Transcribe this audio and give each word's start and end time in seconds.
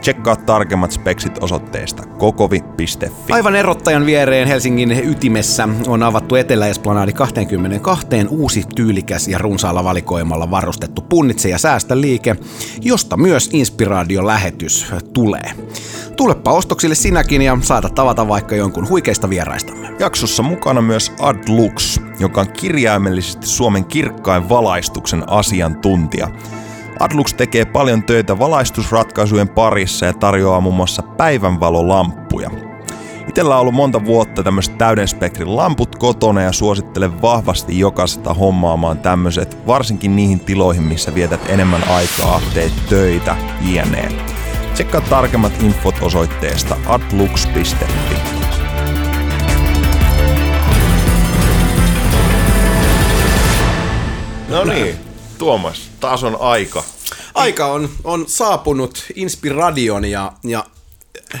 Tsekkaa 0.00 0.36
tarkemmat 0.36 0.92
speksit 0.92 1.38
osoitteesta 1.42 2.02
kokovi.fi. 2.06 3.12
Aivan 3.30 3.56
erottajan 3.56 4.06
viereen 4.06 4.48
Helsingin 4.48 5.10
ytimessä 5.10 5.68
on 5.86 6.02
avattu 6.02 6.34
Etelä-Esplanadi 6.34 7.12
22 7.12 8.06
uusi 8.28 8.64
tyylikäs 8.76 9.28
ja 9.28 9.38
runsaalla 9.38 9.84
valikoimalla 9.84 10.50
varustettu 10.50 11.02
punnitse 11.02 11.48
ja 11.48 11.58
säästä 11.58 12.00
liike, 12.00 12.36
josta 12.80 13.16
myös 13.16 13.50
inspiraatiolähetys 13.52 14.92
tulee. 15.12 15.50
Tulepa 16.16 16.52
ostoksille 16.52 16.94
sinäkin 16.94 17.42
ja 17.42 17.58
saada 17.60 17.88
tavata 17.88 18.28
vaikka 18.28 18.56
jonkun 18.56 18.88
huikeista 18.88 19.30
vieraistamme. 19.30 19.88
Jaksossa 19.98 20.42
mukana 20.42 20.82
myös 20.82 21.12
Adlux, 21.20 22.00
joka 22.18 22.40
on 22.40 22.52
kirjaimellisesti 22.52 23.46
Suomen 23.46 23.84
kirkkain 23.84 24.48
valaistuksen 24.48 25.24
asiantuntija– 25.28 26.28
Adlux 27.00 27.34
tekee 27.34 27.64
paljon 27.64 28.02
töitä 28.02 28.38
valaistusratkaisujen 28.38 29.48
parissa 29.48 30.06
ja 30.06 30.12
tarjoaa 30.12 30.60
muun 30.60 30.74
muassa 30.74 31.02
päivänvalolamppuja. 31.02 32.50
Itellä 33.28 33.54
on 33.54 33.60
ollut 33.60 33.74
monta 33.74 34.04
vuotta 34.04 34.42
tämmöiset 34.42 34.78
täyden 34.78 35.08
spektrin 35.08 35.56
lamput 35.56 35.96
kotona 35.96 36.42
ja 36.42 36.52
suosittelen 36.52 37.22
vahvasti 37.22 37.78
jokaista 37.78 38.34
hommaamaan 38.34 38.98
tämmöiset, 38.98 39.66
varsinkin 39.66 40.16
niihin 40.16 40.40
tiloihin, 40.40 40.82
missä 40.82 41.14
vietät 41.14 41.40
enemmän 41.48 41.88
aikaa, 41.88 42.40
teet 42.54 42.72
töitä, 42.88 43.36
jne. 43.60 44.08
Tsekkaa 44.74 45.00
tarkemmat 45.00 45.62
infot 45.62 45.94
osoitteesta 46.02 46.76
adlux.fi. 46.86 47.86
No 54.48 54.64
niin, 54.64 55.09
Tuomas, 55.40 55.90
taas 56.00 56.24
on 56.24 56.36
aika. 56.40 56.84
Aika 57.34 57.66
on, 57.66 57.88
on 58.04 58.24
saapunut 58.28 59.04
Inspiradion 59.14 60.04
ja, 60.04 60.32
ja 60.44 60.64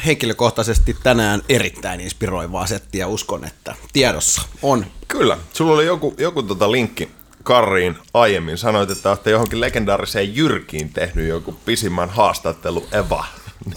henkilökohtaisesti 0.06 0.96
tänään 1.02 1.42
erittäin 1.48 2.00
inspiroivaa 2.00 2.66
settiä. 2.66 3.06
Uskon, 3.06 3.44
että 3.44 3.74
tiedossa 3.92 4.42
on. 4.62 4.86
Kyllä. 5.08 5.38
Sulla 5.52 5.74
oli 5.74 5.86
joku, 5.86 6.14
joku 6.18 6.42
tota 6.42 6.72
linkki 6.72 7.10
Karriin 7.42 7.96
aiemmin. 8.14 8.58
Sanoit, 8.58 8.90
että 8.90 9.08
olette 9.08 9.30
johonkin 9.30 9.60
legendaariseen 9.60 10.36
Jyrkiin 10.36 10.92
tehnyt 10.92 11.28
joku 11.28 11.52
pisimmän 11.64 12.10
haastattelu 12.10 12.86
Eva. 12.92 13.24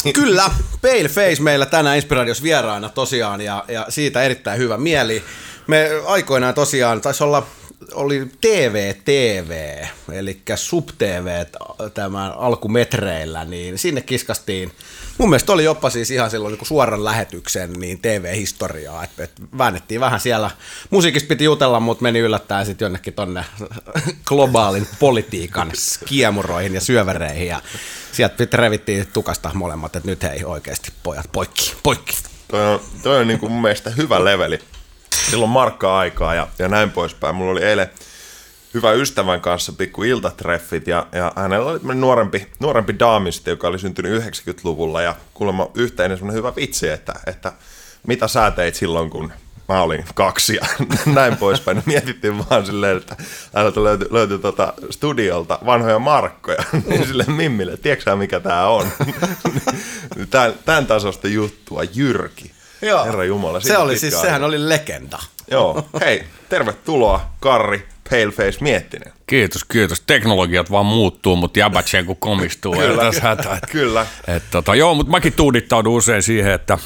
Niin. 0.04 0.14
Kyllä, 0.14 0.52
Pale 0.82 1.10
Face 1.10 1.42
meillä 1.42 1.66
tänään 1.66 1.96
Inspiradios 1.96 2.44
vieraana 2.44 2.90
tosiaan 2.90 3.42
ja, 3.42 3.66
ja 3.68 3.86
siitä 3.90 4.22
erittäin 4.22 4.60
hyvä 4.60 4.78
mieli. 4.78 5.24
Me 5.68 5.90
aikoinaan 6.06 6.54
tosiaan, 6.54 7.02
taisi 7.02 7.24
olla 7.24 7.48
oli 7.94 8.31
TV 8.42 8.94
TV, 9.06 9.84
eli 10.12 10.42
Sub 10.56 10.89
TV 10.98 11.45
tämän 11.94 12.32
alkumetreillä, 12.32 13.45
niin 13.45 13.77
sinne 13.77 14.02
kiskastiin. 14.02 14.71
Mun 15.17 15.30
mielestä 15.30 15.54
oli 15.54 15.64
jopa 15.64 15.89
siis 15.89 16.11
ihan 16.11 16.32
silloin 16.32 16.54
niin 16.54 16.66
suoran 16.66 17.05
lähetyksen 17.05 17.73
niin 17.73 17.99
TV-historiaa, 17.99 19.04
että, 19.04 19.23
että 19.23 19.42
väännettiin 19.58 20.02
vähän 20.02 20.20
siellä. 20.20 20.52
Musiikista 20.89 21.27
piti 21.27 21.44
jutella, 21.44 21.80
mutta 21.80 22.02
meni 22.02 22.20
yllättäen 22.20 22.66
sitten 22.66 22.86
jonnekin 22.86 23.14
tonne 23.14 23.45
globaalin 24.27 24.88
politiikan 25.00 25.71
kiemuroihin 26.05 26.73
ja 26.73 26.82
syövereihin 26.82 27.48
ja 27.48 27.61
sieltä 28.11 28.48
revittiin 28.54 29.08
tukasta 29.14 29.52
molemmat, 29.54 29.95
että 29.95 30.10
nyt 30.10 30.23
hei 30.23 30.44
oikeasti 30.44 30.92
pojat, 31.04 31.30
poikki, 31.32 31.73
poikki. 31.83 32.17
Toi 32.48 32.73
on, 32.73 32.80
toi 33.04 33.20
on 33.20 33.27
niin 33.27 33.39
kuin 33.39 33.52
mun 33.52 33.61
mielestä 33.61 33.89
hyvä 33.89 34.26
leveli 34.26 34.60
silloin 35.30 35.52
markkaa 35.52 36.00
aikaa 36.00 36.36
ja, 36.36 36.48
ja 36.60 36.67
näin 36.67 36.92
poispäin. 36.92 37.36
Mulla 37.36 37.52
oli 37.52 37.64
eilen 37.64 37.89
hyvä 38.73 38.92
ystävän 38.92 39.42
kanssa 39.42 39.73
pikku 39.73 40.04
iltatreffit 40.04 40.88
ja, 40.88 41.08
ja 41.11 41.32
hänellä 41.36 41.72
oli 41.72 41.95
nuorempi, 41.95 42.48
nuorempi 42.60 43.00
daamisti, 43.00 43.50
joka 43.50 43.67
oli 43.67 43.80
syntynyt 43.80 44.23
90-luvulla 44.23 45.02
ja 45.02 45.16
kuulemma 45.33 45.72
yhteinen 45.76 46.17
semmoinen 46.17 46.38
hyvä 46.38 46.56
vitsi, 46.56 46.89
että, 46.89 47.14
että 47.28 47.52
mitä 48.08 48.28
sä 48.28 48.52
teit 48.52 48.76
silloin, 48.76 49.10
kun 49.10 49.33
mä 49.70 49.82
olin 49.82 50.06
kaksi 50.16 50.56
ja 50.56 50.66
näin 51.16 51.38
poispäin. 51.38 51.83
Mietittiin 51.86 52.50
vaan 52.50 52.66
silleen, 52.66 52.98
että 52.98 53.16
täältä 53.52 53.83
löytyi, 53.83 54.08
löytyi 54.12 54.39
tuota 54.39 54.73
studiolta 54.89 55.60
vanhoja 55.66 56.00
markkoja, 56.00 56.64
niin 56.88 57.08
sille 57.08 57.26
Mimmille, 57.28 57.78
tiedätkö 57.78 58.16
mikä 58.16 58.39
tää 58.39 58.70
on? 58.70 58.88
Tämän, 60.30 60.54
tämän 60.66 60.88
tasosta 60.88 61.28
juttua, 61.28 61.83
Jyrki. 61.83 62.52
Joo. 62.83 63.05
Herra 63.05 63.23
Jumala. 63.23 63.60
Se 63.60 63.77
oli 63.77 63.98
siis, 63.98 64.21
sehän 64.21 64.44
oli 64.44 64.70
legenda. 64.70 65.20
Joo, 65.52 65.86
hei, 66.02 66.23
tervetuloa 66.49 67.30
Karri 67.39 67.88
Paleface 68.10 68.58
Miettinen. 68.61 69.14
Kiitos, 69.27 69.64
kiitos. 69.64 70.02
Teknologiat 70.08 70.71
vaan 70.71 70.86
muuttuu, 70.86 71.36
mutta 71.36 71.60
jäbätseen 71.60 72.05
kun 72.05 72.16
komistuu. 72.30 72.76
kyllä, 72.76 73.11
hätä, 73.21 73.60
kyllä. 73.71 74.05
Et, 74.27 74.44
tota, 74.52 74.76
joo, 74.76 74.95
mutta 74.95 75.11
mäkin 75.11 75.33
tuudittaudun 75.33 75.94
usein 75.94 76.23
siihen, 76.23 76.52
että 76.52 76.77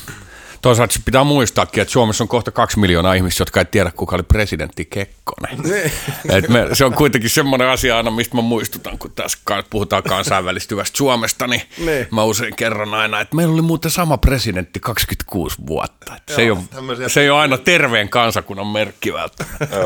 Toisaalta 0.61 0.93
se 0.93 0.99
pitää 1.05 1.23
muistaakin, 1.23 1.81
että 1.81 1.91
Suomessa 1.91 2.23
on 2.23 2.27
kohta 2.27 2.51
kaksi 2.51 2.79
miljoonaa 2.79 3.13
ihmistä, 3.13 3.41
jotka 3.41 3.59
ei 3.59 3.65
tiedä, 3.65 3.91
kuka 3.91 4.15
oli 4.15 4.23
presidentti 4.23 4.85
Kekkonen. 4.85 5.57
Niin. 5.67 5.91
Et 6.29 6.49
me, 6.49 6.67
se 6.73 6.85
on 6.85 6.93
kuitenkin 6.93 7.29
semmoinen 7.29 7.67
asia 7.67 7.97
aina, 7.97 8.11
mistä 8.11 8.35
mä 8.35 8.41
muistutan, 8.41 8.97
kun 8.97 9.11
tässä 9.11 9.37
puhutaan 9.69 10.03
kansainvälistyvästä 10.03 10.97
Suomesta, 10.97 11.47
niin 11.47 11.61
ne. 11.77 12.07
mä 12.11 12.23
usein 12.23 12.55
kerron 12.55 12.93
aina, 12.93 13.21
että 13.21 13.35
meillä 13.35 13.53
oli 13.53 13.61
muuten 13.61 13.91
sama 13.91 14.17
presidentti 14.17 14.79
26 14.79 15.57
vuotta. 15.67 16.15
Et 16.15 16.23
se, 16.35 16.43
Joo, 16.43 16.57
ei 16.73 16.79
ole, 16.79 17.09
se 17.09 17.21
ei 17.21 17.29
ole 17.29 17.39
aina 17.39 17.57
terveen 17.57 18.09
kansakunnan 18.09 18.67
merkki 18.67 19.13
välttämättä. 19.13 19.67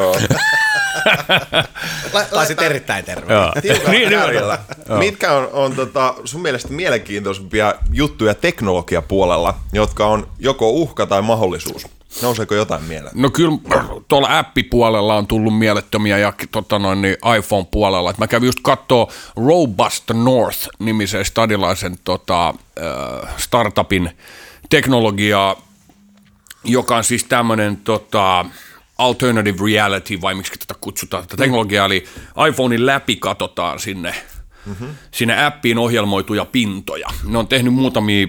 Taisit 2.31 2.61
erittäin 2.61 3.05
terve. 3.05 3.33
niin, 3.91 4.09
niin, 4.09 4.99
Mitkä 4.99 5.33
on, 5.33 5.49
on 5.53 5.75
tota, 5.75 6.15
sun 6.25 6.41
mielestä 6.41 6.73
mielenkiintoisempia 6.73 7.75
juttuja 7.91 8.33
teknologiapuolella, 8.33 9.57
jotka 9.73 10.05
on 10.05 10.27
joko 10.39 10.60
uhka 10.69 11.05
tai 11.05 11.21
mahdollisuus? 11.21 11.87
Nouseeko 12.21 12.55
jotain 12.55 12.83
mieleen? 12.83 13.13
No 13.15 13.29
kyllä 13.29 13.57
tuolla 14.07 14.37
appipuolella 14.39 15.15
on 15.15 15.27
tullut 15.27 15.57
mielettömiä 15.57 16.17
ja 16.17 16.33
tota 16.51 16.79
noin, 16.79 17.01
niin 17.01 17.15
iPhone-puolella. 17.37 18.09
Et 18.09 18.17
mä 18.17 18.27
kävin 18.27 18.45
just 18.45 18.59
katsoa 18.63 19.07
Robust 19.35 20.11
North-nimisen 20.13 21.25
stadilaisen 21.25 21.97
tota, 22.03 22.53
startupin 23.37 24.09
teknologiaa, 24.69 25.61
joka 26.63 26.97
on 26.97 27.03
siis 27.03 27.23
tämmöinen 27.23 27.77
tota, 27.77 28.45
alternative 28.97 29.57
reality, 29.65 30.21
vai 30.21 30.35
miksi 30.35 30.59
tätä 30.59 30.75
kutsutaan, 30.81 31.23
tätä 31.23 31.37
teknologiaa, 31.37 31.85
eli 31.85 32.05
iPhonein 32.49 32.85
läpi 32.85 33.15
katsotaan 33.15 33.79
sinne, 33.79 34.15
mm-hmm. 34.65 34.87
sinne 35.11 35.45
appiin 35.45 35.77
ohjelmoituja 35.77 36.45
pintoja. 36.45 37.07
Ne 37.27 37.37
on 37.37 37.47
tehnyt 37.47 37.73
muutamia 37.73 38.27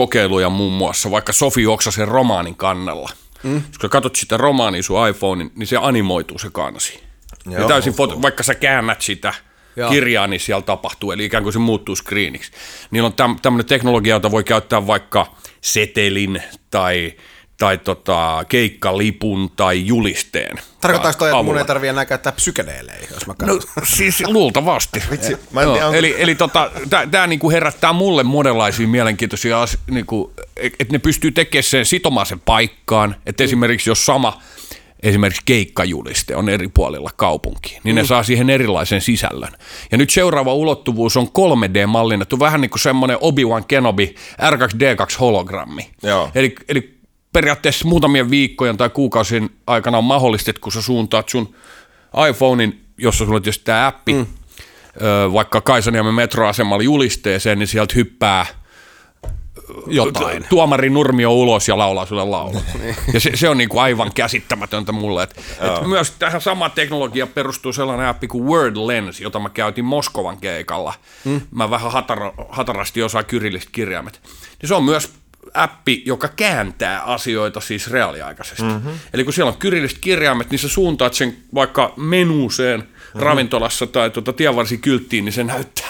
kokeiluja 0.00 0.50
muun 0.50 0.72
muassa, 0.72 1.10
vaikka 1.10 1.32
Sofi 1.32 1.66
Oksasen 1.66 2.08
romaanin 2.08 2.56
kannella. 2.56 3.10
Mm. 3.42 3.62
Kun 3.80 3.90
katsot 3.90 4.16
sitä 4.16 4.36
romaania 4.36 4.82
sun 4.82 5.08
iPhone, 5.08 5.50
niin 5.54 5.66
se 5.66 5.76
animoituu 5.76 6.38
se 6.38 6.50
kansi. 6.52 7.00
Joo, 7.50 7.68
täysin 7.68 7.92
foto, 7.92 8.22
vaikka 8.22 8.42
sä 8.42 8.54
käännät 8.54 9.02
sitä 9.02 9.34
Joo. 9.76 9.90
kirjaa, 9.90 10.26
niin 10.26 10.40
siellä 10.40 10.62
tapahtuu, 10.62 11.12
eli 11.12 11.24
ikään 11.24 11.42
kuin 11.42 11.52
se 11.52 11.58
muuttuu 11.58 11.96
screeniksi. 11.96 12.52
Niillä 12.90 13.06
on 13.06 13.12
täm, 13.12 13.36
tämmöinen 13.42 13.66
teknologia, 13.66 14.14
jota 14.14 14.30
voi 14.30 14.44
käyttää 14.44 14.86
vaikka 14.86 15.26
setelin 15.60 16.42
tai 16.70 17.12
tai 17.60 17.78
tota, 17.78 18.44
keikkalipun 18.48 19.50
tai 19.56 19.86
julisteen. 19.86 20.56
Tarkoittaako 20.80 21.18
toi, 21.18 21.30
että 21.30 21.42
mun 21.42 21.58
ei 21.58 21.64
tarvitse 21.64 21.90
enää 21.90 22.04
käyttää 22.04 22.32
psykedeelejä, 22.32 23.06
jos 23.14 23.26
mä 23.26 23.34
No 23.42 23.58
siis 23.84 24.22
luultavasti. 24.26 25.02
Vitsi, 25.10 25.36
mä 25.52 25.62
en 25.62 25.68
tiedä, 25.68 25.86
onko... 25.86 25.98
Eli, 25.98 26.14
eli 26.18 26.34
tota, 26.34 26.70
tämä 27.10 27.26
niinku 27.26 27.50
herättää 27.50 27.92
mulle 27.92 28.22
monenlaisia 28.22 28.88
mielenkiintoisia 28.88 29.62
asioita, 29.62 29.92
niinku, 29.92 30.32
että 30.56 30.92
ne 30.92 30.98
pystyy 30.98 31.30
tekemään 31.30 31.62
sen, 31.62 31.86
sitomaan 31.86 32.26
sen 32.26 32.40
paikkaan, 32.40 33.16
että 33.26 33.42
mm. 33.42 33.44
esimerkiksi 33.44 33.90
jos 33.90 34.06
sama 34.06 34.42
esimerkiksi 35.02 35.42
keikkajuliste 35.44 36.36
on 36.36 36.48
eri 36.48 36.68
puolilla 36.68 37.10
kaupunkiin, 37.16 37.80
niin 37.84 37.96
mm. 37.96 38.00
ne 38.00 38.06
saa 38.06 38.22
siihen 38.22 38.50
erilaisen 38.50 39.00
sisällön. 39.00 39.52
Ja 39.92 39.98
nyt 39.98 40.10
seuraava 40.10 40.54
ulottuvuus 40.54 41.16
on 41.16 41.26
3D-mallinnettu, 41.26 42.40
vähän 42.40 42.60
niin 42.60 42.70
kuin 42.70 42.80
semmoinen 42.80 43.18
Obi-Wan 43.20 43.64
Kenobi 43.68 44.14
R2D2-hologrammi. 44.42 45.90
Joo. 46.02 46.30
Eli, 46.34 46.54
eli 46.68 46.99
periaatteessa 47.32 47.88
muutamien 47.88 48.30
viikkojen 48.30 48.76
tai 48.76 48.90
kuukausien 48.90 49.50
aikana 49.66 49.98
on 49.98 50.04
mahdollista, 50.04 50.50
että 50.50 50.60
kun 50.60 50.72
sä 50.72 50.82
suuntaat 50.82 51.28
sun 51.28 51.54
iPhonein, 52.30 52.84
jossa 52.98 53.24
sulla 53.24 53.36
on 53.36 53.42
tietysti 53.42 53.64
tämä 53.64 53.86
appi, 53.86 54.12
mm. 54.12 54.26
vaikka 55.32 55.60
Kaisaniemen 55.60 56.14
metroasemalla 56.14 56.82
julisteeseen, 56.82 57.58
niin 57.58 57.68
sieltä 57.68 57.94
hyppää 57.94 58.46
Jotain. 59.86 60.44
tuomari 60.48 60.90
Nurmio 60.90 61.32
ulos 61.32 61.68
ja 61.68 61.78
laulaa 61.78 62.06
sulle 62.06 62.24
laulun. 62.24 62.62
ja 63.14 63.20
se, 63.20 63.30
se 63.34 63.48
on 63.48 63.58
niinku 63.58 63.78
aivan 63.78 64.12
käsittämätöntä 64.14 64.92
mulle. 64.92 65.22
Et, 65.22 65.38
et 65.38 65.86
myös 65.86 66.10
tähän 66.10 66.40
samaan 66.40 66.70
teknologiaan 66.70 67.28
perustuu 67.28 67.72
sellainen 67.72 68.06
appi 68.06 68.28
kuin 68.28 68.44
Word 68.44 68.76
Lens, 68.76 69.20
jota 69.20 69.38
mä 69.38 69.48
käytin 69.48 69.84
Moskovan 69.84 70.38
keikalla. 70.38 70.94
Mm. 71.24 71.40
Mä 71.50 71.70
vähän 71.70 71.92
hatara, 71.92 72.32
hatarasti 72.48 73.02
osaan 73.02 73.24
kyrillistä 73.24 73.70
kirjaimet. 73.72 74.20
Niin 74.62 74.68
se 74.68 74.74
on 74.74 74.84
myös 74.84 75.19
appi, 75.54 76.02
joka 76.06 76.28
kääntää 76.28 77.02
asioita 77.02 77.60
siis 77.60 77.90
reaaliaikaisesti. 77.90 78.62
Mm-hmm. 78.62 78.92
Eli 79.12 79.24
kun 79.24 79.32
siellä 79.32 79.52
on 79.52 79.58
kyrilliset 79.58 79.98
kirjaimet, 79.98 80.50
niin 80.50 80.58
sä 80.58 80.68
suuntaat 80.68 81.14
sen 81.14 81.36
vaikka 81.54 81.94
menuuseen 81.96 82.80
mm-hmm. 82.80 83.20
ravintolassa 83.20 83.86
tai 83.86 84.10
tuota 84.10 84.32
tienvarsikylttiin, 84.32 85.24
niin 85.24 85.32
se 85.32 85.44
näyttää 85.44 85.88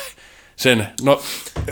sen, 0.56 0.88
no 1.02 1.22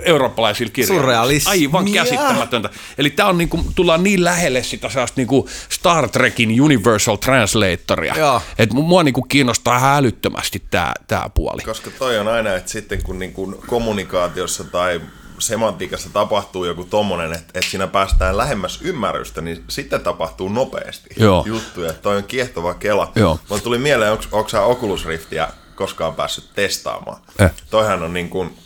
eurooppalaisilla 0.03 0.73
kirjoilla. 0.73 1.21
Aivan 1.47 1.93
käsittämätöntä. 1.93 2.71
Eli 2.99 3.11
tää 3.11 3.27
on 3.27 3.39
niinku, 3.39 3.65
tullaan 3.75 4.03
niin 4.03 4.25
lähelle 4.25 4.63
sitä 4.63 4.89
sellaista 4.89 5.21
niinku 5.21 5.49
Star 5.69 6.09
Trekin 6.09 6.63
Universal 6.63 7.17
Translatoria, 7.17 8.41
että 8.59 8.75
mua 8.75 9.03
niinku 9.03 9.23
kiinnostaa 9.23 9.79
ihan 9.79 9.97
älyttömästi 9.97 10.63
tää, 10.71 10.93
tää 11.07 11.31
puoli. 11.35 11.63
Koska 11.63 11.91
toi 11.99 12.19
on 12.19 12.29
aina, 12.29 12.55
että 12.55 12.71
sitten 12.71 13.03
kun 13.03 13.19
niin 13.19 13.33
kuin 13.33 13.57
kommunikaatiossa 13.67 14.65
tai 14.65 15.01
semantiikassa 15.39 16.11
tapahtuu 16.13 16.65
joku 16.65 16.85
tommonen, 16.85 17.33
että, 17.33 17.51
että 17.55 17.71
siinä 17.71 17.87
päästään 17.87 18.37
lähemmäs 18.37 18.79
ymmärrystä, 18.83 19.41
niin 19.41 19.65
sitten 19.69 20.01
tapahtuu 20.01 20.49
nopeasti 20.49 21.09
Joo. 21.17 21.43
juttuja. 21.47 21.93
Toi 21.93 22.17
on 22.17 22.25
kiehtova 22.25 22.75
kela. 22.75 23.13
Joo. 23.15 23.41
Mulla 23.49 23.63
tuli 23.63 23.79
mieleen, 23.79 24.13
onko, 24.13 24.25
onko 24.33 24.49
sä 24.49 24.63
Oculus 24.63 25.07
Riftiä 25.07 25.49
koskaan 25.75 26.15
päässyt 26.15 26.45
testaamaan? 26.55 27.21
Eh. 27.39 27.51
Toihan 27.71 28.03
on 28.03 28.13
niin 28.13 28.29
kuin 28.29 28.59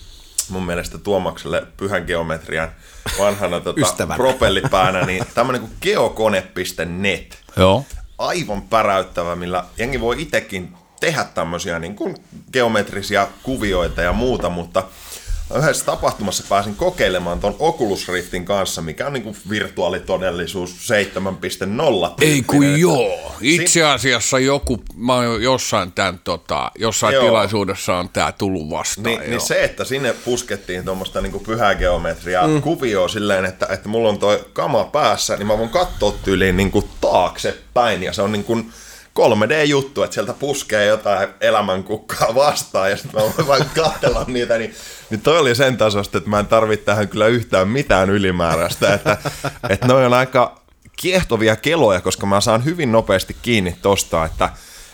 mun 0.49 0.63
mielestä 0.63 0.99
Tuomakselle 0.99 1.67
pyhän 1.77 2.05
geometrian 2.07 2.69
vanhana 3.19 3.61
tota, 3.61 4.15
propellipäänä, 4.17 5.07
niin 5.07 5.25
tämmöinen 5.35 5.61
kuin 5.61 5.73
geokone.net 5.83 7.39
Joo. 7.57 7.85
aivan 8.19 8.63
päräyttävä, 8.63 9.37
millä 9.37 9.65
jengi 9.79 10.01
voi 10.01 10.23
itsekin 10.23 10.77
tehdä 11.01 11.25
tämmöisiä 11.25 11.79
niin 11.79 11.95
kuin 11.97 12.17
geometrisia 12.53 13.29
kuvioita 13.43 14.03
ja 14.03 14.13
muuta, 14.13 14.51
mutta 14.51 14.83
yhdessä 15.59 15.85
tapahtumassa 15.85 16.45
pääsin 16.49 16.75
kokeilemaan 16.75 17.41
ton 17.41 17.57
Oculus 17.59 18.09
Riftin 18.09 18.45
kanssa, 18.45 18.83
mikä 18.83 19.07
on 19.07 19.13
niin 19.13 19.23
kuin 19.23 19.37
virtuaalitodellisuus 19.51 20.71
7.0. 20.71 22.15
Ei 22.21 22.43
kun 22.43 22.61
tyyppinen. 22.61 22.81
joo. 22.81 23.33
Itse 23.41 23.83
asiassa 23.83 24.39
joku, 24.39 24.83
mä 24.97 25.15
oon 25.15 25.43
jossain 25.43 25.93
tämän, 25.93 26.21
tota, 26.25 26.71
jossain 26.79 27.15
Joo. 27.15 27.25
tilaisuudessa 27.25 27.97
on 27.97 28.09
tää 28.09 28.33
tullut 28.33 28.71
vastaan. 28.71 29.13
Joo. 29.13 29.23
niin 29.27 29.41
se, 29.41 29.65
että 29.65 29.85
sinne 29.85 30.15
puskettiin 30.25 30.85
tuommoista 30.85 31.21
niinku 31.21 31.39
pyhää 31.39 31.75
geometriaa 31.75 32.47
mm. 32.47 32.63
kuvioa 32.63 33.09
silleen, 33.09 33.45
että, 33.45 33.67
että 33.71 33.89
mulla 33.89 34.09
on 34.09 34.19
toi 34.19 34.45
kama 34.53 34.85
päässä, 34.85 35.37
niin 35.37 35.47
mä 35.47 35.59
voin 35.59 35.71
katsoa 35.71 36.15
tyyliin 36.25 36.57
niinku 36.57 36.89
taaksepäin 37.01 38.03
ja 38.03 38.13
se 38.13 38.23
on 38.23 38.33
niinku 38.33 38.59
3D-juttu, 39.19 40.03
että 40.03 40.15
sieltä 40.15 40.33
puskee 40.33 40.87
jotain 40.87 41.29
elämänkukkaa 41.41 42.35
vastaan 42.35 42.91
ja 42.91 42.97
sitten 42.97 43.21
mä 43.21 43.33
voin 43.37 43.49
vain 43.49 43.65
katsella 43.75 44.25
niitä, 44.27 44.59
niin, 44.59 44.75
niin 45.11 45.21
toi 45.21 45.39
oli 45.39 45.55
sen 45.55 45.77
tasosta, 45.77 46.19
että 46.19 46.31
mä 46.31 46.39
en 46.39 46.47
tarvitse 46.47 46.85
tähän 46.85 47.09
kyllä 47.09 47.27
yhtään 47.27 47.69
mitään 47.69 48.11
ylimääräistä, 48.11 48.95
että, 48.95 49.17
että 49.71 49.87
noi 49.87 50.07
on 50.07 50.15
aika 50.15 50.63
kiehtovia 50.97 51.57
keloja, 51.57 52.01
koska 52.01 52.27
mä 52.27 52.41
saan 52.41 52.65
hyvin 52.65 52.93
nopeasti 52.93 53.37
kiinni 53.43 53.77
tosta, 53.83 54.25
että, 54.25 54.49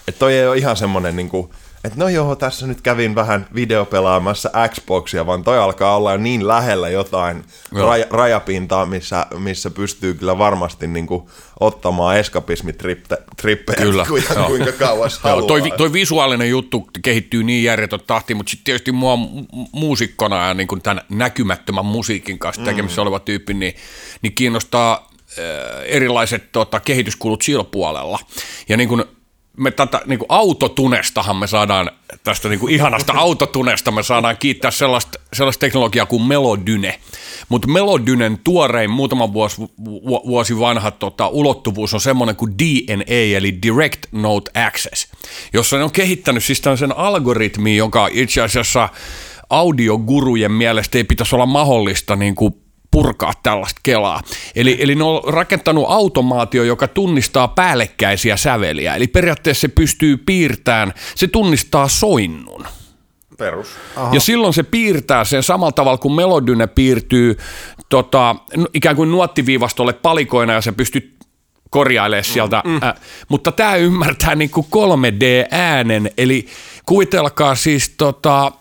että 0.08 0.18
toi 0.18 0.34
ei 0.34 0.46
ole 0.48 0.56
ihan 0.56 0.76
semmonen 0.76 1.16
niinku, 1.16 1.52
että 1.84 1.98
no 1.98 2.08
joo, 2.08 2.36
tässä 2.36 2.66
nyt 2.66 2.80
kävin 2.80 3.14
vähän 3.14 3.46
videopelaamassa 3.54 4.50
Xboxia, 4.68 5.26
vaan 5.26 5.44
toi 5.44 5.58
alkaa 5.58 5.96
olla 5.96 6.16
niin 6.16 6.48
lähellä 6.48 6.88
jotain 6.88 7.44
raj, 7.72 8.04
rajapintaa, 8.10 8.86
missä, 8.86 9.26
missä 9.38 9.70
pystyy 9.70 10.14
kyllä 10.14 10.38
varmasti 10.38 10.86
niinku 10.86 11.30
ottamaan 11.60 12.16
eskapismitrippejä 12.16 13.76
Kyllä, 13.76 14.04
kuinka, 14.08 14.34
joo. 14.34 14.46
kuinka 14.46 14.72
kauas 14.72 15.20
Joo, 15.24 15.30
haluaa. 15.30 15.48
toi, 15.48 15.72
toi 15.76 15.92
visuaalinen 15.92 16.50
juttu 16.50 16.88
kehittyy 17.02 17.44
niin 17.44 17.64
järjetön 17.64 18.00
tahti, 18.06 18.34
mutta 18.34 18.50
sitten 18.50 18.64
tietysti 18.64 18.92
mua 18.92 19.16
mu- 19.16 19.68
muusikkona 19.72 20.48
ja 20.48 20.54
niin 20.54 20.68
tämän 20.82 21.04
näkymättömän 21.08 21.86
musiikin 21.86 22.38
kanssa 22.38 22.64
tekemisissä 22.64 23.02
oleva 23.02 23.20
tyyppi, 23.20 23.54
niin, 23.54 23.74
niin 24.22 24.32
kiinnostaa 24.32 25.10
äh, 25.38 25.44
erilaiset 25.84 26.52
tota, 26.52 26.80
kehityskulut 26.80 27.42
sillä 27.42 27.64
puolella. 27.64 28.18
Ja 28.68 28.76
niin 28.76 28.88
kuin 28.88 29.04
me 29.58 29.70
tätä 29.70 30.00
niin 30.06 30.18
kuin 30.18 30.26
autotunestahan 30.28 31.36
me 31.36 31.46
saadaan, 31.46 31.90
tästä 32.24 32.48
niin 32.48 32.60
kuin 32.60 32.74
ihanasta 32.74 33.12
autotunesta 33.24 33.90
me 33.90 34.02
saadaan 34.02 34.36
kiittää 34.36 34.70
sellaista, 34.70 35.18
sellaista 35.32 35.60
teknologiaa 35.60 36.06
kuin 36.06 36.22
Melodyne. 36.22 37.00
Mutta 37.48 37.68
Melodynen 37.68 38.38
tuorein 38.44 38.90
muutama 38.90 39.32
vuosi, 39.32 39.60
vu- 39.84 40.22
vuosi 40.26 40.58
vanha 40.58 40.90
tota, 40.90 41.28
ulottuvuus 41.28 41.94
on 41.94 42.00
semmoinen 42.00 42.36
kuin 42.36 42.54
DNA, 42.58 43.36
eli 43.36 43.58
Direct 43.62 44.06
Note 44.12 44.50
Access, 44.66 45.12
jossa 45.52 45.76
ne 45.76 45.84
on 45.84 45.92
kehittänyt 45.92 46.44
siis 46.44 46.62
sen 46.76 46.96
algoritmi, 46.96 47.76
joka 47.76 48.08
itse 48.12 48.42
asiassa 48.42 48.88
audiogurujen 49.50 50.52
mielestä 50.52 50.98
ei 50.98 51.04
pitäisi 51.04 51.34
olla 51.34 51.46
mahdollista 51.46 52.16
niin 52.16 52.34
kuin 52.34 52.54
purkaa 52.90 53.32
tällaista 53.42 53.80
kelaa. 53.82 54.20
Eli, 54.54 54.76
eli 54.80 54.94
ne 54.94 55.04
on 55.04 55.22
rakentanut 55.26 55.84
automaatio, 55.88 56.64
joka 56.64 56.88
tunnistaa 56.88 57.48
päällekkäisiä 57.48 58.36
säveliä. 58.36 58.96
Eli 58.96 59.06
periaatteessa 59.06 59.60
se 59.60 59.68
pystyy 59.68 60.16
piirtämään, 60.16 60.94
se 61.14 61.26
tunnistaa 61.26 61.88
soinnun. 61.88 62.66
Perus. 63.38 63.68
Aha. 63.96 64.14
Ja 64.14 64.20
silloin 64.20 64.54
se 64.54 64.62
piirtää 64.62 65.24
sen 65.24 65.42
samalla 65.42 65.72
tavalla 65.72 65.98
kuin 65.98 66.14
melodyne 66.14 66.66
piirtyy 66.66 67.38
tota, 67.88 68.36
ikään 68.74 68.96
kuin 68.96 69.10
nuottiviivastolle 69.10 69.92
palikoina 69.92 70.52
ja 70.52 70.60
se 70.60 70.72
pystyy 70.72 71.18
korjailemaan 71.70 72.24
sieltä. 72.24 72.62
Mm. 72.64 72.80
Äh, 72.82 72.94
mutta 73.28 73.52
tämä 73.52 73.76
ymmärtää 73.76 74.34
niin 74.34 74.50
kuin 74.50 74.66
3D-äänen, 74.66 76.10
eli 76.18 76.46
kuvitelkaa 76.86 77.54
siis 77.54 77.88
tota, 77.88 78.52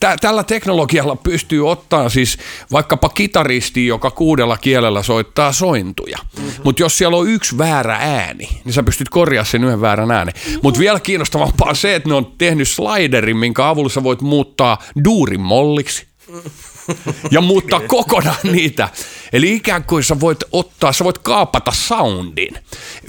tä, 0.00 0.16
tällä 0.20 0.44
teknologialla 0.44 1.16
pystyy 1.16 1.70
ottaa 1.70 2.08
siis 2.08 2.38
vaikkapa 2.72 3.08
kitaristi, 3.08 3.86
joka 3.86 4.10
kuudella 4.10 4.56
kielellä 4.56 5.02
soittaa 5.02 5.52
sointuja. 5.52 6.18
Mm-hmm. 6.36 6.52
Mutta 6.64 6.82
jos 6.82 6.98
siellä 6.98 7.16
on 7.16 7.28
yksi 7.28 7.58
väärä 7.58 7.96
ääni, 7.96 8.48
niin 8.64 8.72
sä 8.72 8.82
pystyt 8.82 9.08
korjaamaan 9.08 9.46
sen 9.46 9.64
yhden 9.64 9.80
väärän 9.80 10.10
äänen. 10.10 10.34
Mutta 10.62 10.80
vielä 10.80 11.00
kiinnostavampaa 11.00 11.68
on 11.68 11.76
se, 11.76 11.94
että 11.94 12.08
ne 12.08 12.14
on 12.14 12.32
tehnyt 12.38 12.68
sliderin, 12.68 13.36
minkä 13.36 13.68
avulla 13.68 13.90
sä 13.90 14.02
voit 14.02 14.20
muuttaa 14.20 14.82
duurin 15.04 15.40
molliksi 15.40 16.06
ja 17.30 17.40
muuttaa 17.40 17.80
kokonaan 17.80 18.36
niitä. 18.42 18.88
Eli 19.32 19.54
ikään 19.54 19.84
kuin 19.84 20.04
sä 20.04 20.20
voit 20.20 20.38
ottaa, 20.52 20.92
sä 20.92 21.04
voit 21.04 21.18
kaapata 21.18 21.72
soundin. 21.72 22.54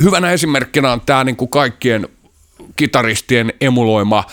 Hyvänä 0.03 0.31
esimerkkinä 0.31 0.91
on 0.91 1.01
tämä 1.01 1.23
niinku 1.23 1.47
kaikkien 1.47 2.09
kitaristien 2.75 3.53
emuloima 3.61 4.23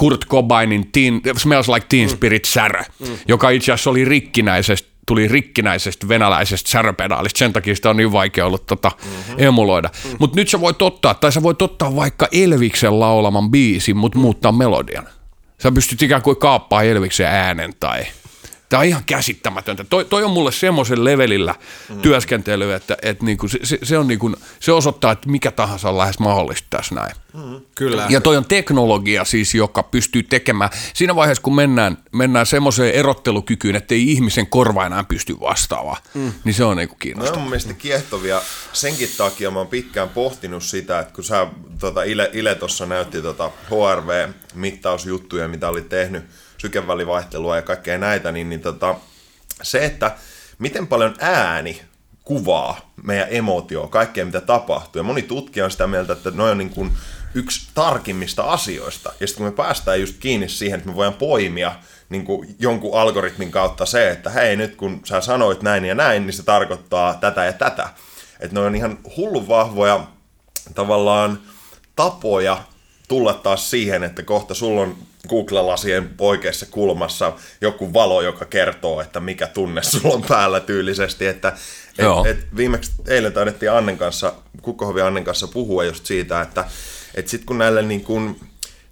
Kurt 0.00 0.26
Cobainin 0.26 0.88
teen, 0.92 1.20
Smells 1.36 1.68
Like 1.68 1.86
Teen 1.88 2.10
Spirit 2.10 2.44
särö, 2.44 2.82
joka 3.28 3.50
itse 3.50 3.72
asiassa 3.72 3.90
oli 3.90 4.04
rikkinäisestä 4.04 4.90
tuli 5.06 5.28
rikkinäisestä 5.28 6.08
venäläisestä 6.08 6.70
säröpedaalista, 6.70 7.38
sen 7.38 7.52
takia 7.52 7.76
sitä 7.76 7.90
on 7.90 7.96
niin 7.96 8.12
vaikea 8.12 8.46
ollut 8.46 8.66
tota 8.66 8.92
mm-hmm. 9.04 9.34
emuloida. 9.38 9.88
Mm-hmm. 9.88 10.16
Mutta 10.20 10.36
nyt 10.36 10.48
sä 10.48 10.60
voit 10.60 10.82
ottaa, 10.82 11.14
tai 11.14 11.32
sä 11.32 11.42
voit 11.42 11.62
ottaa 11.62 11.96
vaikka 11.96 12.28
Elviksen 12.32 13.00
laulaman 13.00 13.50
biisin, 13.50 13.96
mutta 13.96 14.18
muuttaa 14.18 14.52
melodian. 14.52 15.08
Sä 15.58 15.72
pystyt 15.72 16.02
ikään 16.02 16.22
kuin 16.22 16.36
kaappaa 16.36 16.82
Elviksen 16.82 17.26
äänen 17.26 17.72
tai... 17.80 18.02
Tämä 18.70 18.80
on 18.80 18.86
ihan 18.86 19.02
käsittämätöntä. 19.06 19.84
Toi, 19.84 20.04
toi 20.04 20.24
on 20.24 20.30
mulle 20.30 20.52
semmoisen 20.52 21.04
levelillä 21.04 21.54
mm. 21.88 22.00
työskentely, 22.00 22.72
että, 22.72 22.96
että 23.02 23.24
niinku 23.24 23.48
se, 23.48 23.58
se, 23.62 23.78
se, 23.82 23.98
on 23.98 24.08
niinku, 24.08 24.36
se 24.60 24.72
osoittaa, 24.72 25.12
että 25.12 25.28
mikä 25.28 25.50
tahansa 25.50 25.88
on 25.88 25.98
lähes 25.98 26.18
mahdollista 26.18 26.66
tässä 26.70 26.94
näin. 26.94 27.12
Kyllä. 27.74 28.06
Ja 28.08 28.20
toi 28.20 28.36
on 28.36 28.44
teknologia 28.44 29.24
siis, 29.24 29.54
joka 29.54 29.82
pystyy 29.82 30.22
tekemään, 30.22 30.70
siinä 30.94 31.14
vaiheessa 31.14 31.42
kun 31.42 31.54
mennään, 31.54 31.98
mennään 32.12 32.46
semmoiseen 32.46 32.94
erottelukykyyn, 32.94 33.76
että 33.76 33.94
ei 33.94 34.12
ihmisen 34.12 34.46
korva 34.46 34.86
enää 34.86 35.04
pysty 35.04 35.40
vastaavaan, 35.40 36.02
mm. 36.14 36.32
niin 36.44 36.54
se 36.54 36.64
on 36.64 36.76
niinku 36.76 36.94
No 36.94 36.98
kiinnostavaa. 36.98 37.36
on 37.36 37.42
mun 37.42 37.50
mielestä 37.50 37.74
kiehtovia. 37.74 38.42
Senkin 38.72 39.10
takia 39.16 39.50
mä 39.50 39.58
oon 39.58 39.68
pitkään 39.68 40.08
pohtinut 40.08 40.62
sitä, 40.62 41.00
että 41.00 41.14
kun 41.14 41.24
sä 41.24 41.46
tota, 41.78 42.02
Ile, 42.02 42.30
Ile 42.32 42.54
tuossa 42.54 42.86
näytti 42.86 43.22
tota 43.22 43.50
HRV-mittausjuttuja, 43.70 45.48
mitä 45.48 45.68
oli 45.68 45.82
tehnyt, 45.82 46.24
sykevälivaihtelua 46.60 47.56
ja 47.56 47.62
kaikkea 47.62 47.98
näitä, 47.98 48.32
niin, 48.32 48.48
niin 48.48 48.60
tota, 48.60 48.94
se, 49.62 49.84
että 49.84 50.16
miten 50.58 50.86
paljon 50.86 51.14
ääni 51.20 51.82
kuvaa 52.24 52.92
meidän 53.02 53.28
emotioa, 53.30 53.88
kaikkea 53.88 54.24
mitä 54.24 54.40
tapahtuu. 54.40 55.00
Ja 55.00 55.02
moni 55.02 55.22
tutkija 55.22 55.64
on 55.64 55.70
sitä 55.70 55.86
mieltä, 55.86 56.12
että 56.12 56.30
noin 56.30 56.50
on 56.50 56.58
niin 56.58 56.70
kuin 56.70 56.92
yksi 57.34 57.70
tarkimmista 57.74 58.42
asioista. 58.42 59.12
Ja 59.20 59.26
sitten 59.26 59.44
kun 59.44 59.52
me 59.52 59.56
päästään 59.56 60.00
just 60.00 60.14
kiinni 60.20 60.48
siihen, 60.48 60.78
että 60.78 60.88
me 60.90 60.96
voidaan 60.96 61.14
poimia 61.14 61.72
niin 62.08 62.24
kuin 62.24 62.56
jonkun 62.58 63.00
algoritmin 63.00 63.50
kautta 63.50 63.86
se, 63.86 64.10
että 64.10 64.30
hei 64.30 64.56
nyt 64.56 64.76
kun 64.76 65.00
sä 65.04 65.20
sanoit 65.20 65.62
näin 65.62 65.84
ja 65.84 65.94
näin, 65.94 66.26
niin 66.26 66.34
se 66.34 66.42
tarkoittaa 66.42 67.14
tätä 67.14 67.44
ja 67.44 67.52
tätä. 67.52 67.88
Että 68.40 68.54
ne 68.54 68.60
on 68.60 68.76
ihan 68.76 68.98
hullun 69.16 69.48
vahvoja 69.48 70.06
tavallaan 70.74 71.38
tapoja 71.96 72.62
tulla 73.08 73.34
taas 73.34 73.70
siihen, 73.70 74.02
että 74.02 74.22
kohta 74.22 74.54
sulla 74.54 74.80
on 74.80 74.96
Google-lasien 75.30 76.08
poikeessa 76.16 76.66
kulmassa 76.66 77.32
joku 77.60 77.92
valo, 77.92 78.22
joka 78.22 78.44
kertoo, 78.44 79.00
että 79.00 79.20
mikä 79.20 79.46
tunne 79.46 79.82
sulla 79.82 80.14
on 80.14 80.22
päällä 80.28 80.60
tyylisesti. 80.60 81.26
Että 81.26 81.52
Joo. 81.98 82.24
et, 82.24 82.38
et 82.38 82.46
viimeksi 82.56 82.92
eilen 83.08 83.32
taidettiin 83.32 83.72
Annen 83.72 83.98
kanssa, 83.98 84.32
Kukkohovi 84.62 85.00
Annen 85.00 85.24
kanssa 85.24 85.48
puhua 85.48 85.84
just 85.84 86.06
siitä, 86.06 86.40
että 86.40 86.64
et 87.14 87.28
sitten 87.28 87.46
kun 87.46 87.58
näille 87.58 87.82
niin 87.82 88.04
kun, 88.04 88.36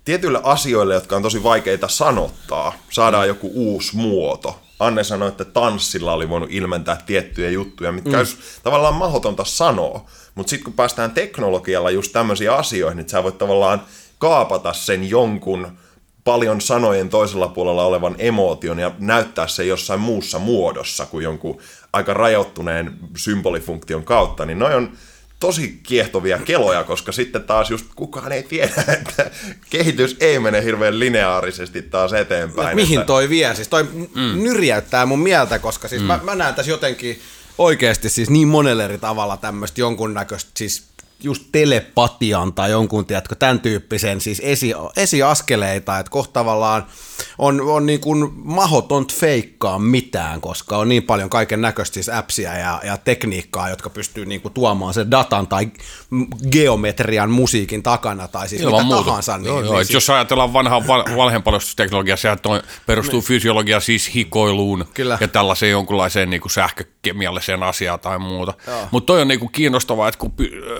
tietyille 0.04 0.40
asioille, 0.42 0.94
jotka 0.94 1.16
on 1.16 1.22
tosi 1.22 1.42
vaikeita 1.42 1.88
sanottaa, 1.88 2.72
saadaan 2.90 3.28
joku 3.28 3.50
uusi 3.54 3.96
muoto. 3.96 4.60
Anne 4.78 5.04
sanoi, 5.04 5.28
että 5.28 5.44
tanssilla 5.44 6.12
oli 6.12 6.28
voinut 6.28 6.52
ilmentää 6.52 7.02
tiettyjä 7.06 7.50
juttuja, 7.50 7.92
mitkä 7.92 8.10
mm. 8.10 8.18
olisi 8.18 8.36
tavallaan 8.62 8.94
mahdotonta 8.94 9.44
sanoa. 9.44 10.06
Mutta 10.34 10.50
sitten 10.50 10.64
kun 10.64 10.72
päästään 10.72 11.10
teknologialla 11.10 11.90
just 11.90 12.12
tämmöisiin 12.12 12.50
asioihin, 12.50 12.96
niin 12.96 13.08
sä 13.08 13.22
voit 13.22 13.38
tavallaan 13.38 13.82
kaapata 14.18 14.72
sen 14.72 15.10
jonkun 15.10 15.78
paljon 16.24 16.60
sanojen 16.60 17.08
toisella 17.08 17.48
puolella 17.48 17.84
olevan 17.84 18.14
emootion 18.18 18.78
ja 18.78 18.90
näyttää 18.98 19.46
se 19.46 19.64
jossain 19.64 20.00
muussa 20.00 20.38
muodossa 20.38 21.06
kuin 21.06 21.24
jonkun 21.24 21.60
aika 21.92 22.14
rajoittuneen 22.14 22.96
symbolifunktion 23.16 24.04
kautta, 24.04 24.46
niin 24.46 24.58
noi 24.58 24.74
on 24.74 24.92
tosi 25.40 25.80
kiehtovia 25.82 26.38
keloja, 26.38 26.84
koska 26.84 27.12
sitten 27.12 27.42
taas 27.42 27.70
just 27.70 27.86
kukaan 27.94 28.32
ei 28.32 28.42
tiedä, 28.42 28.84
että 29.00 29.30
kehitys 29.70 30.16
ei 30.20 30.38
mene 30.38 30.64
hirveän 30.64 30.98
lineaarisesti 30.98 31.82
taas 31.82 32.12
eteenpäin. 32.12 32.76
Mihin 32.76 32.98
että, 32.98 33.06
toi 33.06 33.28
vie? 33.28 33.54
Siis 33.54 33.68
toi 33.68 33.82
mm. 33.82 34.42
nyrjäyttää 34.42 35.06
mun 35.06 35.18
mieltä, 35.18 35.58
koska 35.58 35.88
siis 35.88 36.02
mm. 36.02 36.06
mä, 36.06 36.20
mä 36.22 36.34
näen 36.34 36.54
tässä 36.54 36.70
jotenkin 36.70 37.20
oikeasti 37.58 38.08
siis 38.08 38.30
niin 38.30 38.48
monella 38.48 38.84
eri 38.84 38.98
tavalla 38.98 39.36
tämmöistä 39.36 39.80
jonkunnäköistä 39.80 40.50
siis 40.56 40.82
just 41.22 41.44
telepatian 41.52 42.52
tai 42.52 42.70
jonkun, 42.70 43.06
tiedätkö, 43.06 43.34
tämän 43.34 43.60
tyyppisen 43.60 44.20
siis 44.20 44.42
esi, 44.44 44.72
esiaskeleita, 44.96 45.98
että 45.98 46.10
kohta 46.10 46.32
tavallaan 46.32 46.86
on, 47.38 47.60
on 47.60 47.86
niin 47.86 48.00
kuin 48.00 48.32
mahoton 48.34 49.06
feikkaa 49.12 49.78
mitään, 49.78 50.40
koska 50.40 50.76
on 50.76 50.88
niin 50.88 51.02
paljon 51.02 51.30
kaiken 51.30 51.60
näköistä 51.60 51.94
siis 51.94 52.08
appsia 52.08 52.58
ja, 52.58 52.80
ja 52.84 52.96
tekniikkaa, 52.96 53.68
jotka 53.70 53.90
pystyy 53.90 54.26
niin 54.26 54.40
kuin 54.40 54.54
tuomaan 54.54 54.94
sen 54.94 55.10
datan 55.10 55.46
tai 55.46 55.68
geometrian 56.52 57.30
musiikin 57.30 57.82
takana 57.82 58.28
tai 58.28 58.48
siis 58.48 58.62
Ilman 58.62 58.80
mitä 58.80 58.94
muuta. 58.94 59.04
tahansa. 59.04 59.38
Niin, 59.38 59.46
joo, 59.46 59.60
joo. 59.60 59.74
niin 59.74 59.84
siis, 59.86 59.94
Jos 59.94 60.10
ajatellaan 60.10 60.52
vanhaa 60.52 60.86
val- 60.86 61.16
valheenpaljoitusteknologiaa, 61.16 62.16
sehän 62.16 62.38
toi, 62.40 62.62
perustuu 62.86 63.20
fysiologiaan 63.20 63.82
siis 63.82 64.14
hikoiluun 64.14 64.84
Kyllä. 64.94 65.18
ja 65.20 65.28
tällaiseen 65.28 65.72
jonkunlaiseen 65.72 66.30
niin 66.30 66.40
kuin 66.40 66.52
sähkökemialliseen 66.52 67.62
asiaan 67.62 68.00
tai 68.00 68.18
muuta. 68.18 68.54
Mutta 68.90 69.06
toi 69.06 69.20
on 69.22 69.28
niin 69.28 69.40
kuin 69.40 69.52
kiinnostavaa, 69.52 70.08
että 70.08 70.18
kun 70.18 70.32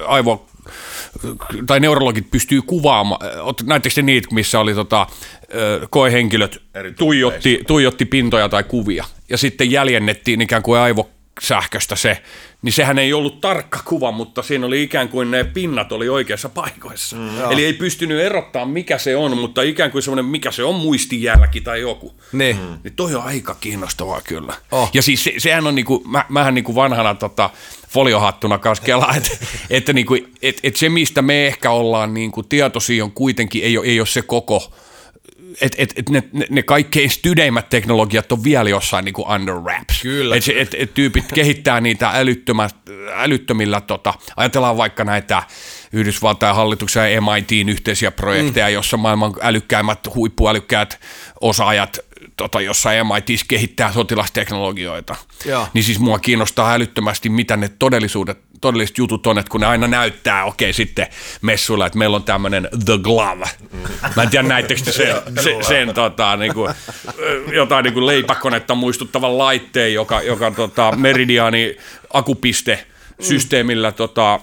aivo 0.06 0.27
tai 1.66 1.80
neurologit 1.80 2.30
pystyy 2.30 2.62
kuvaamaan, 2.62 3.20
näittekö 3.66 3.94
te 3.94 4.02
niitä, 4.02 4.28
missä 4.34 4.60
oli 4.60 4.74
tota, 4.74 5.06
koehenkilöt 5.90 6.62
tuijotti, 6.98 7.60
tuijotti 7.66 8.04
pintoja 8.04 8.48
tai 8.48 8.64
kuvia? 8.64 9.04
Ja 9.30 9.38
sitten 9.38 9.70
jäljennettiin 9.70 10.40
ikään 10.40 10.62
kuin 10.62 10.80
aivosähköstä 11.38 11.96
se, 11.96 12.22
niin 12.62 12.72
sehän 12.72 12.98
ei 12.98 13.12
ollut 13.12 13.40
tarkka 13.40 13.80
kuva, 13.84 14.12
mutta 14.12 14.42
siinä 14.42 14.66
oli 14.66 14.82
ikään 14.82 15.08
kuin 15.08 15.30
ne 15.30 15.44
pinnat 15.44 15.92
oli 15.92 16.08
oikeassa 16.08 16.48
paikoissa. 16.48 17.16
Mm, 17.16 17.50
Eli 17.50 17.64
ei 17.64 17.72
pystynyt 17.72 18.20
erottaa 18.20 18.64
mikä 18.64 18.98
se 18.98 19.16
on, 19.16 19.38
mutta 19.38 19.62
ikään 19.62 19.90
kuin 19.90 20.02
semmoinen 20.02 20.24
mikä 20.24 20.50
se 20.50 20.64
on 20.64 20.74
muistijälki 20.74 21.60
tai 21.60 21.80
joku. 21.80 22.14
niin. 22.32 22.56
Mm. 22.56 22.78
Niin 22.84 22.94
toi 22.96 23.14
on 23.14 23.22
aika 23.22 23.54
kiinnostavaa 23.54 24.20
kyllä. 24.20 24.54
Oh. 24.70 24.90
Ja 24.94 25.02
siis 25.02 25.24
se, 25.24 25.34
sehän 25.38 25.66
on 25.66 25.74
niinku, 25.74 26.02
mä, 26.06 26.24
mähän 26.28 26.54
niinku 26.54 26.74
vanhana 26.74 27.14
tota, 27.14 27.50
foliohattuna 27.88 28.58
kanssa 28.58 28.84
kelaa, 28.84 29.14
että, 29.16 29.30
että 29.70 29.92
niinku, 29.92 30.14
et, 30.42 30.60
et 30.62 30.76
se 30.76 30.88
mistä 30.88 31.22
me 31.22 31.46
ehkä 31.46 31.70
ollaan 31.70 32.14
niinku 32.14 32.42
tietoisia 32.42 33.04
on 33.04 33.12
kuitenkin, 33.12 33.64
ei 33.64 33.78
ole, 33.78 33.86
ei 33.86 34.00
ole 34.00 34.06
se 34.06 34.22
koko, 34.22 34.72
että 35.60 35.76
et, 35.82 35.92
et 35.96 36.08
ne, 36.08 36.22
ne, 36.32 36.46
ne 36.50 36.62
kaikkein 36.62 37.10
stydeimmät 37.10 37.68
teknologiat 37.68 38.32
on 38.32 38.44
vielä 38.44 38.70
jossain 38.70 39.04
niinku 39.04 39.22
under 39.34 39.54
wraps. 39.54 40.02
Kyllä. 40.02 40.36
Et, 40.36 40.44
et, 40.56 40.74
et 40.78 40.94
tyypit 40.94 41.24
kehittää 41.34 41.80
niitä 41.80 42.10
älyttömät, 42.14 42.76
älyttömillä, 43.14 43.80
tota, 43.80 44.14
ajatellaan 44.36 44.76
vaikka 44.76 45.04
näitä 45.04 45.42
Yhdysvaltain 45.92 46.56
hallituksen 46.56 47.14
ja 47.14 47.22
MITin 47.22 47.68
yhteisiä 47.68 48.10
projekteja, 48.10 48.66
mm. 48.66 48.72
jossa 48.72 48.96
maailman 48.96 49.34
älykkäimmät, 49.40 50.14
huippuälykkäät 50.14 51.00
osaajat 51.40 51.98
tota, 52.38 52.60
jossa 52.60 52.90
MITissä 53.14 53.46
kehittää 53.48 53.92
sotilasteknologioita. 53.92 55.16
Joo. 55.44 55.68
Niin 55.74 55.84
siis 55.84 55.98
mua 55.98 56.18
kiinnostaa 56.18 56.72
älyttömästi, 56.72 57.28
mitä 57.28 57.56
ne 57.56 57.70
todellisuudet, 57.78 58.38
todelliset 58.60 58.98
jutut 58.98 59.26
on, 59.26 59.38
että 59.38 59.50
kun 59.50 59.60
ne 59.60 59.66
aina 59.66 59.86
näyttää, 59.86 60.44
okei 60.44 60.72
sitten 60.72 61.06
messuilla, 61.42 61.86
että 61.86 61.98
meillä 61.98 62.16
on 62.16 62.22
tämmöinen 62.22 62.68
The 62.84 62.98
Glove. 63.02 63.46
Mä 64.16 64.22
en 64.22 64.30
tiedä, 64.30 64.48
näittekö 64.48 64.80
te 64.82 64.92
sen, 64.92 65.16
sen, 65.44 65.64
sen 65.64 65.94
tota, 65.94 66.36
niinku, 66.36 66.68
jotain 67.52 67.84
niinku 67.84 68.06
leipäkonetta 68.06 68.74
muistuttavan 68.74 69.38
laitteen, 69.38 69.94
joka, 69.94 70.22
joka 70.22 70.50
tota, 70.50 70.92
Meridiani 70.96 71.76
akupiste 72.12 72.86
systeemillä 73.20 73.92
tota, 73.92 74.40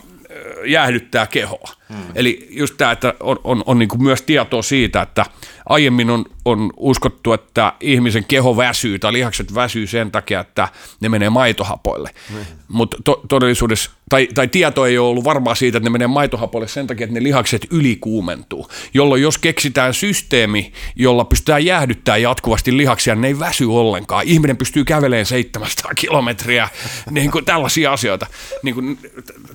jäähdyttää 0.66 1.28
kehoa. 1.28 1.70
Hmm. 1.90 2.04
Eli 2.16 2.48
just 2.50 2.74
tämä, 2.78 2.92
että 2.92 3.14
on, 3.20 3.40
on, 3.44 3.64
on 3.66 3.80
niin 3.80 3.90
myös 3.98 4.22
tietoa 4.22 4.62
siitä, 4.62 5.02
että 5.02 5.26
aiemmin 5.70 6.10
on, 6.10 6.26
on 6.46 6.74
uskottu, 6.78 7.34
että 7.34 7.74
ihmisen 7.80 8.26
keho 8.26 8.58
väsyy 8.58 9.00
tai 9.00 9.14
lihakset 9.14 9.56
väsyy 9.56 9.88
sen 9.88 10.12
takia, 10.12 10.40
että 10.40 10.68
ne 11.02 11.10
menee 11.10 11.30
maitohapoille. 11.30 12.10
Hmm. 12.32 12.46
Mutta 12.68 12.98
to, 13.04 13.22
todellisuudessa, 13.30 13.92
tai, 14.10 14.28
tai 14.34 14.48
tieto 14.48 14.86
ei 14.86 14.98
ole 14.98 15.10
ollut 15.10 15.24
varmaa 15.24 15.56
siitä, 15.56 15.78
että 15.78 15.90
ne 15.90 15.92
menee 15.92 16.08
maitohapoille 16.08 16.68
sen 16.68 16.88
takia, 16.88 17.04
että 17.04 17.14
ne 17.20 17.24
lihakset 17.24 17.68
ylikuumentuu. 17.72 18.68
Jolloin 18.94 19.22
jos 19.22 19.38
keksitään 19.38 19.94
systeemi, 19.94 20.74
jolla 20.96 21.26
pystytään 21.26 21.66
jäähdyttämään 21.66 22.22
jatkuvasti 22.22 22.78
lihaksia, 22.78 23.16
niin 23.16 23.22
ne 23.22 23.28
ei 23.28 23.40
väsy 23.40 23.66
ollenkaan. 23.66 24.28
Ihminen 24.28 24.58
pystyy 24.58 24.86
kävelemään 24.86 25.26
700 25.26 25.92
kilometriä, 25.96 26.70
niin 27.12 27.32
kuin 27.32 27.46
tällaisia 27.46 27.94
asioita. 27.94 28.28
Niin 28.64 28.76
kuin 28.76 29.00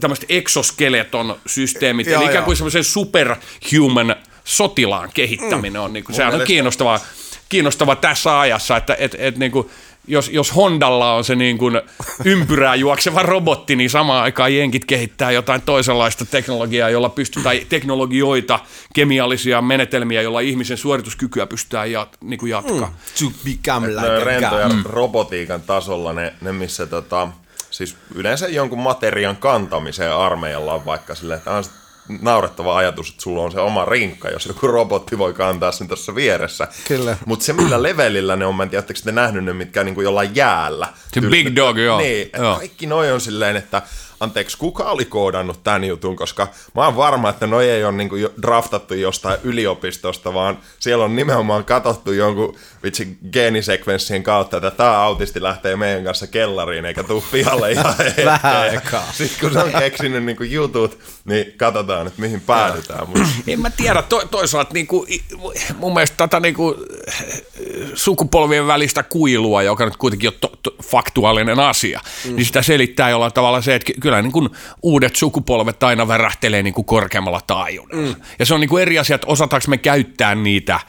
tämmöiset 0.01 0.27
exoskeleton 0.29 1.37
systeemit, 1.47 2.09
eli 2.09 2.25
ikään 2.25 2.45
kuin 2.45 2.57
semmoisen 2.57 2.85
superhuman 2.85 4.17
sotilaan 4.51 5.11
kehittäminen 5.15 5.83
on, 5.83 5.93
niin 5.93 6.05
kuin, 6.05 6.17
sehän 6.17 6.35
on 6.35 6.47
kiinnostavaa, 6.47 7.01
kiinnostavaa 7.49 7.97
tässä 7.97 8.41
ajassa, 8.41 8.77
että 8.77 8.97
et, 8.99 9.17
et, 9.19 9.37
niin 9.37 9.53
kuin, 9.53 9.71
jos, 10.07 10.29
jos 10.29 10.57
Hondalla 10.57 11.15
on 11.15 11.25
se 11.25 11.35
niin 11.35 11.59
kuin 11.59 11.81
ympyrää 12.25 12.75
juokseva 12.75 13.23
robotti, 13.23 13.77
niin 13.77 13.91
samaan 13.91 14.23
aikaan 14.23 14.55
jenkit 14.55 14.85
kehittää 14.85 15.31
jotain 15.31 15.63
toisenlaista 15.63 16.25
teknologiaa, 16.25 16.91
jolla 16.91 17.09
pystyy, 17.09 17.43
tai 17.43 17.67
teknologioita, 17.69 18.59
kemiallisia 18.95 19.63
menetelmiä, 19.63 20.23
joilla 20.23 20.41
ihmisen 20.41 20.77
suorituskykyä 20.77 21.47
pystytään 21.47 21.93
jat, 21.93 22.17
niin 22.21 22.39
kuin 22.39 22.51
jatkaa. 22.51 22.95
To 23.19 23.33
become 23.45 23.89
like 23.89 24.07
a 24.07 24.25
rentoja 24.25 24.69
god. 24.69 24.77
robotiikan 24.85 25.63
tasolla, 25.63 26.13
ne, 26.13 26.33
ne 26.41 26.53
missä 26.53 26.87
tota, 26.87 27.29
siis 27.71 27.97
yleensä 28.15 28.49
jonkun 28.49 28.79
materian 28.79 29.37
kantamiseen 29.37 30.13
armeijalla 30.13 30.75
on 30.75 30.85
vaikka 30.85 31.15
sille, 31.15 31.35
että 31.35 31.51
on 31.51 31.65
naurettava 32.23 32.77
ajatus, 32.77 33.11
että 33.11 33.23
sulla 33.23 33.43
on 33.43 33.53
se 33.53 33.61
oma 33.61 33.85
rinkka, 33.85 34.29
jos 34.29 34.47
joku 34.47 34.67
robotti 34.67 35.19
voi 35.19 35.33
kantaa 35.33 35.73
sen 35.73 35.89
tuossa 35.89 36.15
vieressä. 36.15 36.69
Kyllä. 36.89 37.17
Mutta 37.27 37.45
se 37.45 37.53
millä 37.53 37.83
levelillä 37.83 38.37
ne 38.37 38.47
on, 38.47 38.55
mä 38.55 38.63
en 38.63 38.71
tiedä, 38.71 38.85
te 39.05 39.13
nähnyt 39.13 39.45
ne, 39.45 39.53
mitkä 39.53 39.85
niinku 39.85 40.01
jollain 40.01 40.37
jäällä. 40.37 40.89
Se 41.15 41.21
Big 41.21 41.57
Dog, 41.57 41.79
joo. 41.79 41.99
Niin, 41.99 42.23
että 42.23 42.39
Joo. 42.39 42.57
kaikki 42.57 42.87
noi 42.87 43.13
on 43.13 43.21
silleen, 43.21 43.57
että 43.57 43.83
anteeksi, 44.21 44.59
kuka 44.59 44.85
oli 44.85 45.05
koodannut 45.05 45.65
tämän 45.65 45.85
jutun, 45.85 46.17
koska 46.17 46.49
mä 46.75 46.85
oon 46.85 46.97
varma, 46.97 47.29
että 47.29 47.47
noi 47.47 47.71
ei 47.71 47.85
ole 47.85 47.93
niinku 47.93 48.17
jo 48.17 48.33
draftattu 48.43 48.95
jostain 48.95 49.39
yliopistosta, 49.43 50.35
vaan 50.35 50.59
siellä 50.79 51.05
on 51.05 51.17
nimenomaan 51.17 51.65
katsottu 51.65 52.13
jonkun 52.13 52.57
vitsi 52.83 53.19
geenisekvenssien 53.33 54.23
kautta, 54.23 54.57
että 54.57 54.71
tämä 54.71 55.03
autisti 55.03 55.43
lähtee 55.43 55.77
meidän 55.77 56.05
kanssa 56.05 56.27
kellariin 56.27 56.85
eikä 56.85 57.03
tuu 57.03 57.25
pihalle 57.33 57.73
ihan 57.73 57.95
Vähän 58.25 58.57
aikaa. 58.57 59.13
Sitten 59.13 59.41
kun 59.41 59.53
se 59.53 59.59
on 59.59 59.73
keksinyt 59.73 60.25
niinku 60.25 60.43
jutut, 60.43 60.99
niin 61.31 61.53
katsotaan, 61.57 62.07
että 62.07 62.21
mihin 62.21 62.41
päädytään. 62.41 63.09
Mut 63.09 63.19
En 63.47 63.61
mä 63.61 63.71
tiedä, 63.71 64.03
to, 64.03 64.23
toisaalta 64.31 64.75
niinku, 64.75 65.07
i- 65.11 65.23
mun 65.77 65.95
mielestä 65.95 66.17
tätä 66.17 66.41
niinku, 66.41 66.77
sukupolvien 67.95 68.67
välistä 68.67 69.03
kuilua, 69.03 69.63
joka 69.63 69.85
nyt 69.85 69.97
kuitenkin 69.97 70.29
on 70.29 70.35
to, 70.41 70.53
to, 70.63 70.75
faktuaalinen 70.83 71.61
asia, 71.61 72.01
mm. 72.25 72.37
niin 72.37 72.47
sitä 72.47 72.63
selittää 72.63 73.11
jollain 73.11 73.33
tavalla 73.33 73.63
se, 73.63 73.75
että 73.75 73.87
ky- 73.87 74.01
kyllä 74.01 74.23
niin 74.23 74.33
kuin 74.33 74.49
uudet 74.83 75.17
sukupolvet 75.17 75.83
aina 75.83 76.09
värähtelee 76.09 76.63
niin 76.63 76.75
kuin 76.75 76.85
korkeammalla 76.85 77.41
taajuudella. 77.47 78.15
Mm. 78.15 78.23
Ja 78.39 78.47
se 78.47 78.55
on 78.55 78.61
niin 78.61 78.69
kuin 78.69 78.83
eri 78.83 78.99
asia, 78.99 79.15
että 79.15 79.27
osataanko 79.27 79.65
me 79.69 79.79
käyttää 79.79 80.35
niitä 80.35 80.81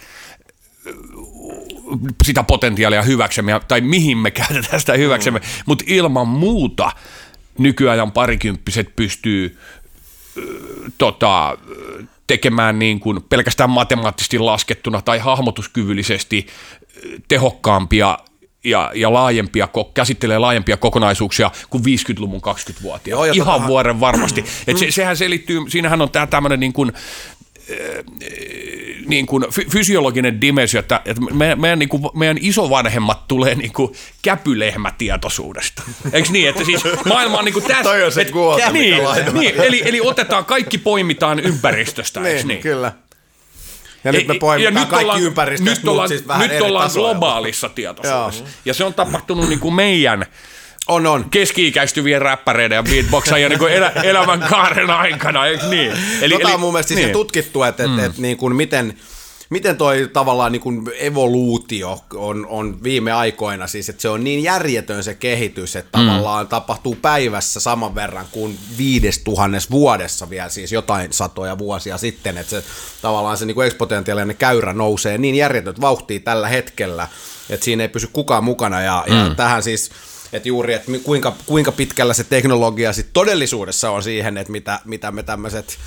sitä 2.23 2.43
potentiaalia 2.43 3.01
hyväksemme, 3.01 3.61
tai 3.67 3.81
mihin 3.81 4.17
me 4.17 4.31
käytetään 4.31 4.79
sitä 4.79 4.93
hyväksemme, 4.93 5.39
mm. 5.39 5.45
mutta 5.65 5.83
ilman 5.87 6.27
muuta 6.27 6.91
nykyajan 7.57 8.11
parikymppiset 8.11 8.95
pystyy 8.95 9.57
tota, 10.97 11.57
tekemään 12.27 12.79
niin 12.79 12.99
kuin 12.99 13.23
pelkästään 13.29 13.69
matemaattisesti 13.69 14.39
laskettuna 14.39 15.01
tai 15.01 15.19
hahmotuskyvyllisesti 15.19 16.47
tehokkaampia 17.27 18.17
ja, 18.63 18.91
ja 18.95 19.13
laajempia, 19.13 19.67
käsittelee 19.93 20.37
laajempia 20.37 20.77
kokonaisuuksia 20.77 21.51
kuin 21.69 21.83
50-luvun 21.83 22.41
20-vuotiaat. 22.41 23.07
Joo, 23.07 23.25
ja 23.25 23.33
Ihan 23.33 23.47
totahan- 23.47 23.67
vuoren 23.67 23.99
varmasti. 23.99 24.45
Et 24.67 24.77
se, 24.77 24.91
sehän 24.91 25.17
selittyy, 25.17 25.59
siinähän 25.67 26.01
on 26.01 26.09
tämä 26.09 26.27
tämmöinen 26.27 26.59
niin 26.59 26.73
kuin, 26.73 26.91
niin 29.05 29.25
kuin 29.25 29.43
fy- 29.51 29.65
fysiologinen 29.69 30.41
dimensio, 30.41 30.79
että, 30.79 31.01
että 31.05 31.21
meidän, 31.21 31.61
meidän, 31.61 31.79
niin 31.79 31.89
kuin, 31.89 32.03
meidän 32.13 32.37
isovanhemmat 32.41 33.27
tulee 33.27 33.55
niin 33.55 33.73
kuin 33.73 33.93
käpylehmätietoisuudesta. 34.21 35.83
Eikö 36.13 36.29
niin, 36.31 36.49
että 36.49 36.63
siis 36.63 36.81
maailma 37.05 37.37
on 37.37 37.45
niin 37.45 37.53
kuin 37.53 37.65
tässä. 37.65 37.83
Toi 37.83 38.03
on 38.03 38.11
se 38.11 38.25
kuote, 38.25 38.71
niin, 38.71 38.97
niin, 39.33 39.61
eli, 39.61 39.81
eli 39.85 40.01
otetaan 40.01 40.45
kaikki 40.45 40.77
poimitaan 40.77 41.39
ympäristöstä, 41.39 42.19
eikö 42.19 42.37
Niin, 42.37 42.47
niin? 42.47 42.61
kyllä. 42.61 42.91
Ja 44.03 44.11
nyt 44.11 44.27
me 44.27 44.33
poimitaan 44.39 44.87
kaikki 44.87 45.21
ympäristöstä, 45.21 45.75
nyt 45.81 45.87
ollaan, 45.87 46.07
siis 46.07 46.27
vähän 46.27 46.49
nyt 46.49 46.61
ollaan 46.61 46.85
tasoilla. 46.87 47.09
globaalissa 47.11 47.69
tietoisuudessa. 47.69 48.43
Ja 48.65 48.73
se 48.73 48.83
on 48.83 48.93
tapahtunut 48.93 49.49
niin 49.49 49.59
kuin 49.59 49.73
meidän 49.73 50.25
On, 50.91 51.07
on. 51.07 51.25
keski-ikäistyvien 51.29 52.21
räppäreiden 52.21 52.75
ja 52.75 52.83
beatboxaajien 52.83 53.51
niin 53.51 53.69
elä, 53.69 53.89
elämän 54.03 54.39
kaaren 54.49 54.89
aikana, 54.89 55.45
eikö 55.45 55.65
niin? 55.65 55.91
Eli, 56.21 56.33
tota 56.33 56.53
on 56.53 56.59
mun 56.59 56.73
mielestä 56.73 56.87
siis 56.87 56.99
niin. 56.99 57.13
tutkittu, 57.13 57.63
että 57.63 57.87
mm. 57.87 57.99
et, 57.99 58.05
et, 58.05 58.17
niin 58.17 58.37
kuin 58.37 58.55
miten, 58.55 58.97
miten 59.49 59.77
toi 59.77 60.09
tavallaan 60.13 60.51
niin 60.51 60.61
kuin 60.61 60.91
evoluutio 60.99 61.99
on, 62.13 62.45
on 62.49 62.83
viime 62.83 63.11
aikoina, 63.11 63.67
siis 63.67 63.89
että 63.89 64.01
se 64.01 64.09
on 64.09 64.23
niin 64.23 64.43
järjetön 64.43 65.03
se 65.03 65.13
kehitys, 65.13 65.75
että 65.75 65.97
mm. 65.97 66.05
tavallaan 66.05 66.47
tapahtuu 66.47 66.97
päivässä 67.01 67.59
saman 67.59 67.95
verran 67.95 68.25
kuin 68.31 68.57
viides 68.77 69.19
tuhannes 69.19 69.71
vuodessa 69.71 70.29
vielä, 70.29 70.49
siis 70.49 70.71
jotain 70.71 71.13
satoja 71.13 71.57
vuosia 71.57 71.97
sitten, 71.97 72.37
että 72.37 72.49
se 72.49 72.63
tavallaan 73.01 73.37
se 73.37 73.45
niin 73.45 73.55
kuin 73.55 73.67
eksponentiaalinen 73.67 74.37
käyrä 74.37 74.73
nousee 74.73 75.17
niin 75.17 75.35
järjetön 75.35 75.75
vauhtia 75.81 76.19
tällä 76.19 76.47
hetkellä, 76.47 77.07
että 77.49 77.63
siinä 77.63 77.83
ei 77.83 77.89
pysy 77.89 78.07
kukaan 78.13 78.43
mukana 78.43 78.81
ja, 78.81 79.05
mm. 79.09 79.15
ja 79.15 79.35
tähän 79.35 79.63
siis 79.63 79.91
että 80.33 80.49
juuri, 80.49 80.73
että 80.73 80.91
kuinka, 81.03 81.35
kuinka 81.45 81.71
pitkällä 81.71 82.13
se 82.13 82.23
teknologia 82.23 82.93
sit 82.93 83.07
todellisuudessa 83.13 83.91
on 83.91 84.03
siihen, 84.03 84.37
että 84.37 84.51
mitä, 84.51 84.79
mitä 84.85 85.11
me 85.11 85.23
tämmöiset 85.23 85.77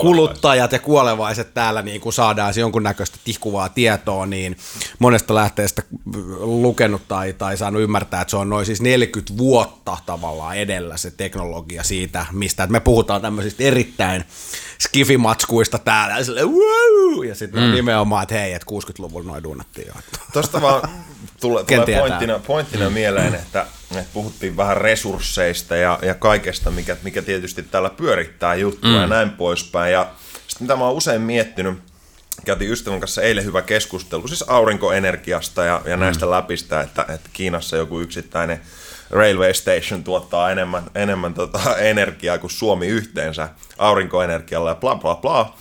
kuluttajat 0.00 0.72
ja 0.72 0.78
kuolevaiset 0.78 1.54
täällä 1.54 1.82
niin 1.82 2.00
kuin 2.00 2.12
saadaan 2.12 2.54
jonkunnäköistä 2.56 3.18
tihkuvaa 3.24 3.68
tietoa, 3.68 4.26
niin 4.26 4.56
monesta 4.98 5.34
lähteestä 5.34 5.82
lukenut 6.38 7.08
tai, 7.08 7.32
tai 7.32 7.56
saanut 7.56 7.82
ymmärtää, 7.82 8.20
että 8.20 8.30
se 8.30 8.36
on 8.36 8.48
noin 8.48 8.66
siis 8.66 8.82
40 8.82 9.32
vuotta 9.38 9.96
tavallaan 10.06 10.56
edellä 10.56 10.96
se 10.96 11.10
teknologia 11.10 11.82
siitä, 11.82 12.26
mistä 12.32 12.62
että 12.62 12.72
me 12.72 12.80
puhutaan 12.80 13.22
tämmöisistä 13.22 13.64
erittäin 13.64 14.24
skifimatskuista 14.78 15.78
täällä 15.78 16.18
ja, 16.18 16.24
silleen, 16.24 16.48
"Wow!" 16.48 17.24
ja 17.24 17.34
sitten 17.34 17.62
mm. 17.62 17.74
nimenomaan, 17.74 18.22
että 18.22 18.34
hei, 18.34 18.52
että 18.52 18.66
60-luvulla 18.70 19.26
noin 19.26 19.42
duunattiin 19.42 19.86
jo. 19.86 19.94
Tuosta 20.32 20.62
vaan 20.62 20.88
tulee, 21.40 21.64
tulee 21.64 21.98
pointtina, 21.98 22.38
pointtina 22.38 22.90
mieleen, 22.90 23.34
että, 23.34 23.66
että 23.90 24.10
puhuttiin 24.12 24.56
vähän 24.56 24.76
resursseista 24.76 25.76
ja, 25.76 25.98
ja 26.02 26.14
kaikesta, 26.14 26.70
mikä, 26.70 26.96
mikä 27.02 27.22
tietysti 27.22 27.62
täällä 27.62 27.90
pyörittää 27.90 28.54
juttua 28.54 28.90
mm. 28.90 28.96
ja 28.96 29.06
näin 29.06 29.30
poispäin. 29.30 29.92
Ja 29.92 30.10
sitten 30.46 30.64
mitä 30.64 30.76
mä 30.76 30.84
oon 30.84 30.96
usein 30.96 31.20
miettinyt, 31.20 31.78
käytiin 32.44 32.72
ystävän 32.72 33.00
kanssa 33.00 33.22
eilen 33.22 33.44
hyvä 33.44 33.62
keskustelu, 33.62 34.28
siis 34.28 34.44
aurinkoenergiasta 34.48 35.64
ja, 35.64 35.82
ja 35.84 35.96
näistä 35.96 36.26
mm. 36.26 36.30
läpistä, 36.30 36.80
että, 36.80 37.06
että 37.08 37.30
Kiinassa 37.32 37.76
joku 37.76 38.00
yksittäinen 38.00 38.60
railway 39.10 39.54
station 39.54 40.04
tuottaa 40.04 40.50
enemmän, 40.50 40.82
enemmän 40.94 41.34
tota 41.34 41.76
energiaa 41.92 42.38
kuin 42.38 42.50
Suomi 42.50 42.86
yhteensä 42.86 43.48
aurinkoenergialla 43.78 44.70
ja 44.70 44.74
bla 44.74 44.94
bla 44.94 45.14
bla. 45.14 45.56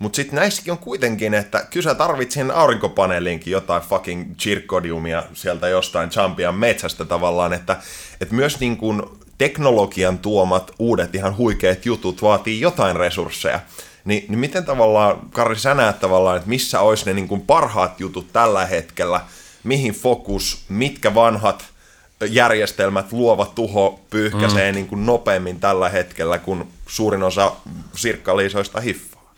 Mutta 0.00 0.16
sitten 0.16 0.36
näissäkin 0.36 0.72
on 0.72 0.78
kuitenkin, 0.78 1.34
että 1.34 1.66
kyllä 1.70 1.84
sä 1.84 1.94
tarvit 1.94 2.30
siihen 2.30 2.50
aurinkopaneeliinkin 2.50 3.50
jotain 3.50 3.82
fucking 3.82 4.34
zirconiumia 4.38 5.22
sieltä 5.34 5.68
jostain 5.68 6.10
champion 6.10 6.54
metsästä 6.54 7.04
tavallaan, 7.04 7.52
että, 7.52 7.76
että 8.20 8.34
myös 8.34 8.60
niin 8.60 8.76
kuin 8.76 9.02
teknologian 9.38 10.18
tuomat 10.18 10.70
uudet 10.78 11.14
ihan 11.14 11.36
huikeat 11.36 11.86
jutut 11.86 12.22
vaatii 12.22 12.60
jotain 12.60 12.96
resursseja. 12.96 13.60
Ni, 14.04 14.24
niin 14.28 14.38
miten 14.38 14.64
tavallaan, 14.64 15.18
Karri, 15.32 15.58
sä 15.58 15.74
näet 15.74 16.00
tavallaan, 16.00 16.36
että 16.36 16.48
missä 16.48 16.80
olisi 16.80 17.06
ne 17.06 17.14
niin 17.14 17.28
kuin 17.28 17.40
parhaat 17.40 18.00
jutut 18.00 18.32
tällä 18.32 18.66
hetkellä, 18.66 19.20
mihin 19.64 19.92
fokus, 19.92 20.64
mitkä 20.68 21.14
vanhat 21.14 21.64
järjestelmät 22.28 23.12
luovat 23.12 23.54
tuho 23.54 24.00
pyyhkäisee 24.10 24.72
mm. 24.72 24.76
niin 24.76 24.86
kuin 24.86 25.06
nopeammin 25.06 25.60
tällä 25.60 25.88
hetkellä, 25.88 26.38
kun 26.38 26.68
suurin 26.86 27.22
osa 27.22 27.52
sirkkaliisoista 27.94 28.80
hiffaa. 28.80 29.34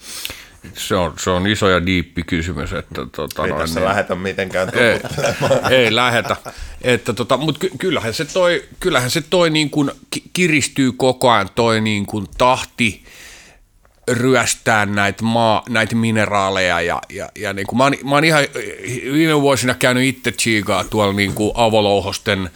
Se 0.75 0.95
on, 0.95 1.15
se 1.19 1.31
on 1.31 1.47
iso 1.47 1.69
ja 1.69 1.87
diippi 1.87 2.23
kysymys. 2.23 2.73
Että, 2.73 3.07
tota, 3.17 3.45
Ei 3.45 3.51
noin, 3.51 3.61
tässä 3.61 3.81
niin- 3.81 3.89
lähetä 3.89 4.15
mitenkään 4.15 4.69
ei, 4.75 5.01
ei 5.71 5.95
lähetä. 5.95 6.37
Että 6.83 7.13
tota, 7.13 7.37
Mutta 7.37 7.59
ky- 7.61 7.71
kyllähän 7.79 8.15
se 8.15 8.25
toi, 8.25 8.65
kyllähän 8.81 9.11
se 9.11 9.21
toi 9.21 9.51
niin 9.51 9.71
kuin 9.71 9.91
ki- 10.11 10.23
kiristyy 10.33 10.93
koko 10.93 11.31
ajan 11.31 11.49
toi 11.55 11.81
niin 11.81 12.07
kuin 12.07 12.27
tahti 12.39 13.05
ryöstää 14.11 14.87
näitä, 14.87 15.25
maa, 15.25 15.63
näitä 15.69 15.97
mineraaleja 15.97 16.81
ja, 16.81 17.01
ja, 17.13 17.29
ja 17.39 17.53
niin 17.53 17.67
kuin 17.67 17.77
mä, 17.79 17.85
oon, 17.85 17.95
mä 18.05 18.11
oon 18.15 18.25
ihan 18.25 18.45
viime 19.13 19.41
vuosina 19.41 19.75
käynyt 19.75 20.05
itse 20.05 20.33
chiikaa 20.33 20.85
tuolla 20.85 21.13
niin 21.13 21.35
kuin 21.35 21.53
avolouhosten 21.55 22.51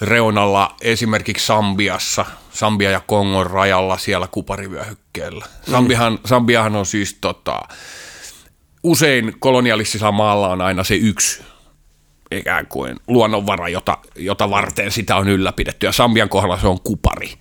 reunalla 0.00 0.76
esimerkiksi 0.80 1.46
Sambiassa, 1.46 2.24
Sambia 2.52 2.90
ja 2.90 3.00
Kongon 3.00 3.50
rajalla 3.50 3.98
siellä 3.98 4.26
kuparivyöhykkeellä. 4.26 5.46
Sambiahan, 5.70 6.18
Sambiahan 6.24 6.76
on 6.76 6.86
siis 6.86 7.18
tota, 7.20 7.60
usein 8.82 9.34
kolonialistisella 9.38 10.12
maalla 10.12 10.48
on 10.48 10.60
aina 10.60 10.84
se 10.84 10.94
yksi 10.94 11.42
ikään 12.30 12.66
kuin 12.66 12.96
luonnonvara, 13.08 13.68
jota, 13.68 13.98
jota 14.16 14.50
varten 14.50 14.92
sitä 14.92 15.16
on 15.16 15.28
ylläpidetty. 15.28 15.86
Ja 15.86 15.92
Sambian 15.92 16.28
kohdalla 16.28 16.58
se 16.58 16.66
on 16.66 16.80
kupari. 16.80 17.32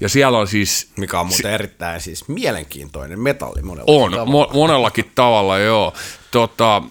Ja 0.00 0.08
siellä 0.08 0.38
on 0.38 0.48
siis... 0.48 0.90
Mikä 0.96 1.20
on 1.20 1.26
muuten 1.26 1.52
erittäin 1.52 2.00
siis 2.00 2.28
mielenkiintoinen 2.28 3.20
metalli 3.20 3.62
monella 3.62 3.84
On, 3.86 4.12
tavalla. 4.12 4.46
mo- 4.46 4.54
monellakin 4.54 5.12
tavalla, 5.14 5.58
joo. 5.58 5.92
Tota, 6.30 6.82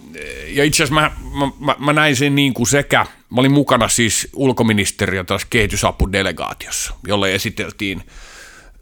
ja 0.48 0.64
itse 0.64 0.82
asiassa 0.82 1.00
mä, 1.00 1.10
mä, 1.38 1.50
mä, 1.60 1.76
mä 1.78 1.92
näin 1.92 2.16
sen 2.16 2.34
niin 2.34 2.54
kuin 2.54 2.66
sekä, 2.66 3.06
mä 3.30 3.40
olin 3.40 3.52
mukana 3.52 3.88
siis 3.88 4.28
ulkoministeriön 4.34 5.26
tässä 5.26 5.46
kehitysapudelegaatiossa, 5.50 6.94
jolle 7.06 7.34
esiteltiin 7.34 8.02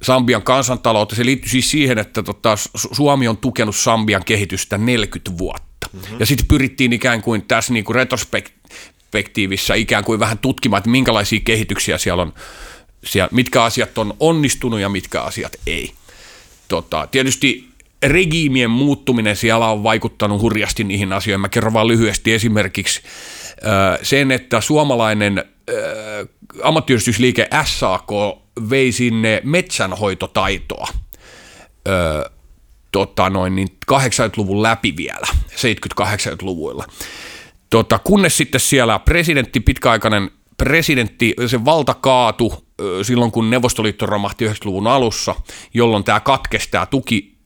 Sambian 0.03 0.43
kansantaloutta. 0.43 1.15
Se 1.15 1.25
liittyy 1.25 1.51
siis 1.51 1.71
siihen, 1.71 1.99
että 1.99 2.23
tota, 2.23 2.55
Su- 2.55 2.95
Suomi 2.95 3.29
on 3.29 3.37
tukenut 3.37 3.77
Sambian 3.77 4.25
kehitystä 4.25 4.79
40 4.79 5.39
vuotta. 5.39 5.89
Mm-hmm. 5.93 6.17
Ja 6.21 6.27
sitten 6.27 6.47
pyrittiin 6.47 6.93
ikään 6.93 7.23
kuin 7.23 7.43
tässä 7.43 7.73
niin 7.73 7.85
kuin 7.85 7.95
retrospektiivissä 7.95 9.75
ikään 9.75 10.05
kuin 10.05 10.21
vähän 10.21 10.39
tutkimaan, 10.39 10.79
että 10.79 10.91
minkälaisia 10.91 11.41
kehityksiä 11.45 11.99
siellä 11.99 12.23
on, 12.23 12.33
siellä, 13.05 13.29
mitkä 13.33 13.63
asiat 13.63 13.99
on 13.99 14.15
onnistunut 14.21 14.81
ja 14.81 14.89
mitkä 14.89 15.23
asiat 15.23 15.53
ei. 15.67 15.93
Tota, 16.69 17.09
tietysti 17.11 17.69
regiimien 18.03 18.71
muuttuminen 18.71 19.37
siellä 19.37 19.71
on 19.71 19.83
vaikuttanut 19.83 20.43
hurjasti 20.43 20.85
niihin 20.85 21.13
asioihin. 21.13 21.41
Mä 21.41 21.49
kerron 21.49 21.73
vaan 21.73 21.89
lyhyesti 21.89 22.33
esimerkiksi 22.33 23.03
sen, 24.03 24.33
että 24.33 24.61
suomalainen 24.61 25.45
ammattiyhdistysliike 26.63 27.49
SAK 27.65 28.11
vei 28.71 28.93
sinne 28.93 29.41
metsänhoitotaitoa 29.45 30.89
ö, 31.89 32.31
tota 32.93 33.31
noin, 33.31 33.57
niin 33.57 33.69
80-luvun 33.93 34.63
läpi 34.63 34.97
vielä, 34.97 35.27
70-80-luvuilla. 35.51 36.85
Tota, 37.71 37.99
kunnes 37.99 38.37
sitten 38.37 38.61
siellä 38.61 38.99
presidentti, 38.99 39.61
pitkäaikainen 39.61 40.31
presidentti, 40.59 41.35
se 41.47 41.65
valta 41.65 41.95
kaatu 41.95 42.67
silloin, 43.03 43.31
kun 43.31 43.51
Neuvostoliitto 43.51 44.07
romahti 44.07 44.49
90-luvun 44.49 44.87
alussa, 44.87 45.35
jolloin 45.75 46.05
tämä 46.05 46.21
katkesi 46.21 46.69
tämä 46.71 46.87
tuki 46.87 47.37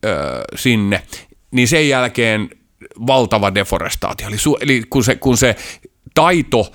sinne, 0.55 1.03
niin 1.51 1.69
sen 1.69 1.89
jälkeen 1.89 2.51
valtava 3.07 3.55
deforestaatio. 3.55 4.29
Eli, 4.29 4.39
su, 4.39 4.57
eli 4.61 4.83
kun, 4.91 5.05
se, 5.05 5.17
kun 5.17 5.37
se 5.37 5.57
taito 6.15 6.73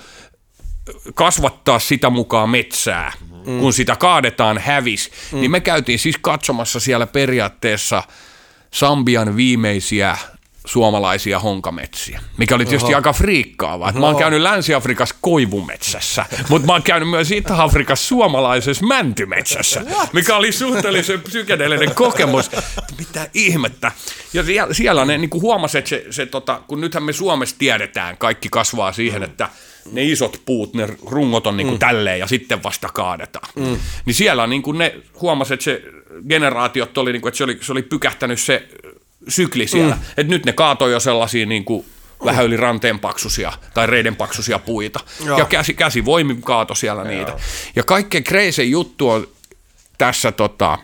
kasvattaa 1.14 1.78
sitä 1.78 2.10
mukaan 2.10 2.50
metsää, 2.50 3.12
mm. 3.46 3.60
kun 3.60 3.72
sitä 3.72 3.96
kaadetaan 3.96 4.58
hävis, 4.58 5.10
mm. 5.32 5.40
niin 5.40 5.50
me 5.50 5.60
käytiin 5.60 5.98
siis 5.98 6.18
katsomassa 6.20 6.80
siellä 6.80 7.06
periaatteessa 7.06 8.02
Sambian 8.72 9.36
viimeisiä 9.36 10.16
suomalaisia 10.66 11.38
honkametsiä, 11.38 12.20
mikä 12.36 12.54
oli 12.54 12.64
tietysti 12.64 12.86
Oho. 12.86 12.96
aika 12.96 13.12
friikkaavaa. 13.12 13.92
Mä 13.92 14.06
oon 14.06 14.16
käynyt 14.16 14.40
Länsi-Afrikassa 14.40 15.14
koivumetsässä, 15.20 16.24
mutta 16.48 16.66
mä 16.66 16.72
oon 16.72 16.82
käynyt 16.82 17.10
myös 17.10 17.30
Itä-Afrikassa 17.30 18.08
suomalaisessa 18.08 18.86
mäntymetsässä, 18.86 19.82
mikä 20.12 20.36
oli 20.36 20.52
suhteellisen 20.52 21.20
psykedeellinen 21.20 21.94
kokemus. 21.94 22.50
Mitä 22.98 23.28
ihmettä. 23.34 23.92
Ja 24.32 24.42
siellä, 24.42 24.74
siellä 24.74 25.04
ne 25.04 25.18
niin 25.18 25.30
huomasi, 25.32 25.78
että 25.78 25.88
se, 25.88 26.06
se 26.10 26.26
tota, 26.26 26.62
kun 26.68 26.80
nythän 26.80 27.02
me 27.02 27.12
Suomessa 27.12 27.56
tiedetään, 27.58 28.16
kaikki 28.16 28.48
kasvaa 28.48 28.92
siihen, 28.92 29.22
että 29.22 29.48
ne 29.92 30.04
isot 30.04 30.42
puut, 30.46 30.74
ne 30.74 30.88
rungot 31.06 31.46
on 31.46 31.56
niin 31.56 31.66
kuin 31.66 31.76
mm. 31.76 31.78
tälleen 31.78 32.18
ja 32.18 32.26
sitten 32.26 32.62
vasta 32.62 32.88
kaadetaan. 32.94 33.48
Mm. 33.56 33.78
Niin 34.06 34.14
siellä 34.14 34.46
niin 34.46 34.62
kuin 34.62 34.78
ne 34.78 34.94
huomasi, 35.20 35.54
että 35.54 35.64
se 35.64 35.82
generaatiot 36.28 36.98
oli, 36.98 37.12
niin 37.12 37.22
kuin, 37.22 37.28
että 37.28 37.38
se 37.38 37.44
oli, 37.44 37.58
se 37.60 37.72
oli 37.72 37.82
pykähtänyt 37.82 38.40
se 38.40 38.68
sykli 39.28 39.66
siellä. 39.66 39.94
Mm. 39.94 40.00
Että 40.16 40.32
nyt 40.32 40.44
ne 40.44 40.52
kaatoi 40.52 40.92
jo 40.92 41.00
sellaisia 41.00 41.46
niin 41.46 41.64
kuin 41.64 41.86
vähän 42.24 42.44
yli 42.44 42.56
ranteen 42.56 42.98
paksusia 42.98 43.52
tai 43.74 43.86
reiden 43.86 44.16
paksusia 44.16 44.58
puita. 44.58 45.00
Joo. 45.24 45.38
Ja 45.38 45.44
käsi, 45.44 45.74
käsivoimin 45.74 46.42
kaato 46.42 46.74
siellä 46.74 47.02
Joo. 47.02 47.10
niitä. 47.10 47.36
Ja 47.76 47.82
kaikkein 47.82 48.24
kreisen 48.24 48.70
juttu 48.70 49.10
on 49.10 49.28
tässä 49.98 50.32
tota, 50.32 50.78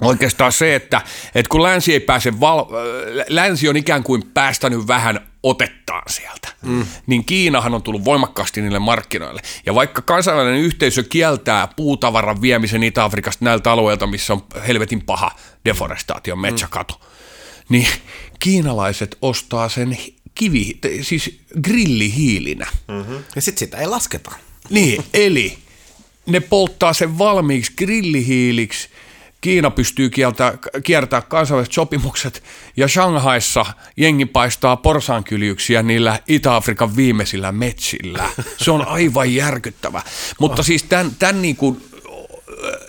Oikeastaan 0.00 0.52
se, 0.52 0.74
että, 0.74 1.00
että 1.34 1.50
kun 1.50 1.62
länsi 1.62 1.92
ei 1.92 2.00
pääse, 2.00 2.40
val, 2.40 2.64
länsi 3.28 3.68
on 3.68 3.76
ikään 3.76 4.02
kuin 4.02 4.22
päästänyt 4.34 4.86
vähän 4.86 5.20
otettaan 5.42 6.02
sieltä, 6.06 6.48
mm. 6.62 6.86
niin 7.06 7.24
Kiinahan 7.24 7.74
on 7.74 7.82
tullut 7.82 8.04
voimakkaasti 8.04 8.60
niille 8.60 8.78
markkinoille. 8.78 9.42
Ja 9.66 9.74
vaikka 9.74 10.02
kansainvälinen 10.02 10.60
yhteisö 10.60 11.02
kieltää 11.02 11.68
puutavaran 11.76 12.42
viemisen 12.42 12.82
Itä-Afrikasta 12.82 13.44
näiltä 13.44 13.72
alueilta, 13.72 14.06
missä 14.06 14.32
on 14.32 14.44
helvetin 14.66 15.02
paha 15.02 15.30
deforestaatio, 15.64 16.36
metsäkato, 16.36 16.94
mm. 16.94 17.06
Niin 17.68 17.88
kiinalaiset 18.38 19.18
ostaa 19.22 19.68
sen 19.68 19.98
kivi, 20.34 20.78
siis 21.02 21.40
grillihiilinä. 21.62 22.66
Mm-hmm. 22.88 23.24
Ja 23.34 23.42
sitten 23.42 23.58
sitä 23.58 23.76
ei 23.76 23.86
lasketa. 23.86 24.32
Niin, 24.70 25.04
eli 25.14 25.58
ne 26.26 26.40
polttaa 26.40 26.92
sen 26.92 27.18
valmiiksi 27.18 27.72
grillihiiliksi, 27.76 28.88
Kiina 29.40 29.70
pystyy 29.70 30.10
kieltää, 30.10 30.58
kiertämään 30.82 31.28
kansainväliset 31.28 31.72
sopimukset 31.72 32.42
ja 32.76 32.88
Shanghaissa 32.88 33.66
jengi 33.96 34.26
paistaa 34.26 34.76
porsaankyljyksiä 34.76 35.82
niillä 35.82 36.20
Itä-Afrikan 36.28 36.96
viimeisillä 36.96 37.52
metsillä. 37.52 38.28
Se 38.56 38.70
on 38.70 38.88
aivan 38.88 39.34
järkyttävä. 39.34 40.02
Mutta 40.40 40.62
siis 40.62 40.82
tämän, 40.82 41.10
tämän 41.18 41.42
niin 41.42 41.56
kuin 41.56 41.82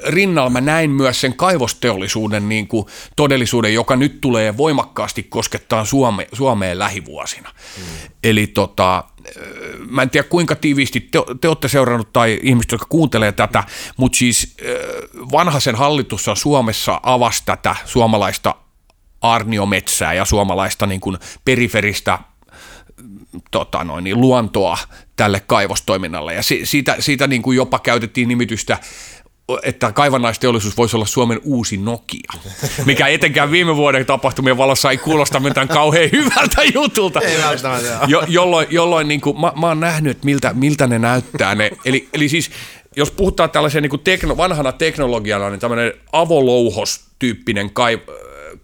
rinnalla 0.08 0.50
mä 0.50 0.62
näin 0.62 0.90
myös 0.90 1.22
sen 1.22 1.34
kaivosteollisuuden 1.34 2.50
niin 2.50 2.68
kuin 2.68 2.86
todellisuuden, 3.16 3.74
joka 3.74 3.96
nyt 3.96 4.22
tulee 4.22 4.58
voimakkaasti 4.58 5.24
koskettaa 5.24 5.86
Suome, 5.86 6.28
Suomeen 6.34 6.80
lähivuosina. 6.80 7.50
Mm. 7.78 7.84
Eli 8.24 8.48
tota, 8.48 9.04
mä 9.90 10.02
en 10.02 10.10
tiedä 10.10 10.28
kuinka 10.28 10.56
tiiviisti 10.56 11.00
te, 11.00 11.20
te 11.42 11.48
olette 11.48 11.68
seurannut 11.68 12.14
tai 12.14 12.40
ihmiset, 12.44 12.72
jotka 12.72 12.88
kuuntelee 12.90 13.32
tätä, 13.32 13.64
mutta 13.98 14.18
siis 14.18 14.56
vanhaisen 15.32 15.76
hallitus 15.76 16.28
on 16.28 16.38
Suomessa 16.38 17.00
avasi 17.04 17.44
tätä 17.46 17.76
suomalaista 17.86 18.56
arniometsää 19.22 20.14
ja 20.14 20.26
suomalaista 20.26 20.86
niin 20.86 21.02
kuin 21.02 21.18
periferistä 21.46 22.20
tota 23.52 23.84
noin, 23.84 24.04
niin 24.04 24.22
luontoa 24.22 24.78
tälle 25.16 25.40
kaivostoiminnalle. 25.40 26.34
Ja 26.34 26.42
siitä, 26.64 26.96
siitä 27.00 27.28
niin 27.28 27.42
kuin 27.42 27.56
jopa 27.56 27.80
käytettiin 27.80 28.28
nimitystä 28.28 28.78
että 29.64 29.92
kaivannaisteollisuus 29.92 30.78
voisi 30.78 30.96
olla 30.96 31.06
Suomen 31.06 31.40
uusi 31.44 31.78
Nokia, 31.78 32.34
mikä 32.86 33.08
etenkään 33.08 33.52
viime 33.52 33.76
vuoden 33.76 34.06
tapahtumien 34.06 34.58
valossa 34.58 34.92
ei 34.92 34.98
kuulosta 34.98 35.40
mitään 35.40 35.68
kauhean 35.68 36.10
hyvältä 36.12 36.64
jutulta. 36.74 37.22
Ei 37.22 37.38
jo, 38.08 38.24
jolloin, 38.28 38.68
jolloin 38.70 39.08
niin 39.08 39.22
kuin, 39.22 39.42
mä, 39.42 39.54
mä 39.60 39.68
oon 39.68 39.80
nähnyt, 39.80 40.12
että 40.12 40.26
miltä, 40.26 40.54
miltä 40.54 40.88
ne 40.88 41.00
näyttää. 41.00 41.56
Ne. 41.56 41.72
Eli, 41.86 42.10
eli 42.14 42.30
siis 42.30 42.52
jos 42.96 43.12
puhutaan 43.12 43.50
tällaisen 43.50 43.84
niin 43.84 43.90
kuin 43.90 44.04
tekno, 44.04 44.38
vanhana 44.38 44.72
teknologiana, 44.72 45.50
niin 45.50 45.60
tämmöinen 45.60 45.94
avolouhos-tyyppinen 46.12 47.70
kai, 47.70 48.00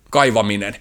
kaivaminen 0.09 0.75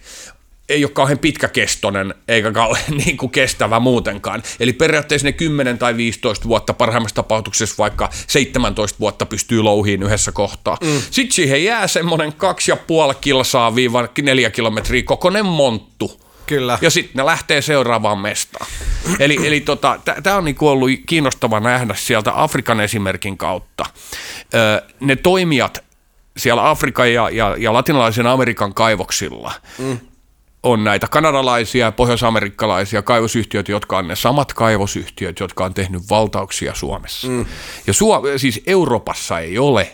ei 0.68 0.84
ole 0.84 0.92
kauhean 0.92 1.18
pitkäkestoinen 1.18 2.14
eikä 2.28 2.52
kauhean 2.52 2.96
niin 3.04 3.16
kuin 3.16 3.32
kestävä 3.32 3.80
muutenkaan. 3.80 4.42
Eli 4.60 4.72
periaatteessa 4.72 5.28
ne 5.28 5.32
10 5.32 5.78
tai 5.78 5.96
15 5.96 6.48
vuotta, 6.48 6.74
parhaimmassa 6.74 7.14
tapauksessa 7.14 7.74
vaikka 7.78 8.10
17 8.26 8.98
vuotta 9.00 9.26
pystyy 9.26 9.62
louhiin 9.62 10.02
yhdessä 10.02 10.32
kohtaa. 10.32 10.76
Mm. 10.82 11.02
Sitten 11.10 11.34
siihen 11.34 11.64
jää 11.64 11.86
semmoinen 11.86 12.32
2,5 13.12 13.18
kilsaa 13.20 13.74
viiva 13.74 14.08
4 14.22 14.50
kilometriä 14.50 15.02
kokoinen 15.02 15.46
monttu. 15.46 16.20
Kyllä. 16.46 16.78
Ja 16.80 16.90
sitten 16.90 17.12
ne 17.14 17.26
lähtee 17.26 17.62
seuraavaan 17.62 18.18
mestaan. 18.18 18.66
eli 19.18 19.38
eli 19.46 19.60
tota, 19.60 20.00
tämä 20.22 20.36
on 20.36 20.44
niinku 20.44 20.68
ollut 20.68 20.90
kiinnostava 21.06 21.60
nähdä 21.60 21.94
sieltä 21.94 22.32
Afrikan 22.34 22.80
esimerkin 22.80 23.38
kautta. 23.38 23.84
Öö, 24.54 24.80
ne 25.00 25.16
toimijat 25.16 25.84
siellä 26.36 26.70
Afrikan 26.70 27.12
ja, 27.12 27.30
ja, 27.30 27.56
ja 27.58 27.72
latinalaisen 27.72 28.26
Amerikan 28.26 28.74
kaivoksilla, 28.74 29.52
mm 29.78 29.98
on 30.62 30.84
näitä 30.84 31.08
kanadalaisia 31.08 31.86
ja 31.86 31.92
pohjoisamerikkalaisia 31.92 33.02
kaivosyhtiöitä, 33.02 33.72
jotka 33.72 33.98
on 33.98 34.08
ne 34.08 34.16
samat 34.16 34.52
kaivosyhtiöt, 34.52 35.40
jotka 35.40 35.64
on 35.64 35.74
tehnyt 35.74 36.02
valtauksia 36.10 36.74
Suomessa. 36.74 37.28
Mm. 37.28 37.46
Ja 37.86 37.92
Suo- 37.92 38.22
siis 38.36 38.62
Euroopassa 38.66 39.38
ei 39.38 39.58
ole 39.58 39.92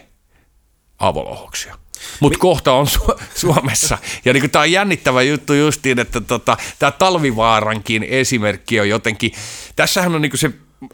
avolohoksia. 0.99 1.79
Mutta 2.21 2.37
Mi- 2.37 2.41
kohta 2.41 2.73
on 2.73 2.87
Su- 2.87 3.21
Suomessa. 3.35 3.99
Ja 4.25 4.33
niin 4.33 4.51
tämä 4.51 4.63
on 4.63 4.73
jännittävä 4.73 5.23
juttu 5.23 5.55
justiin, 5.55 5.99
että 5.99 6.21
tota, 6.21 6.57
tämä 6.79 6.91
talvivaarankin 6.91 8.03
esimerkki 8.03 8.81
on 8.81 8.89
jotenkin, 8.89 9.33
tässähän 9.77 10.15
on 10.15 10.23
niin 10.23 10.39
se, 10.39 10.51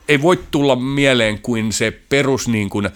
ei 0.08 0.22
voi 0.22 0.40
tulla 0.50 0.76
mieleen 0.76 1.38
kuin 1.38 1.72
se 1.72 1.90
perus 2.08 2.48
niin 2.48 2.70
kuin, 2.70 2.90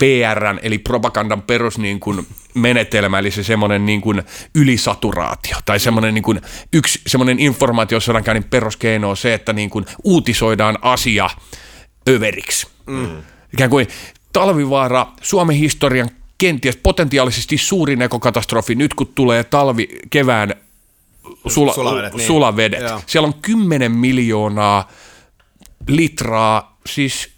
PRn 0.00 0.58
eli 0.62 0.78
propagandan 0.78 1.42
perus 1.42 1.78
niin 1.78 2.00
kuin 2.00 2.26
menetelmä, 2.54 3.18
eli 3.18 3.30
se 3.30 3.42
semmoinen 3.42 3.86
niin 3.86 4.00
kuin 4.00 4.22
ylisaturaatio 4.54 5.56
tai 5.64 5.80
semmoinen 5.80 6.14
niin 6.14 6.22
kuin 6.22 6.40
yksi 6.72 7.00
semmoinen 7.06 7.38
informaatiosodankäynnin 7.38 8.44
peruskeino 8.44 9.10
on 9.10 9.16
se, 9.16 9.34
että 9.34 9.52
niin 9.52 9.70
kuin 9.70 9.86
uutisoidaan 10.04 10.78
asia 10.82 11.30
överiksi. 12.08 12.66
Mm. 12.86 13.22
Ikään 13.52 13.70
kuin 13.70 13.88
talvivaara 14.32 15.06
Suomen 15.22 15.56
historian 15.56 16.10
kenties 16.38 16.76
potentiaalisesti 16.76 17.58
suurin 17.58 18.02
ekokatastrofi 18.02 18.74
nyt 18.74 18.94
kun 18.94 19.06
tulee 19.14 19.44
talvi 19.44 19.88
kevään 20.10 20.54
sula, 21.48 21.72
sulavedet. 21.72 22.14
Niin. 22.14 22.26
sulavedet. 22.26 22.82
Siellä 23.06 23.26
on 23.26 23.34
10 23.42 23.92
miljoonaa 23.92 24.88
litraa 25.88 26.78
siis 26.86 27.30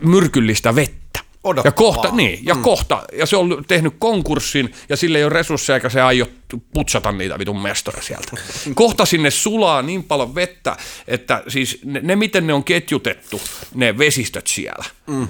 myrkyllistä 0.00 0.74
vettä 0.74 1.05
Odottaa 1.46 1.68
ja 1.68 1.72
kohta, 1.72 2.08
niin, 2.12 2.38
ja 2.42 2.54
mm. 2.54 2.62
kohta, 2.62 3.02
ja 3.12 3.26
se 3.26 3.36
on 3.36 3.64
tehnyt 3.68 3.94
konkurssin, 3.98 4.72
ja 4.88 4.96
sille 4.96 5.18
ei 5.18 5.24
ole 5.24 5.32
resursseja, 5.32 5.74
eikä 5.74 5.88
se 5.88 6.00
aio 6.00 6.28
putsata 6.74 7.12
niitä 7.12 7.38
vitun 7.38 7.62
mestoja 7.62 8.02
sieltä. 8.02 8.36
Kohta 8.74 9.04
sinne 9.04 9.30
sulaa 9.30 9.82
niin 9.82 10.04
paljon 10.04 10.34
vettä, 10.34 10.76
että 11.08 11.42
siis 11.48 11.80
ne, 11.84 12.00
ne 12.02 12.16
miten 12.16 12.46
ne 12.46 12.52
on 12.52 12.64
ketjutettu, 12.64 13.40
ne 13.74 13.98
vesistöt 13.98 14.46
siellä, 14.46 14.84
mm. 15.06 15.28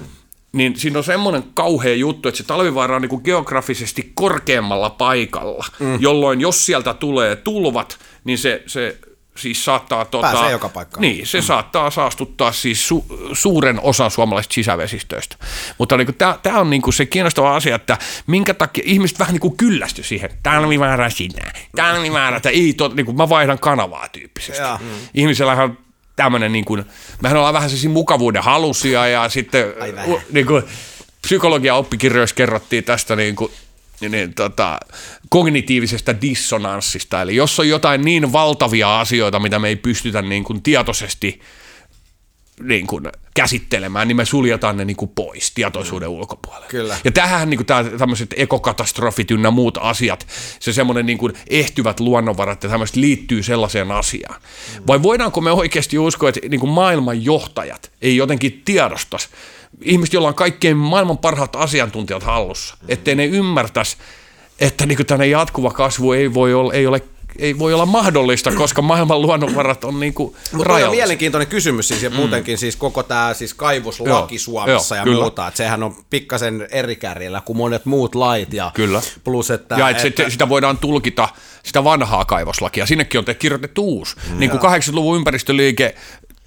niin 0.51 0.79
siinä 0.79 0.97
on 0.97 1.03
semmoinen 1.03 1.43
kauhea 1.53 1.95
juttu, 1.95 2.29
että 2.29 2.37
se 2.37 2.43
talvivaara 2.43 2.95
on 2.95 3.01
niin 3.01 3.21
geografisesti 3.23 4.11
korkeammalla 4.15 4.89
paikalla, 4.89 5.65
mm. 5.79 6.01
jolloin 6.01 6.41
jos 6.41 6.65
sieltä 6.65 6.93
tulee 6.93 7.35
tulvat, 7.35 7.97
niin 8.23 8.37
se, 8.37 8.63
se 8.67 8.97
siis 9.37 9.65
saattaa... 9.65 10.05
Tota, 10.05 10.31
Pääsee 10.31 10.51
joka 10.51 10.69
paikkaan. 10.69 11.01
Niin, 11.01 11.27
se 11.27 11.37
mm. 11.37 11.43
saattaa 11.43 11.91
saastuttaa 11.91 12.51
siis 12.51 12.87
su, 12.87 13.05
suuren 13.33 13.79
osan 13.81 14.11
suomalaisista 14.11 14.53
sisävesistöistä. 14.53 15.35
Mutta 15.77 15.97
niin 15.97 16.15
tämä 16.43 16.59
on 16.59 16.69
niin 16.69 16.81
kuin 16.81 16.93
se 16.93 17.05
kiinnostava 17.05 17.55
asia, 17.55 17.75
että 17.75 17.97
minkä 18.27 18.53
takia 18.53 18.83
ihmiset 18.87 19.19
vähän 19.19 19.33
niin 19.33 19.41
kuin 19.41 19.57
kyllästy 19.57 20.03
siihen, 20.03 20.29
talvivaara 20.43 21.09
sinä, 21.09 21.51
talvivaara, 21.75 22.37
että 22.37 22.49
ei, 22.49 22.73
tot, 22.73 22.95
niin 22.95 23.05
kuin 23.05 23.17
mä 23.17 23.29
vaihdan 23.29 23.59
kanavaa 23.59 24.09
tyyppisesti. 24.09 24.61
Ja. 24.61 24.79
Mm. 24.81 24.87
Ihmisellähän 25.13 25.77
tämmöinen, 26.15 26.51
niin 26.51 26.65
kuin, 26.65 26.85
mehän 27.21 27.37
ollaan 27.37 27.53
vähän 27.53 27.69
sellaisia 27.69 27.89
mukavuuden 27.89 28.43
halusia 28.43 29.07
ja 29.07 29.29
sitten 29.29 29.65
niin 30.31 30.45
kuin, 30.45 30.63
psykologia 31.21 31.75
oppikirjoissa 31.75 32.35
kerrottiin 32.35 32.83
tästä 32.83 33.15
niin 33.15 33.35
kuin, 33.35 33.51
niin, 33.51 33.66
niin, 34.01 34.33
tota, 34.33 34.79
kognitiivisesta 35.29 36.21
dissonanssista. 36.21 37.21
Eli 37.21 37.35
jos 37.35 37.59
on 37.59 37.69
jotain 37.69 38.01
niin 38.01 38.31
valtavia 38.31 38.99
asioita, 38.99 39.39
mitä 39.39 39.59
me 39.59 39.67
ei 39.67 39.75
pystytä 39.75 40.21
niin 40.21 40.43
kuin 40.43 40.63
tietoisesti 40.63 41.41
niin 42.61 42.87
kuin 42.87 43.03
käsittelemään, 43.33 44.07
niin 44.07 44.15
me 44.15 44.25
suljetaan 44.25 44.77
ne 44.77 44.85
niin 44.85 44.97
kuin 44.97 45.11
pois 45.15 45.51
tietoisuuden 45.51 46.09
mm. 46.09 46.13
ulkopuolelle. 46.13 46.67
Kyllä. 46.67 46.97
Ja 47.03 47.11
tähän 47.11 47.49
niin 47.49 47.57
kuin 47.57 47.97
tämmöiset 47.97 48.33
ekokatastrofit 48.37 49.31
ynnä 49.31 49.51
muut 49.51 49.77
asiat, 49.81 50.27
se 50.59 50.73
semmoinen 50.73 51.05
niin 51.05 51.17
kuin 51.17 51.33
ehtyvät 51.49 51.99
luonnonvarat 51.99 52.63
ja 52.63 52.69
tämmöiset 52.69 52.95
liittyy 52.95 53.43
sellaiseen 53.43 53.91
asiaan. 53.91 54.41
Mm. 54.41 54.83
Vai 54.87 55.03
voidaanko 55.03 55.41
me 55.41 55.51
oikeasti 55.51 55.97
uskoa, 55.97 56.29
että 56.29 56.41
niin 56.49 56.59
kuin 56.59 56.69
maailman 56.69 57.25
johtajat 57.25 57.91
ei 58.01 58.17
jotenkin 58.17 58.61
tiedostaisi, 58.65 59.29
ihmiset, 59.81 60.13
joilla 60.13 60.27
on 60.29 60.35
kaikkein 60.35 60.77
maailman 60.77 61.17
parhaat 61.17 61.55
asiantuntijat 61.55 62.23
hallussa, 62.23 62.75
mm-hmm. 62.75 62.93
ettei 62.93 63.15
ne 63.15 63.25
ymmärtäisi, 63.25 63.97
että 64.59 64.85
niin 64.85 65.05
tämmöinen 65.05 65.31
jatkuva 65.31 65.71
kasvu 65.71 66.11
ei 66.11 66.33
voi 66.33 66.53
olla, 66.53 66.73
ei 66.73 66.87
ole 66.87 67.01
ei 67.39 67.59
voi 67.59 67.73
olla 67.73 67.85
mahdollista, 67.85 68.51
koska 68.51 68.81
maailman 68.81 69.21
luonnonvarat 69.21 69.83
on 69.83 69.99
niin 69.99 70.13
kuin 70.13 70.35
Mutta 70.51 70.73
on 70.73 70.91
mielenkiintoinen 70.91 71.47
kysymys 71.47 71.87
siis, 71.87 72.03
ja 72.03 72.09
mm. 72.09 72.15
muutenkin 72.15 72.57
siis 72.57 72.75
koko 72.75 73.03
tämä 73.03 73.33
siis 73.33 73.53
kaivoslaki 73.53 74.35
joo, 74.35 74.39
Suomessa 74.39 74.95
joo, 74.95 75.01
ja 75.01 75.03
kyllä. 75.03 75.21
muuta, 75.21 75.47
että 75.47 75.57
sehän 75.57 75.83
on 75.83 75.95
pikkasen 76.09 76.67
eri 76.71 76.95
kärjellä 76.95 77.41
kuin 77.41 77.57
monet 77.57 77.85
muut 77.85 78.15
lait. 78.15 78.53
Ja 78.53 78.71
kyllä. 78.73 79.01
Plus, 79.23 79.51
että, 79.51 79.75
ja 79.75 79.89
että, 79.89 80.07
että, 80.07 80.29
sitä 80.29 80.49
voidaan 80.49 80.77
tulkita, 80.77 81.29
sitä 81.63 81.83
vanhaa 81.83 82.25
kaivoslakia, 82.25 82.85
sinnekin 82.85 83.19
on 83.19 83.25
kirjoitettu 83.39 83.83
uusi. 83.83 84.15
Mm. 84.15 84.39
Niin 84.39 84.49
kuin 84.49 84.61
80-luvun 84.61 85.17
ympäristöliike 85.17 85.95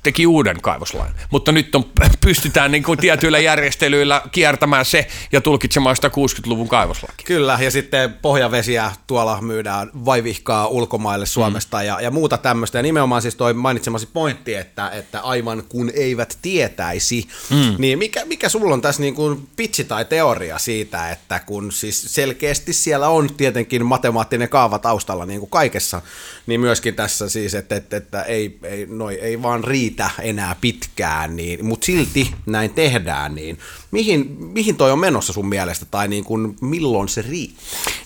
teki 0.02 0.26
uuden 0.26 0.60
kaivoslain. 0.60 1.12
Mutta 1.30 1.52
nyt 1.52 1.74
on, 1.74 1.84
pystytään 2.24 2.70
niin 2.70 2.82
kuin 2.82 2.98
tietyillä 2.98 3.38
järjestelyillä 3.38 4.22
kiertämään 4.32 4.84
se 4.84 5.06
ja 5.32 5.40
tulkitsemaan 5.40 5.96
sitä 5.96 6.08
60-luvun 6.08 6.68
kaivoslaki. 6.68 7.24
Kyllä, 7.24 7.58
ja 7.60 7.70
sitten 7.70 8.14
pohjavesiä 8.22 8.92
tuolla 9.06 9.40
myydään 9.40 9.90
vaivihkaa 10.04 10.66
ulkomaille 10.66 11.26
Suomesta 11.26 11.76
mm. 11.76 11.84
ja, 11.84 12.00
ja 12.00 12.10
muuta 12.10 12.38
tämmöistä. 12.38 12.78
Ja 12.78 12.82
nimenomaan 12.82 13.22
siis 13.22 13.34
toi 13.34 13.54
mainitsemasi 13.54 14.08
pointti, 14.12 14.54
että, 14.54 14.90
että 14.90 15.20
aivan 15.20 15.62
kun 15.68 15.90
eivät 15.94 16.38
tietäisi, 16.42 17.28
mm. 17.50 17.74
niin 17.78 17.98
mikä, 17.98 18.24
mikä 18.24 18.48
sulla 18.48 18.74
on 18.74 18.82
tässä 18.82 19.02
niin 19.02 19.14
kuin 19.14 19.48
pitsi 19.56 19.84
tai 19.84 20.04
teoria 20.04 20.58
siitä, 20.58 21.10
että 21.10 21.40
kun 21.40 21.72
siis 21.72 22.14
selkeästi 22.14 22.72
siellä 22.72 23.08
on 23.08 23.34
tietenkin 23.34 23.86
matemaattinen 23.86 24.48
kaava 24.48 24.78
taustalla 24.78 25.26
niin 25.26 25.40
kuin 25.40 25.50
kaikessa, 25.50 26.02
niin 26.46 26.60
myöskin 26.60 26.94
tässä 26.94 27.28
siis, 27.28 27.54
että, 27.54 27.76
että, 27.76 27.96
että 27.96 28.22
ei, 28.22 28.58
ei, 28.62 28.86
noi, 28.86 29.14
ei 29.14 29.42
vaan 29.42 29.64
riitä 29.64 29.89
enää 30.22 30.56
pitkään, 30.60 31.36
niin, 31.36 31.64
mutta 31.64 31.84
silti 31.84 32.34
näin 32.46 32.70
tehdään, 32.70 33.34
niin 33.34 33.58
mihin, 33.90 34.36
mihin 34.38 34.76
toi 34.76 34.92
on 34.92 34.98
menossa 34.98 35.32
sun 35.32 35.48
mielestä, 35.48 35.86
tai 35.90 36.08
niin 36.08 36.24
kuin, 36.24 36.56
milloin 36.60 37.08
se 37.08 37.22
riittää? 37.22 37.64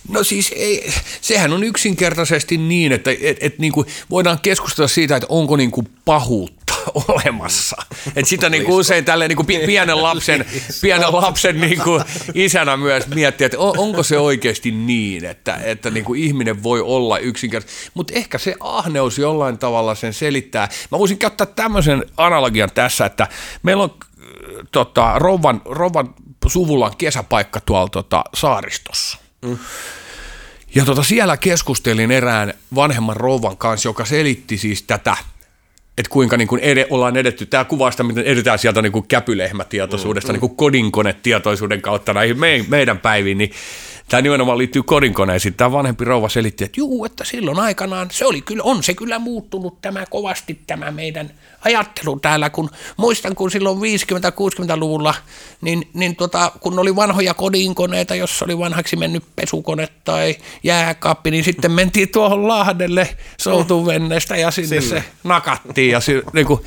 No 0.09 0.25
siis 0.25 0.53
ei, 0.57 0.93
sehän 1.21 1.53
on 1.53 1.65
yksinkertaisesti 1.65 2.59
niin, 2.59 2.93
että 2.93 3.11
et, 3.21 3.37
et 3.41 3.59
niin 3.59 3.73
kuin 3.73 3.87
voidaan 4.11 4.39
keskustella 4.43 4.89
siitä, 4.89 5.17
että 5.17 5.27
onko 5.29 5.57
niin 5.57 5.71
kuin 5.71 5.89
pahuutta 6.05 6.64
olemassa. 7.09 7.77
Et 8.17 8.27
sitä 8.27 8.51
niin 8.51 8.65
kuin 8.65 8.77
usein 8.77 9.05
tälleen 9.05 9.29
niin 9.29 9.37
kuin 9.37 9.47
pienen 9.47 10.03
lapsen, 10.03 10.47
pienen 10.81 11.13
lapsen 11.13 11.61
niin 11.61 11.81
kuin 11.81 12.05
isänä 12.35 12.77
myös 12.77 13.07
miettiä, 13.07 13.47
että 13.47 13.59
on, 13.59 13.79
onko 13.79 14.03
se 14.03 14.19
oikeasti 14.19 14.71
niin, 14.71 15.25
että, 15.25 15.59
että 15.65 15.91
niin 15.91 16.05
kuin 16.05 16.23
ihminen 16.23 16.63
voi 16.63 16.81
olla 16.81 17.19
yksinkertaisesti. 17.19 17.91
Mutta 17.95 18.15
ehkä 18.15 18.39
se 18.39 18.55
ahneus 18.61 19.19
jollain 19.19 19.59
tavalla 19.59 19.95
sen 19.95 20.15
selittää. 20.15 20.69
Mä 20.91 20.99
voisin 20.99 21.19
käyttää 21.19 21.47
tämmöisen 21.47 22.05
analogian 22.17 22.71
tässä, 22.75 23.07
että 23.07 23.29
meillä 23.63 23.83
on 23.83 23.95
tota, 24.73 25.19
rouvan, 25.19 25.63
rouvan 25.65 26.15
suvulla 26.47 26.87
on 26.87 26.97
kesäpaikka 26.97 27.61
tuolla 27.61 27.89
tota, 27.89 28.25
saaristossa. 28.35 29.19
Mm. 29.43 29.59
Ja 30.75 30.85
tota, 30.85 31.03
siellä 31.03 31.37
keskustelin 31.37 32.11
erään 32.11 32.55
vanhemman 32.75 33.17
rouvan 33.17 33.57
kanssa, 33.57 33.89
joka 33.89 34.05
selitti 34.05 34.59
siis 34.59 34.83
tätä, 34.83 35.17
että 35.99 36.11
kuinka 36.11 36.37
niin 36.37 36.49
kuin 36.49 36.61
ed- 36.65 36.87
ollaan 36.91 37.17
edetty. 37.17 37.47
Tämä 37.47 37.65
kuvaa 37.65 37.91
sitä, 37.91 38.03
miten 38.03 38.25
edetään 38.25 38.59
sieltä 38.59 38.83
niin 38.83 38.93
kuin 38.93 39.09
käpylehmätietoisuudesta, 39.09 40.29
mm, 40.29 40.33
mm. 40.33 40.35
niin 40.35 40.41
kuin 40.41 40.57
kodinkonetietoisuuden 40.57 41.83
kautta 41.83 42.13
näihin 42.13 42.41
me- 42.41 42.65
meidän 42.69 42.99
päiviin, 42.99 43.39
niin 43.39 43.51
Tämä 44.09 44.23
nimenomaan 44.23 44.59
liittyy 44.59 44.83
kodinkoneisiin. 44.83 45.55
Tämä 45.55 45.73
vanhempi 45.73 46.05
rouva 46.05 46.29
selitti, 46.29 46.65
että 46.65 46.81
juu, 46.81 47.05
että 47.05 47.25
silloin 47.25 47.59
aikanaan 47.59 48.09
se 48.11 48.27
oli 48.27 48.41
kyllä, 48.41 48.63
on 48.63 48.83
se 48.83 48.95
kyllä 48.95 49.19
muuttunut 49.19 49.81
tämä 49.81 50.05
kovasti 50.11 50.61
tämä 50.67 50.91
meidän 50.91 51.31
ajattelu 51.65 52.21
täällä, 52.21 52.51
kun 52.51 52.71
muistan, 52.97 53.35
kun 53.35 53.51
silloin 53.51 53.79
50-60-luvulla, 53.79 55.15
niin, 55.61 55.89
niin 55.95 56.17
tota, 56.17 56.53
kun 56.61 56.79
oli 56.79 56.97
vanhoja 56.97 57.35
kodinkoneita, 57.35 58.15
jossa 58.15 58.45
oli 58.45 58.59
vanhaksi 58.59 58.97
mennyt 58.97 59.25
pesukone 59.37 59.89
tai 60.05 60.37
jääkaappi, 60.63 61.31
niin 61.31 61.45
sitten 61.45 61.73
mentiin 61.73 62.09
tuohon 62.09 62.49
Lahdelle 62.49 63.17
soutuvenneestä 63.39 64.37
ja 64.37 64.51
sinne, 64.51 64.81
sinne. 64.81 65.01
se 65.01 65.05
nakattiin 65.25 65.91
ja 65.91 66.01
si, 66.01 66.23
niin 66.33 66.47
kuin, 66.47 66.61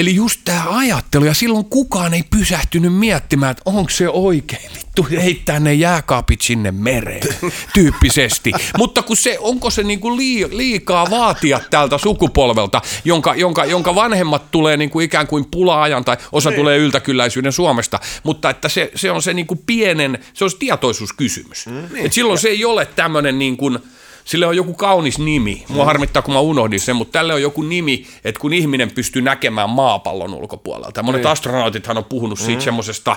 Eli 0.00 0.14
just 0.14 0.40
tämä 0.44 0.64
ajattelu, 0.68 1.24
ja 1.24 1.34
silloin 1.34 1.64
kukaan 1.64 2.14
ei 2.14 2.22
pysähtynyt 2.30 2.94
miettimään, 2.94 3.50
että 3.50 3.62
onko 3.64 3.90
se 3.90 4.08
oikein 4.08 4.70
vittu 4.74 5.06
heittää 5.10 5.60
ne 5.60 5.74
jääkaapit 5.74 6.40
sinne 6.40 6.70
mereen 6.70 7.22
tyyppisesti. 7.74 8.52
Mutta 8.78 9.02
kun 9.02 9.16
se, 9.16 9.36
onko 9.40 9.70
se 9.70 9.82
niinku 9.82 10.16
liikaa 10.16 11.10
vaatia 11.10 11.60
tältä 11.70 11.98
sukupolvelta, 11.98 12.82
jonka, 13.04 13.34
jonka, 13.34 13.64
jonka 13.64 13.94
vanhemmat 13.94 14.50
tulee 14.50 14.76
niinku 14.76 15.00
ikään 15.00 15.26
kuin 15.26 15.44
pula-ajan, 15.50 16.04
tai 16.04 16.16
osa 16.32 16.50
niin. 16.50 16.60
tulee 16.60 16.78
yltäkylläisyyden 16.78 17.52
Suomesta, 17.52 18.00
mutta 18.22 18.50
että 18.50 18.68
se, 18.68 18.90
se 18.94 19.10
on 19.10 19.22
se 19.22 19.34
niinku 19.34 19.56
pienen, 19.66 20.18
se 20.34 20.44
on 20.44 20.50
se 20.50 20.58
tietoisuuskysymys. 20.58 21.66
Mm, 21.66 21.72
niin. 21.92 22.06
Et 22.06 22.12
silloin 22.12 22.38
se 22.38 22.48
ei 22.48 22.64
ole 22.64 22.86
tämmöinen 22.86 23.38
niin 23.38 23.56
kuin, 23.56 23.78
Sille 24.24 24.46
on 24.46 24.56
joku 24.56 24.74
kaunis 24.74 25.18
nimi. 25.18 25.64
Mua 25.68 25.84
harmittaa, 25.84 26.22
kun 26.22 26.34
mä 26.34 26.40
unohdin 26.40 26.80
sen, 26.80 26.96
mutta 26.96 27.12
tälle 27.12 27.34
on 27.34 27.42
joku 27.42 27.62
nimi, 27.62 28.06
että 28.24 28.40
kun 28.40 28.52
ihminen 28.52 28.90
pystyy 28.90 29.22
näkemään 29.22 29.70
maapallon 29.70 30.34
ulkopuolelta. 30.34 31.02
Monet 31.02 31.22
niin. 31.22 31.32
astronautithan 31.32 31.98
on 31.98 32.04
puhunut 32.04 32.38
siitä 32.38 32.60
mm. 32.60 32.64
semmoisesta 32.64 33.16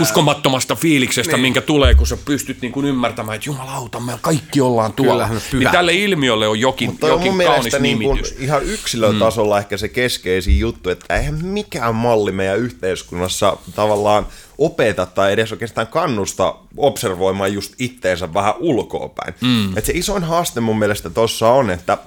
uskomattomasta 0.00 0.74
fiiliksestä, 0.74 1.32
niin. 1.32 1.40
minkä 1.40 1.60
tulee, 1.60 1.94
kun 1.94 2.06
sä 2.06 2.16
pystyt 2.24 2.60
niin 2.60 2.72
kuin 2.72 2.86
ymmärtämään, 2.86 3.36
että 3.36 3.48
jumalauta, 3.48 4.00
me 4.00 4.12
kaikki 4.20 4.60
ollaan 4.60 4.92
tuolla. 4.92 5.28
Niin 5.52 5.70
tälle 5.72 5.94
ilmiölle 5.94 6.48
on 6.48 6.60
jokin, 6.60 6.90
Mutta 6.90 7.08
jokin 7.08 7.30
on 7.30 7.36
mun 7.36 7.46
kaunis 7.46 7.80
niin 7.80 7.98
kuin 7.98 8.20
ihan 8.38 8.64
yksilötasolla 8.64 9.54
mm. 9.54 9.58
ehkä 9.58 9.76
se 9.76 9.88
keskeisin 9.88 10.58
juttu, 10.58 10.90
että 10.90 11.16
eihän 11.16 11.44
mikään 11.44 11.94
malli 11.94 12.32
meidän 12.32 12.58
yhteiskunnassa 12.58 13.56
tavallaan 13.74 14.26
opeta 14.58 15.06
tai 15.06 15.32
edes 15.32 15.52
oikeastaan 15.52 15.86
kannusta 15.86 16.54
observoimaan 16.76 17.54
just 17.54 17.74
itteensä 17.78 18.34
vähän 18.34 18.54
ulkoopäin. 18.58 19.34
Mm. 19.40 19.78
Et 19.78 19.84
se 19.84 19.92
isoin 19.92 20.24
haaste 20.24 20.60
mun 20.60 20.78
mielestä 20.78 21.10
tuossa 21.10 21.48
on, 21.48 21.70
että 21.70 21.98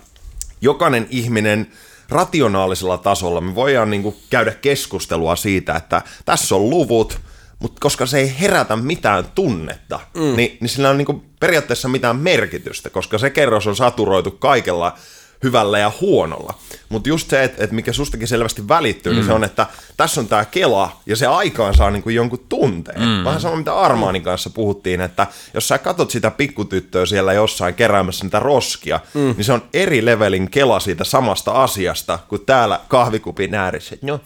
jokainen 0.62 1.08
ihminen 1.10 1.68
rationaalisella 2.10 2.98
tasolla 2.98 3.42
me 3.42 3.56
voidaan 3.56 3.90
niin 3.90 4.16
käydä 4.30 4.52
keskustelua 4.52 5.36
siitä, 5.36 5.76
että 5.76 6.02
tässä 6.26 6.56
on 6.56 6.70
luvut, 6.70 7.20
mutta 7.60 7.78
koska 7.80 8.06
se 8.06 8.20
ei 8.20 8.36
herätä 8.39 8.76
mitään 8.76 9.26
tunnetta, 9.36 10.00
mm. 10.13 10.36
niin, 10.36 10.58
niin 10.62 10.70
sillä 10.70 10.89
on 10.89 10.98
niin 10.98 11.24
periaatteessa 11.39 11.88
mitään 11.88 12.15
merkitystä, 12.15 12.89
koska 12.89 13.17
se 13.17 13.30
kerros 13.30 13.67
on 13.67 13.76
saturoitu 13.76 14.32
kaikella 14.32 14.98
hyvällä 15.43 15.80
ja 15.80 15.91
huonolla. 16.02 16.54
Mutta 16.89 17.10
just 17.10 17.30
se, 17.30 17.43
että 17.43 17.63
et 17.63 17.71
mikä 17.71 17.93
sustakin 17.93 18.28
selvästi 18.28 18.67
välittyy, 18.67 19.12
mm. 19.12 19.15
niin 19.15 19.26
se 19.26 19.32
mm. 19.32 19.36
on, 19.36 19.43
että 19.43 19.67
tässä 19.97 20.21
on 20.21 20.28
tämä 20.28 20.45
Kela, 20.45 21.02
ja 21.06 21.15
se 21.15 21.28
aikaan 21.28 21.76
saa 21.76 21.91
niinku 21.91 22.10
jonkun 22.10 22.45
tunteen. 22.50 23.02
Mm. 23.02 23.23
Vähän 23.23 23.41
sama, 23.41 23.56
mitä 23.56 23.80
Armaanin 23.80 24.23
kanssa 24.23 24.50
puhuttiin, 24.50 25.02
että 25.02 25.28
jos 25.54 25.67
sä 25.67 25.78
katot 25.78 26.12
sitä 26.12 26.32
pikkutyttöä 26.32 27.06
siellä 27.06 27.34
jossain 27.34 27.76
keräämässä 27.76 28.26
niitä 28.26 28.39
roskia, 28.39 29.00
mm. 29.13 29.34
niin 29.38 29.45
se 29.45 29.54
on 29.54 29.63
eri 29.73 30.06
levelin 30.06 30.52
Kela 30.52 30.80
siitä 30.80 31.04
samasta 31.04 31.52
asiasta, 31.52 32.19
kuin 32.28 32.45
täällä 32.45 32.80
kahvikupin 32.88 33.56
ääressä. 33.56 33.95
No, 34.02 34.19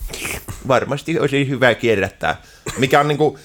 varmasti 0.68 1.20
olisi 1.20 1.50
hyvä 1.50 1.76
kierrättää. 1.76 2.42
Mikä 2.78 3.00
on 3.00 3.08
niinku, 3.08 3.40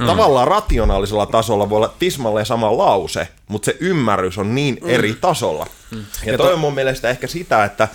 Mm. 0.00 0.06
Tavallaan 0.06 0.48
rationaalisella 0.48 1.26
tasolla 1.26 1.70
voi 1.70 1.76
olla 1.76 1.94
tismalleen 1.98 2.46
sama 2.46 2.78
lause, 2.78 3.28
mutta 3.48 3.66
se 3.66 3.76
ymmärrys 3.80 4.38
on 4.38 4.54
niin 4.54 4.78
mm. 4.82 4.90
eri 4.90 5.14
tasolla. 5.20 5.66
Mm. 5.90 6.04
Ja, 6.26 6.32
ja 6.32 6.38
toi 6.38 6.46
to... 6.46 6.54
on 6.54 6.60
mun 6.60 6.74
mielestä 6.74 7.10
ehkä 7.10 7.26
sitä, 7.26 7.64
että, 7.64 7.88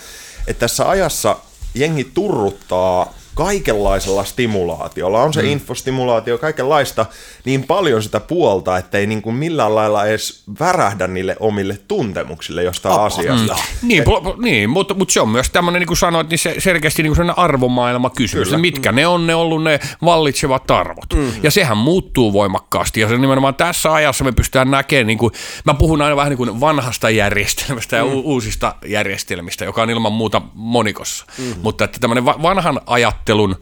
että 0.46 0.60
tässä 0.60 0.88
ajassa 0.88 1.36
jengi 1.74 2.04
turruttaa 2.04 3.14
kaikenlaisella 3.40 4.24
stimulaatiolla, 4.24 5.22
on 5.22 5.32
se 5.32 5.42
mm. 5.42 5.48
infostimulaatio, 5.48 6.38
kaikenlaista, 6.38 7.06
niin 7.44 7.64
paljon 7.64 8.02
sitä 8.02 8.20
puolta, 8.20 8.76
että 8.76 8.98
ei 8.98 9.06
niin 9.06 9.22
kuin 9.22 9.36
millään 9.36 9.74
lailla 9.74 10.06
edes 10.06 10.42
värähdä 10.60 11.06
niille 11.06 11.36
omille 11.40 11.78
tuntemuksille 11.88 12.62
jostain 12.62 12.94
Apa, 12.94 13.06
asiasta. 13.06 13.54
Mm. 13.54 13.88
Niin, 13.88 14.04
po, 14.04 14.36
niin 14.42 14.70
mutta, 14.70 14.94
mutta 14.94 15.12
se 15.12 15.20
on 15.20 15.28
myös 15.28 15.50
tämmöinen, 15.50 15.80
niin 15.80 15.86
kuin 15.86 15.96
sanoit, 15.96 16.28
niin 16.28 16.38
se 16.38 16.54
selkeästi 16.58 17.02
niin 17.02 17.16
kuin 17.16 17.30
arvomaailma 17.36 18.10
kysymys, 18.10 18.48
Kyllä. 18.48 18.60
mitkä 18.60 18.92
mm. 18.92 18.96
ne 18.96 19.06
on 19.06 19.26
ne 19.26 19.34
ollut 19.34 19.62
ne 19.62 19.80
vallitsevat 20.04 20.70
arvot. 20.70 21.14
Mm. 21.14 21.32
Ja 21.42 21.50
sehän 21.50 21.76
muuttuu 21.76 22.32
voimakkaasti, 22.32 23.00
ja 23.00 23.08
se 23.08 23.18
nimenomaan 23.18 23.54
tässä 23.54 23.92
ajassa 23.92 24.24
me 24.24 24.32
pystytään 24.32 24.70
näkemään, 24.70 25.06
niin 25.06 25.18
kuin, 25.18 25.32
mä 25.64 25.74
puhun 25.74 26.02
aina 26.02 26.16
vähän 26.16 26.30
niin 26.30 26.36
kuin 26.36 26.60
vanhasta 26.60 27.10
järjestelmästä 27.10 27.96
ja 27.96 28.04
mm. 28.04 28.10
uusista 28.12 28.74
järjestelmistä, 28.86 29.64
joka 29.64 29.82
on 29.82 29.90
ilman 29.90 30.12
muuta 30.12 30.42
monikossa, 30.54 31.24
mm. 31.38 31.54
mutta 31.62 31.84
että 31.84 31.98
tämmöinen 32.00 32.24
vanhan 32.24 32.80
ajattelun 32.86 33.29
ajattelun 33.30 33.56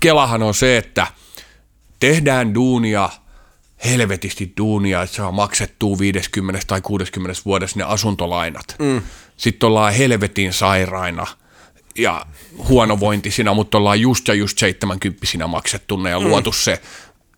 kelahan 0.00 0.42
on 0.42 0.54
se, 0.54 0.76
että 0.76 1.06
tehdään 2.00 2.54
duunia, 2.54 3.08
helvetisti 3.84 4.52
duunia, 4.56 5.02
että 5.02 5.16
saa 5.16 5.32
maksettua 5.32 5.98
50 5.98 6.60
tai 6.66 6.80
60 6.80 7.42
vuodessa 7.44 7.78
ne 7.78 7.84
asuntolainat. 7.84 8.76
Mm. 8.78 9.02
Sitten 9.36 9.66
ollaan 9.66 9.94
helvetin 9.94 10.52
sairaina 10.52 11.26
ja 11.98 12.26
huonovointisina, 12.68 13.54
mutta 13.54 13.78
ollaan 13.78 14.00
just 14.00 14.28
ja 14.28 14.34
just 14.34 14.58
70 14.58 15.46
maksettuna 15.46 16.08
ja 16.08 16.20
mm. 16.20 16.26
luotu 16.26 16.52
se 16.52 16.80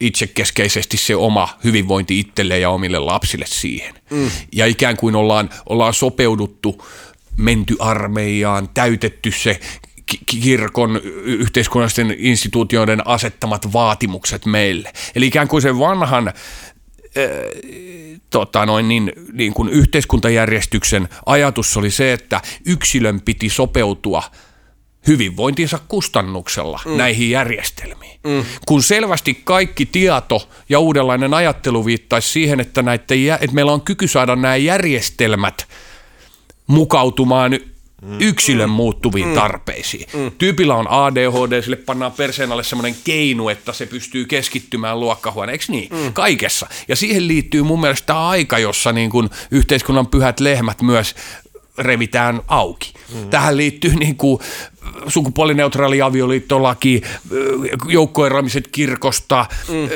itsekeskeisesti 0.01 0.97
se 0.97 1.17
oma 1.17 1.49
hyvinvointi 1.65 2.21
itselle 2.21 2.59
ja 2.59 2.71
omille 2.71 2.99
lapsille 2.99 3.47
siihen. 3.49 3.95
Mm. 4.11 4.31
Ja 4.53 4.67
ikään 4.67 4.97
kuin 4.97 5.17
ollaan, 5.17 5.51
ollaan 5.67 5.95
sopeuduttu 5.95 6.85
menty 7.37 7.77
armeijaan, 7.79 8.69
täytetty 8.75 9.31
se 9.31 9.61
kirkon 10.27 11.01
yhteiskunnallisten 11.25 12.15
instituutioiden 12.19 13.07
asettamat 13.07 13.73
vaatimukset 13.73 14.47
meille. 14.47 14.93
Eli 15.15 15.27
ikään 15.27 15.49
kuin 15.49 15.63
sen 15.63 15.79
vanhan 15.79 16.33
tota 18.31 18.67
noin, 18.67 18.89
niin, 18.89 19.13
niin 19.33 19.55
kuin 19.55 19.69
yhteiskuntajärjestyksen 19.69 21.09
ajatus 21.27 21.77
oli 21.77 21.91
se, 21.91 22.13
että 22.13 22.41
yksilön 22.67 23.21
piti 23.21 23.49
sopeutua 23.49 24.23
hyvinvointinsa 25.07 25.79
kustannuksella 25.89 26.81
mm. 26.85 26.97
näihin 26.97 27.31
järjestelmiin. 27.31 28.21
Mm. 28.27 28.45
Kun 28.67 28.83
selvästi 28.83 29.41
kaikki 29.45 29.87
tieto 29.87 30.49
ja 30.69 30.79
uudenlainen 30.79 31.35
ajattelu 31.35 31.87
viittaisi 31.87 32.29
siihen, 32.29 32.61
että, 32.61 32.83
näitä, 32.83 33.15
että 33.41 33.55
meillä 33.55 33.73
on 33.73 33.81
kyky 33.81 34.09
saada 34.09 34.37
nämä 34.37 34.57
järjestelmät 34.57 35.67
mukautumaan 36.67 37.59
yksilön 38.21 38.71
muuttuviin 38.71 39.35
tarpeisiin. 39.35 40.07
Tyypillä 40.39 40.75
on 40.75 40.91
ADHD, 40.91 41.63
sille 41.63 41.77
pannaan 41.77 42.13
perseen 42.13 42.53
alle 42.53 42.65
semmoinen 42.65 42.97
keinu, 43.05 43.49
että 43.49 43.73
se 43.73 43.87
pystyy 43.87 44.25
keskittymään 44.25 45.01
luokkahuoneen, 45.01 45.53
eikö 45.53 45.65
niin? 45.69 45.89
Kaikessa. 46.13 46.67
Ja 46.89 46.97
siihen 46.97 47.29
liittyy 47.29 47.63
mun 47.63 47.81
mielestä 47.81 48.07
tämä 48.07 48.29
aika, 48.29 48.59
jossa 48.59 48.93
niin 48.93 49.11
kuin 49.11 49.31
yhteiskunnan 49.51 50.07
pyhät 50.07 50.41
lehmät 50.41 50.83
myös 50.83 51.15
revitään 51.79 52.41
auki. 52.49 52.93
Mm. 53.15 53.31
Tähän 53.31 53.57
liittyy 53.57 53.95
niin 53.95 54.17
kuin 54.17 54.39
sukupuolineutraali 55.07 56.03
avioliittolaki, 56.03 57.03
joukkoeroamiset 57.89 58.69
kirkosta, 58.69 59.47
mm. 59.69 59.89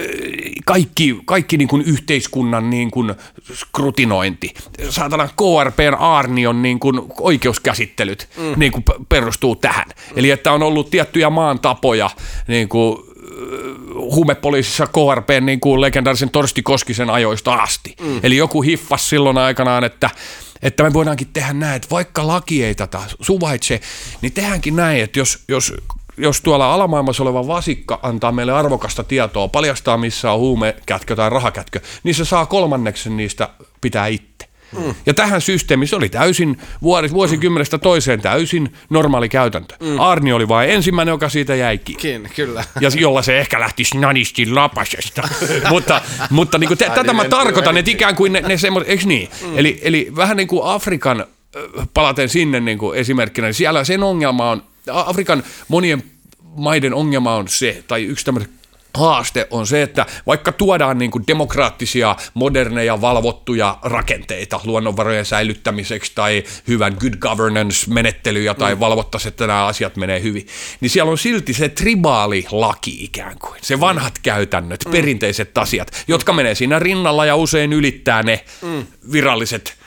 kaikki, 0.65 1.19
kaikki 1.25 1.57
niin 1.57 1.69
kuin 1.69 1.83
yhteiskunnan 1.83 2.71
niin 2.71 2.91
kuin 2.91 3.15
skrutinointi. 3.53 4.55
Saatana 4.89 5.29
KRPn 5.29 5.95
Arnion 5.99 6.63
niin 6.63 6.81
kuin 6.81 7.01
oikeuskäsittelyt 7.21 8.29
mm. 8.37 8.53
niin 8.57 8.73
kuin 8.73 8.85
perustuu 9.09 9.57
tähän. 9.57 9.87
Mm. 9.89 10.19
Eli 10.19 10.31
että 10.31 10.53
on 10.53 10.63
ollut 10.63 10.91
tiettyjä 10.91 11.31
maan 11.31 11.59
tapoja 11.59 12.11
niin 12.49 12.69
kuin 12.69 12.99
huumepoliisissa 13.95 14.87
KRP 14.87 15.29
niin 15.41 15.61
kuin 15.61 15.81
legendaarisen 15.81 16.31
Torsti 16.31 16.63
Koskisen 16.63 17.11
ajoista 17.11 17.55
asti. 17.55 17.97
Mm. 18.01 18.21
Eli 18.23 18.37
joku 18.37 18.63
hiffas 18.63 19.09
silloin 19.09 19.39
aikanaan, 19.39 19.85
että 19.85 20.11
että 20.63 20.83
me 20.83 20.93
voidaankin 20.93 21.29
tehdä 21.33 21.53
näin, 21.53 21.77
että 21.77 21.89
vaikka 21.91 22.27
laki 22.27 22.65
ei 22.65 22.75
tätä 22.75 23.01
suvaitse, 23.21 23.81
niin 24.23 24.33
tehdäänkin 24.33 24.77
näin, 24.77 25.03
että 25.03 25.19
jos, 25.19 25.45
jos 25.49 25.75
jos 26.19 26.41
tuolla 26.41 26.75
alamaailmassa 26.75 27.23
oleva 27.23 27.47
vasikka 27.47 28.01
antaa 28.03 28.33
meille 28.33 28.53
arvokasta 28.53 29.05
tietoa, 29.05 29.49
paljastaa 29.49 29.97
missä 29.97 30.33
on 30.33 30.41
huumekätkö 30.41 31.17
tai 31.17 31.31
rahakätkö, 31.31 31.81
niin 32.03 32.15
se 32.15 32.25
saa 32.25 32.47
kolmanneksen 32.47 33.17
niistä 33.17 33.49
pitää 33.81 34.07
itse. 34.07 34.36
Mm. 34.73 34.95
Ja 35.07 35.15
tähän 35.15 35.41
systeemiin 35.41 35.89
se 35.89 35.97
oli 35.97 36.09
täysin 36.09 36.59
vuosikymmenestä 37.13 37.79
toiseen 37.79 38.21
täysin 38.21 38.73
normaali 38.91 39.29
käytäntö. 39.29 39.75
Mm. 39.81 40.01
Arni 40.01 40.33
oli 40.33 40.49
vain 40.49 40.71
ensimmäinen, 40.71 41.13
joka 41.13 41.29
siitä 41.29 41.55
jäi 41.55 41.79
kiinni. 41.79 42.29
Kyllä. 42.29 42.65
Ja 42.81 42.91
jolla 42.99 43.23
se 43.23 43.39
ehkä 43.39 43.61
lähti 43.61 43.85
snanisti 43.85 44.47
lapasesta. 44.47 45.29
mutta 45.71 46.01
mutta 46.31 46.59
niin 46.59 46.69
kuin 46.69 46.79
te, 46.79 46.91
tätä 46.95 47.13
mä 47.13 47.25
tarkoitan, 47.25 47.77
että 47.77 47.91
ikään 47.91 48.17
kuin 48.17 48.33
ne, 48.33 48.41
ne 48.41 48.59
semmoiset, 48.59 48.91
eikö 48.91 49.05
niin? 49.07 49.29
Mm. 49.43 49.59
Eli, 49.59 49.81
eli 49.83 50.13
vähän 50.17 50.37
niin 50.37 50.49
kuin 50.49 50.63
Afrikan, 50.65 51.25
palaten 51.95 52.29
sinne 52.29 52.61
niin 52.61 52.79
kuin 52.79 52.99
esimerkkinä, 52.99 53.47
niin 53.47 53.55
siellä 53.55 53.85
sen 53.85 54.03
ongelma 54.03 54.51
on, 54.51 54.63
Afrikan 54.93 55.43
monien 55.69 56.03
maiden 56.57 56.95
ongelma 56.95 57.35
on 57.35 57.49
se, 57.49 57.85
tai 57.89 58.05
yksi 58.05 58.25
tämmöinen 58.25 58.51
haaste 58.97 59.47
on 59.51 59.67
se, 59.67 59.83
että 59.83 60.07
vaikka 60.27 60.53
tuodaan 60.53 60.99
niin 60.99 61.11
kuin 61.11 61.25
demokraattisia, 61.27 62.17
moderneja, 62.35 63.01
valvottuja 63.01 63.79
rakenteita 63.83 64.61
luonnonvarojen 64.65 65.25
säilyttämiseksi 65.25 66.13
tai 66.15 66.45
hyvän 66.69 66.97
good 67.01 67.15
governance-menettelyjä 67.21 68.55
tai 68.55 68.75
mm. 68.75 68.81
valvottaisiin, 68.81 69.29
että 69.29 69.47
nämä 69.47 69.67
asiat 69.67 69.97
menee 69.97 70.23
hyvin, 70.23 70.47
niin 70.81 70.91
siellä 70.91 71.11
on 71.11 71.19
silti 71.19 71.55
se 71.55 71.69
tribaali 71.69 72.47
laki 72.51 73.05
ikään 73.05 73.39
kuin, 73.39 73.59
se 73.63 73.81
vanhat 73.81 74.19
käytännöt, 74.23 74.85
mm. 74.85 74.93
perinteiset 74.93 75.59
asiat, 75.59 76.05
jotka 76.09 76.33
menee 76.33 76.55
siinä 76.55 76.79
rinnalla 76.79 77.27
ja 77.27 77.37
usein 77.37 77.73
ylittää 77.73 78.23
ne 78.23 78.45
mm. 78.63 78.87
viralliset 79.13 79.86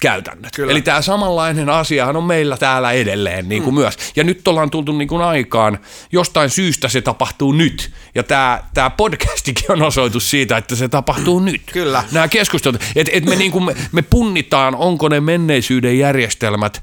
käytännöt. 0.00 0.50
Kyllä. 0.56 0.72
Eli 0.72 0.82
tämä 0.82 1.02
samanlainen 1.02 1.68
asiahan 1.68 2.16
on 2.16 2.24
meillä 2.24 2.56
täällä 2.56 2.92
edelleen 2.92 3.48
niin 3.48 3.62
kuin 3.62 3.74
mm. 3.74 3.80
myös. 3.80 3.96
Ja 4.16 4.24
nyt 4.24 4.48
ollaan 4.48 4.70
tultu 4.70 4.92
niin 4.92 5.08
kuin 5.08 5.22
aikaan, 5.22 5.78
jostain 6.12 6.50
syystä 6.50 6.88
se 6.88 7.00
tapahtuu 7.00 7.52
nyt. 7.52 7.92
Ja 8.14 8.22
tämä, 8.22 8.60
tämä 8.74 8.90
podcastikin 8.90 9.72
on 9.72 9.82
osoitus 9.82 10.30
siitä, 10.30 10.56
että 10.56 10.76
se 10.76 10.88
tapahtuu 10.88 11.40
nyt. 11.40 11.62
Kyllä. 11.72 12.04
Nämä 12.12 12.28
keskustelut, 12.28 12.82
että 12.96 13.12
et 13.14 13.24
me, 13.24 13.36
niin 13.36 13.52
kuin 13.52 13.64
me, 13.64 13.76
me 13.92 14.02
punnitaan, 14.02 14.74
onko 14.74 15.08
ne 15.08 15.20
menneisyyden 15.20 15.98
järjestelmät 15.98 16.82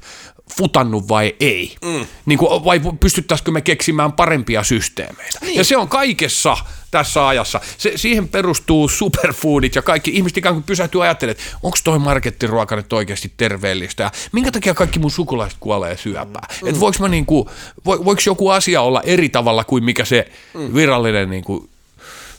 futannut 0.56 1.08
vai 1.08 1.34
ei. 1.40 1.76
Mm. 1.84 2.06
Niin 2.26 2.38
kuin, 2.38 2.64
vai 2.64 2.80
pystyttäisikö 3.00 3.50
me 3.50 3.60
keksimään 3.60 4.12
parempia 4.12 4.62
systeemeitä. 4.62 5.38
Niin. 5.40 5.56
Ja 5.56 5.64
se 5.64 5.76
on 5.76 5.88
kaikessa 5.88 6.56
tässä 6.90 7.28
ajassa. 7.28 7.60
Se, 7.78 7.92
siihen 7.96 8.28
perustuu 8.28 8.88
superfoodit 8.88 9.74
ja 9.74 9.82
kaikki. 9.82 10.10
Ihmiset 10.10 10.36
ikään 10.36 10.54
kuin 10.54 10.64
pysähtyy 10.64 11.04
ajattelemaan, 11.04 11.40
että 11.40 11.58
onko 11.62 11.76
toi 11.84 11.98
markettiruoka 11.98 12.76
nyt 12.76 12.92
oikeasti 12.92 13.32
terveellistä 13.36 14.02
ja 14.02 14.10
minkä 14.32 14.50
takia 14.50 14.74
kaikki 14.74 14.98
mun 14.98 15.10
sukulaiset 15.10 15.58
kuolee 15.60 15.96
syöpää. 15.96 16.46
Mm. 16.62 16.68
Että 16.68 16.80
voiko, 16.80 17.08
niin 17.08 17.26
kuin, 17.26 17.48
vo, 17.86 18.04
voiko 18.04 18.22
joku 18.26 18.48
asia 18.48 18.82
olla 18.82 19.02
eri 19.02 19.28
tavalla 19.28 19.64
kuin 19.64 19.84
mikä 19.84 20.04
se 20.04 20.32
mm. 20.54 20.74
virallinen 20.74 21.30
niin 21.30 21.44
kuin, 21.44 21.68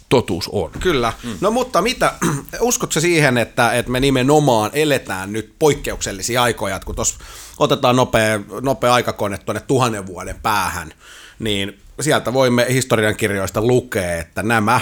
totuus 0.10 0.50
on. 0.52 0.72
Kyllä. 0.80 1.14
Mm. 1.24 1.38
No 1.42 1.52
mutta 1.52 1.82
mitä, 1.82 2.14
uskotko 2.60 3.00
siihen, 3.00 3.38
että, 3.38 3.74
että 3.74 3.92
me 3.92 4.00
nimenomaan 4.00 4.72
eletään 4.74 5.34
nyt 5.34 5.54
poikkeuksellisia 5.60 6.44
aikoja, 6.44 6.80
kun 6.86 6.96
tuossa 6.96 7.20
otetaan 7.60 7.96
nopea, 7.96 8.40
nopea 8.62 8.94
aikakone 8.94 9.38
tuonne 9.38 9.62
tuhannen 9.62 10.08
vuoden 10.08 10.40
päähän, 10.42 10.94
niin 11.40 11.80
sieltä 12.02 12.34
voimme 12.34 12.66
historiankirjoista 12.70 13.62
lukea, 13.62 14.18
että 14.18 14.44
nämä 14.44 14.82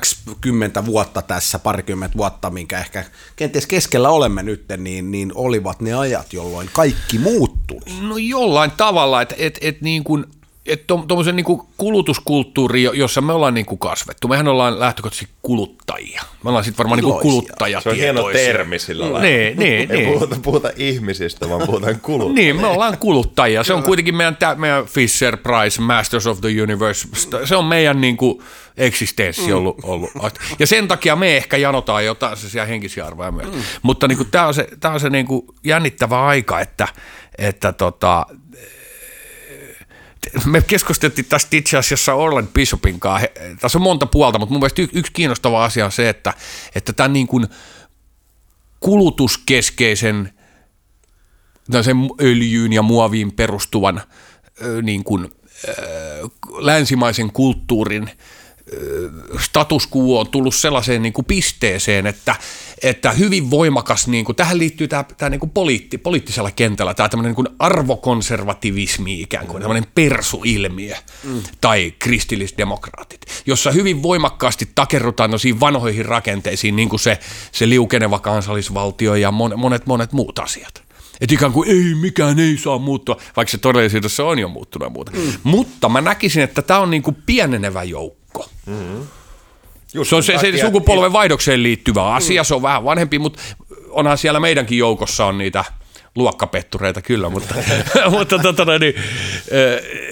X 0.00 0.16
kymmentä 0.40 0.86
vuotta 0.86 1.22
tässä, 1.22 1.58
parikymmentä 1.58 2.16
vuotta, 2.16 2.50
minkä 2.50 2.78
ehkä 2.78 3.04
kenties 3.36 3.66
keskellä 3.66 4.08
olemme 4.08 4.42
nyt, 4.42 4.64
niin, 4.76 5.10
niin 5.10 5.32
olivat 5.34 5.80
ne 5.80 5.94
ajat, 5.94 6.32
jolloin 6.32 6.70
kaikki 6.72 7.18
muuttui. 7.18 7.80
No 8.00 8.16
jollain 8.18 8.70
tavalla, 8.70 9.22
että 9.22 9.34
et, 9.38 9.58
et 9.60 9.80
niin 9.80 10.04
kuin– 10.04 10.24
tuommoisen 10.86 11.36
niin 11.36 11.46
kulutuskulttuuri, 11.76 12.82
jossa 12.82 13.20
me 13.20 13.32
ollaan 13.32 13.54
niin 13.54 13.66
kuin 13.66 13.78
kasvettu, 13.78 14.28
mehän 14.28 14.48
ollaan 14.48 14.80
lähtökohtaisesti 14.80 15.32
kuluttajia. 15.42 16.22
Me 16.44 16.50
ollaan 16.50 16.64
sitten 16.64 16.78
varmaan 16.78 17.00
niin 17.00 17.20
kuluttajatietoisia. 17.22 18.04
Se 18.04 18.10
on 18.10 18.24
hieno 18.24 18.32
termi 18.32 18.78
sillä 18.78 19.04
lailla. 19.04 19.20
Niin, 19.20 19.58
niin, 19.58 19.90
Ei 19.92 19.98
niin. 19.98 20.12
Puhuta, 20.12 20.36
puhuta 20.42 20.70
ihmisistä, 20.76 21.48
vaan 21.48 21.66
puhutaan 21.66 22.00
kuluttajia. 22.02 22.52
niin, 22.52 22.60
me 22.60 22.66
ollaan 22.66 22.98
kuluttajia. 22.98 23.64
Se 23.64 23.72
on 23.72 23.82
kuitenkin 23.82 24.16
meidän, 24.16 24.36
meidän 24.56 24.86
Fisher 24.86 25.36
Price, 25.36 25.80
Masters 25.80 26.26
of 26.26 26.40
the 26.40 26.62
Universe, 26.62 27.08
se 27.44 27.56
on 27.56 27.64
meidän 27.64 28.00
niin 28.00 28.16
kuin 28.16 28.42
eksistenssi 28.76 29.46
mm. 29.46 29.56
ollut, 29.56 29.76
ollut. 29.82 30.10
Ja 30.58 30.66
sen 30.66 30.88
takia 30.88 31.16
me 31.16 31.36
ehkä 31.36 31.56
janotaan 31.56 32.04
jotain 32.04 32.36
sellaisia 32.36 32.64
henkisiä 32.64 33.06
arvoja 33.06 33.32
myös. 33.32 33.52
Mm. 33.52 33.62
Mutta 33.82 34.08
niin 34.08 34.18
kuin, 34.18 34.30
tämä 34.30 34.46
on 34.46 34.54
se, 34.54 34.68
tämä 34.80 34.94
on 34.94 35.00
se 35.00 35.10
niin 35.10 35.26
kuin 35.26 35.46
jännittävä 35.64 36.26
aika, 36.26 36.60
että, 36.60 36.88
että 37.38 37.72
tota, 37.72 38.26
me 40.46 40.62
keskusteltiin 40.62 41.24
tästä 41.24 41.56
itse 41.56 41.78
asiassa 41.78 42.14
Orland 42.14 42.48
Bishopin 42.54 43.00
kanssa. 43.00 43.28
Tässä 43.60 43.78
on 43.78 43.82
monta 43.82 44.06
puolta, 44.06 44.38
mutta 44.38 44.52
mun 44.52 44.60
mielestä 44.60 44.82
yksi 44.92 45.12
kiinnostava 45.12 45.64
asia 45.64 45.84
on 45.84 45.92
se, 45.92 46.08
että, 46.08 46.34
että 46.74 46.92
tämän 46.92 47.12
niin 47.12 47.26
kuin 47.26 47.46
kulutuskeskeisen 48.80 50.32
sen 51.82 51.96
öljyyn 52.20 52.72
ja 52.72 52.82
muoviin 52.82 53.32
perustuvan 53.32 54.02
niin 54.82 55.04
kuin, 55.04 55.30
länsimaisen 56.58 57.32
kulttuurin– 57.32 58.10
status 59.40 59.88
quo 59.96 60.20
on 60.20 60.28
tullut 60.28 60.54
sellaiseen 60.54 61.02
niin 61.02 61.12
kuin 61.12 61.24
pisteeseen, 61.24 62.06
että, 62.06 62.36
että 62.82 63.12
hyvin 63.12 63.50
voimakas, 63.50 64.08
niin 64.08 64.24
kuin, 64.24 64.36
tähän 64.36 64.58
liittyy 64.58 64.88
tämä, 64.88 65.04
tämä 65.18 65.30
niin 65.30 65.40
kuin 65.40 65.50
poliitti, 65.50 65.98
poliittisella 65.98 66.50
kentällä 66.50 66.94
tämä 66.94 67.08
tämmöinen 67.08 67.30
niin 67.30 67.36
kuin 67.36 67.48
arvokonservativismi 67.58 69.20
ikään 69.20 69.46
kuin, 69.46 69.60
tämmöinen 69.60 69.86
persuilmiö 69.94 70.96
mm. 71.24 71.42
tai 71.60 71.94
kristillisdemokraatit, 71.98 73.20
jossa 73.46 73.70
hyvin 73.70 74.02
voimakkaasti 74.02 74.68
takerrutaan 74.74 75.30
noisiin 75.30 75.60
vanhoihin 75.60 76.06
rakenteisiin, 76.06 76.76
niin 76.76 76.88
kuin 76.88 77.00
se, 77.00 77.18
se 77.52 77.68
liukeneva 77.68 78.18
kansallisvaltio 78.18 79.14
ja 79.14 79.30
monet, 79.30 79.58
monet, 79.58 79.86
monet 79.86 80.12
muut 80.12 80.38
asiat. 80.38 80.82
Että 81.20 81.34
ikään 81.34 81.52
kuin 81.52 81.68
ei, 81.68 81.94
mikään 81.94 82.38
ei 82.38 82.58
saa 82.58 82.78
muuttua, 82.78 83.16
vaikka 83.36 83.50
se 83.50 83.58
todellisuudessa 83.58 84.24
on 84.24 84.38
jo 84.38 84.48
muuttunut 84.48 84.86
ja 84.86 84.90
muuta. 84.90 85.12
Mm. 85.14 85.32
Mutta 85.42 85.88
mä 85.88 86.00
näkisin, 86.00 86.42
että 86.42 86.62
tämä 86.62 86.80
on 86.80 86.90
niin 86.90 87.02
kuin 87.02 87.16
pienenevä 87.26 87.82
joukko 87.82 88.22
joukko. 88.32 88.50
Mm-hmm. 88.66 89.06
Just 89.94 90.10
se 90.10 90.16
on 90.16 90.22
se, 90.22 90.38
se 90.38 90.60
sukupolven 90.60 91.12
vaihdokseen 91.12 91.62
liittyvä 91.62 92.14
asia, 92.14 92.42
mm. 92.42 92.46
se 92.46 92.54
on 92.54 92.62
vähän 92.62 92.84
vanhempi, 92.84 93.18
mutta 93.18 93.42
onhan 93.90 94.18
siellä 94.18 94.40
meidänkin 94.40 94.78
joukossa 94.78 95.26
on 95.26 95.38
niitä 95.38 95.64
luokkapettureita 96.14 97.02
kyllä, 97.02 97.28
mutta, 97.34 97.54
mutta 98.10 98.38
tota, 98.38 98.78
niin, 98.78 98.94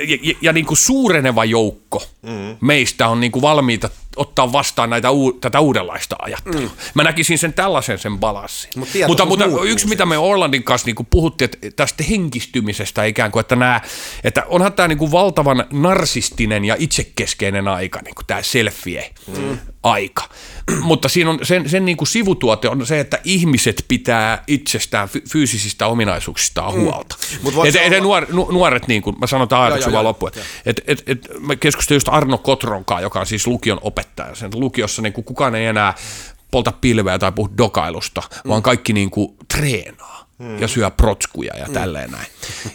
ja, 0.09 0.19
ja, 0.23 0.35
ja 0.43 0.53
niin 0.53 0.67
kuin 0.67 0.79
suureneva 0.79 1.45
joukko 1.45 2.03
mm. 2.23 2.57
meistä 2.61 3.09
on 3.09 3.21
niin 3.21 3.33
kuin 3.33 3.43
valmiita 3.43 3.91
ottaa 4.17 4.53
vastaan 4.53 4.91
näitä, 4.91 5.09
tätä 5.41 5.61
uudenlaista 5.61 6.17
ajattelua. 6.19 6.61
Mm. 6.61 6.71
Mä 6.95 7.03
näkisin 7.03 7.39
sen 7.39 7.53
tällaisen 7.53 7.99
sen 7.99 8.19
balanssin. 8.19 8.71
Mut 8.77 8.89
mutta, 9.07 9.25
mutta 9.25 9.45
yksi, 9.65 9.89
mitä 9.89 10.07
me 10.07 10.19
Orlandin 10.19 10.63
kanssa 10.63 10.87
niin 10.87 11.07
puhuttiin, 11.11 11.51
että 11.53 11.71
tästä 11.77 12.05
henkistymisestä 12.05 13.05
ikään 13.05 13.31
kuin, 13.31 13.41
että, 13.41 13.57
nämä, 13.57 13.81
että 14.25 14.45
onhan 14.47 14.73
tämä 14.73 14.89
niin 14.89 14.99
kuin 14.99 15.13
valtavan 15.13 15.67
narsistinen 15.73 16.65
ja 16.65 16.77
itsekeskeinen 16.79 17.69
aika, 17.69 18.01
niin 18.05 18.15
kuin 18.15 18.27
tämä 18.27 18.43
selfie. 18.43 19.11
Mm 19.27 19.59
aika. 19.83 20.29
Mutta 20.81 21.09
siinä 21.09 21.31
on 21.31 21.39
sen, 21.43 21.69
sen 21.69 21.85
niin 21.85 21.97
kuin 21.97 22.09
sivutuote 22.09 22.69
on 22.69 22.87
se, 22.87 23.01
että 23.01 23.19
ihmiset 23.25 23.85
pitää 23.89 24.45
itsestään 24.47 25.09
fyysisistä 25.29 25.87
ominaisuuksistaan 25.87 26.75
mm. 26.75 26.81
huolta. 26.81 27.17
Mm. 27.43 27.67
Et, 27.67 27.93
et, 27.93 28.03
nuor, 28.03 28.27
nuoret, 28.53 28.89
niin 28.89 29.03
kuin 29.03 29.17
mä 29.21 29.27
sanon 29.27 29.49
tämän 29.49 29.65
ajatuksen 29.65 29.93
vaan 29.93 30.05
loppuun, 30.05 30.33
että 30.67 30.83
et, 30.87 31.03
et, 31.07 31.29
mä 31.41 31.57
keskustelin 31.57 31.97
just 31.97 32.09
Arno 32.11 32.39
Kotronkaan, 32.39 33.03
joka 33.03 33.21
on 33.21 33.27
siis 33.27 33.47
lukion 33.47 33.79
opettaja. 33.83 34.35
Sen 34.35 34.51
lukiossa 34.55 35.03
niin 35.03 35.13
kuin 35.13 35.25
kukaan 35.25 35.55
ei 35.55 35.67
enää 35.67 35.95
polta 36.51 36.73
pilveä 36.73 37.19
tai 37.19 37.33
puhu 37.33 37.49
dokailusta, 37.59 38.23
mm. 38.45 38.49
vaan 38.49 38.63
kaikki 38.63 38.93
niin 38.93 39.11
kuin 39.11 39.37
treenaa. 39.55 40.20
Ja 40.59 40.69
syö 40.69 40.91
protskuja 40.91 41.57
ja 41.57 41.67
tälleen 41.73 42.11
näin. 42.11 42.27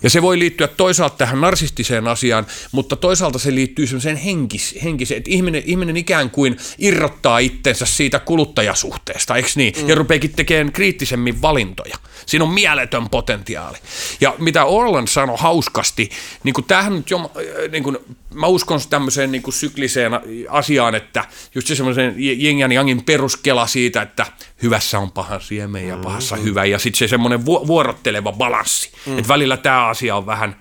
Ja 0.04 0.10
se 0.10 0.22
voi 0.22 0.40
liittyä 0.40 0.68
toisaalta 0.68 1.18
tähän 1.18 1.42
narsistiseen 1.42 2.08
asiaan, 2.08 2.46
mutta 2.72 2.96
toisaalta 2.96 3.40
se 3.40 3.56
liittyy 3.56 3.88
semmoiseen 3.88 4.16
henkis, 4.18 4.76
henkiseen, 4.84 5.18
että 5.18 5.32
ihminen, 5.32 5.64
ihminen 5.66 5.98
ikään 5.98 6.30
kuin 6.30 6.58
irrottaa 6.78 7.40
itsensä 7.40 7.86
siitä 7.86 8.20
kuluttajasuhteesta, 8.20 9.36
eikö 9.36 9.50
niin? 9.56 9.74
Mm. 9.82 9.90
Ja 9.90 9.96
rupeekin 9.96 10.34
tekemään 10.36 10.72
kriittisemmin 10.72 11.42
valintoja. 11.42 11.98
Siinä 12.26 12.46
on 12.46 12.52
mieletön 12.54 13.10
potentiaali. 13.10 13.78
Ja 14.22 14.36
mitä 14.38 14.66
Orland 14.66 15.08
sanoi 15.08 15.38
hauskasti, 15.40 16.10
niin 16.44 16.54
kuin 16.54 16.66
tämähän 16.66 16.96
nyt 16.96 17.10
jo, 17.10 17.32
niin 17.72 17.84
kuin, 17.84 17.98
mä 18.36 18.48
uskon 18.48 18.80
tämmöiseen 18.90 19.32
niin 19.32 19.42
kuin 19.42 19.54
sykliseen 19.54 20.12
asiaan, 20.50 20.96
että 20.96 21.26
just 21.56 21.68
se 21.68 21.76
semmoisen 21.76 22.14
jengän 22.18 22.72
jangin 22.72 23.04
peruskela 23.04 23.68
siitä, 23.68 24.02
että 24.02 24.26
hyvässä 24.64 25.00
on 25.00 25.12
pahan 25.12 25.42
siemen 25.42 25.88
ja 25.88 25.98
pahassa 25.98 26.36
mm, 26.36 26.44
hyvä, 26.44 26.66
ja 26.66 26.80
sitten 26.80 27.00
se 27.00 27.08
semmoinen 27.08 27.46
vuorotteleva 27.46 28.32
balanssi, 28.32 28.92
mm. 29.06 29.18
että 29.18 29.28
välillä 29.28 29.58
tämä 29.58 29.88
asia 29.88 30.16
on 30.16 30.26
vähän, 30.26 30.56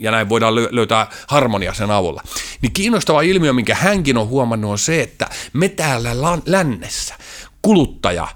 ja 0.00 0.10
näin 0.10 0.28
voidaan 0.28 0.54
löytää 0.54 1.06
harmonia 1.26 1.74
sen 1.74 1.90
avulla. 1.90 2.22
Niin 2.62 2.72
kiinnostava 2.72 3.22
ilmiö, 3.22 3.52
minkä 3.52 3.74
hänkin 3.74 4.16
on 4.16 4.28
huomannut, 4.28 4.70
on 4.70 4.78
se, 4.78 5.02
että 5.02 5.26
me 5.52 5.68
täällä 5.68 6.10
lännessä, 6.46 7.14
kuluttaja, 7.62 8.28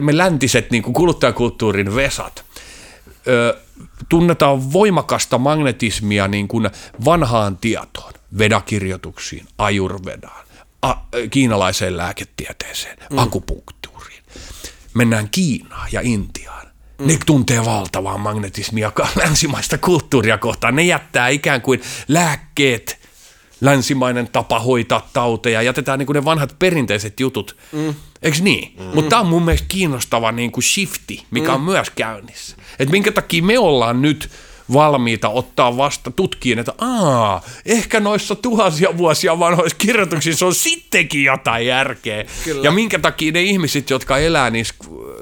me 0.00 0.16
läntiset 0.16 0.70
niin 0.70 0.82
kuin 0.82 0.94
kuluttajakulttuurin 0.94 1.94
vesat, 1.94 2.44
tunnetaan 4.10 4.72
voimakasta 4.72 5.38
magnetismia 5.38 6.28
niin 6.28 6.48
kuin 6.48 6.70
vanhaan 7.04 7.56
tietoon, 7.56 8.12
vedakirjoituksiin, 8.38 9.46
ajurvedaan, 9.58 10.46
a, 10.82 10.94
kiinalaiseen 11.30 11.96
lääketieteeseen, 11.96 12.98
mm. 13.10 13.18
akupunktuuriin. 13.18 14.22
Mennään 14.94 15.28
Kiinaan 15.30 15.88
ja 15.92 16.00
Intiaan. 16.04 16.66
Mm. 16.98 17.06
Ne 17.06 17.18
tuntee 17.26 17.64
valtavaa 17.64 18.18
magnetismia 18.18 18.92
länsimaista 19.24 19.78
kulttuuria 19.78 20.38
kohtaan. 20.38 20.76
Ne 20.76 20.82
jättää 20.82 21.28
ikään 21.28 21.62
kuin 21.62 21.82
lääkkeet, 22.08 22.99
länsimainen 23.60 24.28
tapa 24.32 24.60
hoitaa 24.60 25.08
tauteja, 25.12 25.62
jätetään 25.62 25.98
niin 25.98 26.06
kuin 26.06 26.14
ne 26.14 26.24
vanhat 26.24 26.56
perinteiset 26.58 27.20
jutut. 27.20 27.56
Mm. 27.72 27.94
Eikö 28.22 28.38
niin? 28.40 28.72
Mm. 28.78 28.84
Mutta 28.84 29.08
tämä 29.08 29.20
on 29.20 29.28
mun 29.28 29.44
mielestä 29.44 29.66
kiinnostava 29.68 30.32
niin 30.32 30.52
kuin 30.52 30.64
shifti, 30.64 31.24
mikä 31.30 31.48
mm. 31.48 31.54
on 31.54 31.60
myös 31.60 31.90
käynnissä. 31.90 32.56
Että 32.78 32.92
minkä 32.92 33.12
takia 33.12 33.42
me 33.42 33.58
ollaan 33.58 34.02
nyt 34.02 34.30
valmiita 34.72 35.28
ottaa 35.28 35.76
vasta 35.76 36.10
tutkiin, 36.10 36.58
että 36.58 36.72
aa, 36.78 37.42
ehkä 37.66 38.00
noissa 38.00 38.34
tuhansia 38.34 38.98
vuosia 38.98 39.38
vanhoissa 39.38 39.76
kirjoituksissa 39.78 40.46
on 40.46 40.54
sittenkin 40.54 41.24
jotain 41.24 41.66
järkeä. 41.66 42.24
Kyllä. 42.44 42.64
Ja 42.64 42.70
minkä 42.70 42.98
takia 42.98 43.32
ne 43.32 43.42
ihmiset, 43.42 43.90
jotka 43.90 44.18
elää 44.18 44.50
niissä, 44.50 44.74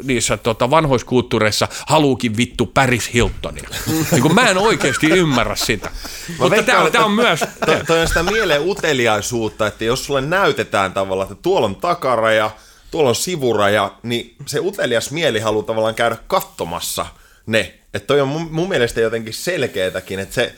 niissä 0.02 0.36
tota, 0.36 0.70
vanhoissa 0.70 1.06
kulttuureissa, 1.06 1.68
haluukin 1.86 2.36
vittu 2.36 2.66
Paris 2.66 3.14
Hiltonille. 3.14 3.76
niin 4.12 4.22
kun 4.22 4.34
mä 4.34 4.48
en 4.48 4.58
oikeasti 4.58 5.06
ymmärrä 5.06 5.56
sitä. 5.56 5.90
Mutta 6.38 6.62
tämä, 6.62 6.90
tämä 6.90 7.04
on 7.04 7.12
myös... 7.12 7.40
Toi, 7.66 7.84
toi 7.86 8.00
on 8.00 8.08
sitä 8.08 8.22
mieleen 8.22 8.62
uteliaisuutta, 8.62 9.66
että 9.66 9.84
jos 9.84 10.04
sulle 10.04 10.20
näytetään 10.20 10.92
tavallaan, 10.92 11.32
että 11.32 11.42
tuolla 11.42 11.66
on 11.66 11.76
takaraja, 11.76 12.50
tuolla 12.90 13.08
on 13.08 13.14
sivuraja, 13.14 13.92
niin 14.02 14.34
se 14.46 14.60
utelias 14.60 15.10
mieli 15.10 15.40
haluaa 15.40 15.66
tavallaan 15.66 15.94
käydä 15.94 16.16
katsomassa 16.26 17.06
ne 17.46 17.77
että 17.94 18.06
toi 18.06 18.20
on 18.20 18.28
mun, 18.28 18.48
mun 18.50 18.68
mielestä 18.68 19.00
jotenkin 19.00 19.34
selkeätäkin, 19.34 20.18
että 20.18 20.34
se 20.34 20.54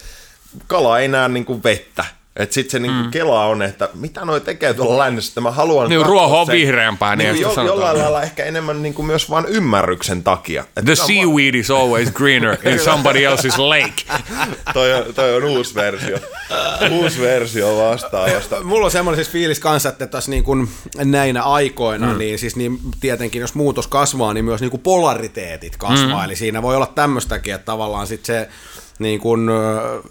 kala 0.66 1.00
ei 1.00 1.08
näe 1.08 1.28
niin 1.28 1.44
kuin 1.44 1.62
vettä. 1.64 2.04
Että 2.36 2.54
sitten 2.54 2.70
se 2.70 2.78
niinku 2.78 3.04
mm. 3.04 3.10
kela 3.10 3.44
on, 3.44 3.62
että 3.62 3.88
mitä 3.94 4.24
noi 4.24 4.40
tekee 4.40 4.74
tuolla 4.74 4.98
lännessä, 4.98 5.30
että 5.30 5.40
mä 5.40 5.50
haluan... 5.50 5.88
Niin 5.88 6.06
ruoho 6.06 6.40
on 6.40 6.46
vihreämpää. 6.46 7.16
Niin, 7.16 7.32
niin 7.32 7.42
jo, 7.42 7.52
jollain 7.66 7.98
lailla 7.98 8.22
ehkä 8.22 8.44
enemmän 8.44 8.82
niinku 8.82 9.02
myös 9.02 9.30
vain 9.30 9.46
ymmärryksen 9.46 10.22
takia. 10.22 10.60
Että 10.62 10.82
The 10.82 10.94
seaweed 10.94 11.54
is 11.54 11.70
always 11.70 12.10
greener 12.10 12.56
in 12.64 12.78
somebody 12.78 13.26
else's 13.26 13.58
lake. 13.58 14.02
toi, 14.74 14.94
on, 14.94 15.14
toi 15.14 15.36
on 15.36 15.44
uusi 15.44 15.74
versio. 15.74 16.18
uusi 16.90 17.20
versio 17.20 17.78
vastaavasta. 17.78 18.62
Mulla 18.64 18.84
on 18.84 18.90
semmoinen 18.90 19.24
siis 19.24 19.32
fiilis 19.32 19.60
kanssa, 19.60 19.88
että 19.88 20.06
tässä 20.06 20.30
niin 20.30 20.44
kuin 20.44 20.68
näinä 21.04 21.42
aikoina, 21.42 22.12
mm. 22.12 22.18
niin 22.18 22.38
siis 22.38 22.56
niin 22.56 22.78
tietenkin 23.00 23.40
jos 23.40 23.54
muutos 23.54 23.86
kasvaa, 23.86 24.34
niin 24.34 24.44
myös 24.44 24.60
niin 24.60 24.70
kuin 24.70 24.82
polariteetit 24.82 25.76
kasvaa. 25.76 26.18
Mm. 26.18 26.24
Eli 26.24 26.36
siinä 26.36 26.62
voi 26.62 26.76
olla 26.76 26.92
tämmöistäkin, 26.94 27.54
että 27.54 27.64
tavallaan 27.64 28.06
sitten 28.06 28.26
se 28.26 28.48
niin 29.00 29.20
kuin 29.20 29.50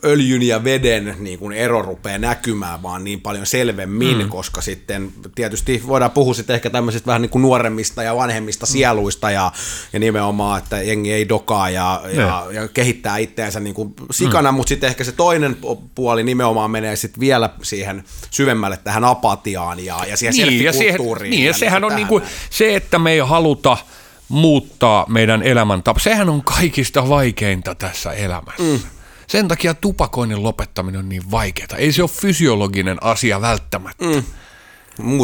öljyn 0.05 0.43
ja 0.43 0.63
veden 0.63 1.15
niin 1.19 1.39
kuin 1.39 1.57
ero 1.57 1.81
rupeaa 1.81 2.17
näkymään 2.17 2.83
vaan 2.83 3.03
niin 3.03 3.21
paljon 3.21 3.45
selvemmin, 3.45 4.17
mm. 4.17 4.29
koska 4.29 4.61
sitten 4.61 5.11
tietysti 5.35 5.83
voidaan 5.87 6.11
puhua 6.11 6.33
sitten 6.33 6.53
ehkä 6.53 6.69
tämmöisistä 6.69 7.07
vähän 7.07 7.21
niin 7.21 7.29
kuin 7.29 7.41
nuoremmista 7.41 8.03
ja 8.03 8.15
vanhemmista 8.15 8.65
mm. 8.65 8.69
sieluista 8.71 9.31
ja, 9.31 9.51
ja 9.93 9.99
nimenomaan, 9.99 10.59
että 10.59 10.81
jengi 10.81 11.11
ei 11.11 11.29
dokaa 11.29 11.69
ja, 11.69 12.01
ja, 12.13 12.47
ja 12.51 12.67
kehittää 12.67 13.17
itteensä 13.17 13.59
niin 13.59 13.75
kuin 13.75 13.93
sikana, 14.11 14.51
mm. 14.51 14.55
mutta 14.55 14.69
sitten 14.69 14.87
ehkä 14.87 15.03
se 15.03 15.11
toinen 15.11 15.57
puoli 15.95 16.23
nimenomaan 16.23 16.71
menee 16.71 16.95
sitten 16.95 17.19
vielä 17.19 17.49
siihen 17.61 18.03
syvemmälle 18.31 18.77
tähän 18.77 19.03
apatiaan 19.03 19.85
ja, 19.85 20.05
ja 20.09 20.17
siihen 20.17 20.47
niin, 20.47 20.63
ja, 20.63 20.73
siihen, 20.73 20.99
niin, 21.21 21.43
ja, 21.43 21.47
ja 21.47 21.53
sehän 21.53 21.83
on 21.83 21.95
niin 21.95 22.07
kuin 22.07 22.23
se, 22.49 22.75
että 22.75 22.99
me 22.99 23.11
ei 23.11 23.19
haluta– 23.19 23.77
muuttaa 24.29 25.05
meidän 25.09 25.43
elämäntapa. 25.43 25.99
Sehän 25.99 26.29
on 26.29 26.43
kaikista 26.43 27.09
vaikeinta 27.09 27.75
tässä 27.75 28.11
elämässä. 28.11 28.63
Mm. 28.63 28.79
Sen 29.27 29.47
takia 29.47 29.73
tupakoinnin 29.73 30.43
lopettaminen 30.43 30.99
on 30.99 31.09
niin 31.09 31.31
vaikeaa. 31.31 31.77
Ei 31.77 31.91
se 31.91 32.01
ole 32.01 32.09
fysiologinen 32.09 33.03
asia 33.03 33.41
välttämättä. 33.41 34.05
Mm. 34.05 34.23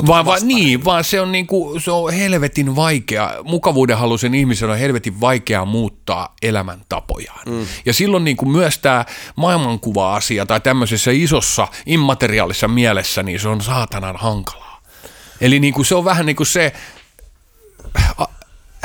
vaan, 0.08 0.26
vaan, 0.26 0.48
niin, 0.48 0.86
vaan 0.86 1.04
se 1.04 1.22
on, 1.22 1.32
niinku, 1.32 1.80
se 1.80 1.92
on 1.92 2.14
helvetin 2.14 2.76
vaikea, 2.76 3.34
mukavuuden 3.44 3.98
halusen 3.98 4.36
ihmisen 4.36 4.70
on 4.70 4.78
helvetin 4.78 5.22
vaikea 5.22 5.66
muuttaa 5.66 6.36
elämäntapojaan. 6.42 7.42
Mm. 7.46 7.66
Ja 7.86 7.94
silloin 7.94 8.24
niinku 8.24 8.46
myös 8.46 8.80
tämä 8.80 9.06
maailmankuva-asia 9.36 10.46
tai 10.46 10.60
tämmöisessä 10.60 11.12
isossa 11.14 11.68
immateriaalisessa 11.86 12.68
mielessä, 12.68 13.24
niin 13.24 13.40
se 13.40 13.48
on 13.48 13.62
saatanan 13.62 14.16
hankalaa. 14.16 14.82
Eli 15.42 15.60
niinku 15.60 15.84
se 15.84 15.96
on 15.96 16.06
vähän 16.06 16.26
niin 16.26 16.36
kuin 16.36 16.48
se, 16.48 16.74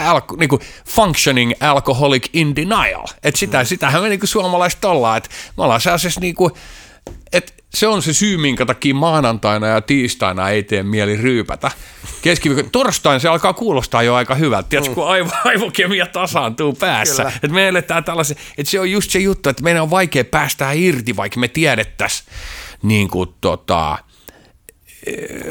alko, 0.08 0.36
niin 0.36 0.48
kuin 0.48 0.62
functioning 0.86 1.52
alcoholic 1.60 2.28
in 2.32 2.56
denial. 2.56 3.06
Et 3.22 3.36
sitä, 3.36 3.58
mm. 3.58 3.66
Sitähän 3.66 4.02
me 4.02 4.08
niin 4.08 4.20
kuin 4.20 4.28
suomalaiset 4.28 4.84
ollaan. 4.84 5.16
Et 5.16 5.30
me 5.56 5.64
ollaan 5.64 5.80
sellaisessa 5.80 6.20
niin 6.20 6.34
kuin, 6.34 6.52
et 7.32 7.60
se 7.74 7.86
on 7.86 8.02
se 8.02 8.12
syy, 8.12 8.36
minkä 8.36 8.66
takia 8.66 8.94
maanantaina 8.94 9.66
ja 9.66 9.80
tiistaina 9.80 10.50
ei 10.50 10.62
tee 10.62 10.82
mieli 10.82 11.16
ryypätä. 11.16 11.70
Keskiviikko, 12.22 12.68
torstain 12.72 13.20
se 13.20 13.28
alkaa 13.28 13.52
kuulostaa 13.52 14.02
jo 14.02 14.14
aika 14.14 14.34
hyvältä, 14.34 14.68
tiedätkö, 14.68 14.94
kun 14.94 15.08
aivo, 15.08 15.30
aivokemia 15.44 16.06
tasaantuu 16.06 16.72
päässä. 16.72 17.22
Että 17.22 17.48
me 17.48 17.68
eletään 17.68 18.04
tällaisen, 18.04 18.36
että 18.58 18.70
se 18.70 18.80
on 18.80 18.90
just 18.90 19.10
se 19.10 19.18
juttu, 19.18 19.48
että 19.48 19.62
meidän 19.62 19.82
on 19.82 19.90
vaikea 19.90 20.24
päästää 20.24 20.72
irti, 20.72 21.16
vaikka 21.16 21.40
me 21.40 21.48
tiedettäisiin 21.48 22.28
niin 22.82 23.08
kuin 23.08 23.28
tota, 23.40 23.98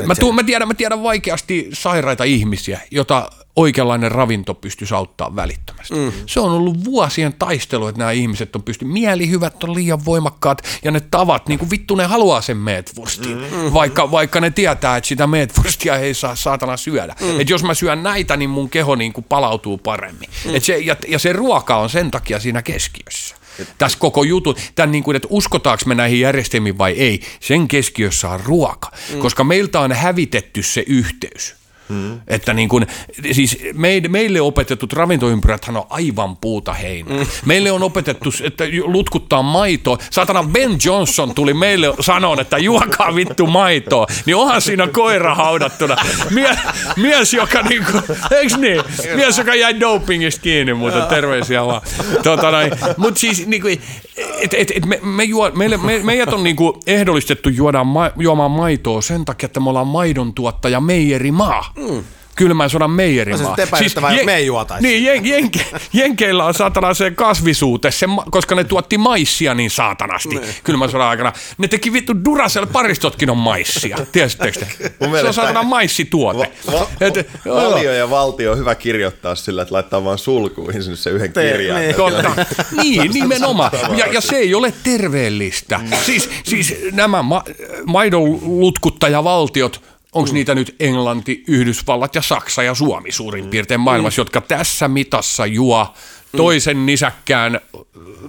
Mä, 0.05 0.15
tuun, 0.15 0.35
mä, 0.35 0.43
tiedän, 0.43 0.67
mä 0.67 0.73
tiedän 0.73 1.03
vaikeasti 1.03 1.69
sairaita 1.73 2.23
ihmisiä, 2.23 2.81
jota 2.91 3.29
oikeanlainen 3.55 4.11
ravinto 4.11 4.53
pystyisi 4.53 4.93
auttamaan 4.93 5.35
välittömästi. 5.35 5.95
Mm. 5.95 6.11
Se 6.25 6.39
on 6.39 6.51
ollut 6.51 6.85
vuosien 6.85 7.33
taistelu, 7.33 7.87
että 7.87 7.99
nämä 7.99 8.11
ihmiset 8.11 8.55
on 8.55 8.63
pysty 8.63 8.85
mielihyvät 8.85 9.63
on 9.63 9.75
liian 9.75 10.05
voimakkaat 10.05 10.61
ja 10.83 10.91
ne 10.91 10.99
tavat, 10.99 11.47
niin 11.47 11.59
kuin 11.59 11.71
vittu 11.71 11.95
ne 11.95 12.05
haluaa 12.05 12.41
sen 12.41 12.57
meetwurstin, 12.57 13.37
mm. 13.37 13.73
vaikka, 13.73 14.11
vaikka 14.11 14.41
ne 14.41 14.51
tietää, 14.51 14.97
että 14.97 15.07
sitä 15.07 15.27
meetwurstia 15.27 15.95
ei 15.95 16.13
saa 16.13 16.35
saatana 16.35 16.77
syödä. 16.77 17.15
Mm. 17.21 17.39
Että 17.39 17.53
jos 17.53 17.63
mä 17.63 17.73
syön 17.73 18.03
näitä, 18.03 18.37
niin 18.37 18.49
mun 18.49 18.69
keho 18.69 18.95
niin 18.95 19.13
kuin 19.13 19.25
palautuu 19.29 19.77
paremmin. 19.77 20.29
Mm. 20.45 20.55
Et 20.55 20.63
se, 20.63 20.77
ja, 20.77 20.95
ja 21.07 21.19
se 21.19 21.33
ruoka 21.33 21.77
on 21.77 21.89
sen 21.89 22.11
takia 22.11 22.39
siinä 22.39 22.61
keskiössä. 22.61 23.35
Tässä 23.77 23.99
koko 23.99 24.23
jutun, 24.23 24.55
tämän 24.75 24.91
niin 24.91 25.03
kuin, 25.03 25.15
että 25.15 25.27
uskotaanko 25.31 25.83
me 25.85 25.95
näihin 25.95 26.19
järjestelmiin 26.19 26.77
vai 26.77 26.91
ei, 26.91 27.19
sen 27.39 27.67
keskiössä 27.67 28.29
on 28.29 28.39
ruoka, 28.39 28.91
mm. 29.13 29.19
koska 29.19 29.43
meiltä 29.43 29.79
on 29.79 29.91
hävitetty 29.91 30.63
se 30.63 30.83
yhteys. 30.87 31.58
Mm. 31.89 32.21
Että 32.27 32.53
niin 32.53 32.69
kuin, 32.69 32.87
siis 33.31 33.57
meille, 34.09 34.41
opetetut 34.41 34.93
ravintoympyrät 34.93 35.65
on 35.69 35.83
aivan 35.89 36.37
puuta 36.37 36.73
heinää. 36.73 37.17
Mm. 37.17 37.25
Meille 37.45 37.71
on 37.71 37.83
opetettu, 37.83 38.29
että 38.43 38.63
lutkuttaa 38.83 39.41
maitoa. 39.41 39.97
Saatana 40.11 40.43
Ben 40.43 40.77
Johnson 40.85 41.35
tuli 41.35 41.53
meille 41.53 41.93
sanoa, 41.99 42.37
että 42.41 42.57
juokaa 42.57 43.15
vittu 43.15 43.47
maitoa. 43.47 44.07
Niin 44.25 44.35
onhan 44.35 44.61
siinä 44.61 44.87
koira 44.87 45.35
haudattuna. 45.35 45.95
Mie, 46.29 46.57
mies, 46.95 47.33
joka 47.33 47.61
niin 47.61 47.85
kuin, 47.91 48.03
eikö 48.31 48.57
niin? 48.57 48.81
Mies, 49.15 49.37
joka 49.37 49.55
jäi 49.55 49.79
dopingista 49.79 50.41
kiinni, 50.41 50.73
mutta 50.73 51.01
terveisiä 51.01 51.65
vaan. 51.65 51.81
Tota 52.23 52.51
Mutta 52.97 53.19
siis 53.19 53.47
niin 53.47 53.61
kuin, 53.61 53.81
et, 54.41 54.53
et, 54.53 54.71
et 54.75 54.85
me, 54.85 54.99
me 55.01 55.23
juo, 55.23 55.51
meille, 55.51 55.77
me, 55.77 55.99
meidät 56.03 56.33
on 56.33 56.43
niinku 56.43 56.79
ehdollistettu 56.87 57.49
juodaan 57.49 57.87
ma, 57.87 58.11
juomaan 58.17 58.51
maitoa 58.51 59.01
sen 59.01 59.25
takia, 59.25 59.45
että 59.45 59.59
me 59.59 59.69
ollaan 59.69 59.87
maidon 59.87 60.33
tuottaja 60.33 60.79
meijerimaa. 60.79 61.73
Mm. 61.79 62.03
kylmän 62.35 62.69
sodan 62.69 62.91
meijerimaa. 62.91 63.39
On 63.39 63.45
se 63.45 63.49
sitten 63.49 63.67
epäilyttävää, 63.67 64.13
jos 64.13 64.25
me 64.25 64.35
ei 64.35 64.45
juotaisi 64.45 64.87
Niin, 64.87 65.03
jen, 65.03 65.25
jenke, 65.25 65.65
jenkeillä 65.93 66.45
on 66.45 66.53
saatana 66.53 66.93
se 66.93 67.11
kasvisuute, 67.11 67.91
se, 67.91 68.07
ma- 68.07 68.25
koska 68.31 68.55
ne 68.55 68.63
tuotti 68.63 68.97
maissia 68.97 69.53
niin 69.53 69.69
saatanasti 69.71 70.29
Niin. 70.29 70.41
kylmän 70.63 70.89
sodan 70.91 71.07
aikana. 71.07 71.33
Ne 71.57 71.67
teki 71.67 71.93
vittu 71.93 72.13
Duracell 72.25 72.65
paristotkin 72.65 73.29
on 73.29 73.37
maissia, 73.37 73.97
tiesittekö 74.11 74.59
te? 74.59 74.65
Se 75.21 75.27
on 75.27 75.33
saatana 75.33 75.63
maissituote. 75.63 76.51
Va- 76.67 76.73
va- 76.73 76.87
Et- 77.01 77.29
joo. 77.45 77.71
Valio 77.71 77.93
ja 77.93 78.09
valtio 78.09 78.51
on 78.51 78.57
hyvä 78.57 78.75
kirjoittaa 78.75 79.35
sillä, 79.35 79.61
että 79.61 79.73
laittaa 79.75 80.03
vaan 80.03 80.17
sulkuihin 80.17 80.83
sinne 80.83 80.95
se 80.97 81.09
yhden 81.09 81.33
Te- 81.33 81.51
kirjan. 81.51 81.81
niin. 81.81 81.95
Totta. 81.95 82.45
Niin, 82.83 83.11
nimenomaan. 83.13 83.71
Ja, 83.97 84.05
ja 84.05 84.21
se 84.21 84.35
ei 84.35 84.55
ole 84.55 84.73
terveellistä. 84.83 85.77
Mm. 85.77 85.89
Siis, 86.05 86.29
siis 86.43 86.75
nämä 86.91 87.21
ma- 87.23 87.43
maidon 87.85 88.39
lutkuttajavaltiot, 88.41 89.81
onko 90.13 90.33
niitä 90.33 90.55
nyt 90.55 90.75
Englanti, 90.79 91.43
Yhdysvallat 91.47 92.15
ja 92.15 92.21
Saksa 92.21 92.63
ja 92.63 92.75
Suomi 92.75 93.11
suurin 93.11 93.43
Mm. 93.45 93.49
piirtein 93.49 93.79
maailmassa, 93.79 94.21
jotka 94.21 94.41
tässä 94.41 94.87
mitassa 94.87 95.45
juo 95.45 95.93
toisen 96.37 96.85
nisäkkään 96.85 97.59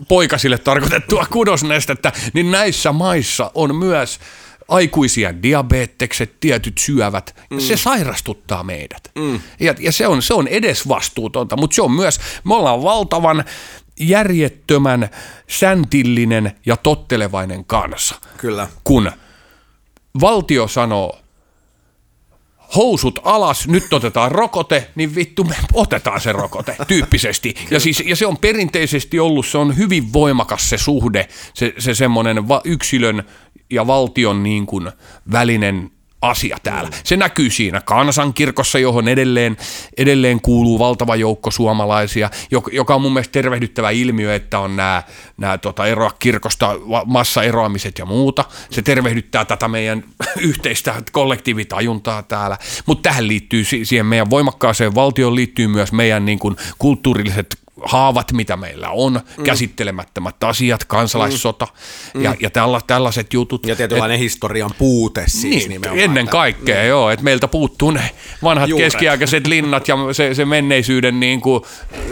poikasille 0.09 0.59
tarkoitettua 0.59 1.26
kudosnestettä, 1.31 2.12
niin 2.33 2.51
näissä 2.51 2.93
maissa 2.93 3.51
on 3.55 3.76
myös 3.76 4.20
aikuisia 4.68 5.43
diabetekset, 5.43 6.41
tietyt 6.41 6.78
syövät, 6.78 7.37
mm. 7.51 7.61
se 7.61 7.76
sairastuttaa 7.76 8.62
meidät. 8.62 9.11
Mm. 9.18 9.41
Ja, 9.61 9.74
ja 9.78 9.93
se, 9.93 10.07
on, 10.07 10.22
se 10.22 10.35
on 10.35 10.49
edesvastuutonta, 10.49 11.57
mutta 11.57 11.74
se 11.74 11.83
on 11.83 11.93
myös, 11.93 12.20
me 12.45 12.55
ollaan 12.55 12.83
valtavan 12.83 13.45
järjettömän, 14.01 15.09
säntillinen 15.49 16.53
ja 16.66 16.76
tottelevainen 16.76 17.64
kansa. 17.64 18.14
Kyllä. 18.37 18.68
Kun 18.85 19.12
valtio 20.20 20.68
sanoo, 20.68 21.20
housut 22.77 23.18
alas, 23.23 23.68
nyt 23.68 23.93
otetaan 23.93 24.33
rokote, 24.33 24.91
niin 24.95 25.14
vittu 25.14 25.45
me 25.45 25.55
otetaan 25.73 26.21
se 26.21 26.33
rokote 26.33 26.77
tyyppisesti. 26.89 27.55
Ja, 27.71 27.81
siis, 27.81 28.03
ja 28.07 28.16
se 28.16 28.27
on 28.27 28.37
perinteisesti 28.37 29.21
ollut, 29.21 29.47
se 29.47 29.59
on 29.59 29.77
hyvin 29.77 30.12
voimakas 30.12 30.71
se 30.71 30.79
suhde, 30.79 31.29
se, 31.55 31.75
se 31.79 31.95
semmoinen 31.95 32.49
va- 32.49 32.61
yksilön 32.64 33.23
ja 33.71 33.87
valtion 33.87 34.43
niin 34.43 34.66
kuin 34.66 34.93
välinen 35.33 35.91
asia 36.23 36.57
täällä. 36.62 36.91
Se 37.05 37.16
näkyy 37.16 37.51
siinä 37.51 37.81
kansankirkossa, 37.81 38.79
johon 38.79 39.09
edelleen, 39.09 39.57
edelleen 39.99 40.41
kuuluu 40.41 40.79
valtava 40.79 41.16
joukko 41.16 41.51
suomalaisia, 41.51 42.31
joka, 42.73 42.95
on 42.95 43.03
mun 43.03 43.12
mielestä 43.12 43.33
tervehdyttävä 43.33 43.91
ilmiö, 43.91 44.35
että 44.35 44.59
on 44.59 44.77
nämä, 44.77 45.03
nämä 45.37 45.59
tota, 45.59 45.87
eroa 45.87 46.11
kirkosta, 46.18 46.77
massaeroamiset 47.07 47.99
ja 47.99 48.07
muuta. 48.07 48.45
Se 48.71 48.83
tervehdyttää 48.83 49.45
tätä 49.45 49.68
meidän 49.68 50.05
yhteistä 50.51 51.03
kollektiivitajuntaa 51.12 52.23
täällä. 52.23 52.59
Mutta 52.87 53.09
tähän 53.09 53.29
liittyy, 53.29 53.64
si- 53.64 53.85
siihen 53.85 54.07
meidän 54.07 54.31
voimakkaaseen 54.31 54.95
valtioon 54.95 55.35
liittyy 55.35 55.68
myös 55.68 55.93
meidän 55.93 56.25
niin 56.25 56.39
kuin, 56.39 56.57
kulttuurilliset 56.79 57.61
haavat, 57.85 58.33
mitä 58.33 58.57
meillä 58.57 58.89
on, 58.91 59.20
mm. 59.37 59.45
käsittelemättömät 59.45 60.45
asiat, 60.45 60.85
kansalaissota 60.85 61.66
mm. 62.14 62.22
ja, 62.22 62.35
ja 62.41 62.51
tälla, 62.51 62.81
tällaiset 62.87 63.33
jutut. 63.33 63.66
Ja 63.66 63.76
tietynlainen 63.76 64.18
historian 64.18 64.70
puute 64.78 65.24
siis 65.26 65.68
Niin, 65.68 65.81
ennen 65.95 66.24
että- 66.24 66.33
kaikkea, 66.33 66.83
joo, 66.85 67.11
että 67.11 67.24
meiltä 67.24 67.49
puuttuu 67.49 67.91
ne 67.91 68.11
vanhat 68.43 68.68
Juuret. 68.68 68.87
keskiaikaiset 68.87 69.47
linnat 69.47 69.89
ja 69.89 69.97
se, 70.12 70.35
se 70.35 70.45
menneisyyden 70.45 71.20
niin 71.20 71.41
kuin, 71.41 71.62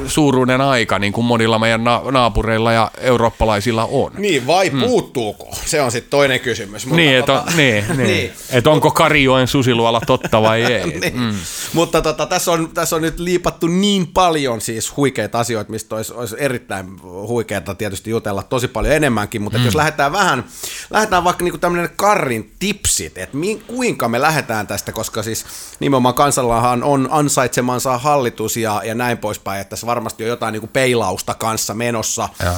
suuruuden 0.07 0.61
aika, 0.61 0.99
niin 0.99 1.13
kuin 1.13 1.25
monilla 1.25 1.59
meidän 1.59 1.85
na- 1.85 2.03
naapureilla 2.11 2.73
ja 2.73 2.91
eurooppalaisilla 3.01 3.85
on. 3.85 4.13
Niin, 4.19 4.47
vai 4.47 4.71
mm. 4.71 4.81
puuttuuko? 4.81 5.49
Se 5.67 5.83
on 5.83 5.93
sitten 5.93 6.11
toinen 6.11 6.41
kysymys. 6.41 6.87
Mutta 6.87 6.97
Niin, 6.97 7.17
että 7.17 7.45
tota- 7.47 7.57
niin, 7.57 7.85
niin. 7.97 7.99
niin. 8.07 8.31
Et 8.51 8.67
onko 8.67 8.91
Karijoen 8.91 9.49
susiluola 9.49 10.01
totta 10.07 10.43
vai 10.43 10.63
ei? 10.73 10.87
niin. 11.01 11.21
mm. 11.21 11.35
Mutta 11.73 12.03
tota, 12.03 12.27
tässä, 12.27 12.53
on, 12.53 12.71
tässä 12.75 12.97
on 12.97 13.03
nyt 13.03 13.19
liipattu 13.21 13.67
niin 13.67 14.07
paljon 14.07 14.61
siis 14.61 14.97
huikeita 14.97 15.39
asioita, 15.41 15.58
mistä 15.69 15.97
olisi, 15.97 16.13
olisi 16.13 16.37
erittäin 16.39 17.03
huikeata 17.03 17.75
tietysti 17.75 18.11
jutella 18.11 18.43
tosi 18.43 18.69
paljon 18.69 18.95
enemmänkin, 18.95 19.43
mutta 19.43 19.59
mm. 19.59 19.65
jos 19.65 19.75
lähdetään 19.75 20.13
vähän, 20.13 20.45
lähdetään 20.91 21.25
vaikka 21.25 21.45
niinku 21.45 21.59
tämmöinen 21.59 21.91
Karrin 21.97 22.53
tipsit, 22.59 23.19
että 23.19 23.37
mi, 23.37 23.63
kuinka 23.67 24.09
me 24.09 24.21
lähdetään 24.21 24.67
tästä, 24.67 24.93
koska 24.93 25.23
siis 25.23 25.45
nimenomaan 25.81 26.15
kansallahan 26.15 26.83
on 26.83 27.09
ansaitsemansa 27.11 27.99
hallitus 27.99 28.57
ja, 28.57 28.83
ja 28.85 28.95
näin 28.95 29.19
poispäin, 29.19 29.61
että 29.61 29.71
tässä 29.71 29.87
varmasti 29.87 30.25
on 30.25 30.29
jotain 30.29 30.53
niinku 30.53 30.69
peilausta 30.73 31.35
kanssa 31.35 31.75
menossa. 31.75 32.29
Joo. 32.45 32.55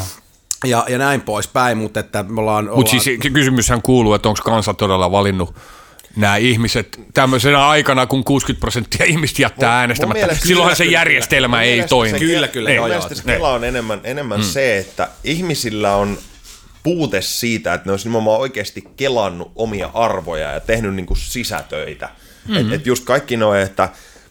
Ja, 0.64 0.84
ja 0.88 0.98
näin 0.98 1.20
poispäin, 1.20 1.78
mutta 1.78 2.00
että 2.00 2.22
me 2.22 2.40
ollaan... 2.40 2.64
Mutta 2.64 2.76
ollaan 2.76 3.00
siis 3.00 3.20
ky- 3.20 3.30
kysymyshän 3.30 3.82
kuuluu, 3.82 4.14
että 4.14 4.28
onko 4.28 4.40
kansa 4.44 4.74
todella 4.74 5.10
valinnut 5.12 5.54
nämä 6.16 6.36
ihmiset 6.36 7.00
tämmöisenä 7.14 7.68
aikana, 7.68 8.06
kun 8.06 8.24
60 8.24 8.60
prosenttia 8.60 9.06
ihmistä 9.06 9.42
jättää 9.42 9.78
äänestämättä. 9.78 10.18
mielestä- 10.26 10.46
Silloinhan 10.46 10.76
se 10.76 10.84
kyllä, 10.84 10.98
järjestelmä 10.98 11.56
Mun 11.56 11.64
ei 11.64 11.82
toimi. 11.88 12.18
se- 12.18 12.24
Kyllä, 12.24 12.48
kyllä, 12.48 12.68
Mun 12.70 12.76
joo, 12.76 12.86
mielestä 12.88 13.14
joo. 13.14 13.22
se 13.22 13.32
Kela 13.32 13.52
on 13.52 13.64
enemmän, 13.64 14.00
enemmän 14.04 14.40
mm. 14.40 14.44
se, 14.44 14.78
että 14.78 15.08
ihmisillä 15.24 15.96
on 15.96 16.18
puute 16.82 17.22
siitä, 17.22 17.74
että 17.74 17.88
ne 17.88 17.92
olisi 17.92 18.06
nimenomaan 18.08 18.40
oikeasti 18.40 18.84
kelannut 18.96 19.52
omia 19.56 19.90
arvoja 19.94 20.50
ja 20.52 20.60
tehnyt 20.60 20.94
niin 20.94 21.06
kuin 21.06 21.18
sisätöitä. 21.18 22.06
Mm-hmm. 22.48 22.56
Että 22.60 22.74
et 22.74 22.86
just 22.86 23.04
kaikki 23.04 23.36
noin, 23.36 23.60
että 23.60 23.88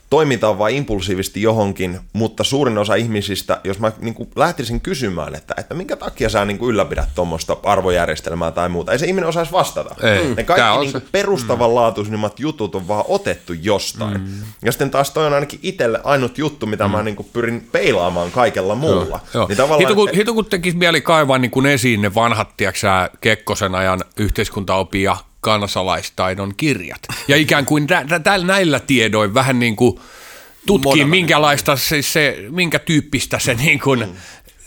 toimitaan 0.09 0.59
vain 0.59 0.75
impulsiivisesti 0.75 1.41
johonkin, 1.41 1.99
mutta 2.13 2.43
suurin 2.43 2.77
osa 2.77 2.95
ihmisistä, 2.95 3.61
jos 3.63 3.79
mä 3.79 3.91
niin 3.99 4.13
kuin 4.13 4.29
lähtisin 4.35 4.81
kysymään, 4.81 5.35
että, 5.35 5.53
että 5.57 5.73
minkä 5.75 5.95
takia 5.95 6.29
sä 6.29 6.45
niin 6.45 6.57
kuin 6.57 6.69
ylläpidät 6.69 7.09
tuommoista 7.15 7.57
arvojärjestelmää 7.63 8.51
tai 8.51 8.69
muuta, 8.69 8.91
ei 8.91 8.99
se 8.99 9.05
ihminen 9.05 9.29
osaisi 9.29 9.51
vastata. 9.51 9.95
Ei. 10.07 10.27
Ne 10.27 10.35
Tää 10.35 10.43
kaikki 10.43 10.77
on 10.77 10.81
niin 10.81 10.91
se. 10.91 11.01
perustavanlaatuisimmat 11.11 12.39
jutut 12.39 12.75
on 12.75 12.87
vaan 12.87 13.05
otettu 13.07 13.53
jostain. 13.53 14.21
Mm. 14.21 14.27
Ja 14.65 14.71
sitten 14.71 14.91
taas 14.91 15.11
toi 15.11 15.27
on 15.27 15.33
ainakin 15.33 15.59
itselle 15.63 15.99
ainut 16.03 16.37
juttu, 16.37 16.65
mitä 16.65 16.87
mm. 16.87 16.91
mä 16.91 17.03
niin 17.03 17.15
kuin 17.15 17.29
pyrin 17.33 17.67
peilaamaan 17.71 18.31
kaikella 18.31 18.75
muulla. 18.75 19.19
Joo. 19.33 19.47
Niin 19.47 19.57
tavallaan, 19.57 19.79
hito, 19.79 19.95
kun, 19.95 20.09
hito 20.15 20.33
kun 20.33 20.45
tekisi 20.45 20.77
mieli 20.77 21.01
kaivaa 21.01 21.37
niin 21.37 21.51
kuin 21.51 21.65
esiin 21.65 22.01
ne 22.01 22.15
vanhat, 22.15 22.57
tiiäksä, 22.57 23.09
Kekkosen 23.21 23.75
ajan 23.75 24.03
yhteiskuntaopi 24.17 25.03
ja 25.03 25.17
kansalaistaidon 25.41 26.53
kirjat. 26.57 27.01
Ja 27.27 27.35
ikään 27.35 27.65
kuin 27.65 27.87
tä, 27.87 28.05
tä, 28.23 28.37
näillä 28.37 28.79
tiedoin 28.79 29.33
vähän 29.33 29.59
niin 29.59 29.75
kuin 29.75 29.99
Monella 30.83 31.07
minkälaista 31.07 31.75
se, 31.75 32.01
se, 32.01 32.37
minkä 32.49 32.79
tyyppistä 32.79 33.39
se 33.39 33.53
niin 33.53 33.79
kuin, 33.79 34.05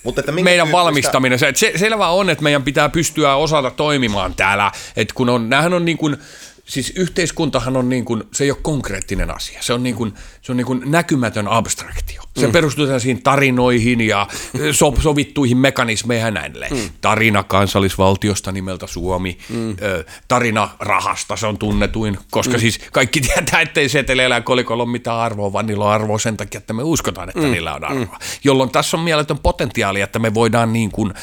Mutta 0.03 0.21
että 0.21 0.33
minkä 0.33 0.45
meidän 0.45 0.67
tyyppistä- 0.67 0.73
valmistaminen. 0.73 1.39
Se, 1.39 1.53
selvä 1.77 2.09
on, 2.09 2.31
että 2.31 2.43
meidän 2.45 2.63
pitää 2.63 2.89
pystyä 2.89 3.35
osata 3.37 3.71
toimimaan 3.71 4.35
täällä. 4.35 4.71
Että 4.97 5.15
kun 5.15 5.29
on, 5.29 5.51
näähän 5.51 5.75
on 5.75 5.85
niin 5.85 5.99
kuin, 5.99 6.17
siis 6.65 6.93
yhteiskuntahan 6.97 7.77
on 7.77 7.89
niin 7.89 8.05
kuin, 8.05 8.25
se 8.33 8.45
ei 8.45 8.51
ole 8.51 8.59
konkreettinen 8.63 9.31
asia. 9.31 9.63
Se 9.63 9.73
on 9.73 9.83
niin 9.83 9.95
kuin, 9.95 10.15
se 10.43 10.53
on 10.53 10.57
niin 10.57 10.67
kuin 10.67 10.83
näkymätön 10.85 11.49
abstraktio. 11.49 12.23
Se 12.37 12.47
mm. 12.47 12.53
perustuu 12.53 12.85
tällaisiin 12.85 13.23
tarinoihin 13.23 14.01
ja 14.01 14.27
so, 14.73 14.95
sovittuihin 15.01 15.57
mekanismeihin 15.57 16.25
ja 16.25 16.31
näin. 16.31 16.53
Mm. 16.71 16.91
Tarina 17.01 17.43
kansallisvaltiosta 17.43 18.53
nimeltä 18.53 18.87
Suomi, 18.87 19.39
mm. 19.49 19.77
tarina 20.29 20.69
rahasta, 20.79 21.37
se 21.37 21.47
on 21.47 21.59
tunnetuin, 21.59 22.19
koska 22.31 22.55
mm. 22.55 22.61
siis 22.61 22.81
kaikki 22.93 23.21
tietää, 23.21 23.61
ettei 23.61 23.89
seteleillä 23.89 24.35
ja 24.35 24.41
kolikolla 24.41 24.83
ole 24.83 24.93
mitään 24.93 25.19
arvoa, 25.19 25.53
vaan 25.53 25.67
niillä 25.67 25.85
on 25.85 25.91
arvoa 25.91 26.19
sen 26.19 26.37
takia, 26.37 26.59
että 26.59 26.73
me 26.73 26.83
uskotaan, 26.83 27.29
että 27.29 27.43
mm. 27.43 27.51
niillä 27.51 27.75
on 27.75 27.85
arvoa. 27.85 28.19
Mm. 28.21 28.27
Jolloin 28.45 28.71
tässä 28.71 28.97
on 28.97 29.03
mieletön 29.03 29.39
potentiaali, 29.39 30.01
että 30.01 30.19
me 30.19 30.35
voidaan 30.35 30.73
niin 30.73 30.91
kuin 30.91 31.15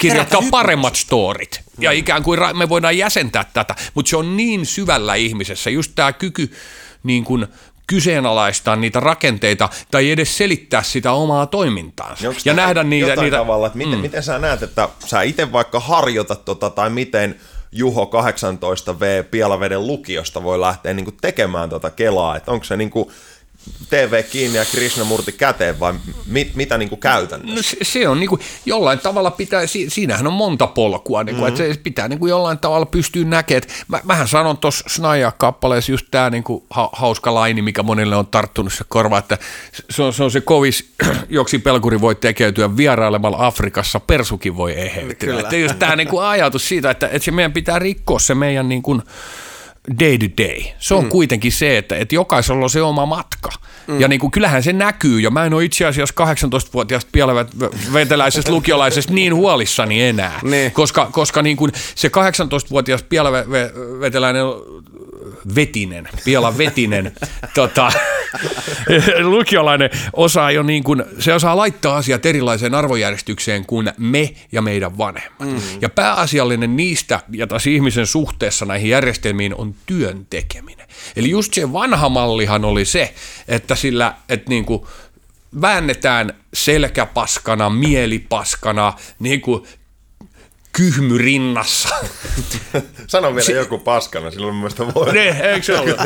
kirjoittaa 0.00 0.42
paremmat 0.50 0.96
storit. 0.96 1.60
Ja 1.78 1.92
ikään 1.92 2.22
kuin 2.22 2.40
me 2.56 2.68
voidaan 2.68 2.98
jäsentää 2.98 3.44
tätä, 3.52 3.74
mutta 3.94 4.10
se 4.10 4.16
on 4.16 4.36
niin 4.36 4.66
syvällä 4.66 5.14
ihmisessä, 5.14 5.70
just 5.70 5.92
tämä 5.94 6.12
kyky 6.12 6.52
niin 7.02 7.24
kuin 7.24 7.46
kyseenalaistaa 7.86 8.76
niitä 8.76 9.00
rakenteita 9.00 9.68
tai 9.90 10.10
edes 10.10 10.36
selittää 10.36 10.82
sitä 10.82 11.12
omaa 11.12 11.46
toimintaansa. 11.46 12.28
Onks 12.28 12.46
ja 12.46 12.54
nähdä 12.54 12.82
niitä... 12.82 13.16
niitä 13.16 13.36
tavalla, 13.36 13.66
että 13.66 13.78
miten, 13.78 13.94
mm. 13.94 14.00
miten 14.00 14.22
sä 14.22 14.38
näet, 14.38 14.62
että 14.62 14.88
sä 15.06 15.22
itse 15.22 15.52
vaikka 15.52 15.80
harjoitat 15.80 16.44
tota, 16.44 16.70
tai 16.70 16.90
miten 16.90 17.40
Juho 17.72 18.04
18V 18.04 19.24
Pielaveden 19.30 19.86
lukiosta 19.86 20.42
voi 20.42 20.60
lähteä 20.60 20.94
niin 20.94 21.16
tekemään 21.20 21.70
tota 21.70 21.90
kelaa, 21.90 22.36
että 22.36 22.52
onko 22.52 22.64
se 22.64 22.76
niin 22.76 22.90
kuin 22.90 23.08
TV 23.90 24.24
kiinni 24.24 24.58
ja 24.58 24.64
Krishnamurti 24.64 25.32
käteen 25.32 25.80
vai 25.80 25.94
mit, 26.26 26.54
mitä 26.54 26.78
niin 26.78 26.88
kuin 26.88 27.00
käytännössä? 27.00 27.56
No 27.56 27.62
se, 27.62 27.76
se 27.82 28.08
on 28.08 28.20
niinku, 28.20 28.38
jollain 28.66 28.98
tavalla 28.98 29.30
pitää, 29.30 29.66
si, 29.66 29.90
siinähän 29.90 30.26
on 30.26 30.32
monta 30.32 30.66
polkua, 30.66 31.24
niinku, 31.24 31.42
mm-hmm. 31.42 31.62
että 31.62 31.74
se 31.74 31.80
pitää 31.82 32.08
niinku 32.08 32.26
jollain 32.26 32.58
tavalla 32.58 32.86
pystyä 32.86 33.24
näkemään. 33.24 33.62
Mä, 33.88 34.00
mähän 34.04 34.28
sanon 34.28 34.58
tuossa 34.58 34.84
Snaja-kappaleessa 34.88 35.92
just 35.92 36.06
tämä 36.10 36.30
niinku, 36.30 36.66
ha, 36.70 36.90
hauska 36.92 37.34
laini, 37.34 37.62
mikä 37.62 37.82
monelle 37.82 38.16
on 38.16 38.26
tarttunut 38.26 38.72
se 38.72 38.84
korva, 38.88 39.18
että 39.18 39.38
se 39.90 40.02
on 40.02 40.12
se, 40.12 40.24
on 40.24 40.30
se 40.30 40.40
kovis, 40.40 40.92
joksi 41.28 41.58
pelkuri 41.58 42.00
voi 42.00 42.14
tekeytyä 42.14 42.76
vierailemalla 42.76 43.46
Afrikassa, 43.46 44.00
persukin 44.00 44.56
voi 44.56 44.72
eheytyä. 44.80 45.28
Kyllä. 45.28 45.40
Että 45.40 45.56
just 45.56 45.78
tämä 45.78 45.96
niinku 45.96 46.18
ajatus 46.18 46.68
siitä, 46.68 46.90
että, 46.90 47.06
että 47.06 47.24
se 47.24 47.30
meidän 47.30 47.52
pitää 47.52 47.78
rikkoa 47.78 48.18
se 48.18 48.34
meidän 48.34 48.68
niinku, 48.68 49.02
day 50.00 50.18
to 50.18 50.26
day. 50.38 50.62
Se 50.78 50.94
on 50.94 51.04
mm. 51.04 51.10
kuitenkin 51.10 51.52
se, 51.52 51.78
että, 51.78 51.96
että 51.96 52.14
jokaisella 52.14 52.62
on 52.62 52.70
se 52.70 52.82
oma 52.82 53.06
matka. 53.06 53.50
Mm. 53.86 54.00
Ja 54.00 54.08
niin 54.08 54.20
kuin, 54.20 54.30
kyllähän 54.30 54.62
se 54.62 54.72
näkyy, 54.72 55.20
ja 55.20 55.30
mä 55.30 55.44
en 55.44 55.54
ole 55.54 55.64
itse 55.64 55.86
asiassa 55.86 56.14
18-vuotiaasta 56.24 57.10
pielaveteläisestä 57.12 58.52
lukiolaisesta 58.52 59.12
niin 59.12 59.34
huolissani 59.34 60.02
enää. 60.02 60.40
Niin. 60.42 60.72
Koska, 60.72 61.08
koska 61.12 61.42
niin 61.42 61.56
kuin 61.56 61.72
se 61.94 62.08
18-vuotias 62.08 63.02
pielaveteläinen 63.02 64.44
Vetinen, 65.54 66.08
Piela 66.24 66.58
Vetinen, 66.58 67.12
tota, 67.54 67.92
lukiolainen 69.22 69.90
osaa 70.12 70.50
jo 70.50 70.62
niin 70.62 70.84
kuin, 70.84 71.04
se 71.18 71.34
osaa 71.34 71.56
laittaa 71.56 71.96
asiat 71.96 72.26
erilaiseen 72.26 72.74
arvojärjestykseen 72.74 73.66
kuin 73.66 73.92
me 73.98 74.34
ja 74.52 74.62
meidän 74.62 74.98
vanhemmat. 74.98 75.40
Mm. 75.40 75.60
Ja 75.80 75.88
pääasiallinen 75.88 76.76
niistä 76.76 77.20
ja 77.32 77.46
taas 77.46 77.66
ihmisen 77.66 78.06
suhteessa 78.06 78.64
näihin 78.64 78.90
järjestelmiin 78.90 79.54
on 79.54 79.74
työn 79.86 80.26
tekeminen. 80.30 80.86
Eli 81.16 81.30
just 81.30 81.54
se 81.54 81.72
vanha 81.72 82.08
mallihan 82.08 82.64
oli 82.64 82.84
se, 82.84 83.14
että 83.48 83.74
sillä, 83.74 84.14
että 84.28 84.50
niin 84.50 84.64
kuin 84.64 84.82
väännetään 85.60 86.34
selkäpaskana, 86.54 87.70
mielipaskana, 87.70 88.92
niin 89.18 89.40
kuin 89.40 89.62
kyhmy 90.72 91.18
rinnassa. 91.18 91.88
Sano 93.06 93.34
vielä 93.34 93.46
se, 93.46 93.52
joku 93.52 93.78
paskana, 93.78 94.30
silloin 94.30 94.54
mun 94.54 94.60
mielestä 94.60 94.94
voi. 94.94 95.12
Ne, 95.12 95.28
eikö 95.28 95.66
se 95.66 95.78
ole? 95.78 95.96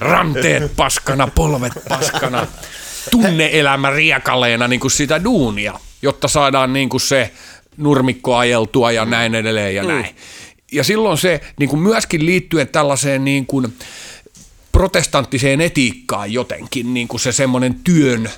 Ranteet 0.00 0.76
paskana, 0.76 1.26
polvet 1.26 1.72
paskana, 1.88 2.46
tunneelämä 3.10 3.90
riekaleena 3.90 4.68
niin 4.68 4.80
kuin 4.80 4.90
sitä 4.90 5.24
duunia, 5.24 5.80
jotta 6.02 6.28
saadaan 6.28 6.72
niin 6.72 6.88
kuin 6.88 7.00
se 7.00 7.32
nurmikko 7.76 8.36
ajeltua 8.36 8.92
ja 8.92 9.04
näin 9.04 9.34
edelleen 9.34 9.74
ja 9.74 9.82
mm. 9.82 9.88
näin. 9.88 10.16
Ja 10.72 10.84
silloin 10.84 11.18
se 11.18 11.40
niin 11.58 11.68
kuin 11.68 11.80
myöskin 11.80 12.26
liittyen 12.26 12.68
tällaiseen 12.68 13.24
niin 13.24 13.46
kuin 13.46 13.76
protestanttiseen 14.72 15.60
etiikkaan 15.60 16.32
jotenkin, 16.32 16.94
niin 16.94 17.08
kuin 17.08 17.20
se 17.20 17.32
semmoinen 17.32 17.74
työn 17.74 18.30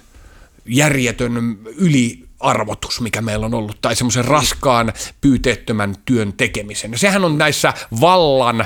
järjetön 0.66 1.58
yli 1.76 2.27
arvotus, 2.40 3.00
mikä 3.00 3.20
meillä 3.22 3.46
on 3.46 3.54
ollut, 3.54 3.78
tai 3.82 3.96
semmoisen 3.96 4.24
raskaan 4.24 4.92
pyyteettömän 5.20 5.94
työn 6.04 6.32
tekemisen. 6.32 6.92
Ja 6.92 6.98
sehän 6.98 7.24
on 7.24 7.38
näissä 7.38 7.74
vallan 8.00 8.64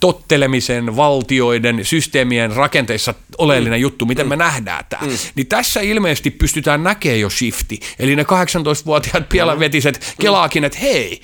tottelemisen, 0.00 0.96
valtioiden, 0.96 1.84
systeemien 1.84 2.52
rakenteissa 2.52 3.14
oleellinen 3.38 3.78
mm. 3.78 3.82
juttu, 3.82 4.06
miten 4.06 4.28
me 4.28 4.36
nähdään 4.36 4.84
tämä. 4.88 5.06
Mm. 5.06 5.18
Niin 5.34 5.46
tässä 5.46 5.80
ilmeisesti 5.80 6.30
pystytään 6.30 6.82
näkemään 6.82 7.20
jo 7.20 7.30
shifti. 7.30 7.80
Eli 7.98 8.16
ne 8.16 8.22
18-vuotiaat 8.22 9.28
pielavetiset 9.28 9.94
mm. 9.94 10.22
kelaakin, 10.22 10.64
että 10.64 10.78
hei, 10.78 11.22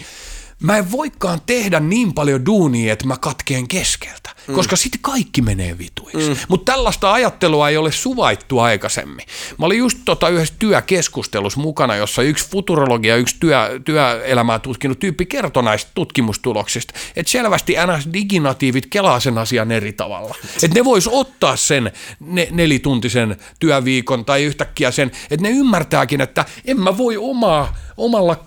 mä 0.63 0.77
en 0.77 0.93
voikaan 0.93 1.41
tehdä 1.47 1.81
niin 1.81 2.15
paljon 2.15 2.47
duunia, 2.47 2.93
että 2.93 3.07
mä 3.07 3.17
katkeen 3.17 3.69
keskeltä, 3.69 4.31
mm. 4.49 4.55
koska 4.55 4.77
sitten 4.77 5.01
kaikki 5.01 5.43
menee 5.43 5.79
vituiksi. 5.79 6.31
Mm. 6.31 6.37
Mutta 6.49 6.73
tällaista 6.73 7.13
ajattelua 7.13 7.69
ei 7.69 7.77
ole 7.77 7.93
suvaittu 7.93 8.59
aikaisemmin. 8.59 9.27
Mä 9.59 9.67
olin 9.67 9.79
just 9.79 9.99
tota 10.05 10.29
yhdessä 10.29 10.55
työkeskustelussa 10.59 11.61
mukana, 11.61 11.97
jossa 11.97 12.23
yksi 12.23 12.49
futurologia, 12.51 13.15
ja 13.15 13.17
yksi 13.17 13.37
työ, 13.41 13.81
työelämää 13.85 14.59
tutkinut 14.59 14.99
tyyppi 14.99 15.27
kertoi 15.27 15.63
näistä 15.63 15.91
tutkimustuloksista, 15.95 16.95
että 17.17 17.33
selvästi 17.33 17.75
NS-diginatiivit 17.75 18.87
kelaa 18.91 19.21
sen 19.21 19.39
asian 19.39 19.73
eri 19.73 19.93
tavalla. 19.93 20.35
Että 20.63 20.79
ne 20.79 20.85
vois 20.85 21.09
ottaa 21.13 21.57
sen 21.57 21.93
ne, 22.21 22.49
nelituntisen 22.51 23.37
työviikon 23.59 24.25
tai 24.25 24.45
yhtäkkiä 24.45 24.91
sen, 24.91 25.11
että 25.31 25.43
ne 25.43 25.51
ymmärtääkin, 25.51 26.21
että 26.21 26.45
en 26.65 26.81
mä 26.81 26.97
voi 26.97 27.17
omaa, 27.17 27.77
omalla 27.97 28.47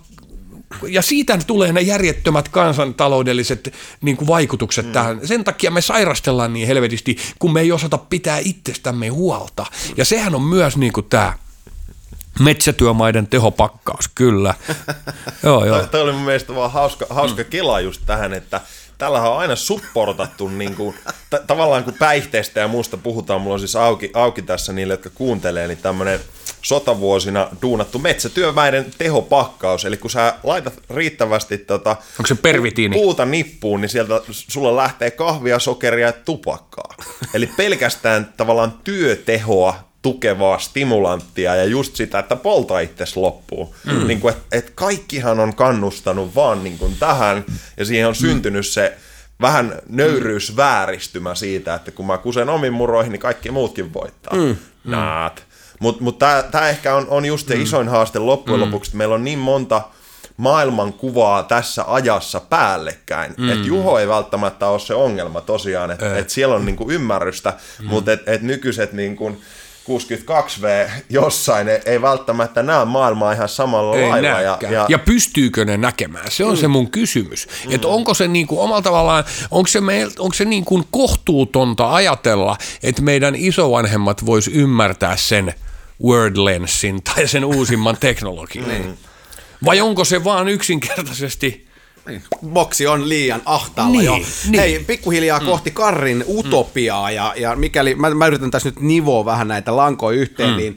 ja 0.88 1.02
siitä 1.02 1.40
tulee 1.48 1.74
ne 1.74 1.82
järjettömät 1.82 2.50
kansantaloudelliset 2.50 3.74
niin 4.02 4.18
kuin 4.18 4.28
vaikutukset 4.28 4.86
mm. 4.86 4.92
tähän. 4.92 5.28
Sen 5.28 5.44
takia 5.44 5.72
me 5.72 5.82
sairastellaan 5.82 6.54
niin 6.54 6.68
helvetisti, 6.68 7.18
kun 7.40 7.54
me 7.54 7.62
ei 7.62 7.72
osata 7.72 7.98
pitää 7.98 8.40
itsestämme 8.44 9.08
huolta. 9.08 9.66
Ja 9.98 10.06
sehän 10.06 10.36
on 10.36 10.42
myös 10.42 10.78
niin 10.78 10.94
kuin 10.94 11.06
tämä 11.10 11.34
metsätyömaiden 12.40 13.28
tehopakkaus, 13.28 14.08
kyllä. 14.16 14.54
joo, 15.44 15.66
joo. 15.66 15.88
Tämä 15.88 16.04
oli 16.04 16.12
mun 16.12 16.22
mielestä 16.22 16.56
vaan 16.56 16.72
hauska, 16.72 17.06
hauska 17.10 17.44
mm. 17.44 17.50
kela 17.50 17.80
just 17.80 18.02
tähän, 18.06 18.34
että 18.34 18.62
tällähän 19.00 19.32
on 19.32 19.38
aina 19.38 19.56
supportattu 19.56 20.48
niin 20.48 20.76
kuin, 20.76 20.96
t- 21.30 21.48
tavallaan 21.48 21.84
kun 21.84 21.94
päihteistä 22.00 22.60
ja 22.60 22.68
muusta 22.68 22.98
puhutaan, 22.98 23.42
mulla 23.42 23.54
on 23.54 23.60
siis 23.60 23.76
auki, 23.76 24.12
auki 24.14 24.42
tässä 24.42 24.74
niille, 24.74 24.94
jotka 24.94 25.10
kuuntelee, 25.10 25.68
niin 25.68 25.78
tämmöinen 25.78 26.20
sotavuosina 26.62 27.48
duunattu 27.62 28.00
metsätyöväiden 28.00 28.86
tehopakkaus, 28.98 29.86
eli 29.86 29.98
kun 29.98 30.10
sä 30.12 30.34
laitat 30.44 30.74
riittävästi 30.90 31.58
tota, 31.58 31.90
Onko 31.90 32.28
se 32.28 32.36
pervitiini? 32.36 32.96
puuta 32.96 33.26
nippuun, 33.26 33.82
niin 33.82 33.90
sieltä 33.90 34.22
sulla 34.30 34.76
lähtee 34.76 35.12
kahvia, 35.12 35.60
sokeria 35.60 36.08
ja 36.08 36.14
tupakkaa. 36.14 36.94
eli 37.34 37.50
pelkästään 37.58 38.34
tavallaan 38.38 38.74
työtehoa 38.84 39.89
tukevaa 40.02 40.60
stimulanttia 40.60 41.56
ja 41.56 41.66
just 41.66 41.96
sitä, 41.96 42.20
että 42.20 42.36
polta 42.36 42.80
itses 42.80 43.18
loppuu. 43.18 43.76
Mm. 43.86 44.08
Niin 44.08 44.20
kuin, 44.20 44.34
että 44.34 44.58
et 44.58 44.72
kaikkihan 44.76 45.40
on 45.40 45.56
kannustanut 45.56 46.36
vaan 46.36 46.64
niin 46.64 46.78
kuin 46.78 46.96
tähän 47.00 47.46
ja 47.78 47.86
siihen 47.86 48.08
on 48.08 48.16
syntynyt 48.16 48.68
se 48.68 48.98
vähän 49.42 49.82
nöyryysvääristymä 49.90 51.36
siitä, 51.36 51.76
että 51.76 51.92
kun 51.92 52.08
mä 52.08 52.18
kusen 52.18 52.50
omin 52.50 52.74
muroihin, 52.74 53.12
niin 53.12 53.20
kaikki 53.20 53.52
muutkin 53.52 53.94
voittaa. 53.94 54.34
Mm. 54.34 54.56
Naat. 54.84 55.44
Mutta 55.80 56.04
mut, 56.04 56.20
tämä 56.52 56.70
ehkä 56.70 56.96
on, 56.96 57.08
on 57.10 57.26
just 57.26 57.48
se 57.48 57.56
mm. 57.56 57.62
isoin 57.62 57.90
haaste 57.90 58.20
loppujen 58.20 58.60
mm. 58.60 58.66
lopuksi, 58.66 58.90
että 58.90 58.98
meillä 58.98 59.16
on 59.16 59.24
niin 59.24 59.40
monta 59.40 59.82
maailman 60.38 60.94
kuvaa 60.94 61.44
tässä 61.44 61.84
ajassa 61.88 62.40
päällekkäin. 62.40 63.34
Mm. 63.38 63.50
Että 63.50 63.68
Juho 63.68 64.00
ei 64.00 64.08
välttämättä 64.08 64.68
ole 64.68 64.80
se 64.80 64.94
ongelma 64.94 65.42
tosiaan, 65.42 65.92
että 65.92 66.18
et 66.18 66.30
siellä 66.30 66.56
on 66.56 66.66
niinku 66.66 66.92
ymmärrystä, 66.92 67.54
mm. 67.80 67.86
mutta 67.86 68.12
et, 68.12 68.22
et 68.26 68.42
nykyiset 68.42 68.94
niinku 68.94 69.38
62V 69.88 70.92
jossain 71.10 71.68
ei, 71.68 71.82
ei 71.86 72.02
välttämättä 72.02 72.64
näe 72.64 72.86
maailmaa 72.86 73.34
ihan 73.34 73.50
samalla 73.50 73.98
ei 73.98 74.10
lailla. 74.10 74.28
Ja, 74.28 74.58
ja, 74.70 74.86
ja 74.90 75.00
pystyykö 75.00 75.66
ne 75.66 75.78
näkemään? 75.78 76.32
Se 76.32 76.46
on 76.46 76.54
mm. 76.54 76.58
se 76.58 76.68
mun 76.68 76.92
kysymys. 76.92 77.48
Mm. 77.66 77.76
Että 77.76 77.88
onko 77.88 78.14
se 78.14 78.28
niin 78.28 78.48
kuin 78.48 78.62
omalla 78.62 78.82
tavallaan, 78.82 79.24
onko 79.52 79.68
se, 79.68 79.82
meil, 79.82 80.10
onko 80.20 80.34
se 80.34 80.46
niin 80.46 80.66
kuin 80.66 80.84
kohtuutonta 80.92 81.94
ajatella, 81.94 82.58
että 82.84 83.02
meidän 83.02 83.36
isovanhemmat 83.36 84.26
vois 84.26 84.48
ymmärtää 84.48 85.18
sen 85.18 85.54
WordLensin 86.04 87.04
tai 87.04 87.28
sen 87.28 87.46
uusimman 87.46 87.98
teknologian? 88.00 88.70
Mm. 88.70 88.98
Vai 89.66 89.82
onko 89.82 90.06
se 90.06 90.24
vaan 90.24 90.48
yksinkertaisesti 90.48 91.69
niin. 92.10 92.24
Boksi 92.48 92.88
on 92.88 93.10
liian 93.10 93.42
ahtaalla 93.46 93.92
niin, 93.92 94.06
jo. 94.06 94.16
Niin. 94.46 94.60
Hei, 94.60 94.84
pikkuhiljaa 94.88 95.40
mm. 95.40 95.46
kohti 95.46 95.72
Karrin 95.72 96.26
utopiaa, 96.28 97.10
mm. 97.10 97.16
ja, 97.16 97.34
ja 97.38 97.56
mikäli, 97.56 97.96
mä, 97.96 98.10
mä 98.10 98.28
yritän 98.28 98.52
tässä 98.52 98.70
nyt 98.70 98.80
nivoa 98.80 99.26
vähän 99.26 99.48
näitä 99.48 99.76
lankoja 99.76 100.20
yhteen, 100.20 100.50
mm. 100.50 100.58
niin 100.58 100.76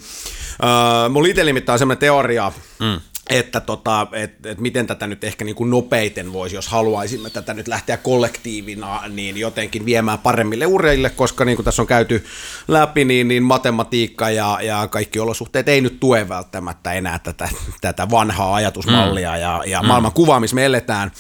äh, 0.65 1.11
mulla 1.11 1.29
itsellä 1.29 1.49
nimittäin 1.49 1.75
on 1.75 1.79
semmoinen 1.79 2.01
teoria, 2.01 2.53
mm 2.81 3.01
että 3.39 3.61
tota, 3.61 4.07
et, 4.13 4.47
et 4.47 4.59
miten 4.59 4.87
tätä 4.87 5.07
nyt 5.07 5.25
ehkä 5.25 5.45
niin 5.45 5.55
kuin 5.55 5.71
nopeiten 5.71 6.33
voisi, 6.33 6.57
jos 6.57 6.69
haluaisimme 6.69 7.31
tätä 7.31 7.55
nyt 7.55 7.69
lähteä 7.69 7.97
kollektiivina, 7.97 9.03
niin 9.09 9.37
jotenkin 9.37 9.85
viemään 9.85 10.19
paremmille 10.19 10.67
ureille, 10.67 11.11
koska 11.11 11.45
niin 11.45 11.57
kuin 11.57 11.65
tässä 11.65 11.83
on 11.83 11.87
käyty 11.87 12.25
läpi, 12.69 13.05
niin, 13.05 13.29
niin 13.29 13.43
matematiikka 13.43 14.31
ja, 14.31 14.59
ja 14.63 14.89
kaikki 14.91 15.21
olosuhteet 15.21 15.69
ei 15.69 15.81
nyt 15.81 16.01
tue 16.01 16.29
välttämättä 16.29 16.93
enää 16.93 17.19
tätä, 17.19 17.49
tätä 17.81 18.11
vanhaa 18.11 18.55
ajatusmallia 18.55 19.33
mm. 19.33 19.41
ja, 19.41 19.63
ja 19.67 19.83
mm. 19.83 19.89
maailman 19.89 20.13
kuvaa, 20.13 20.41
missä 20.41 20.57
me 20.57 20.65
eletään. 20.65 21.13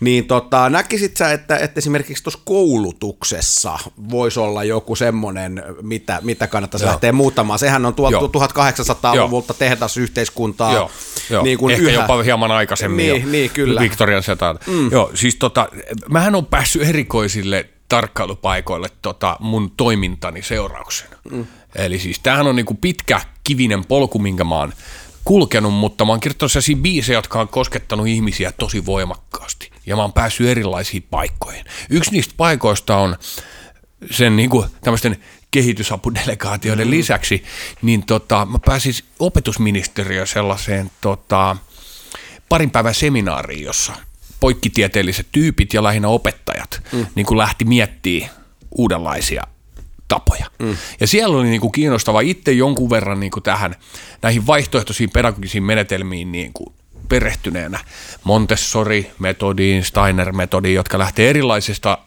Niin 0.00 0.26
tota, 0.26 0.70
näkisit 0.70 1.16
sä, 1.16 1.32
että, 1.32 1.56
että 1.56 1.78
esimerkiksi 1.78 2.24
tuossa 2.24 2.40
koulutuksessa 2.44 3.78
voisi 4.10 4.40
olla 4.40 4.64
joku 4.64 4.96
semmoinen, 4.96 5.62
mitä, 5.82 6.18
mitä 6.22 6.46
kannattaisi 6.46 6.84
Joo. 6.84 6.90
lähteä 6.90 7.12
muuttamaan? 7.12 7.58
Sehän 7.58 7.86
on 7.86 7.94
tuolta 7.94 8.18
1800-luvulta 8.18 9.54
tehdasyhteiskuntaa. 9.54 10.74
Joo. 10.74 10.90
Joo. 11.30 11.42
Niin 11.42 11.53
kuin 11.58 11.74
Ehkä 11.74 11.90
yhä. 11.90 11.92
jopa 11.92 12.22
hieman 12.22 12.50
aikaisemmin 12.50 13.12
niin, 13.12 13.22
jo. 13.22 13.28
Niin, 13.30 13.50
kyllä. 13.50 13.80
Victorian 13.80 14.22
setaan. 14.22 14.58
Mm. 14.66 14.92
Joo, 14.92 15.10
siis 15.14 15.36
tota, 15.36 15.68
mähän 16.08 16.34
on 16.34 16.46
päässyt 16.46 16.82
erikoisille 16.82 17.68
tarkkailupaikoille 17.88 18.88
tota 19.02 19.36
mun 19.40 19.70
toimintani 19.76 20.42
seurauksena. 20.42 21.16
Mm. 21.30 21.46
Eli 21.74 21.98
siis 21.98 22.20
tämähän 22.22 22.46
on 22.46 22.56
niinku 22.56 22.74
pitkä 22.74 23.20
kivinen 23.44 23.84
polku, 23.84 24.18
minkä 24.18 24.44
mä 24.44 24.54
oon 24.54 24.72
kulkenut, 25.24 25.74
mutta 25.74 26.04
mä 26.04 26.12
oon 26.12 26.20
kirjoittanut 26.20 26.52
sellaisia 26.52 26.76
biisejä, 26.76 27.18
jotka 27.18 27.40
on 27.40 27.48
koskettanut 27.48 28.06
ihmisiä 28.06 28.52
tosi 28.52 28.86
voimakkaasti. 28.86 29.70
Ja 29.86 29.96
mä 29.96 30.02
oon 30.02 30.12
päässyt 30.12 30.48
erilaisiin 30.48 31.06
paikkoihin. 31.10 31.64
Yksi 31.90 32.10
niistä 32.10 32.34
paikoista 32.36 32.96
on 32.96 33.16
sen 34.10 34.36
niin 34.36 34.50
kuin, 34.50 34.68
tämmöisten 34.80 35.16
kehitysapudelegaatioiden 35.54 36.86
mm. 36.86 36.90
lisäksi, 36.90 37.44
niin 37.82 38.06
tota, 38.06 38.46
mä 38.50 38.58
pääsin 38.66 38.94
opetusministeriö 39.18 40.26
sellaiseen 40.26 40.90
tota, 41.00 41.56
parin 42.48 42.70
päivän 42.70 42.94
seminaariin, 42.94 43.64
jossa 43.64 43.92
poikkitieteelliset 44.40 45.26
tyypit 45.32 45.74
ja 45.74 45.82
lähinnä 45.82 46.08
opettajat 46.08 46.82
mm. 46.92 47.06
niin 47.14 47.26
kuin 47.26 47.38
lähti 47.38 47.64
miettimään 47.64 48.30
uudenlaisia 48.70 49.42
tapoja. 50.08 50.46
Mm. 50.58 50.76
Ja 51.00 51.06
siellä 51.06 51.36
oli 51.36 51.48
niin 51.48 51.60
kuin 51.60 51.72
kiinnostava 51.72 52.20
itse 52.20 52.52
jonkun 52.52 52.90
verran 52.90 53.20
niin 53.20 53.30
kuin 53.30 53.42
tähän 53.42 53.74
näihin 54.22 54.46
vaihtoehtoisiin 54.46 55.10
pedagogisiin 55.10 55.64
menetelmiin 55.64 56.32
niin 56.32 56.52
kuin 56.52 56.74
perehtyneenä 57.08 57.80
Montessori-metodiin, 58.24 59.84
Steiner-metodiin, 59.84 60.74
jotka 60.74 60.98
lähtee 60.98 61.30
erilaisista 61.30 61.98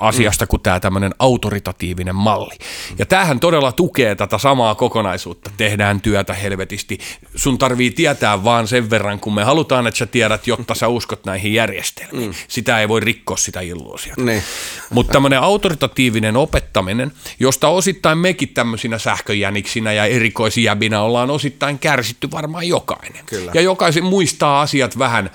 asiasta 0.00 0.46
kuin 0.46 0.62
tämä 0.62 0.80
tämmöinen 0.80 1.14
autoritatiivinen 1.18 2.14
malli. 2.14 2.58
Ja 2.98 3.06
tämähän 3.06 3.40
todella 3.40 3.72
tukee 3.72 4.14
tätä 4.14 4.38
samaa 4.38 4.74
kokonaisuutta. 4.74 5.50
Tehdään 5.56 6.00
työtä 6.00 6.34
helvetisti. 6.34 6.98
Sun 7.34 7.58
tarvii 7.58 7.90
tietää 7.90 8.44
vaan 8.44 8.68
sen 8.68 8.90
verran, 8.90 9.20
kun 9.20 9.34
me 9.34 9.44
halutaan, 9.44 9.86
että 9.86 9.98
sä 9.98 10.06
tiedät, 10.06 10.46
jotta 10.46 10.74
sä 10.74 10.88
uskot 10.88 11.24
näihin 11.24 11.54
järjestelmiin. 11.54 12.30
Mm. 12.30 12.34
Sitä 12.48 12.80
ei 12.80 12.88
voi 12.88 13.00
rikkoa 13.00 13.36
sitä 13.36 13.60
illuusiota. 13.60 14.22
Niin. 14.22 14.42
Mutta 14.90 15.12
tämmöinen 15.12 15.40
autoritatiivinen 15.40 16.36
opettaminen, 16.36 17.12
josta 17.40 17.68
osittain 17.68 18.18
mekin 18.18 18.48
tämmöisinä 18.48 18.98
sähköjäniksinä 18.98 19.92
ja 19.92 20.04
erikoisjäbinä 20.04 21.02
ollaan 21.02 21.30
osittain 21.30 21.78
kärsitty 21.78 22.30
varmaan 22.30 22.68
jokainen. 22.68 23.24
Kyllä. 23.26 23.50
Ja 23.54 23.60
jokaisen 23.60 24.04
muistaa 24.04 24.60
asiat 24.60 24.98
vähän 24.98 25.30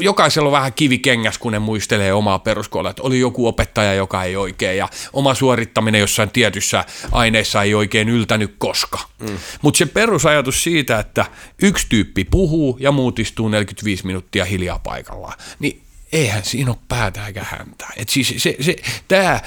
jokaisella 0.00 0.48
on 0.48 0.52
vähän 0.52 0.72
kivikengäs, 0.72 1.38
kun 1.38 1.52
ne 1.52 1.58
muistelee 1.58 2.12
omaa 2.12 2.38
peruskoulua, 2.38 2.90
että 2.90 3.02
oli 3.02 3.20
joku 3.20 3.46
opettaja, 3.46 3.94
joka 3.94 4.24
ei 4.24 4.36
oikein, 4.36 4.78
ja 4.78 4.88
oma 5.12 5.34
suorittaminen 5.34 6.00
jossain 6.00 6.30
tietyssä 6.30 6.84
aineessa 7.12 7.62
ei 7.62 7.74
oikein 7.74 8.08
yltänyt 8.08 8.54
koska. 8.58 8.98
Mm. 9.18 9.38
Mutta 9.62 9.78
se 9.78 9.86
perusajatus 9.86 10.62
siitä, 10.62 10.98
että 10.98 11.26
yksi 11.62 11.86
tyyppi 11.88 12.24
puhuu 12.24 12.76
ja 12.80 12.92
muut 12.92 13.18
istuu 13.18 13.48
45 13.48 14.06
minuuttia 14.06 14.44
hiljaa 14.44 14.78
paikallaan, 14.78 15.38
niin 15.58 15.82
eihän 16.12 16.44
siinä 16.44 16.70
ole 16.70 16.78
päätä 16.88 17.26
eikä 17.26 17.44
häntä. 17.44 17.86
Et 17.96 18.08
siis 18.08 18.34
se, 18.36 18.56
se, 18.60 18.76
tämä 19.08 19.40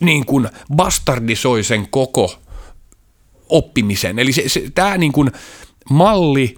niin 0.00 0.26
kuin 0.26 0.48
bastardisoi 0.74 1.62
sen 1.62 1.88
koko 1.90 2.38
oppimisen. 3.48 4.18
Eli 4.18 4.32
se, 4.32 4.48
se, 4.48 4.62
tämä 4.74 4.98
niin 4.98 5.12
kuin 5.12 5.32
malli 5.90 6.56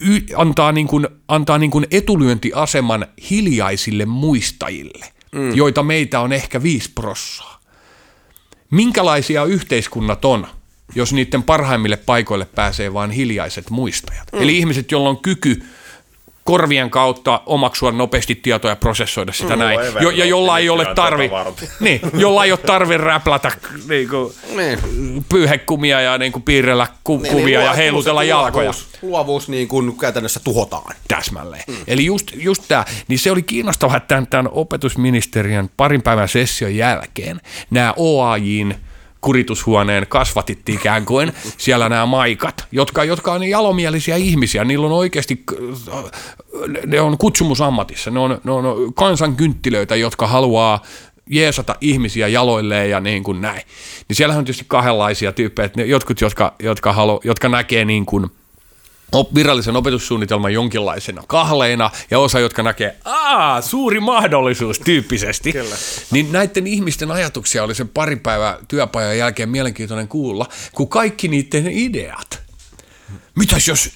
y, 0.00 0.20
antaa, 0.36 0.72
niin 0.72 0.86
kuin, 0.86 1.08
antaa 1.28 1.58
niin 1.58 1.70
kuin 1.70 1.86
etulyöntiaseman 1.90 3.06
hiljaisille 3.30 4.04
muistajille, 4.04 5.06
mm. 5.32 5.54
joita 5.54 5.82
meitä 5.82 6.20
on 6.20 6.32
ehkä 6.32 6.62
viisi 6.62 6.90
prossaa. 6.94 7.60
Minkälaisia 8.70 9.44
yhteiskunnat 9.44 10.24
on, 10.24 10.46
jos 10.94 11.12
niiden 11.12 11.42
parhaimmille 11.42 11.96
paikoille 11.96 12.46
pääsee 12.54 12.92
vain 12.92 13.10
hiljaiset 13.10 13.70
muistajat? 13.70 14.28
Mm. 14.32 14.42
Eli 14.42 14.58
ihmiset, 14.58 14.90
joilla 14.90 15.08
on 15.08 15.22
kyky 15.22 15.62
korvien 16.44 16.90
kautta 16.90 17.40
omaksua 17.46 17.92
nopeasti 17.92 18.34
tietoja 18.34 18.72
ja 18.72 18.76
prosessoida 18.76 19.32
sitä 19.32 19.56
mm, 19.56 19.58
näin. 19.58 19.80
Jo, 20.00 20.10
ja 20.10 20.24
jolla 20.24 20.58
ei 20.58 20.68
ole 20.68 20.86
tarvi, 20.94 21.30
niin, 21.80 22.00
jolla 22.14 22.44
ei 22.44 22.52
ole 22.52 22.58
tarvi 22.58 22.96
räplätä 22.96 23.52
niin 23.88 24.08
kuin, 24.08 24.32
niin. 24.56 24.78
pyyhekumia 25.28 26.00
ja 26.00 26.18
niin 26.18 26.32
kuin, 26.32 26.42
piirrellä 26.42 26.86
ku, 27.04 27.18
niin, 27.18 27.32
kuvia 27.32 27.58
niin, 27.58 27.66
ja 27.66 27.72
heilutella 27.72 28.24
jalkoja. 28.24 28.64
Luovuus, 28.70 28.88
luovuus 29.02 29.48
niin 29.48 29.68
kuin 29.68 29.98
käytännössä 29.98 30.40
tuhotaan. 30.44 30.96
Täsmälleen. 31.08 31.64
Mm. 31.66 31.74
Eli 31.86 32.04
just, 32.04 32.30
just 32.34 32.64
tämä, 32.68 32.84
niin 33.08 33.18
se 33.18 33.30
oli 33.30 33.42
kiinnostavaa, 33.42 33.96
että 33.96 34.08
tämän, 34.08 34.26
tämän 34.26 34.48
opetusministeriön 34.52 35.70
parin 35.76 36.02
päivän 36.02 36.28
session 36.28 36.76
jälkeen 36.76 37.40
nämä 37.70 37.94
OAJin 37.96 38.76
kuritushuoneen 39.24 40.06
kasvatit 40.08 40.68
ikään 40.68 41.04
kuin, 41.04 41.32
siellä 41.58 41.88
nämä 41.88 42.06
maikat, 42.06 42.66
jotka, 42.72 43.04
jotka 43.04 43.32
on 43.32 43.44
jalomielisiä 43.44 44.16
ihmisiä, 44.16 44.64
niillä 44.64 44.86
on 44.86 44.92
oikeasti, 44.92 45.44
ne 46.86 47.00
on 47.00 47.18
kutsumusammatissa, 47.18 48.10
ne 48.10 48.18
on, 48.18 48.40
ne 48.44 48.50
on 48.50 48.94
kansankynttilöitä, 48.94 49.96
jotka 49.96 50.26
haluaa 50.26 50.82
jeesata 51.26 51.76
ihmisiä 51.80 52.28
jaloilleen 52.28 52.90
ja 52.90 53.00
niin 53.00 53.22
kuin 53.22 53.40
näin. 53.40 53.62
Niin 54.08 54.16
siellä 54.16 54.34
on 54.34 54.44
tietysti 54.44 54.64
kahdenlaisia 54.68 55.32
tyyppejä, 55.32 55.66
että 55.66 55.80
ne, 55.80 55.86
jotkut, 55.86 56.20
jotka, 56.20 56.54
jotka, 56.62 56.92
halu, 56.92 57.20
jotka 57.24 57.48
näkee 57.48 57.84
niin 57.84 58.06
kuin– 58.06 58.26
virallisen 59.34 59.76
opetussuunnitelman 59.76 60.52
jonkinlaisena 60.52 61.22
kahleina 61.26 61.90
ja 62.10 62.18
osa, 62.18 62.40
jotka 62.40 62.62
näkee, 62.62 62.96
aa, 63.04 63.60
suuri 63.60 64.00
mahdollisuus 64.00 64.78
tyyppisesti. 64.78 65.52
Kyllä. 65.52 65.76
Niin 66.10 66.32
näiden 66.32 66.66
ihmisten 66.66 67.10
ajatuksia 67.10 67.64
oli 67.64 67.74
sen 67.74 67.88
pari 67.88 68.16
päivää 68.16 68.58
työpajan 68.68 69.18
jälkeen 69.18 69.48
mielenkiintoinen 69.48 70.08
kuulla, 70.08 70.48
kun 70.72 70.88
kaikki 70.88 71.28
niiden 71.28 71.68
ideat. 71.68 72.42
Mitäs 73.34 73.68
jos 73.68 73.90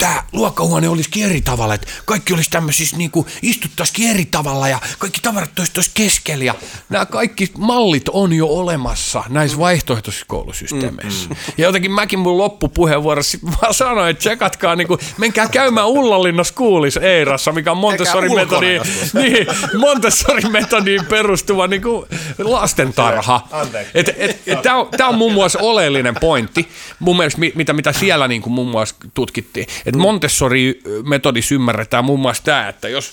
tämä 0.00 0.22
luokkahuone 0.32 0.88
olisikin 0.88 1.24
eri 1.24 1.40
tavalla, 1.40 1.74
että 1.74 1.86
kaikki 2.04 2.34
olisi 2.34 2.50
tämmöisissä 2.50 2.96
niin 2.96 3.10
kuin 3.10 3.26
istuttaisikin 3.42 4.10
eri 4.10 4.24
tavalla 4.24 4.68
ja 4.68 4.78
kaikki 4.98 5.20
tavarat 5.22 5.58
olisi 5.58 5.90
keskellä 5.94 6.44
ja 6.44 6.54
nämä 6.88 7.06
kaikki 7.06 7.50
mallit 7.58 8.08
on 8.08 8.32
jo 8.32 8.46
olemassa 8.46 9.24
näissä 9.28 9.58
vaihtoehtoisissa 9.58 10.26
koulusysteemeissä. 10.28 11.28
Mm, 11.28 11.34
mm. 11.34 11.52
Ja 11.58 11.64
jotenkin 11.64 11.90
mäkin 11.90 12.18
mun 12.18 12.38
loppupuheenvuorossa 12.38 13.38
vaan 13.62 13.74
sanoin, 13.74 14.10
että 14.10 14.18
tsekatkaa, 14.18 14.76
niin 14.76 14.88
kuin, 14.88 15.00
menkää 15.18 15.48
käymään 15.48 15.86
Ullanlinnassa 15.86 16.54
kuulis 16.54 16.96
Eirassa, 16.96 17.52
mikä 17.52 17.70
on 17.70 17.76
Montessorin 17.76 18.34
metodiin, 18.34 18.82
niin, 19.14 19.46
Montessorin 19.78 20.52
metodiin 20.52 21.06
perustuva 21.06 21.66
niin 21.66 21.82
kuin 21.82 22.06
lastentarha. 22.38 23.48
Et, 23.94 24.08
et, 24.08 24.42
et, 24.46 24.62
Tämä 24.62 24.76
on, 24.76 24.88
on 25.08 25.14
muun 25.14 25.32
muassa 25.32 25.58
oleellinen 25.58 26.14
pointti, 26.20 26.68
mun 26.98 27.16
mielestä, 27.16 27.40
mitä, 27.54 27.72
mitä 27.72 27.92
siellä 27.92 28.28
niin 28.28 28.42
kuin 28.42 28.52
muun 28.52 28.68
muassa 28.68 28.94
tutkittiin 29.14 29.66
että 29.90 30.02
Montessori-metodissa 30.02 31.54
ymmärretään 31.54 32.04
muun 32.04 32.20
muassa 32.20 32.42
tämä, 32.42 32.68
että 32.68 32.88
jos 32.88 33.12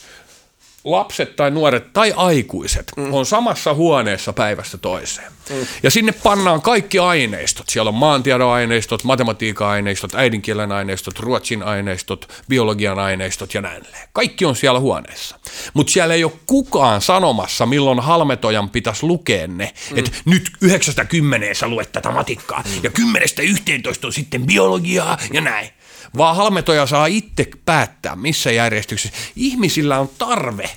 lapset 0.92 1.36
tai 1.36 1.52
nuoret 1.52 1.94
tai 1.94 2.14
aikuiset 2.16 2.92
mm. 2.98 3.14
on 3.14 3.26
samassa 3.26 3.74
huoneessa 3.74 4.34
päivästä 4.34 4.78
toiseen. 4.78 5.32
Mm. 5.50 5.68
Ja 5.84 5.92
sinne 5.92 6.12
pannaan 6.12 6.62
kaikki 6.62 7.00
aineistot. 7.00 7.70
Siellä 7.70 7.90
on 7.90 7.96
maantiedon 7.96 8.52
aineistot, 8.52 9.04
matematiikan 9.04 9.68
aineistot, 9.68 10.16
äidinkielen 10.16 10.72
aineistot, 10.72 11.20
ruotsin 11.20 11.64
aineistot, 11.64 12.44
biologian 12.50 13.00
aineistot 13.00 13.54
ja 13.54 13.62
näin. 13.62 13.84
Kaikki 14.14 14.46
on 14.46 14.56
siellä 14.56 14.80
huoneessa. 14.80 15.40
Mutta 15.74 15.94
siellä 15.94 16.14
ei 16.14 16.24
ole 16.24 16.32
kukaan 16.46 17.02
sanomassa, 17.02 17.66
milloin 17.66 18.00
halmetojan 18.00 18.70
pitäisi 18.70 19.06
lukea 19.06 19.48
ne. 19.48 19.74
Mm. 19.92 19.98
Että 19.98 20.12
nyt 20.26 20.52
90 20.62 21.54
sä 21.54 21.68
luet 21.68 21.92
tätä 21.92 22.12
matikkaa 22.12 22.64
mm. 22.66 22.84
ja 22.84 22.90
10-11 22.90 24.06
on 24.06 24.14
sitten 24.14 24.46
biologiaa 24.46 25.18
ja 25.34 25.42
näin 25.42 25.70
vaan 26.18 26.36
halmetoja 26.36 26.86
saa 26.86 27.06
itse 27.06 27.48
päättää, 27.66 28.16
missä 28.16 28.52
järjestyksessä. 28.52 29.18
Ihmisillä 29.36 30.00
on 30.00 30.10
tarve, 30.18 30.70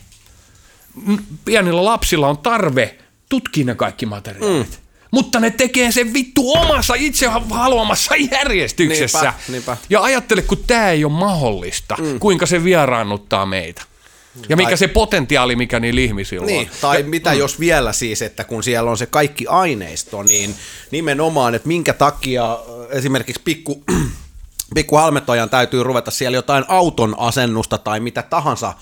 pienillä 1.44 1.84
lapsilla 1.84 2.28
on 2.28 2.38
tarve 2.38 2.98
tutkia 3.28 3.64
ne 3.64 3.74
kaikki 3.74 4.06
materiaalit. 4.06 4.70
Mm. 4.70 4.76
Mutta 5.10 5.40
ne 5.40 5.50
tekee 5.50 5.92
sen 5.92 6.12
vittu 6.14 6.52
omassa 6.52 6.94
itse 6.94 7.26
haluamassa 7.50 8.14
järjestyksessä. 8.32 9.20
Niinpä, 9.20 9.42
niinpä. 9.48 9.76
Ja 9.90 10.02
ajattele, 10.02 10.42
kun 10.42 10.64
tämä 10.66 10.90
ei 10.90 11.04
ole 11.04 11.12
mahdollista, 11.12 11.96
mm. 12.00 12.20
kuinka 12.20 12.46
se 12.46 12.64
vieraannuttaa 12.64 13.46
meitä. 13.46 13.82
Ja 14.48 14.56
mikä 14.56 14.68
tai, 14.68 14.78
se 14.78 14.88
potentiaali, 14.88 15.56
mikä 15.56 15.80
niillä 15.80 16.00
ihmisillä 16.00 16.46
niin, 16.46 16.60
on. 16.70 16.76
Tai 16.80 17.00
ja, 17.00 17.06
mitä 17.06 17.32
mm. 17.32 17.38
jos 17.38 17.60
vielä 17.60 17.92
siis, 17.92 18.22
että 18.22 18.44
kun 18.44 18.62
siellä 18.62 18.90
on 18.90 18.98
se 18.98 19.06
kaikki 19.06 19.46
aineisto, 19.46 20.22
niin 20.22 20.54
nimenomaan, 20.90 21.54
että 21.54 21.68
minkä 21.68 21.92
takia 21.92 22.58
esimerkiksi 22.90 23.42
pikku 23.44 23.84
pikku 24.74 24.96
halmetojan 24.96 25.50
täytyy 25.50 25.82
ruveta 25.82 26.10
siellä 26.10 26.36
jotain 26.36 26.64
auton 26.68 27.14
asennusta 27.18 27.78
tai 27.78 28.00
mitä 28.00 28.22
tahansa 28.22 28.74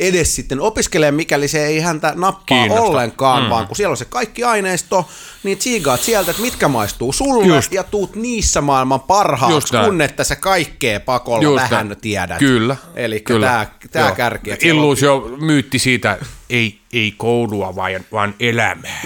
edes 0.00 0.36
sitten 0.36 0.60
opiskelee, 0.60 1.10
mikäli 1.10 1.48
se 1.48 1.66
ei 1.66 1.80
häntä 1.80 2.12
nappaa 2.16 2.44
Kiinnosta. 2.46 2.82
ollenkaan, 2.82 3.42
mm. 3.42 3.50
vaan 3.50 3.66
kun 3.66 3.76
siellä 3.76 3.90
on 3.90 3.96
se 3.96 4.04
kaikki 4.04 4.44
aineisto, 4.44 5.08
niin 5.42 5.58
tsiigaat 5.58 6.00
sieltä, 6.00 6.30
että 6.30 6.42
mitkä 6.42 6.68
maistuu 6.68 7.12
sulle 7.12 7.46
Just. 7.46 7.72
ja 7.72 7.82
tuut 7.82 8.16
niissä 8.16 8.60
maailman 8.60 9.00
parhaaksi, 9.00 9.74
kun 9.84 10.00
että 10.00 10.24
sä 10.24 10.36
kaikkea 10.36 11.00
pakolla 11.00 11.42
Just 11.42 11.62
vähän 11.62 11.88
näin. 11.88 12.00
tiedät. 12.00 12.38
Kyllä. 12.38 12.76
Eli 12.94 13.20
tämä, 13.20 13.66
tämä 13.92 14.12
kärki. 14.12 14.50
Illuusio 14.62 15.36
myytti 15.40 15.78
siitä, 15.78 16.18
ei, 16.50 16.78
ei 16.92 17.14
koulua, 17.16 17.76
vaan, 17.76 17.92
vaan 18.12 18.34
elämää. 18.40 19.02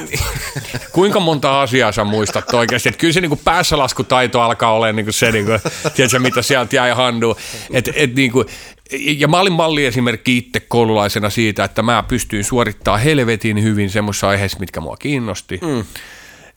Kuinka 0.92 1.20
monta 1.20 1.62
asiaa 1.62 1.92
sä 1.92 2.04
muistat 2.04 2.54
oikeasti? 2.54 2.88
Että 2.88 2.98
kyllä 2.98 3.12
se 3.12 3.20
niin 3.20 3.40
päässälaskutaito 3.44 4.40
alkaa 4.40 4.72
olla 4.72 4.92
niin 4.92 5.12
se, 5.12 5.32
niin 5.32 5.46
kuin, 5.46 5.60
tiedätkö, 5.94 6.18
mitä 6.18 6.42
sieltä 6.42 6.76
jäi 6.76 6.90
handuun. 6.90 7.36
Et, 7.70 7.88
et, 7.94 8.14
niin 8.14 8.32
kuin, 8.32 8.46
ja 8.92 9.28
mä 9.28 9.40
olin 9.40 9.52
malliesimerkki 9.52 10.36
itse 10.38 10.60
koululaisena 10.60 11.30
siitä, 11.30 11.64
että 11.64 11.82
mä 11.82 12.04
pystyin 12.08 12.44
suorittamaan 12.44 13.00
helvetin 13.00 13.62
hyvin 13.62 13.90
semmoisissa 13.90 14.28
aiheissa, 14.28 14.58
mitkä 14.60 14.80
mua 14.80 14.96
kiinnosti. 14.96 15.60
Mm. 15.62 15.84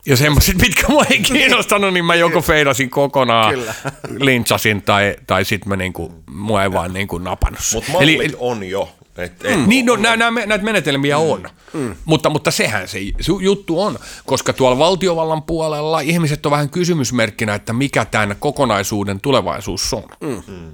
Ja 0.05 0.17
semmoiset, 0.17 0.55
mitkä 0.67 0.87
mua 0.89 1.05
ei 1.09 1.19
kiinnostanut, 1.33 1.93
niin 1.93 2.05
mä 2.05 2.15
joko 2.15 2.41
feidasin 2.41 2.89
kokonaan, 2.89 3.53
Kyllä. 3.53 3.73
lintsasin 4.25 4.81
tai, 4.81 5.15
tai 5.27 5.45
sitten 5.45 5.69
mä 5.69 5.75
niinku, 5.75 6.13
mua 6.31 6.63
ei 6.63 6.71
vaan 6.71 6.93
niinku 6.93 7.17
napannut. 7.17 7.61
Mutta 7.73 7.91
mallit 7.91 8.21
Eli, 8.21 8.35
on 8.37 8.63
jo. 8.63 8.89
Et, 9.17 9.45
et 9.45 9.59
mm. 9.59 9.69
Niin, 9.69 9.85
no, 9.85 9.95
nä, 9.95 10.15
nä, 10.15 10.31
näitä 10.31 10.65
menetelmiä 10.65 11.17
mm. 11.17 11.23
on, 11.23 11.49
mm. 11.73 11.95
Mutta, 12.05 12.29
mutta 12.29 12.51
sehän 12.51 12.87
se 12.87 12.99
juttu 13.41 13.81
on, 13.81 13.99
koska 14.25 14.53
tuolla 14.53 14.77
valtiovallan 14.77 15.43
puolella 15.43 15.99
ihmiset 15.99 16.45
on 16.45 16.51
vähän 16.51 16.69
kysymysmerkkinä, 16.69 17.55
että 17.55 17.73
mikä 17.73 18.05
tämän 18.05 18.35
kokonaisuuden 18.39 19.21
tulevaisuus 19.21 19.93
on. 19.93 20.03
Mm. 20.21 20.71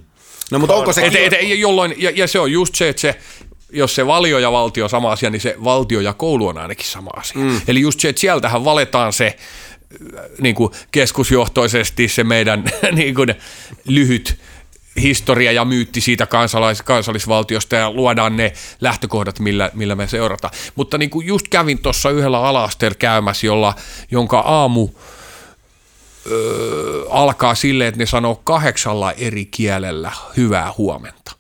No 0.52 0.60
mutta 0.60 0.76
onko 0.76 0.93
se... 0.93 1.06
Et, 1.06 1.16
et, 1.16 1.34
et, 1.34 1.60
jolloin, 1.60 1.93
ja, 1.98 2.12
ja 2.16 2.28
se 2.28 2.39
on 2.39 2.52
just 2.52 2.76
se, 2.76 2.89
että 2.89 3.02
se, 3.02 3.16
jos 3.70 3.95
se 3.95 4.08
valio 4.08 4.39
ja 4.39 4.52
valtio 4.52 4.84
on 4.84 4.89
sama 4.89 5.12
asia, 5.12 5.30
niin 5.30 5.41
se 5.41 5.56
valtio 5.64 6.00
ja 6.00 6.14
koulu 6.14 6.48
on 6.48 6.58
ainakin 6.58 6.86
sama 6.86 7.10
asia. 7.16 7.41
Mm. 7.41 7.62
Eli 7.68 7.82
just 7.82 8.00
se, 8.00 8.10
että 8.10 8.20
sieltähän 8.20 8.66
valetaan 8.66 9.14
se 9.14 9.38
niin 10.41 10.56
kuin 10.56 10.72
keskusjohtoisesti 10.91 12.08
se 12.08 12.24
meidän 12.24 12.64
niin 12.91 13.16
kuin, 13.16 13.36
lyhyt 13.86 14.39
historia 15.02 15.52
ja 15.52 15.66
myytti 15.66 16.02
siitä 16.02 16.26
kansalais, 16.26 16.82
kansallisvaltiosta 16.82 17.76
ja 17.76 17.91
luodaan 17.91 18.38
ne 18.38 18.54
lähtökohdat, 18.82 19.39
millä, 19.39 19.72
millä 19.74 19.95
me 19.95 20.08
seurataan. 20.08 20.54
Mutta 20.76 20.98
niin 20.98 21.10
kuin 21.10 21.28
just 21.28 21.48
kävin 21.48 21.80
tuossa 21.80 22.10
yhdellä 22.10 22.41
alasteella 22.41 22.95
käymässä, 22.95 23.48
jolla, 23.48 23.74
jonka 24.12 24.39
aamu 24.39 24.89
öö, 26.32 27.05
alkaa 27.09 27.55
silleen, 27.55 27.88
että 27.88 27.99
ne 27.99 28.05
sanoo 28.05 28.41
kahdeksalla 28.43 29.11
eri 29.11 29.45
kielellä 29.45 30.11
hyvää 30.38 30.73
huomenta. 30.78 31.32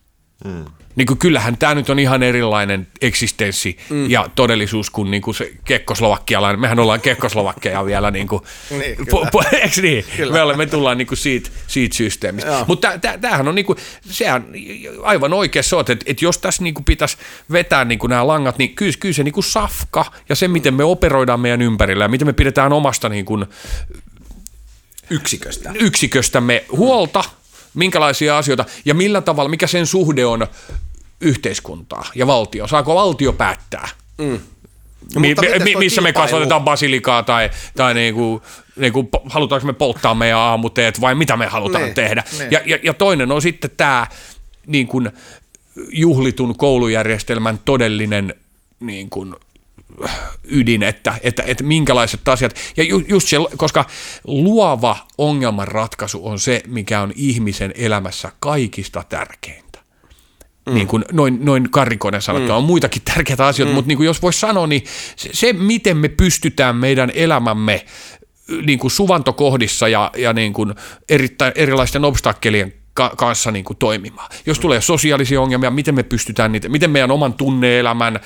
Mm 0.45 0.65
niin 0.97 1.07
kuin 1.07 1.17
kyllähän 1.17 1.57
tämä 1.57 1.75
nyt 1.75 1.89
on 1.89 1.99
ihan 1.99 2.23
erilainen 2.23 2.87
eksistenssi 3.01 3.77
mm. 3.89 4.09
ja 4.09 4.29
todellisuus 4.35 4.89
kuin, 4.89 5.11
niin 5.11 5.21
kuin 5.21 5.35
se 5.35 5.51
kekkoslovakkialainen. 5.65 6.59
Mehän 6.59 6.79
ollaan 6.79 7.01
kekkoslovakkeja 7.01 7.85
vielä, 7.85 8.11
niin 8.11 8.27
kuin, 8.27 8.41
niin, 8.79 8.97
po, 9.09 9.27
po, 9.31 9.43
eikö 9.61 9.81
niin? 9.81 10.05
Kyllä. 10.17 10.33
Me, 10.33 10.41
olemme, 10.41 10.65
me 10.65 10.71
tullaan 10.71 10.97
niin 10.97 11.07
kuin 11.07 11.17
siitä, 11.17 11.49
siitä 11.67 11.95
systeemistä. 11.95 12.65
Mutta 12.67 12.97
tämähän 13.21 13.47
on 13.47 13.55
niin 13.55 13.65
kuin, 13.65 13.77
sehän 14.01 14.45
aivan 15.03 15.33
oikeassa 15.33 15.75
oot, 15.75 15.89
että, 15.89 16.05
että 16.07 16.25
jos 16.25 16.37
tässä 16.37 16.63
niin 16.63 16.73
kuin 16.73 16.85
pitäisi 16.85 17.17
vetää 17.51 17.85
niin 17.85 17.99
kuin 17.99 18.09
nämä 18.09 18.27
langat, 18.27 18.57
niin 18.57 18.75
kyllä, 18.75 18.93
kyllä 18.99 19.13
se 19.13 19.23
niin 19.23 19.33
kuin 19.33 19.43
safka 19.43 20.05
ja 20.29 20.35
se, 20.35 20.47
miten 20.47 20.73
me 20.73 20.83
operoidaan 20.83 21.39
meidän 21.39 21.61
ympärillä 21.61 22.03
ja 22.03 22.09
miten 22.09 22.27
me 22.27 22.33
pidetään 22.33 22.73
omasta 22.73 23.09
niin 23.09 23.25
kuin, 23.25 23.45
yksiköstä. 25.09 25.71
yksiköstämme 25.79 26.65
huolta, 26.71 27.23
minkälaisia 27.73 28.37
asioita 28.37 28.65
ja 28.85 28.93
millä 28.93 29.21
tavalla, 29.21 29.49
mikä 29.49 29.67
sen 29.67 29.87
suhde 29.87 30.25
on 30.25 30.47
yhteiskuntaa 31.21 32.11
ja 32.15 32.27
valtio. 32.27 32.67
Saako 32.67 32.95
valtio 32.95 33.33
päättää? 33.33 33.89
Mm. 34.17 34.39
No, 35.15 35.21
mi, 35.21 35.35
mi, 35.63 35.75
missä 35.75 36.01
me 36.01 36.13
kasvatetaan 36.13 36.63
basilikaa 36.63 37.23
tai, 37.23 37.49
tai 37.75 37.93
niinku, 37.93 38.41
niinku, 38.75 39.09
halutaanko 39.25 39.67
me 39.67 39.73
polttaa 39.73 40.15
meidän 40.15 40.37
aamuteet 40.37 41.01
vai 41.01 41.15
mitä 41.15 41.37
me 41.37 41.45
halutaan 41.45 41.83
ne, 41.83 41.93
tehdä. 41.93 42.23
Ne. 42.39 42.47
Ja, 42.51 42.61
ja, 42.65 42.79
ja 42.83 42.93
toinen 42.93 43.31
on 43.31 43.41
sitten 43.41 43.71
tämä 43.77 44.07
niin 44.67 44.87
juhlitun 45.91 46.57
koulujärjestelmän 46.57 47.59
todellinen 47.65 48.33
niin 48.79 49.09
kuin, 49.09 49.35
ydin, 50.43 50.83
että, 50.83 51.13
että, 51.21 51.43
että 51.45 51.63
minkälaiset 51.63 52.27
asiat, 52.27 52.55
ja 52.77 52.83
ju, 52.83 53.03
just 53.07 53.27
se, 53.27 53.37
koska 53.57 53.85
luova 54.27 54.97
ongelmanratkaisu 55.17 56.27
on 56.27 56.39
se, 56.39 56.61
mikä 56.67 57.01
on 57.01 57.11
ihmisen 57.15 57.73
elämässä 57.75 58.31
kaikista 58.39 59.03
tärkein 59.09 59.67
Mm. 60.67 60.73
Niin 60.73 60.87
kuin 60.87 61.05
noin, 61.11 61.39
noin 61.41 61.71
karikoiden 61.71 62.21
sanottuna. 62.21 62.53
Mm. 62.53 62.57
On 62.57 62.63
muitakin 62.63 63.01
tärkeitä 63.01 63.45
asioita, 63.45 63.71
mm. 63.71 63.75
mutta 63.75 63.87
niin 63.87 63.97
kuin 63.97 64.05
jos 64.05 64.21
voisi 64.21 64.39
sanoa, 64.39 64.67
niin 64.67 64.83
se, 65.15 65.29
se, 65.33 65.53
miten 65.53 65.97
me 65.97 66.09
pystytään 66.09 66.75
meidän 66.75 67.11
elämämme 67.15 67.85
niin 68.65 68.79
kuin 68.79 68.91
suvantokohdissa 68.91 69.87
ja, 69.87 70.11
ja 70.17 70.33
niin 70.33 70.53
kuin 70.53 70.75
erittäin, 71.09 71.51
erilaisten 71.55 72.05
obstakkelien 72.05 72.73
kanssa 73.17 73.51
niin 73.51 73.65
kuin 73.65 73.77
toimimaan. 73.77 74.29
Jos 74.45 74.59
tulee 74.59 74.81
sosiaalisia 74.81 75.41
ongelmia, 75.41 75.71
miten 75.71 75.95
me 75.95 76.03
pystytään 76.03 76.51
niitä, 76.51 76.69
miten 76.69 76.89
meidän 76.91 77.11
oman 77.11 77.33
tunneelämän 77.33 78.19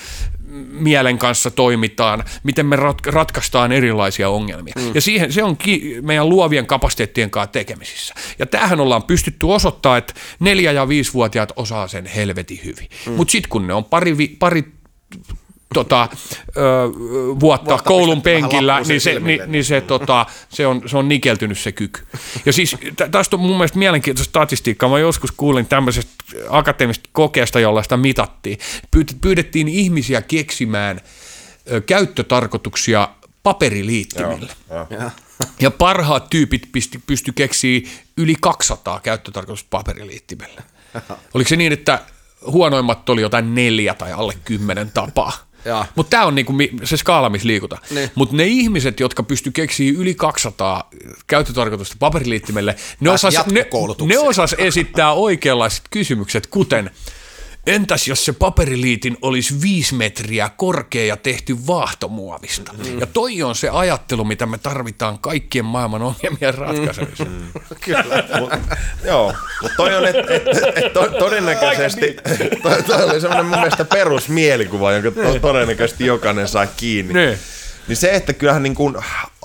mielen 0.71 1.17
kanssa 1.17 1.51
toimitaan, 1.51 2.23
miten 2.43 2.65
me 2.65 2.75
rat- 2.75 3.11
ratkaistaan 3.11 3.71
erilaisia 3.71 4.29
ongelmia. 4.29 4.73
Mm. 4.77 4.91
Ja 4.93 5.01
siihen, 5.01 5.33
se 5.33 5.43
on 5.43 5.57
ki- 5.57 5.97
meidän 6.01 6.29
luovien 6.29 6.65
kapasiteettien 6.65 7.29
kanssa 7.29 7.51
tekemisissä. 7.51 8.13
Ja 8.39 8.45
tähän 8.45 8.79
ollaan 8.79 9.03
pystytty 9.03 9.45
osoittaa, 9.45 9.97
että 9.97 10.13
neljä- 10.39 10.71
ja 10.71 10.87
viisivuotiaat 10.87 11.51
osaa 11.55 11.87
sen 11.87 12.05
helvetin 12.05 12.59
hyvin. 12.65 12.87
Mm. 13.07 13.13
Mutta 13.13 13.31
sitten 13.31 13.49
kun 13.49 13.67
ne 13.67 13.73
on 13.73 13.85
pari, 13.85 14.17
vi- 14.17 14.35
pari 14.39 14.63
tota, 15.73 16.09
ö, 16.57 16.61
vuotta 17.39 17.65
Vuotta 17.69 17.83
koulun 17.83 18.21
penkillä, 18.21 18.81
niin, 18.87 19.01
se, 19.01 19.19
niin, 19.19 19.41
niin 19.47 19.65
se, 19.65 19.81
tota, 19.81 20.25
se, 20.49 20.67
on, 20.67 20.81
se 20.85 20.97
on 20.97 21.09
nikeltynyt 21.09 21.59
se 21.59 21.71
kyky. 21.71 22.01
Ja 22.45 22.53
siis 22.53 22.77
tästä 23.11 23.35
on 23.35 23.39
mun 23.39 23.57
mielestä 23.57 23.79
mielenkiintoista 23.79 24.29
statistiikkaa. 24.29 24.89
Mä 24.89 24.99
joskus 24.99 25.31
kuulin 25.31 25.65
tämmöisestä 25.65 26.11
akateemisesta 26.49 27.09
kokeesta, 27.13 27.59
jolla 27.59 27.83
sitä 27.83 27.97
mitattiin. 27.97 28.57
Pyydettiin 29.21 29.67
ihmisiä 29.67 30.21
keksimään 30.21 31.01
ö, 31.71 31.81
käyttötarkoituksia 31.81 33.07
paperiliittimille. 33.43 34.51
Joo, 34.69 34.87
joo. 34.89 35.11
Ja 35.59 35.71
parhaat 35.71 36.29
tyypit 36.29 36.71
pysty, 36.71 37.01
pysty 37.07 37.31
keksiä 37.31 37.81
yli 38.17 38.35
200 38.41 38.99
käyttötarkoitusta 38.99 39.67
paperiliittimelle. 39.69 40.61
Oliko 41.33 41.47
se 41.47 41.55
niin, 41.55 41.73
että 41.73 41.99
huonoimmat 42.45 43.09
oli 43.09 43.21
jotain 43.21 43.55
neljä 43.55 43.93
tai 43.93 44.11
alle 44.11 44.33
kymmenen 44.45 44.91
tapaa? 44.91 45.31
Mutta 45.95 46.09
tämä 46.09 46.25
on 46.25 46.35
niinku 46.35 46.53
se 46.83 46.97
skaala, 46.97 47.29
missä 47.29 47.47
liikutaan. 47.47 47.81
Niin. 47.89 48.11
Mutta 48.15 48.35
ne 48.35 48.45
ihmiset, 48.45 48.99
jotka 48.99 49.23
pysty 49.23 49.51
keksiä 49.51 49.93
yli 49.97 50.15
200 50.15 50.89
käyttötarkoitusta 51.27 51.95
paperiliittimelle, 51.99 52.75
ne 52.99 53.09
osas, 53.09 53.33
ne, 53.51 53.65
ne 54.05 54.19
osas 54.19 54.55
esittää 54.57 55.13
oikeanlaiset 55.13 55.83
kysymykset, 55.89 56.47
kuten– 56.47 56.91
Entäs 57.67 58.07
jos 58.07 58.25
se 58.25 58.33
paperiliitin 58.33 59.17
olisi 59.21 59.61
viisi 59.61 59.95
metriä 59.95 60.49
korkea 60.57 61.05
ja 61.05 61.17
tehty 61.17 61.67
vaahtomuovista? 61.67 62.73
Mm. 62.73 62.99
Ja 62.99 63.05
toi 63.05 63.43
on 63.43 63.55
se 63.55 63.69
ajattelu, 63.69 64.23
mitä 64.23 64.45
me 64.45 64.57
tarvitaan 64.57 65.19
kaikkien 65.19 65.65
maailman 65.65 66.01
ongelmien 66.01 66.53
ratkaisemiseen. 66.53 67.31
Mm. 67.31 67.51
Kyllä. 67.85 68.23
Mut, 68.39 68.53
joo, 69.03 69.33
mutta 69.61 69.77
toi 69.77 69.95
on, 69.95 70.07
että 70.07 70.33
et, 70.33 70.43
et, 70.75 70.93
to, 70.93 71.07
todennäköisesti, 71.19 72.17
toi, 72.63 72.83
toi 72.83 73.03
oli 73.03 73.21
semmoinen 73.21 73.45
mun 73.45 73.59
mielestä 73.59 73.85
perusmielikuva, 73.85 74.91
jonka 74.91 75.11
to, 75.11 75.39
todennäköisesti 75.39 76.05
jokainen 76.05 76.47
saa 76.47 76.65
kiinni. 76.65 77.13
Ne. 77.13 77.37
Niin 77.87 77.97
se, 77.97 78.11
että 78.11 78.33
kyllähän 78.33 78.63
niin 78.63 78.75
kuin 78.75 78.95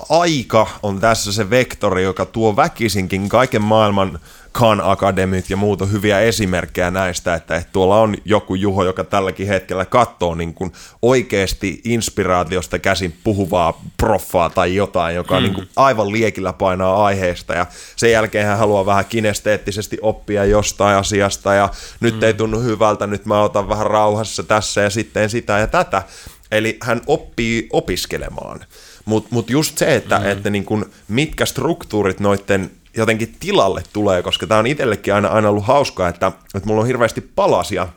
aika 0.09 0.67
on 0.83 0.99
tässä 0.99 1.33
se 1.33 1.49
vektori, 1.49 2.03
joka 2.03 2.25
tuo 2.25 2.55
väkisinkin 2.55 3.29
kaiken 3.29 3.61
maailman 3.61 4.19
Khan 4.57 4.81
Academyt 4.83 5.49
ja 5.49 5.57
muuta 5.57 5.85
hyviä 5.85 6.19
esimerkkejä 6.19 6.91
näistä, 6.91 7.33
että, 7.35 7.55
että 7.55 7.69
tuolla 7.73 8.01
on 8.01 8.15
joku 8.25 8.55
Juho, 8.55 8.83
joka 8.83 9.03
tälläkin 9.03 9.47
hetkellä 9.47 9.85
katsoo 9.85 10.35
niin 10.35 10.53
kuin 10.53 10.71
oikeasti 11.01 11.81
inspiraatiosta 11.83 12.79
käsin 12.79 13.17
puhuvaa 13.23 13.81
proffaa 13.97 14.49
tai 14.49 14.75
jotain, 14.75 15.15
joka 15.15 15.35
on 15.35 15.41
mm. 15.41 15.45
niin 15.45 15.53
kuin 15.53 15.67
aivan 15.75 16.11
liekillä 16.11 16.53
painaa 16.53 17.05
aiheesta 17.05 17.53
ja 17.53 17.65
sen 17.95 18.11
jälkeen 18.11 18.45
hän 18.45 18.57
haluaa 18.57 18.85
vähän 18.85 19.05
kinesteettisesti 19.05 19.97
oppia 20.01 20.45
jostain 20.45 20.97
asiasta 20.97 21.53
ja 21.53 21.69
nyt 21.99 22.15
mm. 22.15 22.23
ei 22.23 22.33
tunnu 22.33 22.59
hyvältä, 22.59 23.07
nyt 23.07 23.25
mä 23.25 23.41
otan 23.41 23.69
vähän 23.69 23.87
rauhassa 23.87 24.43
tässä 24.43 24.81
ja 24.81 24.89
sitten 24.89 25.29
sitä 25.29 25.57
ja 25.57 25.67
tätä. 25.67 26.03
Eli 26.51 26.77
hän 26.81 27.01
oppii 27.07 27.67
opiskelemaan. 27.73 28.59
Mutta 29.05 29.29
mut 29.31 29.49
just 29.49 29.77
se, 29.77 29.95
että, 29.95 30.19
mm. 30.19 30.25
että 30.25 30.49
niin 30.49 30.65
kun, 30.65 30.89
mitkä 31.07 31.45
struktuurit 31.45 32.19
noiden 32.19 32.71
jotenkin 32.97 33.35
tilalle 33.39 33.83
tulee, 33.93 34.23
koska 34.23 34.47
tämä 34.47 34.59
on 34.59 34.67
itsellekin 34.67 35.13
aina, 35.13 35.27
aina 35.27 35.49
ollut 35.49 35.65
hauskaa, 35.65 36.09
että, 36.09 36.31
että 36.55 36.67
mulla 36.67 36.81
on 36.81 36.87
hirveästi 36.87 37.21
palasia, 37.21 37.87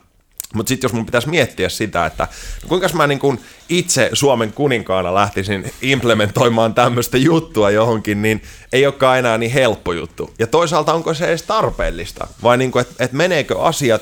mutta 0.53 0.69
sitten 0.69 0.87
jos 0.87 0.93
mun 0.93 1.05
pitäisi 1.05 1.29
miettiä 1.29 1.69
sitä, 1.69 2.05
että 2.05 2.27
kuinka 2.67 2.89
mä 2.93 3.07
niin 3.07 3.19
kun 3.19 3.39
itse 3.69 4.09
Suomen 4.13 4.53
kuninkaana 4.53 5.15
lähtisin 5.15 5.73
implementoimaan 5.81 6.73
tämmöistä 6.73 7.17
juttua 7.17 7.71
johonkin, 7.71 8.21
niin 8.21 8.41
ei 8.73 8.85
olekaan 8.85 9.19
enää 9.19 9.37
niin 9.37 9.51
helppo 9.51 9.93
juttu. 9.93 10.33
Ja 10.39 10.47
toisaalta 10.47 10.93
onko 10.93 11.13
se 11.13 11.25
edes 11.25 11.43
tarpeellista? 11.43 12.27
Vai 12.43 12.57
niin 12.57 12.71
että 12.81 13.03
et 13.03 13.11
meneekö 13.11 13.61
asiat 13.61 14.01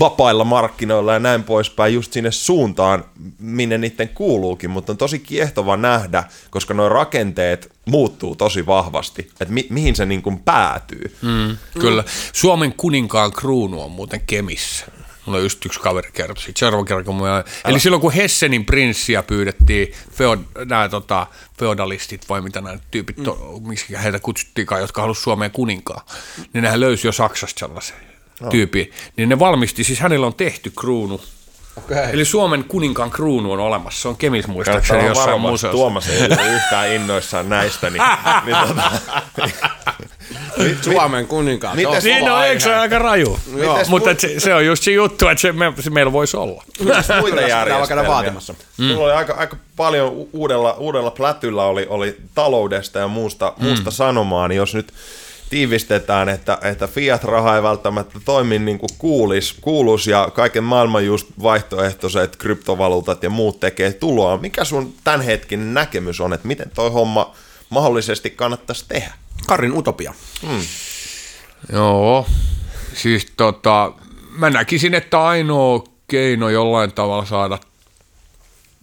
vapailla 0.00 0.44
markkinoilla 0.44 1.12
ja 1.12 1.18
näin 1.18 1.44
poispäin 1.44 1.94
just 1.94 2.12
sinne 2.12 2.30
suuntaan, 2.30 3.04
minne 3.38 3.78
niiden 3.78 4.08
kuuluukin, 4.08 4.70
mutta 4.70 4.92
on 4.92 4.98
tosi 4.98 5.18
kiehtova 5.18 5.76
nähdä, 5.76 6.24
koska 6.50 6.74
nuo 6.74 6.88
rakenteet 6.88 7.72
muuttuu 7.86 8.36
tosi 8.36 8.66
vahvasti, 8.66 9.22
että 9.40 9.54
mi- 9.54 9.66
mihin 9.70 9.96
se 9.96 10.06
niin 10.06 10.22
kuin 10.22 10.38
päätyy. 10.38 11.16
Mm, 11.22 11.56
kyllä. 11.80 12.04
Suomen 12.32 12.74
kuninkaan 12.76 13.32
kruunu 13.32 13.82
on 13.82 13.90
muuten 13.90 14.20
Kemissä. 14.26 14.86
Mulla 15.26 15.38
just 15.38 15.66
yksi 15.66 15.80
kaveri 15.80 16.10
kertoi 16.12 16.42
siitä. 16.42 16.58
Seuraava 16.58 16.84
kerran, 16.84 17.04
kun 17.04 17.16
mä... 17.16 17.44
Eli 17.64 17.80
silloin 17.80 18.00
kun 18.00 18.12
Hessenin 18.12 18.64
prinssiä 18.64 19.22
pyydettiin, 19.22 19.92
feod, 20.12 20.38
nämä 20.64 20.88
tota, 20.88 21.26
feodalistit 21.58 22.28
vai 22.28 22.40
mitä 22.40 22.60
nämä 22.60 22.78
tyypit, 22.90 23.16
mm. 23.16 23.24
to, 23.24 23.60
miksi 23.66 23.94
heitä 24.02 24.18
kutsuttiinkaan, 24.18 24.80
jotka 24.80 25.00
halusivat 25.00 25.24
Suomeen 25.24 25.50
kuninkaan, 25.50 26.06
niin 26.52 26.62
nehän 26.62 26.80
löysi 26.80 27.08
jo 27.08 27.12
Saksasta 27.12 27.60
sellaisen 27.60 28.15
no. 28.40 28.50
tyyppi, 28.50 28.90
niin 29.16 29.28
ne 29.28 29.38
valmisti, 29.38 29.84
siis 29.84 30.00
hänellä 30.00 30.26
on 30.26 30.34
tehty 30.34 30.72
kruunu. 30.78 31.20
Okay. 31.76 32.10
Eli 32.12 32.24
Suomen 32.24 32.64
kuninkaan 32.64 33.10
kruunu 33.10 33.52
on 33.52 33.60
olemassa, 33.60 34.02
se 34.02 34.08
on 34.08 34.16
Kemis 34.16 34.46
muistaakseni 34.46 35.06
jossain 35.06 35.40
museossa. 35.40 35.78
Tuomas 35.78 36.08
ei 36.08 36.26
ole 36.26 36.54
yhtään 36.54 36.92
innoissaan 36.92 37.48
näistä, 37.48 37.90
niin, 37.90 38.02
niin 38.46 38.56
tota, 38.68 38.90
Suomen 40.80 41.26
kuninkaan. 41.26 41.76
Niin 41.76 41.88
on, 42.32 42.44
eikö 42.44 42.60
se 42.60 42.74
aika 42.74 42.98
raju? 42.98 43.38
Mites, 43.46 43.88
Mutta 43.88 44.10
se, 44.18 44.40
se, 44.40 44.54
on 44.54 44.66
just 44.66 44.82
se 44.82 44.90
juttu, 44.90 45.28
että 45.28 45.42
se, 45.42 45.52
me, 45.52 45.72
se 45.80 45.90
meillä 45.90 46.12
voisi 46.12 46.36
olla. 46.36 46.64
Mitäs 46.80 47.08
muita 47.20 47.40
järjestelmiä? 47.40 48.08
vaatimassa. 48.08 48.54
Mm. 48.78 48.98
oli 48.98 49.12
aika, 49.12 49.34
aika 49.34 49.56
paljon 49.76 50.28
uudella, 50.32 50.72
uudella 50.72 51.10
plätyllä 51.10 51.64
oli, 51.64 51.86
oli 51.88 52.16
taloudesta 52.34 52.98
ja 52.98 53.08
muusta, 53.08 53.52
mm. 53.56 53.66
muusta 53.66 53.90
sanomaa, 53.90 54.48
niin 54.48 54.56
jos 54.56 54.74
nyt 54.74 54.92
tiivistetään, 55.50 56.28
että, 56.28 56.58
että 56.62 56.86
fiat-raha 56.86 57.56
ei 57.56 57.62
välttämättä 57.62 58.20
toimi 58.24 58.58
niin 58.58 58.78
kuin 58.78 58.90
kuulis, 58.98 59.56
kuulus 59.60 60.06
ja 60.06 60.28
kaiken 60.34 60.64
maailman 60.64 61.06
just 61.06 61.26
vaihtoehtoiset 61.42 62.36
kryptovaluutat 62.36 63.22
ja 63.22 63.30
muut 63.30 63.60
tekee 63.60 63.92
tuloa. 63.92 64.36
Mikä 64.36 64.64
sun 64.64 64.94
tämänhetkinen 65.04 65.74
näkemys 65.74 66.20
on, 66.20 66.32
että 66.32 66.48
miten 66.48 66.70
toi 66.74 66.90
homma 66.90 67.34
mahdollisesti 67.70 68.30
kannattaisi 68.30 68.84
tehdä? 68.88 69.14
Karin 69.46 69.72
utopia. 69.72 70.14
Hmm. 70.46 70.60
Joo, 71.72 72.26
Siis 72.96 73.32
tota, 73.36 73.92
mä 74.30 74.50
näkisin, 74.50 74.94
että 74.94 75.24
ainoa 75.24 75.84
keino 76.08 76.48
jollain 76.48 76.92
tavalla 76.92 77.24
saada 77.24 77.58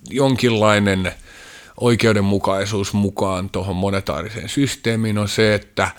jonkinlainen 0.10 1.14
oikeudenmukaisuus 1.80 2.94
mukaan 2.94 3.50
tuohon 3.50 3.76
monetaariseen 3.76 4.50
systeemiin 4.50 5.18
on 5.18 5.28
se, 5.28 5.54
että 5.54 5.92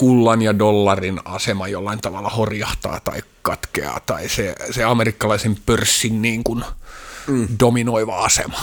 kullan 0.00 0.42
ja 0.42 0.58
dollarin 0.58 1.20
asema 1.24 1.68
jollain 1.68 2.00
tavalla 2.00 2.28
horjahtaa 2.28 3.00
tai 3.00 3.22
katkeaa 3.42 4.00
tai 4.00 4.28
se, 4.28 4.54
se 4.70 4.84
amerikkalaisen 4.84 5.56
pörssin 5.66 6.22
niin 6.22 6.44
kuin 6.44 6.64
mm. 7.26 7.48
dominoiva 7.60 8.24
asema. 8.24 8.60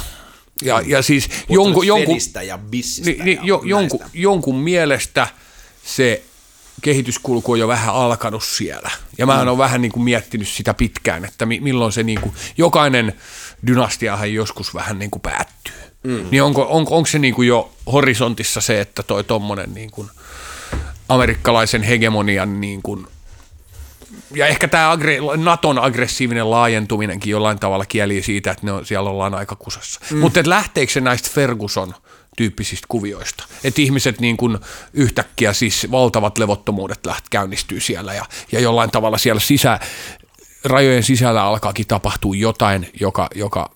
Ja, 0.62 0.82
ja 0.86 1.02
siis 1.02 1.30
jonkun, 1.50 1.88
jonkun, 1.88 2.18
ja 2.48 2.60
niin, 3.06 3.26
niin, 3.26 3.40
jo, 3.44 3.62
jonkun, 3.66 4.00
jonkun 4.14 4.56
mielestä 4.56 5.28
se 5.86 6.24
kehityskulku 6.82 7.52
on 7.52 7.60
jo 7.60 7.68
vähän 7.68 7.96
alkanut 7.96 8.44
siellä. 8.44 8.92
Ja 9.18 9.26
mä 9.26 9.46
mm. 9.46 9.58
vähän 9.58 9.82
niin 9.82 9.92
kuin 9.92 10.04
miettinyt 10.04 10.48
sitä 10.48 10.74
pitkään, 10.74 11.26
että 11.26 11.46
mi- 11.46 11.60
milloin 11.60 11.92
se 11.92 12.04
niin 12.04 12.22
kuin, 12.22 12.34
jokainen 12.58 13.14
dynastiahan 13.68 14.34
joskus 14.34 14.74
vähän 14.74 15.00
niin 15.00 15.12
kuin 15.12 15.22
päättyy. 15.22 15.74
Mm. 16.04 16.26
Niin 16.32 16.44
onko, 16.44 16.62
on, 16.62 16.86
onko 16.90 17.06
se 17.06 17.20
niin 17.20 17.34
kuin 17.34 17.48
jo 17.48 17.72
horisontissa 17.92 18.62
se, 18.62 18.82
että 18.82 19.04
toi 19.04 19.24
tommonen 19.24 19.74
niin 19.74 19.92
kuin 19.92 20.10
amerikkalaisen 21.10 21.84
hegemonian 21.84 22.62
niin 22.62 22.82
kuin 22.82 23.08
ja 24.36 24.48
ehkä 24.48 24.68
tämä 24.68 24.96
agre- 24.96 25.38
Naton 25.38 25.80
aggressiivinen 25.80 26.52
laajentuminenkin 26.52 27.32
jollain 27.32 27.60
tavalla 27.60 27.86
kieli 27.86 28.24
siitä, 28.24 28.52
että 28.52 28.66
ne 28.66 28.72
on, 28.72 28.86
siellä 28.86 29.10
ollaan 29.10 29.34
aika 29.34 29.56
kusassa. 29.56 30.00
Mm. 30.12 30.18
Mutta 30.18 30.40
lähteekö 30.46 30.92
se 30.92 31.02
näistä 31.02 31.30
Ferguson 31.34 31.94
tyyppisistä 32.38 32.86
kuvioista? 32.90 33.44
Että 33.64 33.82
ihmiset 33.82 34.20
niin 34.20 34.38
kuin 34.38 34.58
yhtäkkiä 34.94 35.54
siis 35.54 35.88
valtavat 35.92 36.38
levottomuudet 36.38 37.06
läht, 37.06 37.26
käynnistyy 37.30 37.80
siellä 37.80 38.14
ja, 38.14 38.26
ja 38.52 38.60
jollain 38.60 38.92
tavalla 38.92 39.18
siellä 39.18 39.40
sisä, 39.40 39.80
rajojen 40.64 41.04
sisällä 41.04 41.44
alkaakin 41.44 41.88
tapahtua 41.88 42.36
jotain, 42.36 42.90
joka, 43.00 43.28
joka 43.36 43.72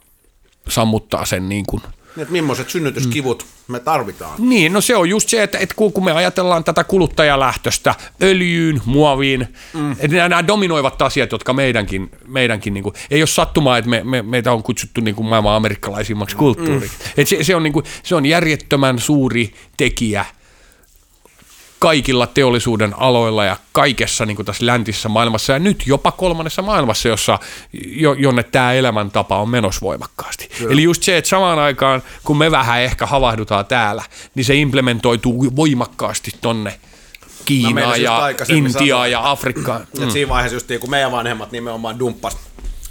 sammuttaa 0.67 1.25
sen 1.25 1.49
niin 1.49 1.65
kuin– 1.65 1.83
että 2.17 2.31
millaiset 2.31 2.69
synnytyskivut 2.69 3.43
mm. 3.43 3.71
me 3.71 3.79
tarvitaan. 3.79 4.49
Niin, 4.49 4.73
no 4.73 4.81
se 4.81 4.95
on 4.95 5.09
just 5.09 5.29
se, 5.29 5.43
että, 5.43 5.57
että 5.57 5.75
kun 5.75 6.05
me 6.05 6.11
ajatellaan 6.11 6.63
tätä 6.63 6.83
kuluttajalähtöstä 6.83 7.95
öljyyn, 8.21 8.81
muoviin, 8.85 9.47
mm. 9.73 9.91
että 9.91 10.07
nämä, 10.17 10.29
nämä 10.29 10.47
dominoivat 10.47 11.01
asiat, 11.01 11.31
jotka 11.31 11.53
meidänkin, 11.53 12.11
meidänkin 12.27 12.73
niin 12.73 12.83
kuin, 12.83 12.95
ei 13.11 13.21
ole 13.21 13.27
sattumaa, 13.27 13.77
että 13.77 13.89
me, 13.89 14.03
me, 14.03 14.21
meitä 14.21 14.51
on 14.51 14.63
kutsuttu 14.63 15.01
niin 15.01 15.15
kuin 15.15 15.25
maailman 15.25 15.55
amerikkalaisimmaksi 15.55 16.35
kulttuuriksi. 16.35 16.97
Mm. 17.17 17.25
Se, 17.25 17.43
se, 17.43 17.55
on 17.55 17.63
niin 17.63 17.73
kuin, 17.73 17.85
se 18.03 18.15
on 18.15 18.25
järjettömän 18.25 18.99
suuri 18.99 19.53
tekijä– 19.77 20.25
kaikilla 21.81 22.27
teollisuuden 22.27 22.99
aloilla 22.99 23.45
ja 23.45 23.57
kaikessa 23.71 24.25
niin 24.25 24.35
kuin 24.35 24.45
tässä 24.45 24.65
läntisessä 24.65 25.09
maailmassa 25.09 25.53
ja 25.53 25.59
nyt 25.59 25.83
jopa 25.85 26.11
kolmannessa 26.11 26.61
maailmassa, 26.61 27.07
jossa, 27.07 27.39
jo, 27.87 28.13
jonne 28.13 28.43
tämä 28.43 28.73
elämäntapa 28.73 29.41
on 29.41 29.49
menossa 29.49 29.81
voimakkaasti. 29.81 30.49
Kyllä. 30.57 30.73
Eli 30.73 30.83
just 30.83 31.03
se, 31.03 31.17
että 31.17 31.29
samaan 31.29 31.59
aikaan, 31.59 32.03
kun 32.23 32.37
me 32.37 32.51
vähän 32.51 32.81
ehkä 32.81 33.05
havahdutaan 33.05 33.65
täällä, 33.65 34.03
niin 34.35 34.45
se 34.45 34.55
implementoituu 34.55 35.55
voimakkaasti 35.55 36.31
tonne 36.41 36.79
Kiinaa 37.45 37.97
ja 37.97 38.21
Intiaa 38.49 39.07
ja 39.07 39.31
Afrikkaan. 39.31 39.87
Mm. 39.99 40.09
siinä 40.09 40.29
vaiheessa 40.29 40.55
just 40.55 40.67
kun 40.79 40.89
meidän 40.89 41.11
vanhemmat 41.11 41.51
nimenomaan 41.51 41.99
dumppas 41.99 42.37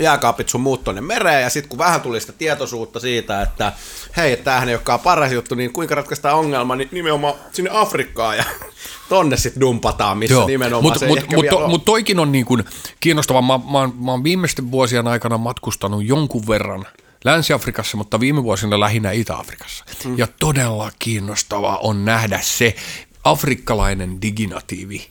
jääkaapit 0.00 0.48
sun 0.48 0.60
muut 0.60 0.84
tonne 0.84 1.00
mereen, 1.00 1.42
ja 1.42 1.50
sitten 1.50 1.68
kun 1.68 1.78
vähän 1.78 2.00
tuli 2.00 2.20
sitä 2.20 2.32
tietoisuutta 2.32 3.00
siitä, 3.00 3.42
että 3.42 3.72
hei, 4.16 4.36
tämähän 4.36 4.68
ei 4.68 4.74
olekaan 4.74 5.00
paras 5.00 5.32
juttu, 5.32 5.54
niin 5.54 5.72
kuinka 5.72 5.94
ratkaistaan 5.94 6.38
ongelma, 6.38 6.76
niin 6.76 6.88
nimenomaan 6.92 7.34
sinne 7.52 7.70
Afrikkaan 7.72 8.36
ja 8.36 8.44
tonne 9.08 9.36
sitten 9.36 9.60
dumpataan, 9.60 10.18
missä 10.18 10.34
Joo. 10.34 10.46
nimenomaan 10.46 10.82
mut, 10.82 10.98
se 10.98 11.06
mut, 11.06 11.18
mut, 11.32 11.68
Mutta 11.68 11.84
toikin 11.84 12.18
on 12.18 12.32
niin 12.32 12.44
kuin 12.44 12.64
kiinnostava. 13.00 13.42
Mä, 13.42 13.58
mä, 13.58 13.90
mä 14.04 14.10
oon 14.10 14.24
viimeisten 14.24 14.70
vuosien 14.70 15.08
aikana 15.08 15.38
matkustanut 15.38 16.04
jonkun 16.04 16.46
verran 16.48 16.86
Länsi-Afrikassa, 17.24 17.96
mutta 17.96 18.20
viime 18.20 18.42
vuosina 18.42 18.80
lähinnä 18.80 19.10
Itä-Afrikassa. 19.10 19.84
Mm. 20.04 20.18
Ja 20.18 20.26
todella 20.40 20.90
kiinnostavaa 20.98 21.78
on 21.78 22.04
nähdä 22.04 22.40
se 22.42 22.76
afrikkalainen 23.24 24.22
diginatiivi 24.22 25.08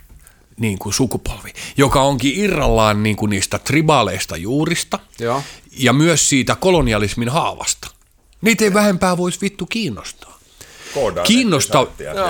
niin 0.59 0.79
kuin 0.79 0.93
sukupolvi, 0.93 1.53
joka 1.77 2.01
onkin 2.01 2.39
irrallaan 2.39 3.03
niin 3.03 3.15
kuin 3.15 3.29
niistä 3.29 3.59
tribaaleista 3.59 4.37
juurista 4.37 4.99
Joo. 5.19 5.43
ja 5.77 5.93
myös 5.93 6.29
siitä 6.29 6.55
kolonialismin 6.55 7.29
haavasta. 7.29 7.87
Niitä 8.41 8.63
ei 8.63 8.73
vähempää 8.73 9.17
voisi 9.17 9.41
vittu 9.41 9.65
kiinnostaa. 9.65 10.39
Kiinnostaa, 11.23 11.87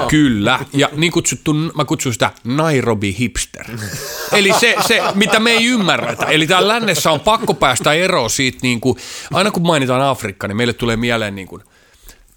kyllä, 0.08 0.60
ja 0.74 0.90
niin 0.96 1.12
kutsuttu, 1.12 1.54
mä 1.54 1.86
kutsun 1.86 2.14
sitä 2.14 2.32
Nairobi 2.44 3.16
hipster. 3.20 3.66
Eli 4.38 4.54
se, 4.60 4.76
se, 4.88 5.02
mitä 5.14 5.40
me 5.40 5.52
ei 5.52 5.66
ymmärretä. 5.66 6.26
Eli 6.26 6.48
täällä 6.48 6.68
lännessä 6.68 7.12
on 7.12 7.20
pakko 7.20 7.54
päästä 7.54 7.94
eroon 7.94 8.30
siitä, 8.30 8.60
niin 8.62 8.82
kuin, 8.82 8.98
aina 9.34 9.52
kun 9.52 9.64
mainitaan 9.64 10.02
Afrikka, 10.02 10.48
niin 10.48 10.58
meille 10.58 10.74
tulee 10.74 10.96
mieleen 10.96 11.36
niin 11.36 11.48
kuin, 11.48 11.64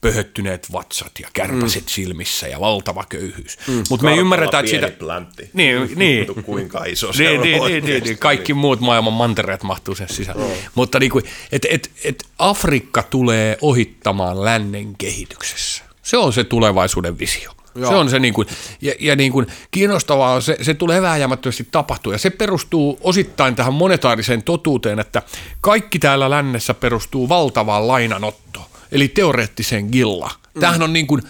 pöhöttyneet 0.03 0.73
vatsat 0.73 1.13
ja 1.21 1.29
kärpäset 1.33 1.83
mm. 1.83 1.89
silmissä 1.89 2.49
ja 2.49 2.61
valtava 2.61 3.05
köyhyys. 3.09 3.59
Mm. 3.69 3.83
Mutta 3.91 4.07
me 4.07 4.17
ymmärretään, 4.17 4.65
että 4.65 4.77
sitä... 4.77 4.99
Pläntti. 4.99 5.51
Niin, 5.53 5.91
niin. 5.97 6.27
Kuinka 6.45 6.85
iso 6.85 7.13
se 7.13 7.23
niin, 7.23 7.41
on 7.41 7.43
niin, 7.43 7.63
niin, 7.65 7.85
niin, 7.85 8.03
niin, 8.03 8.19
Kaikki 8.19 8.55
muut 8.55 8.81
maailman 8.81 9.13
mantereet 9.13 9.63
mahtuu 9.63 9.95
sen 9.95 10.09
sisään. 10.09 10.39
Mm. 10.39 10.45
Mutta 10.75 10.99
niin 10.99 11.11
kuin, 11.11 11.25
et, 11.53 11.67
et, 11.71 11.91
et 12.05 12.25
Afrikka 12.39 13.03
tulee 13.03 13.59
ohittamaan 13.61 14.45
lännen 14.45 14.97
kehityksessä. 14.97 15.85
Se 16.03 16.17
on 16.17 16.33
se 16.33 16.45
tulevaisuuden 16.45 17.19
visio. 17.19 17.53
Joo. 17.75 17.91
Se 17.91 17.97
on 17.97 18.11
se 18.11 18.19
niin 18.19 18.35
kuin, 18.35 18.49
ja, 18.81 18.95
ja 19.01 19.17
niin 19.17 19.33
kuin 19.33 19.47
kiinnostavaa, 19.71 20.41
se, 20.41 20.57
se 20.63 20.75
tulee 20.75 21.03
vääjäämättömästi 21.03 21.69
tapahtua 21.71 22.13
ja 22.13 22.19
se 22.19 22.31
perustuu 22.31 22.99
osittain 23.01 23.55
tähän 23.55 23.75
monetaariseen 23.75 24.43
totuuteen, 24.43 24.99
että 24.99 25.23
kaikki 25.61 25.99
täällä 25.99 26.31
lännessä 26.31 26.75
perustuu 26.75 27.29
valtavaan 27.29 27.89
lainanottoon 27.89 28.72
eli 28.93 29.09
teoreettiseen 29.09 29.89
gilla. 29.93 30.31
Tämähän 30.61 30.83
on 30.83 30.93
niin 30.93 31.07
kuin 31.07 31.23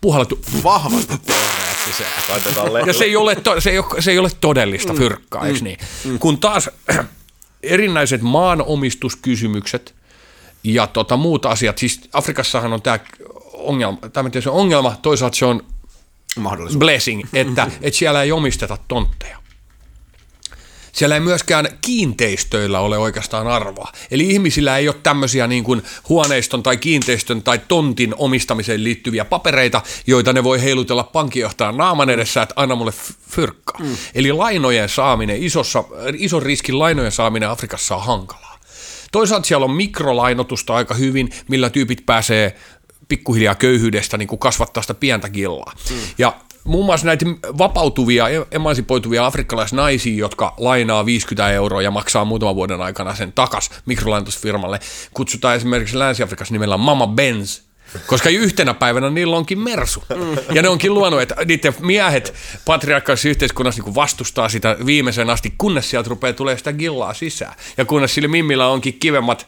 puhallettu 0.00 0.38
vahvasti 0.64 1.14
teoreettiseen. 1.26 2.10
ja 2.86 2.92
se 2.92 3.04
ei 3.04 3.16
ole, 3.16 3.34
to, 3.36 3.60
se 3.60 3.70
ei 3.70 3.78
ole, 3.78 4.02
se 4.02 4.10
ei 4.10 4.18
ole 4.18 4.30
todellista 4.40 4.92
mm. 4.92 4.98
fyrkkaa, 4.98 5.46
eikö 5.46 5.58
mm. 5.58 5.64
niin? 5.64 5.78
Mm. 6.04 6.18
Kun 6.18 6.38
taas 6.38 6.70
erinäiset 7.62 8.22
maanomistuskysymykset 8.22 9.94
ja 10.64 10.86
tota, 10.86 11.16
muut 11.16 11.46
asiat, 11.46 11.78
siis 11.78 12.00
Afrikassahan 12.12 12.72
on 12.72 12.82
tämä 12.82 12.98
ongelma, 13.52 13.98
tämä 14.12 14.30
se 14.40 14.50
on 14.50 14.56
ongelma, 14.56 14.96
toisaalta 15.02 15.36
se 15.36 15.44
on 15.44 15.64
blessing, 16.78 17.22
että, 17.32 17.70
että 17.82 17.98
siellä 17.98 18.22
ei 18.22 18.32
omisteta 18.32 18.78
tontteja. 18.88 19.40
Siellä 20.92 21.14
ei 21.14 21.20
myöskään 21.20 21.68
kiinteistöillä 21.80 22.80
ole 22.80 22.98
oikeastaan 22.98 23.46
arvoa. 23.46 23.92
Eli 24.10 24.30
ihmisillä 24.30 24.78
ei 24.78 24.88
ole 24.88 24.96
tämmöisiä 25.02 25.46
niin 25.46 25.64
kuin 25.64 25.82
huoneiston 26.08 26.62
tai 26.62 26.76
kiinteistön 26.76 27.42
tai 27.42 27.60
tontin 27.68 28.14
omistamiseen 28.18 28.84
liittyviä 28.84 29.24
papereita, 29.24 29.82
joita 30.06 30.32
ne 30.32 30.44
voi 30.44 30.62
heilutella 30.62 31.04
pankinjohtajan 31.04 31.76
naaman 31.76 32.10
edessä, 32.10 32.42
että 32.42 32.54
anna 32.56 32.74
mulle 32.74 32.92
fyrkka. 33.30 33.78
Mm. 33.78 33.96
Eli 34.14 34.32
lainojen 34.32 34.88
saaminen, 34.88 35.42
isossa, 35.42 35.84
ison 36.16 36.42
riskin 36.42 36.78
lainojen 36.78 37.12
saaminen 37.12 37.50
Afrikassa 37.50 37.96
on 37.96 38.04
hankalaa. 38.04 38.58
Toisaalta 39.12 39.46
siellä 39.46 39.64
on 39.64 39.70
mikrolainotusta 39.70 40.74
aika 40.74 40.94
hyvin, 40.94 41.30
millä 41.48 41.70
tyypit 41.70 42.06
pääsee 42.06 42.56
pikkuhiljaa 43.08 43.54
köyhyydestä 43.54 44.18
niin 44.18 44.28
kuin 44.28 44.38
kasvattaa 44.38 44.82
sitä 44.82 44.94
pientä 44.94 45.28
gillaa. 45.28 45.72
Mm. 45.90 45.96
Ja 46.18 46.36
muun 46.64 46.84
muassa 46.84 47.06
näitä 47.06 47.26
vapautuvia, 47.58 48.26
emansipoituvia 48.50 49.26
afrikkalaisnaisia, 49.26 50.18
jotka 50.18 50.54
lainaa 50.58 51.06
50 51.06 51.50
euroa 51.50 51.82
ja 51.82 51.90
maksaa 51.90 52.24
muutaman 52.24 52.54
vuoden 52.54 52.80
aikana 52.80 53.14
sen 53.14 53.32
takas 53.32 53.70
mikrolainotusfirmalle, 53.86 54.80
kutsutaan 55.14 55.56
esimerkiksi 55.56 55.98
Länsi-Afrikassa 55.98 56.54
nimellä 56.54 56.76
Mama 56.76 57.06
Benz, 57.06 57.60
koska 58.06 58.28
yhtenä 58.28 58.74
päivänä 58.74 59.10
niillä 59.10 59.36
onkin 59.36 59.58
mersu. 59.58 60.02
Mm. 60.16 60.54
Ja 60.54 60.62
ne 60.62 60.68
onkin 60.68 60.94
luonut, 60.94 61.22
että 61.22 61.34
niiden 61.44 61.74
miehet 61.80 62.34
patriarkkaisessa 62.64 63.28
yhteiskunnassa 63.28 63.82
niin 63.82 63.94
vastustaa 63.94 64.48
sitä 64.48 64.76
viimeisen 64.86 65.30
asti, 65.30 65.54
kunnes 65.58 65.90
sieltä 65.90 66.10
rupeaa 66.10 66.32
tulee 66.32 66.58
sitä 66.58 66.72
gillaa 66.72 67.14
sisään. 67.14 67.54
Ja 67.76 67.84
kunnes 67.84 68.14
sille 68.14 68.28
mimmillä 68.28 68.66
onkin 68.66 68.94
kivemmat 68.94 69.46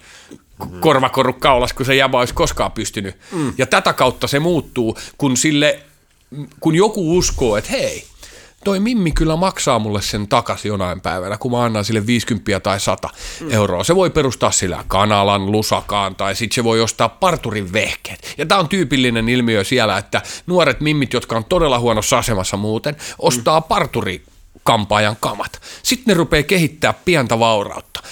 korvakorut 0.81 1.39
kaulas, 1.39 1.73
kun 1.73 1.87
se 1.87 1.95
jäbä 1.95 2.19
olisi 2.19 2.35
koskaan 2.35 2.73
pystynyt. 2.73 3.17
Mm. 3.33 3.53
Ja 3.59 3.67
tätä 3.67 3.93
kautta 3.93 4.27
se 4.27 4.39
muuttuu, 4.39 4.99
kun 5.19 5.37
sille 5.37 5.81
kun 6.61 6.75
joku 6.75 7.19
uskoo, 7.19 7.57
että 7.57 7.71
hei, 7.71 8.05
toi 8.65 8.81
Mimmi 8.81 9.13
kyllä 9.13 9.37
maksaa 9.37 9.79
mulle 9.79 10.03
sen 10.03 10.29
takaisin 10.29 10.69
jonain 10.69 11.01
päivänä, 11.01 11.39
kun 11.39 11.51
mä 11.51 11.65
annan 11.65 11.85
sille 11.85 12.07
50 12.07 12.61
tai 12.61 12.81
100 12.81 13.09
mm. 13.41 13.51
euroa. 13.51 13.85
Se 13.85 13.97
voi 13.97 14.11
perustaa 14.11 14.51
sillä 14.51 14.85
kanalan, 14.89 15.53
lusakaan 15.53 16.17
tai 16.17 16.35
sitten 16.35 16.55
se 16.55 16.65
voi 16.65 16.81
ostaa 16.81 17.09
parturin 17.09 17.73
vehkeet. 17.73 18.35
Ja 18.39 18.47
tämä 18.47 18.61
on 18.61 18.69
tyypillinen 18.69 19.29
ilmiö 19.29 19.65
siellä, 19.65 19.99
että 19.99 20.23
nuoret 20.47 20.81
mimmit, 20.81 21.13
jotka 21.13 21.37
on 21.37 21.45
todella 21.45 21.79
huonossa 21.79 22.19
asemassa 22.19 22.57
muuten, 22.57 22.97
ostaa 23.19 23.61
mm. 23.61 23.65
parturi 23.65 24.23
kampaajan 24.63 25.17
kamat. 25.21 25.61
Sitten 25.83 26.05
ne 26.07 26.15
rupeaa 26.15 26.43
kehittää 26.43 26.93
pientä 26.93 27.39
vaurautta. 27.39 28.03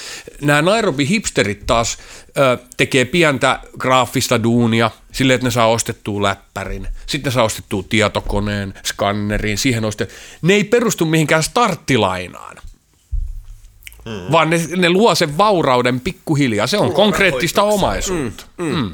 Nämä 0.43 0.62
Nairobi-hipsterit 0.62 1.62
taas 1.66 1.99
ö, 2.38 2.59
tekee 2.76 3.05
pientä 3.05 3.61
graafista 3.78 4.43
duunia 4.43 4.91
silleen, 5.12 5.34
että 5.34 5.47
ne 5.47 5.51
saa 5.51 5.66
ostettua 5.66 6.22
läppärin. 6.22 6.88
Sitten 7.07 7.30
ne 7.30 7.34
saa 7.34 7.45
ostettua 7.45 7.84
tietokoneen, 7.88 8.74
skannerin, 8.86 9.59
siihen 9.59 9.84
ostettua. 9.84 10.18
Ne 10.43 10.55
ei 10.55 10.64
perustu 10.64 11.05
mihinkään 11.05 11.43
starttilainaan. 11.43 12.57
Mm. 14.05 14.32
Vaan 14.32 14.51
ne, 14.51 14.61
ne 14.76 14.91
luo 14.91 15.14
sen 15.14 15.38
vaurauden 15.38 16.01
pikkuhiljaa. 16.01 16.66
Se 16.66 16.78
on 16.78 16.93
konkreettista 16.93 17.62
omaisuutta. 17.62 18.45
Mm. 18.59 18.64
Mm. 18.64 18.91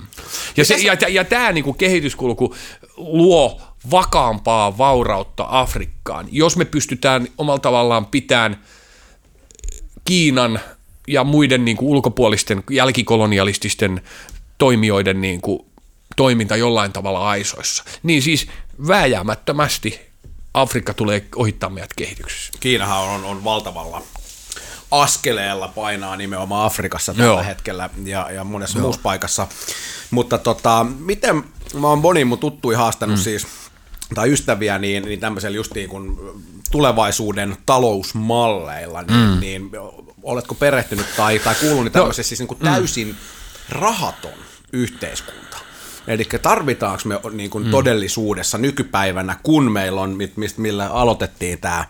Ja, 0.56 0.64
se, 0.64 0.74
ja, 0.74 0.96
ja, 1.00 1.08
ja 1.08 1.24
tämä 1.24 1.52
niinku 1.52 1.72
kehityskulku 1.72 2.54
luo 2.96 3.60
vakaampaa 3.90 4.78
vaurautta 4.78 5.46
Afrikkaan, 5.48 6.26
jos 6.30 6.56
me 6.56 6.64
pystytään 6.64 7.28
omalla 7.38 7.58
tavallaan 7.58 8.06
pitämään 8.06 8.60
Kiinan 10.04 10.60
ja 11.06 11.24
muiden 11.24 11.64
niin 11.64 11.76
kuin 11.76 11.88
ulkopuolisten 11.88 12.62
jälkikolonialististen 12.70 14.02
toimijoiden 14.58 15.20
niin 15.20 15.40
kuin 15.40 15.66
toiminta 16.16 16.56
jollain 16.56 16.92
tavalla 16.92 17.28
aisoissa. 17.28 17.84
Niin 18.02 18.22
siis 18.22 18.48
vääjäämättömästi 18.88 20.00
Afrikka 20.54 20.94
tulee 20.94 21.24
ohittaa 21.36 21.70
meidät 21.70 21.94
kehityksessä. 21.96 22.52
Kiinahan 22.60 23.08
on, 23.08 23.24
on 23.24 23.44
valtavalla 23.44 24.02
askeleella 24.90 25.68
painaa 25.68 26.16
nimenomaan 26.16 26.66
Afrikassa 26.66 27.14
tällä 27.14 27.26
Joo. 27.26 27.44
hetkellä 27.44 27.90
ja, 28.04 28.30
ja 28.30 28.44
monessa 28.44 28.78
Joo. 28.78 28.82
muussa 28.82 29.02
paikassa. 29.02 29.46
Mutta 30.10 30.38
tota, 30.38 30.86
miten, 30.98 31.44
mä 31.80 31.88
oon 31.88 31.98
moni 31.98 32.24
mun 32.24 32.38
tuttui 32.38 32.74
haastanut 32.74 33.16
mm. 33.16 33.22
siis, 33.22 33.46
tai 34.14 34.32
ystäviä, 34.32 34.78
niin, 34.78 35.04
niin 35.04 35.20
tämmöisellä 35.20 35.56
just 35.56 35.74
niin 35.74 35.88
kuin 35.88 36.18
tulevaisuuden 36.70 37.56
talousmalleilla, 37.66 39.02
niin, 39.02 39.30
mm. 39.30 39.40
niin 39.40 39.70
oletko 40.26 40.54
perehtynyt 40.54 41.06
tai, 41.16 41.38
tai 41.38 41.54
kuullut 41.54 41.92
tämmöisessä 41.92 42.20
no, 42.20 42.28
siis 42.28 42.40
niin 42.40 42.48
kuin 42.48 42.58
täysin 42.58 43.08
mm. 43.08 43.14
rahaton 43.68 44.38
yhteiskunta? 44.72 45.56
Eli 46.06 46.24
tarvitaanko 46.42 47.02
me 47.04 47.20
niin 47.32 47.50
kuin 47.50 47.64
mm. 47.64 47.70
todellisuudessa 47.70 48.58
nykypäivänä, 48.58 49.36
kun 49.42 49.72
meillä 49.72 50.00
on, 50.00 50.18
mistä, 50.36 50.60
millä 50.60 50.88
aloitettiin 50.88 51.58
tämä 51.58 51.84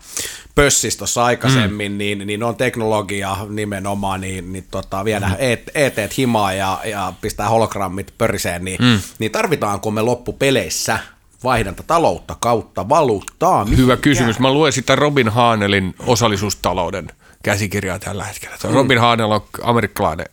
pössis 0.54 0.96
tuossa 0.96 1.24
aikaisemmin, 1.24 1.92
mm. 1.92 1.98
niin, 1.98 2.26
niin 2.26 2.42
on 2.42 2.56
teknologia 2.56 3.36
nimenomaan, 3.48 4.20
niin, 4.20 4.52
niin 4.52 4.66
tota, 4.70 5.04
viedä 5.04 5.28
mm. 5.28 5.34
ET 5.74 5.98
e 5.98 6.08
himaa 6.18 6.52
ja, 6.52 6.80
ja 6.84 7.12
pistää 7.20 7.48
hologrammit 7.48 8.14
pöriseen, 8.18 8.64
niin, 8.64 8.78
mm. 8.82 9.00
niin 9.18 9.32
tarvitaanko 9.32 9.90
me 9.90 10.02
loppupeleissä 10.02 10.98
vaihdanta 11.44 11.82
taloutta 11.82 12.36
kautta 12.40 12.88
valuuttaa? 12.88 13.64
Hyvä 13.64 13.96
kysymys. 13.96 14.38
Mä 14.38 14.52
luen 14.52 14.72
sitä 14.72 14.94
Robin 14.96 15.28
Haanelin 15.28 15.94
osallisuustalouden 16.06 17.10
käsikirjaa 17.46 17.98
tällä 17.98 18.24
hetkellä. 18.24 18.56
Mm. 18.64 18.74
Robin 18.74 18.98
Haanel 18.98 19.30
on 19.30 19.46
amerikkalainen 19.62 20.26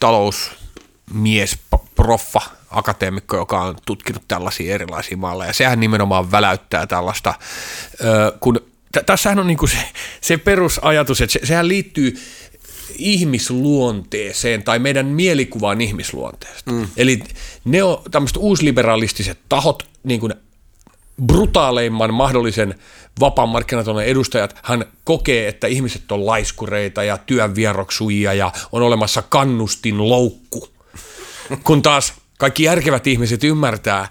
talousmies, 0.00 1.58
proffa, 1.94 2.40
akateemikko, 2.70 3.36
joka 3.36 3.62
on 3.62 3.76
tutkinut 3.86 4.22
tällaisia 4.28 4.74
erilaisia 4.74 5.16
malleja. 5.16 5.52
Sehän 5.52 5.80
nimenomaan 5.80 6.30
väläyttää 6.30 6.86
tällaista, 6.86 7.34
kun 8.40 8.60
tässähän 9.06 9.38
on 9.38 9.46
niinku 9.46 9.66
se, 9.66 9.78
se 10.20 10.36
perusajatus, 10.36 11.20
että 11.20 11.32
se, 11.32 11.40
sehän 11.44 11.68
liittyy 11.68 12.22
ihmisluonteeseen 12.96 14.62
tai 14.62 14.78
meidän 14.78 15.06
mielikuvaan 15.06 15.80
ihmisluonteesta. 15.80 16.72
Mm. 16.72 16.88
Eli 16.96 17.22
ne 17.64 17.82
on 17.82 18.02
tämmöiset 18.10 18.36
uusliberalistiset 18.36 19.38
tahot, 19.48 19.88
niin 20.04 20.20
kuin 20.20 20.34
brutaaleimman 21.26 22.14
mahdollisen 22.14 22.74
vapaan 23.20 23.48
markkinatalouden 23.48 24.08
edustajat, 24.08 24.58
hän 24.62 24.84
kokee, 25.04 25.48
että 25.48 25.66
ihmiset 25.66 26.12
on 26.12 26.26
laiskureita 26.26 27.02
ja 27.02 27.18
työn 27.18 27.54
vieroksujia 27.54 28.34
ja 28.34 28.52
on 28.72 28.82
olemassa 28.82 29.22
kannustin 29.22 30.08
loukku. 30.08 30.68
Kun 31.64 31.82
taas 31.82 32.12
kaikki 32.38 32.62
järkevät 32.62 33.06
ihmiset 33.06 33.44
ymmärtää, 33.44 34.08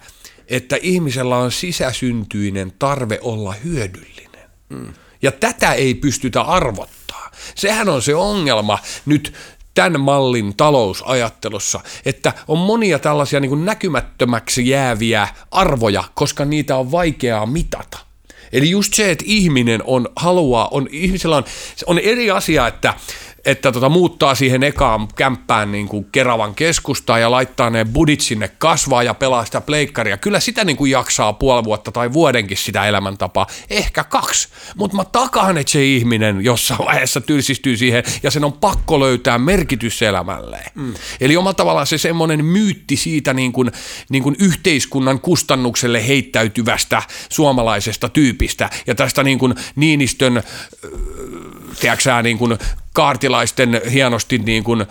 että 0.48 0.76
ihmisellä 0.82 1.36
on 1.36 1.52
sisäsyntyinen 1.52 2.72
tarve 2.78 3.18
olla 3.22 3.52
hyödyllinen. 3.52 4.50
Mm. 4.68 4.94
Ja 5.22 5.32
tätä 5.32 5.72
ei 5.72 5.94
pystytä 5.94 6.40
arvottaa. 6.40 7.30
Sehän 7.54 7.88
on 7.88 8.02
se 8.02 8.14
ongelma 8.14 8.78
nyt 9.06 9.34
tämän 9.74 10.00
mallin 10.00 10.56
talousajattelussa, 10.56 11.80
että 12.04 12.32
on 12.48 12.58
monia 12.58 12.98
tällaisia 12.98 13.40
niin 13.40 13.48
kuin 13.48 13.64
näkymättömäksi 13.64 14.68
jääviä 14.68 15.28
arvoja, 15.50 16.04
koska 16.14 16.44
niitä 16.44 16.76
on 16.76 16.90
vaikeaa 16.90 17.46
mitata. 17.46 17.98
Eli 18.52 18.70
just 18.70 18.94
se, 18.94 19.10
että 19.10 19.24
ihminen 19.28 19.80
on, 19.84 20.08
haluaa, 20.16 20.68
on, 20.70 20.88
ihmisellä 20.90 21.36
on, 21.36 21.44
on 21.86 21.98
eri 21.98 22.30
asia, 22.30 22.66
että 22.66 22.94
että 23.44 23.72
tota, 23.72 23.88
muuttaa 23.88 24.34
siihen 24.34 24.62
ekaan 24.62 25.08
kämppään 25.16 25.72
niin 25.72 25.88
kuin 25.88 26.06
Keravan 26.12 26.54
keskustaan 26.54 27.20
ja 27.20 27.30
laittaa 27.30 27.70
ne 27.70 27.84
budit 27.84 28.20
sinne 28.20 28.48
kasvaa 28.48 29.02
ja 29.02 29.14
pelaa 29.14 29.44
sitä 29.44 29.60
pleikkaria. 29.60 30.16
Kyllä 30.16 30.40
sitä 30.40 30.64
niin 30.64 30.76
kuin 30.76 30.90
jaksaa 30.90 31.32
puoli 31.32 31.64
vuotta 31.64 31.92
tai 31.92 32.12
vuodenkin 32.12 32.56
sitä 32.56 32.86
elämäntapaa, 32.86 33.46
ehkä 33.70 34.04
kaksi. 34.04 34.48
Mutta 34.76 34.96
mä 34.96 35.04
takaan, 35.04 35.58
että 35.58 35.72
se 35.72 35.84
ihminen 35.84 36.44
jossain 36.44 36.86
vaiheessa 36.86 37.20
tylsistyy 37.20 37.76
siihen 37.76 38.04
ja 38.22 38.30
sen 38.30 38.44
on 38.44 38.52
pakko 38.52 39.00
löytää 39.00 39.38
merkitys 39.38 40.02
elämälleen. 40.02 40.70
Mm. 40.74 40.94
Eli 41.20 41.36
omalla 41.36 41.54
tavallaan 41.54 41.86
se 41.86 41.98
semmoinen 41.98 42.44
myytti 42.44 42.96
siitä 42.96 43.34
niin 43.34 43.52
kuin, 43.52 43.72
niin 44.08 44.22
kuin 44.22 44.36
yhteiskunnan 44.38 45.20
kustannukselle 45.20 46.08
heittäytyvästä 46.08 47.02
suomalaisesta 47.28 48.08
tyypistä 48.08 48.70
ja 48.86 48.94
tästä 48.94 49.22
niin 49.22 49.38
kuin 49.38 49.54
Niinistön 49.76 50.42
tiedätkö 51.82 52.22
niin 52.22 52.38
kuin 52.38 52.58
kaartilaisten 52.92 53.80
hienosti 53.92 54.38
niin 54.38 54.64
kuin 54.64 54.86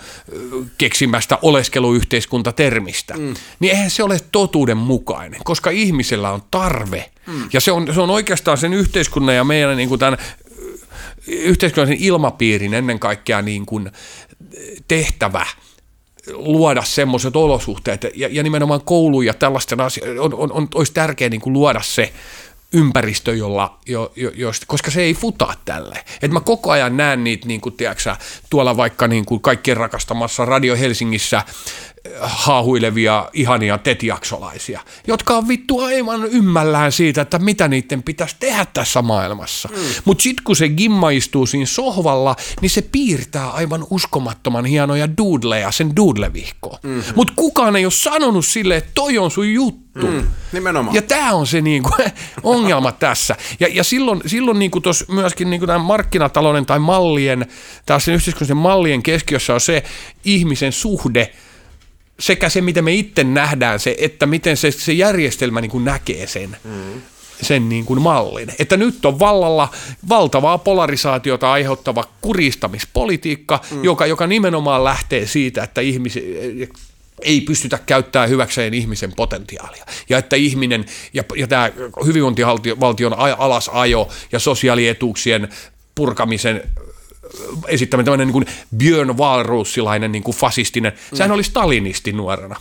keksimästä 0.78 1.38
oleskeluyhteiskuntatermistä, 1.42 3.14
mm. 3.14 3.34
niin 3.60 3.72
eihän 3.72 3.90
se 3.90 4.02
ole 4.02 4.20
totuuden 4.32 4.76
mukainen, 4.76 5.40
koska 5.44 5.70
ihmisellä 5.70 6.30
on 6.30 6.42
tarve. 6.50 7.10
Mm. 7.26 7.48
Ja 7.52 7.60
se 7.60 7.72
on, 7.72 7.94
se 7.94 8.00
on 8.00 8.10
oikeastaan 8.10 8.58
sen 8.58 8.74
yhteiskunnan 8.74 9.34
ja 9.34 9.44
meidän 9.44 9.76
niin 9.76 9.88
kuin 9.88 9.98
tämän 9.98 10.18
yhteiskunnallisen 11.26 12.06
ilmapiirin 12.06 12.74
ennen 12.74 12.98
kaikkea 12.98 13.42
niin 13.42 13.66
kuin 13.66 13.90
tehtävä 14.88 15.46
luoda 16.32 16.82
semmoiset 16.82 17.36
olosuhteet 17.36 18.06
ja, 18.14 18.28
ja 18.30 18.42
nimenomaan 18.42 18.80
koulu 18.84 19.22
ja 19.22 19.34
tällaisten 19.34 19.80
asioiden 19.80 20.20
on, 20.20 20.34
on, 20.34 20.52
on, 20.52 20.68
olisi 20.74 20.92
tärkeää 20.92 21.30
niin 21.30 21.40
kuin 21.40 21.52
luoda 21.52 21.80
se 21.82 22.12
ympäristö, 22.72 23.34
jolla, 23.34 23.78
jo, 23.86 24.12
jo, 24.16 24.30
josta, 24.34 24.66
koska 24.66 24.90
se 24.90 25.02
ei 25.02 25.14
futaa 25.14 25.54
tälle. 25.64 26.04
Et 26.22 26.30
mä 26.30 26.40
koko 26.40 26.70
ajan 26.70 26.96
näen 26.96 27.24
niitä, 27.24 27.46
niin 27.48 27.60
kuin, 27.60 27.76
tiedätkö, 27.76 28.16
tuolla 28.50 28.76
vaikka 28.76 29.08
niin 29.08 29.24
kuin 29.24 29.40
kaikkien 29.40 29.76
rakastamassa 29.76 30.44
Radio 30.44 30.76
Helsingissä 30.76 31.42
haahuilevia, 32.20 33.30
ihania 33.32 33.78
tetiaksolaisia, 33.78 34.80
jotka 35.06 35.36
on 35.36 35.48
vittu 35.48 35.80
aivan 35.80 36.24
ymmällään 36.24 36.92
siitä, 36.92 37.20
että 37.20 37.38
mitä 37.38 37.68
niiden 37.68 38.02
pitäisi 38.02 38.36
tehdä 38.40 38.66
tässä 38.74 39.02
maailmassa. 39.02 39.68
Mm. 39.72 39.78
Mutta 40.04 40.22
sitten 40.22 40.44
kun 40.44 40.56
se 40.56 40.68
gimma 40.68 41.10
istuu 41.10 41.46
siinä 41.46 41.66
sohvalla, 41.66 42.36
niin 42.60 42.70
se 42.70 42.82
piirtää 42.82 43.50
aivan 43.50 43.86
uskomattoman 43.90 44.64
hienoja 44.64 45.16
doodleja 45.16 45.70
sen 45.70 45.96
doodlevihkoon. 45.96 46.78
Mm-hmm. 46.82 47.12
Mutta 47.16 47.32
kukaan 47.36 47.76
ei 47.76 47.86
ole 47.86 47.92
sanonut 47.92 48.46
sille, 48.46 48.76
että 48.76 48.90
toi 48.94 49.18
on 49.18 49.30
sun 49.30 49.52
juttu. 49.52 50.06
Mm, 50.06 50.26
nimenomaan. 50.52 50.94
Ja 50.94 51.02
tämä 51.02 51.32
on 51.32 51.46
se 51.46 51.60
niinku 51.60 51.90
ongelma 52.42 52.92
tässä. 52.92 53.36
Ja, 53.60 53.68
ja 53.72 53.84
silloin, 53.84 54.20
silloin 54.26 54.58
niinku 54.58 54.80
tos 54.80 55.04
myöskin 55.08 55.50
niinku 55.50 55.66
tämän 55.66 55.80
markkinatalouden 55.80 56.66
tai 56.66 56.78
mallien, 56.78 57.46
taas 57.86 58.04
sen 58.04 58.14
yhteiskunnallisen 58.14 58.56
mallien 58.56 59.02
keskiössä 59.02 59.54
on 59.54 59.60
se 59.60 59.82
ihmisen 60.24 60.72
suhde– 60.72 61.32
sekä 62.22 62.48
se, 62.48 62.60
miten 62.60 62.84
me 62.84 62.94
itse 62.94 63.24
nähdään 63.24 63.80
se, 63.80 63.96
että 63.98 64.26
miten 64.26 64.56
se, 64.56 64.70
se 64.70 64.92
järjestelmä 64.92 65.60
niin 65.60 65.70
kuin 65.70 65.84
näkee 65.84 66.26
sen. 66.26 66.56
Mm 66.64 67.02
sen 67.42 67.68
niin 67.68 67.84
kuin 67.84 68.02
mallin. 68.02 68.52
Että 68.58 68.76
nyt 68.76 69.04
on 69.04 69.18
vallalla 69.18 69.68
valtavaa 70.08 70.58
polarisaatiota 70.58 71.52
aiheuttava 71.52 72.04
kuristamispolitiikka, 72.20 73.60
mm. 73.70 73.84
joka, 73.84 74.06
joka 74.06 74.26
nimenomaan 74.26 74.84
lähtee 74.84 75.26
siitä, 75.26 75.62
että 75.62 75.80
ihmisi, 75.80 76.34
ei 77.22 77.40
pystytä 77.40 77.78
käyttämään 77.86 78.30
hyväkseen 78.30 78.74
ihmisen 78.74 79.12
potentiaalia. 79.12 79.84
Ja 80.08 80.18
että 80.18 80.36
ihminen 80.36 80.84
ja, 81.12 81.24
ja 81.36 81.46
tämä 81.46 81.70
hyvinvointivaltion 82.04 83.14
alasajo 83.38 84.08
ja 84.32 84.38
sosiaalietuuksien 84.38 85.48
purkamisen 85.94 86.62
esittämään 87.68 88.04
tämmöinen 88.04 88.26
niin 88.26 88.32
kuin 88.32 88.46
Björn 88.76 89.16
Wahlroosilainen 89.16 90.12
niin 90.12 90.22
kuin 90.22 90.36
fasistinen. 90.36 90.92
Sehän 91.14 91.30
mm. 91.30 91.34
oli 91.34 91.42
stalinisti 91.42 92.12
nuorena. 92.12 92.56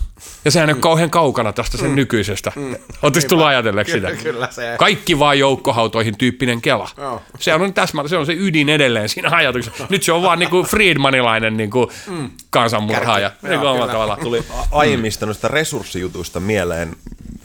Ja 0.45 0.51
sehän 0.51 0.69
mm. 0.69 0.75
on 0.75 0.81
kauhean 0.81 1.09
kaukana 1.09 1.53
tästä 1.53 1.77
sen 1.77 1.89
mm. 1.89 1.95
nykyisestä. 1.95 2.51
Mm. 2.55 2.75
Oletteko 3.01 3.27
tullut 3.27 3.45
ajatelleeksi 3.45 3.93
sitä? 3.93 4.11
Kyllä 4.11 4.47
se. 4.51 4.75
Kaikki 4.79 5.19
vaan 5.19 5.39
joukkohautoihin 5.39 6.17
tyyppinen 6.17 6.61
kela. 6.61 6.89
Oh. 6.97 7.21
Se 7.39 7.53
on 7.53 7.73
täsmä, 7.73 8.07
se 8.07 8.17
on 8.17 8.25
se 8.25 8.33
ydin 8.33 8.69
edelleen 8.69 9.09
siinä 9.09 9.29
ajatuksessa. 9.31 9.87
Nyt 9.89 10.03
se 10.03 10.11
on 10.11 10.21
vaan 10.21 10.39
niin 10.39 10.49
kuin 10.49 10.65
Friedmanilainen 10.65 11.57
niin 11.57 11.69
kuin 11.69 11.87
mm. 12.07 12.29
kansanmurhaaja. 12.49 13.31
Niin 13.41 13.59
kuin 13.59 13.89
tavalla. 13.89 14.17
Tuli 14.17 14.43
aiemmista 14.71 15.25
noista 15.25 15.47
resurssijutuista 15.47 16.39
mieleen 16.39 16.95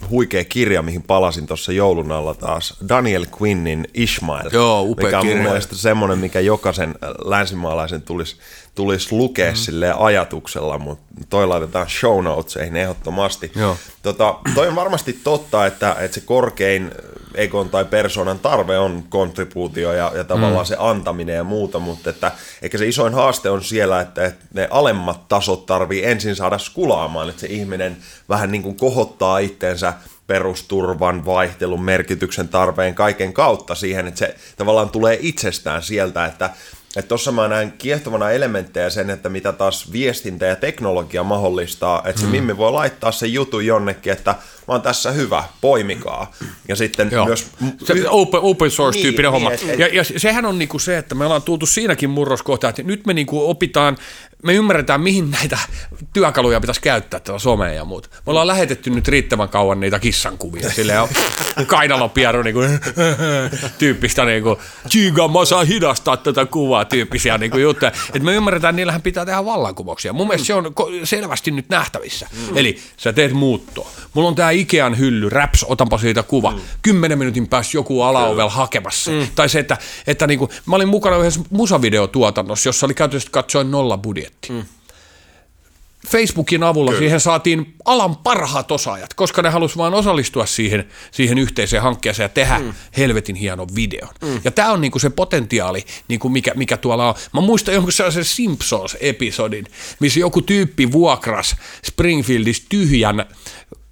huikea 0.09 0.43
kirja, 0.45 0.81
mihin 0.81 1.03
palasin 1.03 1.47
tuossa 1.47 1.71
joulun 1.71 2.11
alla 2.11 2.33
taas. 2.33 2.73
Daniel 2.89 3.25
Quinnin 3.41 3.87
Ishmael. 3.93 4.49
Joo, 4.53 4.81
upea 4.81 5.05
Mikä 5.05 5.19
on 5.19 5.25
kirja. 5.25 5.37
mun 5.37 5.45
mielestä 5.45 5.75
semmoinen, 5.75 6.19
mikä 6.19 6.39
jokaisen 6.39 6.95
länsimaalaisen 7.25 8.01
tulisi, 8.01 8.35
tulisi 8.77 9.15
lukea 9.15 9.51
mm. 9.51 9.55
silleen 9.55 9.97
ajatuksella, 9.97 10.77
mutta 10.77 11.03
toi 11.29 11.47
laitetaan 11.47 11.89
show 11.89 12.23
notesihin 12.23 12.75
ehdottomasti. 12.75 13.51
Joo. 13.55 13.77
Tota, 14.03 14.35
toi 14.55 14.67
on 14.67 14.75
varmasti 14.75 15.13
totta, 15.13 15.65
että, 15.65 15.95
että 15.99 16.15
se 16.15 16.21
korkein 16.21 16.91
ekon 17.35 17.69
tai 17.69 17.85
persoonan 17.85 18.39
tarve 18.39 18.77
on 18.77 19.03
kontribuutio 19.09 19.93
ja, 19.93 20.11
ja 20.15 20.23
tavallaan 20.23 20.65
mm. 20.65 20.67
se 20.67 20.75
antaminen 20.79 21.35
ja 21.35 21.43
muuta, 21.43 21.79
mutta 21.79 22.09
että 22.09 22.31
ehkä 22.61 22.77
se 22.77 22.87
isoin 22.87 23.13
haaste 23.13 23.49
on 23.49 23.63
siellä, 23.63 24.01
että, 24.01 24.25
että 24.25 24.45
ne 24.53 24.67
alemmat 24.71 25.27
tasot 25.27 25.65
tarvii 25.65 26.05
ensin 26.05 26.35
saada 26.35 26.57
skulaamaan, 26.57 27.29
että 27.29 27.41
se 27.41 27.47
ihminen 27.47 27.97
vähän 28.29 28.51
niin 28.51 28.63
kuin 28.63 28.77
kohottaa 28.77 29.39
itteensä 29.39 29.93
perusturvan, 30.27 31.25
vaihtelun, 31.25 31.83
merkityksen 31.83 32.47
tarpeen 32.47 32.95
kaiken 32.95 33.33
kautta 33.33 33.75
siihen, 33.75 34.07
että 34.07 34.19
se 34.19 34.35
tavallaan 34.57 34.89
tulee 34.89 35.17
itsestään 35.21 35.83
sieltä, 35.83 36.25
että 36.25 36.49
että 36.97 37.09
tuossa 37.09 37.31
mä 37.31 37.47
näen 37.47 37.73
kiehtovana 37.77 38.31
elementtejä 38.31 38.89
sen, 38.89 39.09
että 39.09 39.29
mitä 39.29 39.53
taas 39.53 39.91
viestintä 39.91 40.45
ja 40.45 40.55
teknologia 40.55 41.23
mahdollistaa, 41.23 42.01
että 42.05 42.21
se 42.21 42.27
mm. 42.27 42.31
Mimmi 42.31 42.57
voi 42.57 42.71
laittaa 42.71 43.11
sen 43.11 43.33
jutun 43.33 43.65
jonnekin, 43.65 44.13
että 44.13 44.35
mä 44.67 44.73
oon 44.73 44.81
tässä 44.81 45.11
hyvä, 45.11 45.43
poimikaa. 45.61 46.31
Ja 46.67 46.75
sitten 46.75 47.09
Joo. 47.11 47.25
myös... 47.25 47.47
Se 47.85 48.09
open, 48.09 48.39
open 48.41 48.71
source-tyyppinen 48.71 49.31
Niin, 49.31 49.41
homma. 49.43 49.49
niin, 49.49 49.69
et- 49.69 49.79
ja, 49.79 49.87
ja 49.87 50.03
sehän 50.17 50.45
on 50.45 50.59
niinku 50.59 50.79
se, 50.79 50.97
että 50.97 51.15
me 51.15 51.25
ollaan 51.25 51.41
tultu 51.41 51.65
siinäkin 51.65 52.09
murroskohtaan, 52.09 52.69
että 52.69 52.83
nyt 52.83 53.05
me 53.05 53.13
niinku 53.13 53.49
opitaan, 53.49 53.97
me 54.43 54.53
ymmärretään, 54.53 55.01
mihin 55.01 55.31
näitä 55.31 55.57
työkaluja 56.13 56.61
pitäisi 56.61 56.81
käyttää, 56.81 57.19
tätä 57.19 57.39
somea 57.39 57.73
ja 57.73 57.85
muut. 57.85 58.09
Me 58.11 58.21
ollaan 58.25 58.47
lähetetty 58.47 58.89
nyt 58.89 59.07
riittävän 59.07 59.49
kauan 59.49 59.79
niitä 59.79 59.99
kissankuvia, 59.99 60.69
silleen 60.69 61.01
on 61.01 61.09
kainalopieru 61.67 62.41
niinku, 62.41 62.59
tyyppistä 63.79 64.25
niinku, 64.25 64.57
Chiga, 64.89 65.27
mä 65.27 65.45
saan 65.45 65.67
hidastaa 65.67 66.17
tätä 66.17 66.45
kuvaa, 66.45 66.85
tyyppisiä 66.85 67.37
niinku 67.37 67.57
juttuja. 67.57 67.91
Et 68.13 68.23
me 68.23 68.33
ymmärretään, 68.33 68.69
että 68.71 68.75
niillähän 68.75 69.01
pitää 69.01 69.25
tehdä 69.25 69.45
vallankumouksia. 69.45 70.13
Mun 70.13 70.27
mielestä 70.27 70.47
se 70.47 70.53
on 70.53 70.73
selvästi 71.03 71.51
nyt 71.51 71.69
nähtävissä. 71.69 72.27
Mm. 72.33 72.57
Eli 72.57 72.79
sä 72.97 73.13
teet 73.13 73.31
muuttoa. 73.33 73.89
Mulla 74.13 74.27
on 74.29 74.35
tää 74.35 74.51
Ikean 74.57 74.97
hylly, 74.97 75.29
raps, 75.29 75.65
otanpa 75.67 75.97
siitä 75.97 76.23
kuva. 76.23 76.51
Mm. 76.51 76.59
Kymmenen 76.81 77.17
minuutin 77.17 77.47
päästä 77.47 77.77
joku 77.77 78.01
alaovel 78.01 78.49
hakemassa. 78.49 79.11
Mm. 79.11 79.27
Tai 79.35 79.49
se, 79.49 79.59
että, 79.59 79.77
että 80.07 80.27
niinku, 80.27 80.49
mä 80.65 80.75
olin 80.75 80.87
mukana 80.87 81.17
yhdessä 81.17 81.41
musavideotuotannossa, 81.49 82.69
jossa 82.69 82.85
oli 82.85 82.93
käytössä 82.93 83.29
katsoen 83.31 83.71
nolla 83.71 83.97
budjetti. 83.97 84.49
Mm. 84.49 84.65
Facebookin 86.07 86.63
avulla 86.63 86.91
Kyllä. 86.91 86.99
siihen 86.99 87.19
saatiin 87.19 87.73
alan 87.85 88.17
parhaat 88.17 88.71
osaajat, 88.71 89.13
koska 89.13 89.41
ne 89.41 89.49
halusivat 89.49 89.77
vain 89.77 89.93
osallistua 89.93 90.45
siihen, 90.45 90.87
siihen 91.11 91.37
yhteiseen 91.37 91.83
hankkeeseen 91.83 92.25
ja 92.25 92.29
tehdä 92.29 92.59
mm. 92.59 92.73
helvetin 92.97 93.35
hienon 93.35 93.67
videon. 93.75 94.09
Mm. 94.21 94.41
Ja 94.43 94.51
tämä 94.51 94.71
on 94.71 94.81
niinku 94.81 94.99
se 94.99 95.09
potentiaali, 95.09 95.85
niinku 96.07 96.29
mikä, 96.29 96.51
mikä 96.55 96.77
tuolla 96.77 97.09
on. 97.09 97.15
Mä 97.33 97.41
muistan 97.41 97.73
jonkun 97.73 97.91
sellaisen 97.91 98.25
Simpsons-episodin, 98.25 99.65
missä 99.99 100.19
joku 100.19 100.41
tyyppi 100.41 100.91
vuokras 100.91 101.55
Springfieldissa 101.85 102.63
tyhjän 102.69 103.25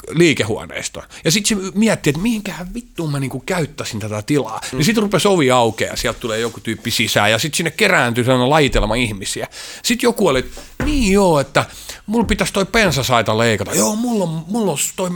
liikehuoneiston. 0.09 1.03
Ja 1.25 1.31
sitten 1.31 1.57
se 1.57 1.71
mietti, 1.75 2.09
että 2.09 2.21
mihinkähän 2.21 2.73
vittuun 2.73 3.11
mä 3.11 3.19
niinku 3.19 3.43
käyttäisin 3.45 3.99
tätä 3.99 4.21
tilaa. 4.21 4.61
Mm. 4.71 4.77
Niin 4.77 4.85
sitten 4.85 5.01
rupesi 5.01 5.27
ovi 5.27 5.51
aukeaa 5.51 5.93
ja 5.93 5.97
sieltä 5.97 6.19
tulee 6.19 6.39
joku 6.39 6.59
tyyppi 6.59 6.91
sisään 6.91 7.31
ja 7.31 7.39
sitten 7.39 7.57
sinne 7.57 7.71
kerääntyi 7.71 8.23
sellainen 8.23 8.49
lajitelma 8.49 8.95
ihmisiä. 8.95 9.47
Sitten 9.83 10.07
joku 10.07 10.27
oli, 10.27 10.45
niin 10.85 11.13
joo, 11.13 11.39
että 11.39 11.65
mulla 12.05 12.25
pitäisi 12.25 12.53
toi 12.53 12.65
pensasaita 12.65 13.37
leikata. 13.37 13.75
Joo, 13.75 13.95
mulla 13.95 14.23
on, 14.23 14.45
mulla 14.47 14.71
on 14.71 14.77
toi 14.95 15.09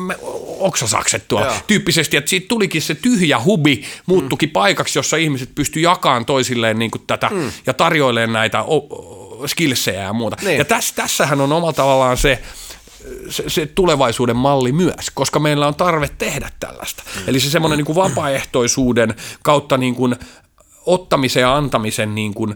oksasakset 0.59 1.27
tuolla 1.27 1.45
Joo. 1.45 1.55
tyyppisesti, 1.67 2.17
että 2.17 2.29
siitä 2.29 2.47
tulikin 2.47 2.81
se 2.81 2.95
tyhjä 2.95 3.43
hubi, 3.43 3.83
muuttukin 4.05 4.49
mm. 4.49 4.53
paikaksi, 4.53 4.99
jossa 4.99 5.17
ihmiset 5.17 5.55
pystyy 5.55 5.81
jakamaan 5.81 6.25
toisilleen 6.25 6.79
niin 6.79 6.91
tätä 7.07 7.29
mm. 7.33 7.51
ja 7.65 7.73
tarjoilemaan 7.73 8.33
näitä 8.33 8.63
o- 8.63 9.47
skillsejä 9.47 10.01
ja 10.01 10.13
muuta. 10.13 10.37
Niin. 10.41 10.57
Ja 10.57 10.65
tässä, 10.65 10.95
tässähän 10.95 11.41
on 11.41 11.51
omalla 11.51 11.73
tavallaan 11.73 12.17
se, 12.17 12.41
se, 13.29 13.43
se 13.47 13.65
tulevaisuuden 13.65 14.35
malli 14.35 14.71
myös, 14.71 15.11
koska 15.13 15.39
meillä 15.39 15.67
on 15.67 15.75
tarve 15.75 16.09
tehdä 16.17 16.51
tällaista. 16.59 17.03
Mm. 17.15 17.21
Eli 17.27 17.39
se 17.39 17.49
semmoinen 17.49 17.77
niin 17.77 17.85
kuin 17.85 17.95
vapaaehtoisuuden 17.95 19.15
kautta 19.43 19.77
niin 19.77 19.95
kuin 19.95 20.15
ottamisen 20.85 21.41
ja 21.41 21.55
antamisen, 21.55 22.15
niin 22.15 22.33
kuin, 22.33 22.55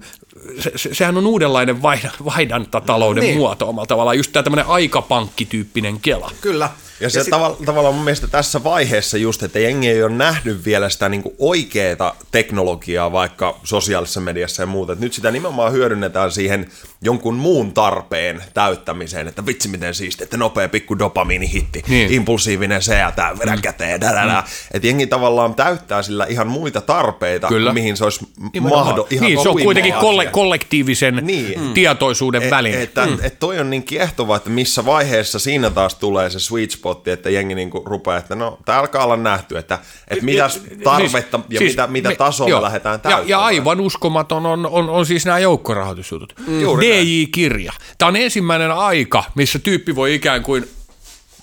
se, 0.60 0.72
se, 0.76 0.90
sehän 0.94 1.18
on 1.18 1.28
uudenlainen 1.28 1.82
vaihda- 1.82 2.26
vaihdantatalouden 2.26 3.24
Niin. 3.24 3.38
muoto 3.38 3.70
omalla 3.70 3.86
tavallaan, 3.88 4.18
just 4.18 4.32
tämä 4.32 4.44
tämmöinen 4.44 4.66
aikapankkityyppinen 4.68 6.00
kela. 6.00 6.32
Kyllä. 6.42 6.70
Ja 7.00 7.10
se 7.10 7.24
sit- 7.24 7.34
tav- 7.34 7.66
tavallaan 7.66 7.96
mun 7.96 8.04
mielestä 8.04 8.28
tässä 8.28 8.64
vaiheessa 8.64 9.18
just, 9.18 9.44
että 9.44 9.60
jengi 9.60 9.90
ei 9.90 10.04
ole 10.04 10.12
nähnyt 10.16 10.66
vielä 10.66 10.90
sitä 10.90 11.10
niinku 11.10 11.36
oikeaa 11.40 12.16
teknologiaa 12.32 13.12
vaikka 13.12 13.60
sosiaalisessa 13.64 14.20
mediassa 14.22 14.64
ja 14.64 14.66
muuta. 14.68 14.94
Et 14.94 15.00
nyt 15.00 15.14
sitä 15.14 15.32
nimenomaan 15.32 15.72
hyödynnetään 15.74 16.32
siihen 16.32 16.68
jonkun 17.02 17.36
muun 17.36 17.74
tarpeen 17.74 18.44
täyttämiseen, 18.54 19.28
että 19.28 19.46
vitsi 19.46 19.68
miten 19.68 19.94
siisti, 19.96 20.24
että 20.24 20.38
nopea 20.38 20.70
pikku 20.70 21.00
dopamiinihitti, 21.00 21.84
Niin. 21.88 22.14
impulsiivinen 22.14 22.82
se 22.82 22.96
ja 22.98 23.12
tää 23.12 23.40
vedän 23.40 23.62
käteen, 23.62 24.02
dälälä. 24.02 24.34
Mm. 24.42 24.48
Että 24.74 24.88
jengi 24.88 25.08
tavallaan 25.08 25.56
täyttää 25.56 26.02
sillä 26.04 26.26
ihan 26.26 26.48
muita 26.48 26.82
tarpeita, 26.82 27.48
Kyllä. 27.48 27.74
mihin 27.74 27.98
se 27.98 28.04
olisi 28.04 28.28
Nimenomaan. 28.54 28.86
mahdo, 28.88 29.08
ihan 29.10 29.28
niin, 29.28 29.42
se 29.44 29.50
on 29.50 29.62
kuitenkin 29.64 29.94
asia. 29.94 30.02
Kolle- 30.32 30.54
kollektiivisen 30.54 31.16
Niin. 31.16 31.46
niin. 31.62 31.74
tietoisuuden 31.74 32.44
Et- 32.44 32.50
väline. 32.50 32.82
Että 32.84 33.06
mm. 33.06 33.18
et 33.22 33.40
toi 33.40 33.60
on 33.60 33.70
niin 33.70 33.84
kiehtova, 33.84 34.36
että 34.36 34.50
missä 34.50 34.86
vaiheessa 34.86 35.40
siinä 35.40 35.70
taas 35.70 35.96
tulee 35.96 36.30
se 36.30 36.40
sweet 36.40 36.72
spot, 36.72 37.08
että 37.08 37.30
jengi 37.30 37.56
niinku 37.56 37.84
rupeaa, 37.86 38.18
että 38.18 38.36
no, 38.36 38.60
tää 38.66 38.80
alkaa 38.80 39.04
olla 39.06 39.18
nähty, 39.18 39.58
että 39.58 39.80
et 40.08 40.22
mitäs 40.22 40.62
tarvetta 40.84 41.40
ja 41.50 41.62
mitä, 41.62 41.88
mitä 41.88 42.16
tasoa 42.18 42.48
me 42.48 42.62
lähdetään 42.62 42.94
ja, 42.94 42.98
täyttämään. 42.98 43.30
ja 43.30 43.40
aivan 43.40 43.80
uskomaton 43.82 44.46
on, 44.46 44.66
on, 44.66 44.90
on 44.90 45.06
siis 45.06 45.26
nämä 45.26 45.40
joukkorahoitusjutut. 45.40 46.34
Mm. 46.48 46.60
DJ-kirja. 46.82 47.74
Tämä 47.98 48.08
on 48.10 48.16
ensimmäinen 48.16 48.72
aika, 48.72 49.24
missä 49.36 49.60
tyyppi 49.60 49.96
voi 49.96 50.14
ikään 50.14 50.44
kuin, 50.44 50.70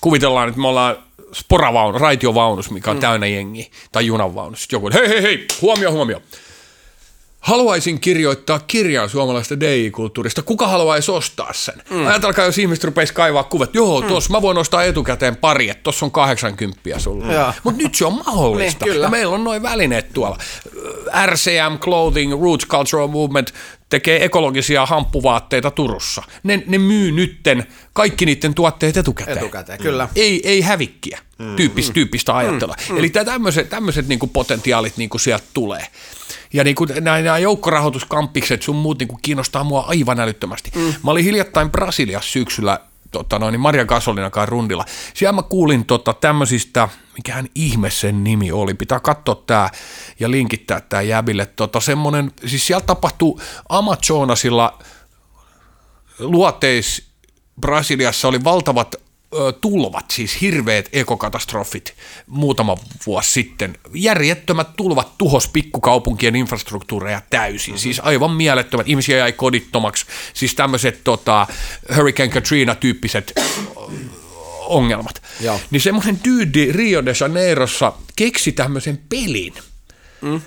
kuvitellaan, 0.01 0.49
että 0.49 0.61
me 0.61 0.67
ollaan 0.67 0.95
sporavaunu, 1.33 1.97
raitiovaunus, 1.99 2.71
mikä 2.71 2.91
on 2.91 2.97
mm. 2.97 3.01
täynnä 3.01 3.27
jengi, 3.27 3.71
tai 3.91 4.05
junanvaunus. 4.05 4.59
Sitten 4.61 4.77
joku, 4.77 4.89
hei, 4.93 5.09
hei, 5.09 5.21
hei, 5.21 5.45
huomio, 5.61 5.91
huomio. 5.91 6.21
Haluaisin 7.41 7.99
kirjoittaa 7.99 8.59
kirjan 8.59 9.09
suomalaisesta 9.09 9.59
DJ-kulttuurista. 9.59 10.41
Kuka 10.41 10.67
haluaisi 10.67 11.11
ostaa 11.11 11.53
sen? 11.53 11.83
Mm. 11.89 12.07
Ajatelkaa, 12.07 12.45
jos 12.45 12.57
ihmiset 12.57 12.83
rupeisi 12.83 13.13
kaivaa 13.13 13.43
kuvat. 13.43 13.75
Joo, 13.75 14.01
tos 14.01 14.29
mä 14.29 14.41
voin 14.41 14.57
ostaa 14.57 14.83
etukäteen 14.83 15.35
pari, 15.35 15.69
että 15.69 15.83
tossa 15.83 16.05
on 16.05 16.11
80 16.11 16.79
sulla. 16.97 17.33
Joo. 17.33 17.53
Mutta 17.63 17.83
nyt 17.83 17.95
se 17.95 18.05
on 18.05 18.13
mahdollista. 18.25 18.85
Niin, 18.85 18.93
kyllä. 18.93 19.05
Ja 19.05 19.09
meillä 19.09 19.35
on 19.35 19.43
noin 19.43 19.63
välineet 19.63 20.13
tuolla. 20.13 20.37
RCM 21.25 21.77
Clothing, 21.79 22.41
Roots 22.41 22.67
Cultural 22.67 23.07
Movement 23.07 23.53
tekee 23.89 24.25
ekologisia 24.25 24.85
hamppuvaatteita 24.85 25.71
Turussa. 25.71 26.23
Ne, 26.43 26.63
ne 26.67 26.77
myy 26.77 27.11
nytten 27.11 27.67
kaikki 27.93 28.25
niiden 28.25 28.53
tuotteet 28.53 28.97
etukäteen. 28.97 29.37
Etukäteen, 29.37 29.79
kyllä. 29.79 30.09
Ei, 30.15 30.41
ei 30.49 30.61
hävikkiä, 30.61 31.19
tyyppistä, 31.55 31.93
tyyppistä 31.93 32.37
ajattelua. 32.37 32.75
Eli 32.95 33.09
tämmöiset, 33.09 33.69
tämmöiset 33.69 34.07
niinku 34.07 34.27
potentiaalit 34.27 34.97
niinku 34.97 35.17
sieltä 35.17 35.45
tulee. 35.53 35.87
Ja 36.53 36.63
niinku 36.63 36.85
nämä, 36.85 37.21
nämä 37.21 37.37
joukkorahoituskampikset 37.37 38.61
sun 38.61 38.75
muut 38.75 38.99
niinku 38.99 39.19
kiinnostaa 39.21 39.63
mua 39.63 39.85
aivan 39.87 40.19
älyttömästi. 40.19 40.71
Mm. 40.75 40.93
Mä 41.03 41.11
olin 41.11 41.25
hiljattain 41.25 41.71
Brasiliassa 41.71 42.31
syksyllä 42.31 42.79
tota 43.11 43.39
noin, 43.39 43.51
niin 43.51 43.59
Maria 43.59 43.85
Gasolinakaan 43.85 44.47
rundilla. 44.47 44.85
Siellä 45.13 45.31
mä 45.33 45.41
kuulin 45.41 45.85
tota 45.85 46.13
tämmöisistä, 46.13 46.89
mikähän 47.17 47.47
ihme 47.55 47.89
sen 47.89 48.23
nimi 48.23 48.51
oli, 48.51 48.73
pitää 48.73 48.99
katsoa 48.99 49.43
tää 49.47 49.69
ja 50.19 50.31
linkittää 50.31 50.81
tää 50.81 51.01
jäbille. 51.01 51.45
Tota 51.45 51.79
semmonen, 51.79 52.31
siis 52.45 52.67
siellä 52.67 52.85
tapahtuu 52.85 53.41
Amazonasilla 53.69 54.79
luoteis 56.19 57.11
Brasiliassa 57.61 58.27
oli 58.27 58.43
valtavat 58.43 58.95
tulvat, 59.61 60.11
siis 60.11 60.41
hirveät 60.41 60.89
ekokatastrofit 60.93 61.93
muutama 62.27 62.77
vuosi 63.05 63.31
sitten. 63.31 63.77
Järjettömät 63.93 64.67
tulvat 64.77 65.17
tuhos 65.17 65.47
pikkukaupunkien 65.47 66.35
infrastruktuureja 66.35 67.21
täysin, 67.29 67.79
siis 67.79 67.99
aivan 68.03 68.31
mielettömät. 68.31 68.89
Ihmisiä 68.89 69.17
jäi 69.17 69.33
kodittomaksi, 69.33 70.05
siis 70.33 70.55
tämmöiset 70.55 71.01
tota, 71.03 71.47
Hurricane 71.95 72.29
Katrina-tyyppiset 72.29 73.33
ongelmat. 74.59 75.21
Joo. 75.41 75.59
Niin 75.71 75.81
semmoinen 75.81 76.19
tyydi 76.19 76.71
Rio 76.71 77.05
de 77.05 77.13
Janeirossa 77.19 77.93
keksi 78.15 78.51
tämmöisen 78.51 78.99
pelin, 79.09 79.53
mm. 80.21 80.41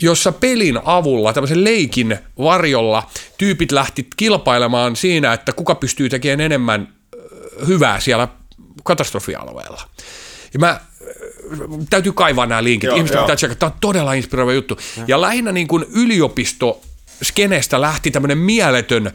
jossa 0.00 0.32
pelin 0.32 0.78
avulla, 0.84 1.32
tämmöisen 1.32 1.64
leikin 1.64 2.18
varjolla, 2.38 3.10
tyypit 3.38 3.72
lähti 3.72 4.06
kilpailemaan 4.16 4.96
siinä, 4.96 5.32
että 5.32 5.52
kuka 5.52 5.74
pystyy 5.74 6.08
tekemään 6.08 6.40
enemmän 6.40 6.94
hyvää 7.66 8.00
siellä 8.00 8.28
katastrofialueella. 8.84 9.88
Ja 10.54 10.60
mä 10.60 10.80
täytyy 11.90 12.12
kaivaa 12.12 12.46
nämä 12.46 12.64
linkit. 12.64 12.86
Joo, 12.86 12.96
Ihmiset 12.96 13.14
joo. 13.14 13.24
pitää 13.24 13.36
tsekata. 13.36 13.58
Tämä 13.58 13.72
on 13.72 13.78
todella 13.80 14.12
inspiroiva 14.12 14.52
juttu. 14.52 14.78
Ja 15.06 15.20
lähinnä 15.20 15.52
niin 15.52 15.68
kuin 15.68 15.84
yliopisto 15.94 16.80
skenestä 17.22 17.80
lähti 17.80 18.10
tämmöinen 18.10 18.38
mieletön 18.38 19.12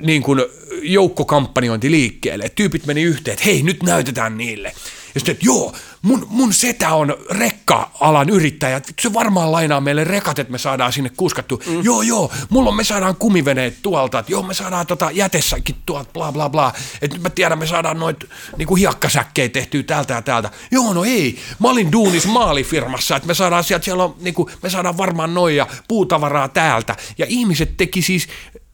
niin 0.00 0.22
kuin 0.22 0.42
joukkokampanjointi 0.82 1.90
liikkeelle. 1.90 2.44
Et 2.44 2.54
Tyypit 2.54 2.86
meni 2.86 3.02
yhteen, 3.02 3.32
että 3.32 3.44
hei, 3.44 3.62
nyt 3.62 3.82
näytetään 3.82 4.38
niille. 4.38 4.68
Ja 5.14 5.20
sitten, 5.20 5.32
että 5.32 5.46
joo, 5.46 5.74
mun, 6.02 6.26
mun 6.30 6.52
setä 6.52 6.94
on 6.94 7.16
rekka-alan 7.30 8.30
yrittäjä. 8.30 8.80
Se 9.00 9.12
varmaan 9.12 9.52
lainaa 9.52 9.80
meille 9.80 10.04
rekat, 10.04 10.38
että 10.38 10.52
me 10.52 10.58
saadaan 10.58 10.92
sinne 10.92 11.10
kuskattu. 11.16 11.62
Mm. 11.66 11.84
Joo, 11.84 12.02
joo, 12.02 12.32
mulla 12.48 12.70
on, 12.70 12.76
me 12.76 12.84
saadaan 12.84 13.16
kumiveneet 13.16 13.78
tuolta. 13.82 14.18
Että 14.18 14.32
joo, 14.32 14.42
me 14.42 14.54
saadaan 14.54 14.86
tota 14.86 15.10
jätessäkin 15.10 15.76
tuolta, 15.86 16.10
bla 16.12 16.32
bla 16.32 16.48
bla. 16.48 16.72
Että 17.02 17.16
nyt 17.16 17.22
mä 17.22 17.30
tiedän, 17.30 17.58
me 17.58 17.66
saadaan 17.66 17.98
noita 17.98 18.26
niinku 18.56 18.74
hiakkasäkkejä 18.74 19.48
tehtyä 19.48 19.82
täältä 19.82 20.14
ja 20.14 20.22
täältä. 20.22 20.50
Joo, 20.70 20.92
no 20.92 21.04
ei. 21.04 21.38
Mä 21.58 21.68
olin 21.68 21.92
duunis 21.92 22.26
maalifirmassa, 22.26 23.16
että 23.16 23.26
me 23.26 23.34
saadaan 23.34 23.64
sieltä, 23.64 23.84
siellä 23.84 24.04
on, 24.04 24.14
niinku, 24.20 24.50
me 24.62 24.70
saadaan 24.70 24.96
varmaan 24.96 25.34
noin 25.34 25.56
ja 25.56 25.66
puutavaraa 25.88 26.48
täältä. 26.48 26.96
Ja 27.18 27.26
ihmiset 27.28 27.76
teki 27.76 28.02
siis 28.02 28.28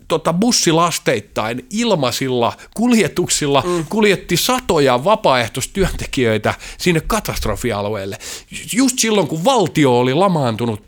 tota, 0.08 0.32
bussilasteittain 0.32 1.66
ilmaisilla 1.70 2.52
kuljetuksilla 2.74 3.62
mm. 3.66 3.86
kuljetti 3.88 4.36
satoja 4.36 5.04
vapaaehtoistyöntekijöitä 5.04 6.54
sinne 6.78 7.00
katastrofialueelle. 7.00 8.18
Just 8.72 8.98
silloin, 8.98 9.28
kun 9.28 9.44
valtio 9.44 9.98
oli 9.98 10.14
lamaantunut 10.14 10.82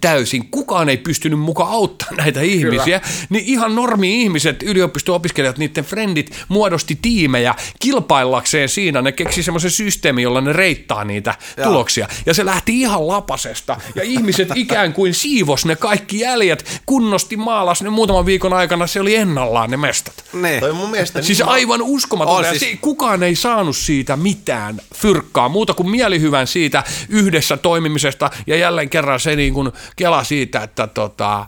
täysin. 0.00 0.48
Kukaan 0.50 0.88
ei 0.88 0.96
pystynyt 0.96 1.40
mukaan 1.40 1.72
auttamaan 1.72 2.16
näitä 2.16 2.40
ihmisiä. 2.40 3.00
Kyllä. 3.00 3.26
Niin 3.30 3.44
ihan 3.46 3.74
normi-ihmiset, 3.74 4.62
yliopisto-opiskelijat, 4.62 5.58
niiden 5.58 5.84
frendit 5.84 6.30
muodosti 6.48 6.98
tiimejä 7.02 7.54
kilpaillakseen 7.78 8.68
siinä. 8.68 9.02
Ne 9.02 9.12
keksi 9.12 9.42
semmoisen 9.42 9.70
systeemin, 9.70 10.22
jolla 10.22 10.40
ne 10.40 10.52
reittaa 10.52 11.04
niitä 11.04 11.34
Joo. 11.56 11.66
tuloksia. 11.66 12.08
Ja 12.26 12.34
se 12.34 12.46
lähti 12.46 12.80
ihan 12.80 13.08
lapasesta. 13.08 13.80
Ja 13.94 14.02
ihmiset 14.02 14.48
ikään 14.64 14.92
kuin 14.92 15.14
siivos 15.14 15.66
ne 15.66 15.76
kaikki 15.76 16.20
jäljet, 16.20 16.82
kunnosti 16.86 17.36
maalas 17.36 17.82
ne 17.82 17.90
muutaman 17.90 18.26
viikon 18.26 18.52
aikana. 18.52 18.86
Se 18.86 19.00
oli 19.00 19.14
ennallaan 19.14 19.70
ne 19.70 19.76
mestat. 19.76 20.24
Ne. 20.32 20.60
Toi 20.60 20.72
mun 20.72 20.90
mielestä 20.90 21.22
siis 21.22 21.38
niin 21.38 21.48
aivan 21.48 21.82
uskomatonta. 21.82 22.58
Siis... 22.58 22.78
Kukaan 22.80 23.22
ei 23.22 23.34
saanut 23.34 23.76
siitä 23.76 24.16
mitään 24.16 24.80
fyrkkaa, 24.94 25.48
muuta 25.48 25.74
kuin 25.74 25.90
mielihyvän 25.90 26.46
siitä 26.46 26.84
yhdessä 27.08 27.56
toimimisesta. 27.56 28.30
Ja 28.46 28.56
jälleen 28.56 28.90
kerran 28.90 29.20
se 29.20 29.36
niin 29.36 29.54
kuin 29.54 29.72
kela 29.96 30.24
siitä, 30.24 30.62
että 30.62 30.86
tota, 30.86 31.46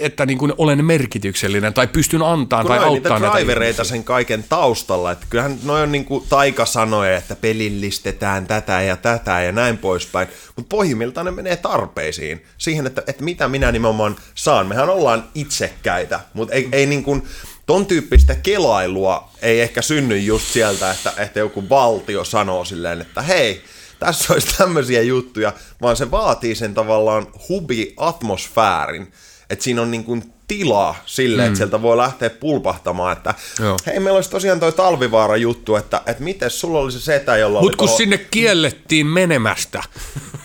että 0.00 0.26
niin 0.26 0.38
kuin 0.38 0.52
olen 0.58 0.84
merkityksellinen 0.84 1.74
tai 1.74 1.86
pystyn 1.86 2.22
antamaan 2.22 2.66
tai 2.66 2.78
auttamaan 2.78 3.22
niitä 3.22 3.36
drivereita 3.36 3.84
sen 3.84 4.04
kaiken 4.04 4.44
taustalla. 4.48 5.10
Että 5.10 5.26
kyllähän 5.30 5.58
noin 5.62 5.82
on 5.82 5.92
niin 5.92 6.04
kuin 6.04 6.24
taikasanoja, 6.28 7.16
että 7.16 7.36
pelillistetään 7.36 8.46
tätä 8.46 8.82
ja 8.82 8.96
tätä 8.96 9.40
ja 9.40 9.52
näin 9.52 9.78
poispäin. 9.78 10.28
Mutta 10.56 10.68
pohjimmiltaan 10.68 11.26
ne 11.26 11.30
menee 11.30 11.56
tarpeisiin. 11.56 12.44
Siihen, 12.58 12.86
että, 12.86 13.02
että 13.06 13.24
mitä 13.24 13.48
minä 13.48 13.72
nimenomaan 13.72 14.16
saan. 14.34 14.66
Mehän 14.66 14.90
ollaan 14.90 15.24
itsekkäitä, 15.34 16.20
mutta 16.34 16.54
ei, 16.54 16.68
ei 16.72 16.86
niin 16.86 17.02
kuin, 17.04 17.22
ton 17.66 17.86
tyyppistä 17.86 18.34
kelailua 18.34 19.30
ei 19.42 19.60
ehkä 19.60 19.82
synny 19.82 20.18
just 20.18 20.46
sieltä, 20.46 20.90
että, 20.90 21.12
että 21.16 21.38
joku 21.38 21.68
valtio 21.68 22.24
sanoo 22.24 22.64
silleen, 22.64 23.00
että 23.00 23.22
hei, 23.22 23.62
tässä 24.00 24.32
olisi 24.32 24.56
tämmöisiä 24.56 25.02
juttuja, 25.02 25.52
vaan 25.82 25.96
se 25.96 26.10
vaatii 26.10 26.54
sen 26.54 26.74
tavallaan 26.74 27.26
hubi-atmosfäärin, 27.48 29.12
että 29.50 29.62
siinä 29.64 29.82
on 29.82 29.90
niin 29.90 30.04
kuin 30.04 30.32
tilaa 30.50 31.02
sille, 31.06 31.42
mm. 31.42 31.46
että 31.46 31.56
sieltä 31.56 31.82
voi 31.82 31.96
lähteä 31.96 32.30
pulpahtamaan, 32.30 33.16
että 33.16 33.34
Joo. 33.60 33.76
hei, 33.86 34.00
meillä 34.00 34.16
olisi 34.16 34.30
tosiaan 34.30 34.60
toi 34.60 34.72
talvivaara 34.72 35.36
juttu, 35.36 35.76
että, 35.76 36.02
että 36.06 36.22
miten 36.22 36.50
sulla 36.50 36.78
oli 36.78 36.92
se 36.92 37.00
setä, 37.00 37.36
jolla 37.36 37.60
Mutta 37.60 37.76
kun 37.76 37.88
toho... 37.88 37.98
sinne 37.98 38.18
kiellettiin 38.18 39.06
menemästä, 39.06 39.82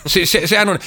se, 0.07 0.25
se, 0.25 0.47
sehän 0.47 0.69
on, 0.69 0.79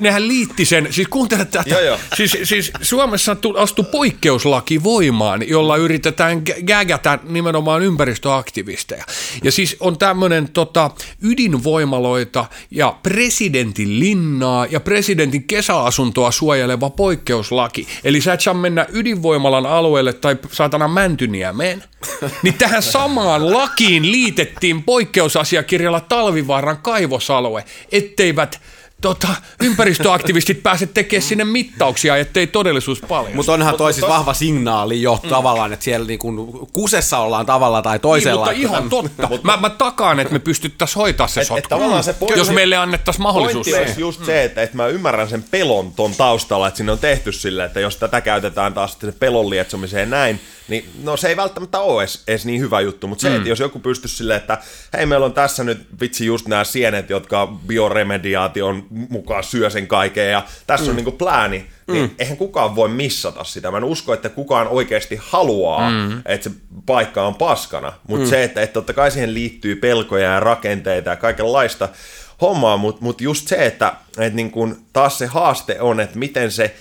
nehän 0.00 0.28
liitti 0.28 0.64
sen, 0.64 0.88
siis 0.90 1.08
kuuntele 1.08 1.44
tätä, 1.44 1.70
joo, 1.70 1.80
joo. 1.80 1.98
Siis, 2.16 2.36
siis 2.42 2.72
Suomessa 2.82 3.36
astui 3.56 3.84
poikkeuslaki 3.84 4.82
voimaan, 4.82 5.48
jolla 5.48 5.76
yritetään 5.76 6.42
gägätä 6.66 7.18
nimenomaan 7.22 7.82
ympäristöaktivisteja. 7.82 9.04
Ja 9.44 9.52
siis 9.52 9.76
on 9.80 9.98
tämmöinen 9.98 10.48
tota, 10.48 10.90
ydinvoimaloita 11.22 12.46
ja 12.70 12.96
presidentin 13.02 14.00
linnaa 14.00 14.66
ja 14.66 14.80
presidentin 14.80 15.44
kesäasuntoa 15.44 16.30
suojeleva 16.30 16.90
poikkeuslaki. 16.90 17.88
Eli 18.04 18.20
sä 18.20 18.32
et 18.32 18.40
saa 18.40 18.54
mennä 18.58 18.86
ydinvoimalan 18.92 19.66
alueelle 19.66 20.12
tai 20.12 20.36
saatana 20.52 20.88
Mäntyniemeen. 20.88 21.84
Niin 22.42 22.54
tähän 22.54 22.82
samaan 22.82 23.52
lakiin 23.52 24.12
liitettiin 24.12 24.82
poikkeusasiakirjalla 24.82 26.00
Talvivaaran 26.00 26.78
kaivosalue, 26.82 27.64
etteivät 27.92 28.60
tota, 29.00 29.28
ympäristöaktivistit 29.62 30.62
pääse 30.62 30.86
tekemään 30.86 31.28
sinne 31.28 31.44
mittauksia, 31.44 32.16
ettei 32.16 32.46
todellisuus 32.46 33.00
paljon. 33.00 33.36
Mutta 33.36 33.52
onhan 33.52 33.74
toi 33.74 33.92
siis 33.92 34.08
vahva 34.08 34.34
signaali 34.34 35.02
jo 35.02 35.20
mm. 35.22 35.28
tavallaan, 35.28 35.72
että 35.72 35.84
siellä 35.84 36.06
niinku 36.06 36.68
kusessa 36.72 37.18
ollaan 37.18 37.46
tavalla 37.46 37.82
tai 37.82 37.98
toisella. 37.98 38.52
Niin, 38.52 38.60
mutta 38.60 38.76
ihan 38.76 38.90
totta. 38.90 39.28
mä, 39.42 39.56
mä 39.56 39.70
takaan, 39.70 40.20
että 40.20 40.32
me 40.32 40.38
pystyttäisiin 40.38 40.96
hoitaa 40.96 41.28
se 41.28 41.44
sotku, 41.44 41.74
et, 41.98 42.04
se 42.04 42.12
point, 42.12 42.36
jos 42.36 42.50
meille 42.50 42.76
annettaisiin 42.76 43.22
mahdollisuus. 43.22 43.66
Pointti 43.66 43.82
olisi 43.82 44.00
just 44.00 44.24
se, 44.24 44.44
että, 44.44 44.62
että 44.62 44.76
mä 44.76 44.86
ymmärrän 44.86 45.28
sen 45.28 45.44
pelon 45.50 45.92
ton 45.92 46.14
taustalla, 46.14 46.68
että 46.68 46.78
sinne 46.78 46.92
on 46.92 46.98
tehty 46.98 47.32
sille, 47.32 47.64
että 47.64 47.80
jos 47.80 47.96
tätä 47.96 48.20
käytetään 48.20 48.74
taas 48.74 48.90
sitten 48.90 49.14
pelon 49.18 49.50
lietsomiseen 49.50 50.10
näin, 50.10 50.40
niin 50.68 50.90
no 51.02 51.16
se 51.16 51.28
ei 51.28 51.36
välttämättä 51.36 51.80
ole 51.80 52.02
edes, 52.02 52.22
edes 52.26 52.46
niin 52.46 52.60
hyvä 52.60 52.80
juttu, 52.80 53.06
mutta 53.06 53.22
se, 53.22 53.28
mm. 53.28 53.36
että 53.36 53.48
jos 53.48 53.60
joku 53.60 53.78
pystyisi 53.78 54.16
silleen, 54.16 54.40
että 54.40 54.58
hei 54.96 55.06
meillä 55.06 55.26
on 55.26 55.32
tässä 55.32 55.64
nyt 55.64 55.86
vitsi 56.00 56.26
just 56.26 56.48
nämä 56.48 56.64
sienet, 56.64 57.10
jotka 57.10 57.46
bioremediaation 57.66 58.86
mukaan 58.90 59.44
syö 59.44 59.70
sen 59.70 59.86
kaiken 59.86 60.30
ja 60.30 60.42
tässä 60.66 60.84
mm. 60.84 60.90
on 60.90 60.96
niinku 60.96 61.12
plääni, 61.12 61.66
niin 61.86 62.02
mm. 62.02 62.10
eihän 62.18 62.36
kukaan 62.36 62.76
voi 62.76 62.88
missata 62.88 63.44
sitä. 63.44 63.70
Mä 63.70 63.76
en 63.76 63.84
usko, 63.84 64.14
että 64.14 64.28
kukaan 64.28 64.68
oikeasti 64.68 65.18
haluaa, 65.22 65.90
mm. 65.90 66.22
että 66.26 66.50
se 66.50 66.56
paikka 66.86 67.26
on 67.26 67.34
paskana, 67.34 67.92
mutta 68.08 68.24
mm. 68.24 68.30
se, 68.30 68.44
että, 68.44 68.62
että 68.62 68.74
totta 68.74 68.92
kai 68.92 69.10
siihen 69.10 69.34
liittyy 69.34 69.76
pelkoja 69.76 70.32
ja 70.32 70.40
rakenteita 70.40 71.10
ja 71.10 71.16
kaikenlaista 71.16 71.88
hommaa, 72.40 72.76
mutta 72.76 73.04
mut 73.04 73.20
just 73.20 73.48
se, 73.48 73.66
että, 73.66 73.92
että 74.18 74.36
niin 74.36 74.50
kun 74.50 74.76
taas 74.92 75.18
se 75.18 75.26
haaste 75.26 75.80
on, 75.80 76.00
että 76.00 76.18
miten 76.18 76.50
se 76.50 76.74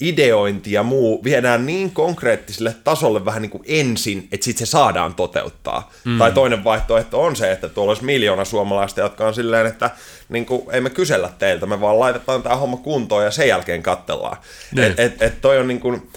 ideointi 0.00 0.72
ja 0.72 0.82
muu 0.82 1.24
viedään 1.24 1.66
niin 1.66 1.90
konkreettiselle 1.90 2.74
tasolle 2.84 3.24
vähän 3.24 3.42
niin 3.42 3.50
kuin 3.50 3.62
ensin, 3.66 4.28
että 4.32 4.44
sitten 4.44 4.66
se 4.66 4.70
saadaan 4.70 5.14
toteuttaa. 5.14 5.92
Mm. 6.04 6.18
Tai 6.18 6.32
toinen 6.32 6.64
vaihtoehto 6.64 7.22
on 7.22 7.36
se, 7.36 7.52
että 7.52 7.68
tuolla 7.68 7.90
olisi 7.90 8.04
miljoona 8.04 8.44
suomalaista, 8.44 9.00
jotka 9.00 9.26
on 9.26 9.34
silleen, 9.34 9.66
että 9.66 9.90
niin 10.28 10.46
kuin, 10.46 10.62
ei 10.72 10.80
me 10.80 10.90
kysellä 10.90 11.30
teiltä, 11.38 11.66
me 11.66 11.80
vaan 11.80 12.00
laitetaan 12.00 12.42
tämä 12.42 12.56
homma 12.56 12.76
kuntoon 12.76 13.24
ja 13.24 13.30
sen 13.30 13.48
jälkeen 13.48 13.82
katsellaan. 13.82 14.36
Niin. 14.74 14.84
Et, 14.84 15.00
et, 15.00 15.22
et 15.22 15.40
toi 15.40 15.58
on 15.58 15.68
niin 15.68 15.80
kuin, 15.80 16.10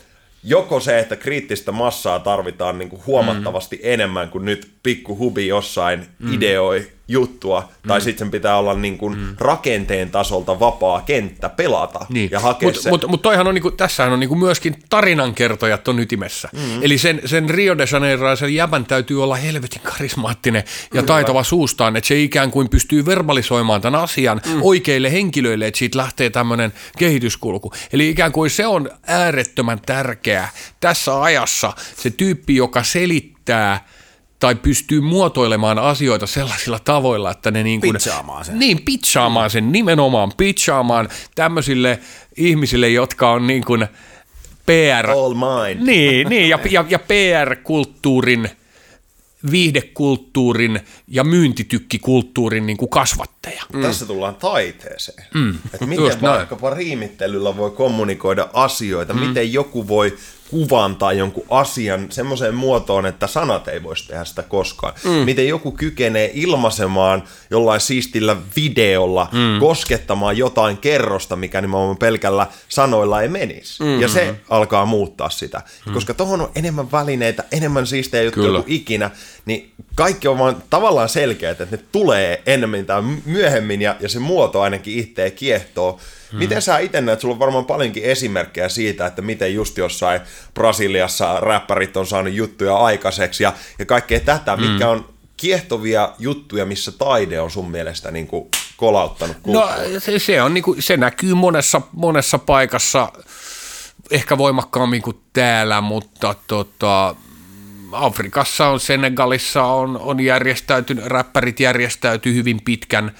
joko 0.44 0.80
se, 0.80 1.00
että 1.00 1.16
kriittistä 1.16 1.72
massaa 1.72 2.20
tarvitaan 2.20 2.78
niin 2.78 2.90
kuin 2.90 3.02
huomattavasti 3.06 3.76
mm. 3.76 3.82
enemmän 3.84 4.30
kuin 4.30 4.46
nyt 4.46 4.72
pikku 4.84 5.18
hubi 5.18 5.48
jossain 5.48 6.08
mm. 6.20 6.34
ideoi 6.34 6.88
juttua, 7.12 7.70
tai 7.88 8.00
mm. 8.00 8.04
sitten 8.04 8.26
sen 8.26 8.32
pitää 8.32 8.58
olla 8.58 8.74
niin 8.74 8.98
kuin 8.98 9.18
mm. 9.18 9.36
rakenteen 9.40 10.12
tasolta 10.12 10.60
vapaa 10.60 11.02
kenttä 11.02 11.50
pelata 11.50 12.06
niin. 12.10 12.32
ja 12.32 12.40
hakea 12.40 12.70
Mutta 12.70 12.90
mut, 12.90 13.08
mut 13.08 13.22
toihan 13.22 13.48
on, 13.48 13.56
niinku, 13.56 13.72
tässähän 13.72 14.14
on 14.14 14.20
niinku 14.20 14.36
myöskin 14.36 14.76
tarinankertojat 14.90 15.88
on 15.88 16.00
ytimessä. 16.00 16.50
Mm. 16.54 16.84
Eli 16.84 16.98
sen, 16.98 17.22
sen 17.26 17.50
Rio 17.50 17.78
de 17.78 17.86
Janeiroisen 17.92 18.56
jäbän 18.56 18.86
täytyy 18.86 19.24
olla 19.24 19.36
helvetin 19.36 19.82
karismaattinen 19.82 20.64
ja 20.94 21.04
taitava 21.04 21.44
suustaan, 21.44 21.96
että 21.96 22.08
se 22.08 22.22
ikään 22.22 22.52
kuin 22.52 22.70
pystyy 22.70 23.06
verbalisoimaan 23.06 23.82
tämän 23.82 24.02
asian 24.02 24.42
mm. 24.46 24.60
oikeille 24.62 25.12
henkilöille, 25.12 25.68
että 25.68 25.78
siitä 25.78 25.98
lähtee 25.98 26.30
tämmöinen 26.30 26.74
kehityskulku. 26.98 27.74
Eli 27.94 28.10
ikään 28.10 28.32
kuin 28.32 28.50
se 28.50 28.68
on 28.68 28.90
äärettömän 29.08 29.80
tärkeä 29.86 30.50
tässä 30.80 31.22
ajassa, 31.22 31.74
se 31.96 32.10
tyyppi, 32.10 32.56
joka 32.56 32.84
selittää– 32.84 33.80
tai 34.42 34.56
pystyy 34.56 35.02
muotoilemaan 35.02 35.80
asioita 35.80 36.28
sellaisilla 36.28 36.80
tavoilla, 36.80 37.32
että 37.32 37.52
ne 37.52 37.64
niin 37.64 37.82
kuin... 37.82 37.94
Pitchaamaan 37.94 38.46
sen. 38.46 38.60
Niin, 38.60 38.82
pitchaamaan 38.82 39.50
sen, 39.50 39.72
nimenomaan 39.72 40.32
pitchaamaan 40.38 41.10
tämmöisille 41.36 42.00
ihmisille, 42.38 42.90
jotka 42.90 43.32
on 43.32 43.48
niin 43.48 43.66
kuin 43.66 43.88
PR... 44.66 45.10
All 45.10 45.34
mine. 45.34 45.86
Niin, 45.92 46.28
niin 46.30 46.50
ja, 46.50 46.60
ja, 46.70 46.86
ja 46.90 47.00
PR-kulttuurin 47.00 48.50
viihdekulttuurin 49.52 50.80
ja 51.08 51.24
myyntitykkikulttuurin 51.24 52.66
niin 52.66 52.78
kuin 52.78 52.90
kasvatteja. 52.90 53.64
Mm. 53.74 53.82
Tässä 53.82 54.06
tullaan 54.06 54.36
taiteeseen. 54.36 55.28
Mm. 55.34 55.56
Että 55.74 55.86
miten 55.86 56.06
Just 56.06 56.22
vaikkapa 56.22 56.70
näin. 56.70 56.78
riimittelyllä 56.78 57.58
voi 57.58 57.72
kommunikoida 57.72 58.50
asioita, 58.54 59.14
mm. 59.14 59.20
miten 59.20 59.54
joku 59.54 59.88
voi 59.88 60.18
kuvan 60.52 60.96
tai 60.96 61.18
jonkun 61.18 61.46
asian 61.50 62.08
semmoiseen 62.10 62.56
muotoon, 62.56 63.06
että 63.06 63.28
sanat 63.28 63.68
ei 63.68 63.84
voisi 63.84 64.08
tehdä 64.08 64.26
sitä 64.26 64.44
koskaan. 64.44 64.94
Mm. 65.04 65.12
Miten 65.12 65.48
joku 65.48 65.72
kykenee 65.72 66.32
ilmaisemaan 66.34 67.24
jollain 67.50 67.82
siistillä 67.82 68.36
videolla, 68.56 69.28
mm. 69.32 69.60
koskettamaan 69.60 70.38
jotain 70.38 70.78
kerrosta, 70.78 71.36
mikä 71.36 71.62
nimenomaan 71.62 71.98
pelkällä 71.98 72.48
sanoilla 72.70 73.22
ei 73.22 73.28
menisi. 73.28 73.84
Mm. 73.84 74.02
Ja 74.02 74.08
se 74.08 74.36
alkaa 74.50 74.86
muuttaa 74.86 75.30
sitä. 75.30 75.62
Mm. 75.86 75.94
Koska 75.94 76.14
tuohon 76.14 76.42
on 76.42 76.52
enemmän 76.56 76.92
välineitä, 76.92 77.44
enemmän 77.52 77.88
siistejä 77.88 78.24
juttuja 78.24 78.52
kuin 78.52 78.64
ikinä, 78.68 79.12
niin 79.46 79.72
kaikki 79.96 80.28
on 80.28 80.40
vaan 80.40 80.64
tavallaan 80.70 81.10
selkeät, 81.10 81.62
että 81.62 81.78
ne 81.78 81.84
tulee 81.92 82.42
enemmän 82.46 82.86
tai 82.86 83.02
myöhemmin 83.26 83.82
ja, 83.82 83.96
ja 84.00 84.10
se 84.10 84.20
muoto 84.20 84.62
ainakin 84.62 85.00
itseä 85.00 85.30
kiehtoo. 85.30 86.00
Hmm. 86.32 86.40
Miten 86.40 86.62
sä 86.62 86.80
itse 86.80 87.02
näet, 87.02 87.20
sulla 87.20 87.34
on 87.34 87.40
varmaan 87.40 87.66
paljonkin 87.66 88.04
esimerkkejä 88.04 88.70
siitä, 88.70 89.06
että 89.06 89.22
miten 89.22 89.54
just 89.54 89.78
jossain 89.78 90.22
Brasiliassa 90.54 91.40
räppärit 91.40 91.98
on 91.98 92.08
saanut 92.08 92.34
juttuja 92.34 92.78
aikaiseksi 92.78 93.44
ja, 93.44 93.54
ja 93.80 93.86
kaikkea 93.86 94.20
tätä, 94.20 94.56
hmm. 94.56 94.66
mitkä 94.66 94.90
on 94.90 95.10
kiehtovia 95.38 96.14
juttuja, 96.20 96.66
missä 96.66 96.92
taide 96.92 97.42
on 97.42 97.52
sun 97.52 97.72
mielestä 97.72 98.12
niin 98.12 98.28
kuin 98.28 98.50
kolauttanut 98.78 99.38
No 99.48 99.70
se, 100.00 100.20
se, 100.20 100.42
on, 100.42 100.54
niin 100.54 100.64
kuin, 100.64 100.82
se 100.82 100.98
näkyy 100.98 101.34
monessa, 101.34 101.82
monessa 101.92 102.38
paikassa, 102.38 103.12
ehkä 104.12 104.38
voimakkaammin 104.38 105.02
kuin 105.02 105.20
täällä, 105.34 105.82
mutta 105.82 106.36
tota, 106.48 107.16
Afrikassa 107.92 108.68
on, 108.68 108.80
Senegalissa 108.80 109.64
on, 109.64 109.98
on 109.98 110.20
järjestäytynyt, 110.20 111.06
räppärit 111.06 111.60
järjestäytyy 111.60 112.34
hyvin 112.34 112.62
pitkän, 112.66 113.16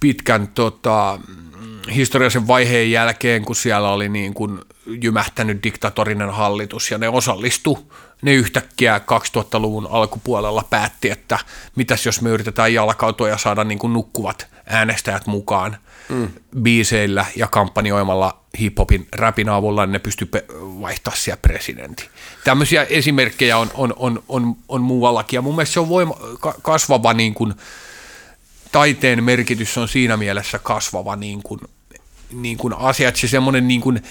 pitkän 0.00 0.48
tota, 0.48 1.18
historiallisen 1.94 2.46
vaiheen 2.46 2.90
jälkeen, 2.90 3.44
kun 3.44 3.56
siellä 3.56 3.90
oli 3.90 4.08
niin 4.08 4.34
kuin 4.34 4.60
jymähtänyt 4.86 5.62
diktatorinen 5.62 6.30
hallitus 6.30 6.90
ja 6.90 6.98
ne 6.98 7.08
osallistu, 7.08 7.92
ne 8.22 8.34
yhtäkkiä 8.34 8.98
2000-luvun 8.98 9.88
alkupuolella 9.90 10.64
päätti, 10.70 11.10
että 11.10 11.38
mitäs 11.76 12.06
jos 12.06 12.20
me 12.20 12.30
yritetään 12.30 12.74
jalkautua 12.74 13.28
ja 13.28 13.38
saada 13.38 13.64
niin 13.64 13.78
kuin 13.78 13.92
nukkuvat 13.92 14.46
äänestäjät 14.66 15.26
mukaan 15.26 15.76
mm. 16.08 16.28
biiseillä 16.62 17.26
ja 17.36 17.46
kampanjoimalla 17.46 18.42
hiphopin 18.60 19.08
räpin 19.12 19.48
avulla, 19.48 19.86
niin 19.86 19.92
ne 19.92 19.98
pystyy 19.98 20.28
vaihtaa 20.60 21.14
siellä 21.16 21.40
presidentin. 21.42 22.06
Tämmöisiä 22.44 22.84
esimerkkejä 22.84 23.58
on, 23.58 23.70
on, 23.74 23.94
on, 23.96 24.22
on, 24.28 24.56
on 24.68 24.80
muuallakin 24.80 25.36
ja 25.36 25.42
mun 25.42 25.54
mielestä 25.54 25.72
se 25.72 25.80
on 25.80 25.88
voima, 25.88 26.14
kasvava 26.62 27.12
niin 27.12 27.34
kuin, 27.34 27.54
taiteen 28.72 29.24
merkitys 29.24 29.78
on 29.78 29.88
siinä 29.88 30.16
mielessä 30.16 30.58
kasvava 30.58 31.16
niin 31.16 31.42
kuin, 31.42 31.60
niin 32.32 32.58
kuin 32.58 32.74
asia, 32.74 33.08
että 33.08 33.20
se 33.20 33.28
semmoinen 33.28 33.68
niin 33.68 33.80
kuin 33.80 34.02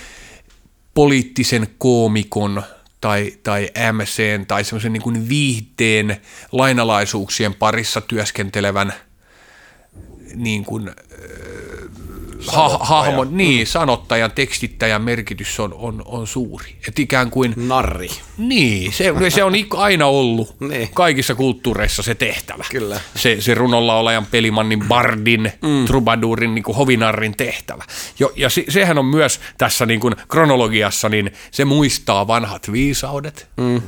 poliittisen 0.94 1.68
koomikon 1.78 2.64
tai, 3.02 3.34
tai 3.44 3.70
MCn 3.92 4.46
tai 4.48 4.64
semmoisen 4.64 4.94
niin 4.94 5.04
kuin 5.04 5.30
viihteen 5.30 6.22
lainalaisuuksien 6.52 7.54
parissa 7.54 8.02
työskentelevän 8.02 8.94
niin 10.36 10.66
kuin, 10.66 10.92
ha, 12.48 12.78
hahmon, 12.82 13.38
niin, 13.38 13.68
sanottajan, 13.68 14.32
tekstittäjän 14.32 15.02
merkitys 15.02 15.60
on, 15.60 15.74
on, 15.74 16.02
on 16.06 16.28
suuri. 16.28 16.76
Et 16.88 17.00
ikään 17.00 17.32
kuin... 17.32 17.54
Narri. 17.56 18.10
Niin, 18.38 18.94
se, 18.94 19.14
se 19.30 19.44
on 19.44 19.54
aina 19.78 20.06
ollut 20.06 20.56
niin. 20.70 20.90
kaikissa 20.94 21.36
kulttuureissa 21.36 22.04
se 22.04 22.16
tehtävä. 22.16 22.66
Kyllä. 22.72 23.00
Se, 23.16 23.42
se 23.42 23.54
runolla 23.54 23.96
olajan 23.96 24.26
pelimannin, 24.26 24.84
bardin, 24.88 25.52
mm. 25.62 25.86
trubadurin, 25.86 26.56
niin 26.56 26.64
kuin 26.64 26.76
hovinarrin 26.76 27.38
tehtävä. 27.38 27.84
Jo, 28.20 28.32
ja 28.36 28.50
se, 28.50 28.64
sehän 28.70 28.98
on 28.98 29.06
myös 29.06 29.40
tässä 29.58 29.86
niin 29.86 30.00
kuin 30.00 30.16
kronologiassa, 30.28 31.10
niin 31.10 31.32
se 31.52 31.66
muistaa 31.66 32.28
vanhat 32.28 32.72
viisaudet. 32.72 33.48
Mm 33.58 33.82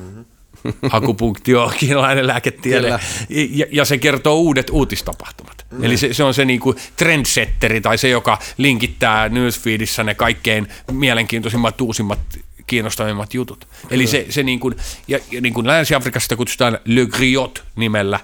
akupunktio, 0.91 1.71
kiinalainen 1.79 2.27
lääketiede, 2.27 2.99
ja, 3.29 3.65
ja 3.71 3.85
se 3.85 3.97
kertoo 3.97 4.35
uudet 4.35 4.69
uutistapahtumat. 4.69 5.52
Mm. 5.73 5.83
Eli 5.83 5.97
se, 5.97 6.13
se 6.13 6.23
on 6.23 6.33
se 6.33 6.45
niinku 6.45 6.75
trendsetteri 6.95 7.81
tai 7.81 7.97
se, 7.97 8.09
joka 8.09 8.37
linkittää 8.57 9.29
newsfeedissä 9.29 10.03
ne 10.03 10.15
kaikkein 10.15 10.67
mielenkiintoisimmat, 10.91 11.81
uusimmat 11.81 12.19
kiinnostavimmat 12.67 13.33
jutut. 13.33 13.67
Eli 13.89 14.07
se, 14.07 14.25
se 14.29 14.43
niin 14.43 14.59
kuin, 14.59 14.75
ja, 15.07 15.19
ja 15.31 15.41
niin 15.41 15.53
kuin 15.53 15.67
Länsi-Afrikassa 15.67 16.35
kutsutaan 16.35 16.79
Le 16.85 17.05
Griot 17.05 17.63
nimellä, 17.75 18.19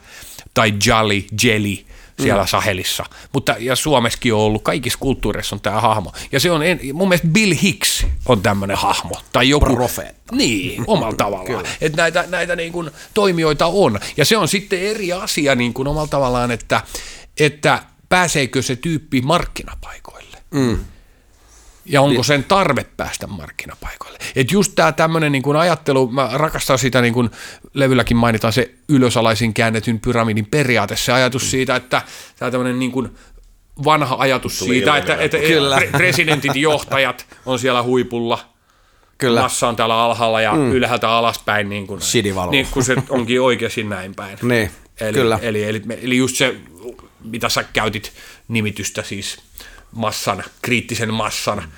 tai 0.53 0.73
Jolly, 0.85 1.25
Jelly, 1.43 1.77
siellä 2.21 2.43
mm. 2.43 2.47
Sahelissa. 2.47 3.05
Mutta, 3.33 3.55
ja 3.59 3.75
Suomessakin 3.75 4.33
on 4.33 4.39
ollut, 4.39 4.63
kaikissa 4.63 4.99
kulttuureissa 4.99 5.55
on 5.55 5.61
tämä 5.61 5.81
hahmo. 5.81 6.13
Ja 6.31 6.39
se 6.39 6.51
on, 6.51 6.61
mun 6.93 7.09
mielestä 7.09 7.27
Bill 7.27 7.53
Hicks 7.61 8.05
on 8.25 8.41
tämmöinen 8.41 8.77
hahmo. 8.77 9.15
Tai 9.31 9.49
joku, 9.49 9.75
Profeetta. 9.75 10.35
Niin, 10.35 10.83
omalla 10.87 11.15
tavallaan. 11.15 11.65
että 11.81 12.01
näitä, 12.01 12.25
näitä 12.27 12.55
niin 12.55 12.71
kuin 12.71 12.91
toimijoita 13.13 13.65
on. 13.65 13.99
Ja 14.17 14.25
se 14.25 14.37
on 14.37 14.47
sitten 14.47 14.79
eri 14.79 15.13
asia 15.13 15.55
niin 15.55 15.73
kuin 15.73 15.87
omalla 15.87 16.07
tavallaan, 16.07 16.51
että, 16.51 16.81
että 17.39 17.83
pääseekö 18.09 18.61
se 18.61 18.75
tyyppi 18.75 19.21
markkinapaikoille. 19.21 20.37
Mm 20.51 20.77
ja 21.89 22.01
onko 22.01 22.23
sen 22.23 22.43
tarve 22.43 22.85
päästä 22.97 23.27
markkinapaikoille. 23.27 24.17
Että 24.35 24.53
just 24.53 24.71
tämä 24.75 24.91
tämmöinen 24.91 25.31
niin 25.31 25.55
ajattelu, 25.55 26.07
mä 26.07 26.29
rakastan 26.33 26.79
sitä, 26.79 27.01
niin 27.01 27.13
kuin 27.13 27.29
levylläkin 27.73 28.17
mainitaan 28.17 28.53
se 28.53 28.71
ylösalaisin 28.89 29.53
käännetyn 29.53 29.99
pyramidin 29.99 30.45
periaate, 30.45 30.95
se 30.95 31.11
ajatus 31.11 31.43
mm. 31.43 31.47
siitä, 31.47 31.75
että 31.75 32.01
tämä 32.39 32.51
tämmöinen 32.51 32.79
niin 32.79 32.91
kuin 32.91 33.09
vanha 33.83 34.15
ajatus 34.19 34.59
Tuli 34.59 34.73
siitä, 34.73 34.97
että, 34.97 35.15
että 35.15 35.37
Kyllä. 35.37 35.81
presidentit 35.91 36.55
johtajat 36.55 37.25
on 37.45 37.59
siellä 37.59 37.83
huipulla, 37.83 38.39
Kyllä. 39.17 39.41
massa 39.41 39.67
on 39.67 39.75
täällä 39.75 40.03
alhaalla 40.03 40.41
ja 40.41 40.53
mm. 40.53 40.71
ylhäältä 40.71 41.09
alaspäin, 41.09 41.69
niin 41.69 41.87
kuin, 41.87 42.01
niin 42.51 42.67
kuin 42.71 42.83
se 42.83 42.95
onkin 43.09 43.41
oikeasti 43.41 43.83
näin 43.83 44.15
päin. 44.15 44.37
niin, 44.41 44.71
eli, 45.01 45.13
kyllä. 45.13 45.39
Eli, 45.41 45.63
eli, 45.63 45.81
eli 46.01 46.17
just 46.17 46.35
se, 46.35 46.55
mitä 47.23 47.49
sä 47.49 47.63
käytit 47.63 48.13
nimitystä 48.47 49.03
siis 49.03 49.37
massan, 49.91 50.43
kriittisen 50.61 51.13
massan, 51.13 51.71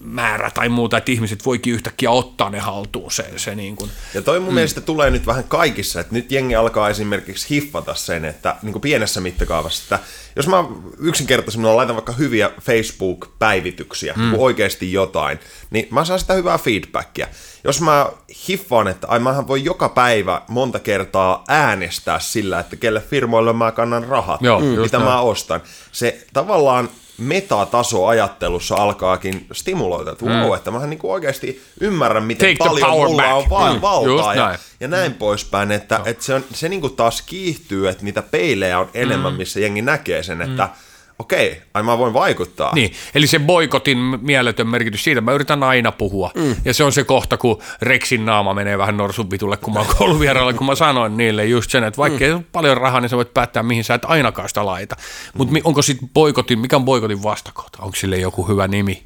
määrä 0.00 0.50
tai 0.50 0.68
muuta, 0.68 0.96
että 0.96 1.12
ihmiset 1.12 1.46
voikin 1.46 1.74
yhtäkkiä 1.74 2.10
ottaa 2.10 2.50
ne 2.50 2.58
haltuun. 2.58 3.10
Se, 3.10 3.32
se 3.36 3.54
niin 3.54 3.76
kuin. 3.76 3.90
Ja 4.14 4.22
toi 4.22 4.40
mun 4.40 4.48
mm. 4.48 4.54
mielestä 4.54 4.80
tulee 4.80 5.10
nyt 5.10 5.26
vähän 5.26 5.44
kaikissa, 5.44 6.00
että 6.00 6.14
nyt 6.14 6.32
jengi 6.32 6.54
alkaa 6.54 6.88
esimerkiksi 6.88 7.50
hiffata 7.50 7.94
sen, 7.94 8.24
että 8.24 8.56
niin 8.62 8.72
kuin 8.72 8.82
pienessä 8.82 9.20
mittakaavassa, 9.20 9.82
että 9.82 10.06
jos 10.36 10.48
mä 10.48 10.64
yksinkertaisemmin 10.98 11.76
laitan 11.76 11.96
vaikka 11.96 12.12
hyviä 12.12 12.50
Facebook-päivityksiä, 12.60 14.14
mm. 14.16 14.30
kun 14.30 14.40
oikeasti 14.40 14.92
jotain, 14.92 15.38
niin 15.70 15.88
mä 15.90 16.04
saan 16.04 16.20
sitä 16.20 16.34
hyvää 16.34 16.58
feedbackia. 16.58 17.26
Jos 17.64 17.80
mä 17.80 18.06
hiffaan, 18.48 18.88
että 18.88 19.06
ai 19.06 19.18
mähän 19.18 19.48
voi 19.48 19.64
joka 19.64 19.88
päivä 19.88 20.42
monta 20.48 20.78
kertaa 20.78 21.44
äänestää 21.48 22.18
sillä, 22.18 22.60
että 22.60 22.76
kelle 22.76 23.00
firmoille 23.00 23.52
mä 23.52 23.72
kannan 23.72 24.04
rahat, 24.04 24.42
Joo, 24.42 24.60
mitä 24.60 24.98
mä 24.98 25.20
ostan. 25.20 25.60
Se 25.92 26.26
tavallaan 26.32 26.88
metataso 27.18 28.06
ajattelussa 28.06 28.74
alkaakin 28.74 29.46
stimuloida, 29.52 30.10
että 30.10 30.24
wow, 30.24 30.48
mm. 30.48 30.54
että 30.54 30.70
mähän 30.70 30.90
niin 30.90 31.00
oikeasti 31.02 31.62
ymmärrän, 31.80 32.22
miten 32.22 32.56
Take 32.56 32.68
paljon 32.68 32.90
mulla 32.90 33.22
back. 33.22 33.34
on 33.34 33.50
va- 33.50 33.72
mm. 33.72 33.80
valtaa 33.80 34.34
ja, 34.34 34.46
näin. 34.46 34.58
ja 34.80 34.88
näin 34.88 35.12
mm. 35.12 35.18
poispäin, 35.18 35.72
että, 35.72 35.98
no. 35.98 36.04
että 36.06 36.24
se, 36.24 36.34
on, 36.34 36.44
se 36.54 36.68
niin 36.68 36.96
taas 36.96 37.22
kiihtyy, 37.22 37.88
että 37.88 38.04
niitä 38.04 38.22
peilejä 38.22 38.78
on 38.78 38.90
enemmän, 38.94 39.32
mm. 39.32 39.36
missä 39.36 39.60
jengi 39.60 39.82
näkee 39.82 40.22
sen, 40.22 40.42
että 40.42 40.64
mm 40.64 40.87
okei, 41.18 41.62
ai 41.74 41.82
mä 41.82 41.98
voin 41.98 42.14
vaikuttaa. 42.14 42.74
Niin, 42.74 42.92
eli 43.14 43.26
se 43.26 43.38
boikotin 43.38 43.98
mieletön 43.98 44.68
merkitys, 44.68 45.04
siitä 45.04 45.20
mä 45.20 45.32
yritän 45.32 45.62
aina 45.62 45.92
puhua. 45.92 46.30
Mm. 46.34 46.56
Ja 46.64 46.74
se 46.74 46.84
on 46.84 46.92
se 46.92 47.04
kohta, 47.04 47.36
kun 47.36 47.62
Rexin 47.82 48.24
naama 48.24 48.54
menee 48.54 48.78
vähän 48.78 48.96
norsun 48.96 49.30
vitulle, 49.30 49.56
kun 49.56 49.74
mä 49.74 49.80
oon 49.80 50.54
kun 50.56 50.66
mä 50.66 50.74
sanoin 50.74 51.16
niille 51.16 51.44
just 51.44 51.70
sen, 51.70 51.84
että 51.84 51.98
vaikka 51.98 52.18
mm. 52.18 52.24
ei 52.24 52.32
ole 52.32 52.44
paljon 52.52 52.76
rahaa, 52.76 53.00
niin 53.00 53.08
sä 53.08 53.16
voit 53.16 53.34
päättää, 53.34 53.62
mihin 53.62 53.84
sä 53.84 53.94
et 53.94 54.04
ainakaan 54.04 54.48
sitä 54.48 54.66
laita. 54.66 54.96
Mutta 55.34 55.54
mm. 55.54 55.60
onko 55.64 55.82
sitten 55.82 56.08
boikotin, 56.14 56.58
mikä 56.58 56.76
on 56.76 56.84
boikotin 56.84 57.22
vastakohta? 57.22 57.78
Onko 57.82 57.96
sille 57.96 58.16
joku 58.16 58.48
hyvä 58.48 58.68
nimi? 58.68 59.02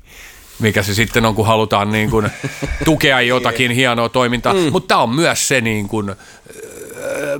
mikä 0.58 0.82
se 0.82 0.94
sitten 0.94 1.26
on, 1.26 1.34
kun 1.34 1.46
halutaan 1.46 1.92
niin 1.92 2.10
kuin 2.10 2.30
tukea 2.84 3.20
jotakin 3.20 3.70
hienoa 3.70 4.08
toimintaa. 4.08 4.54
Mm. 4.54 4.72
Mutta 4.72 4.88
tämä 4.88 5.02
on 5.02 5.10
myös 5.10 5.48
se 5.48 5.60
niin 5.60 5.88
kuin, 5.88 6.14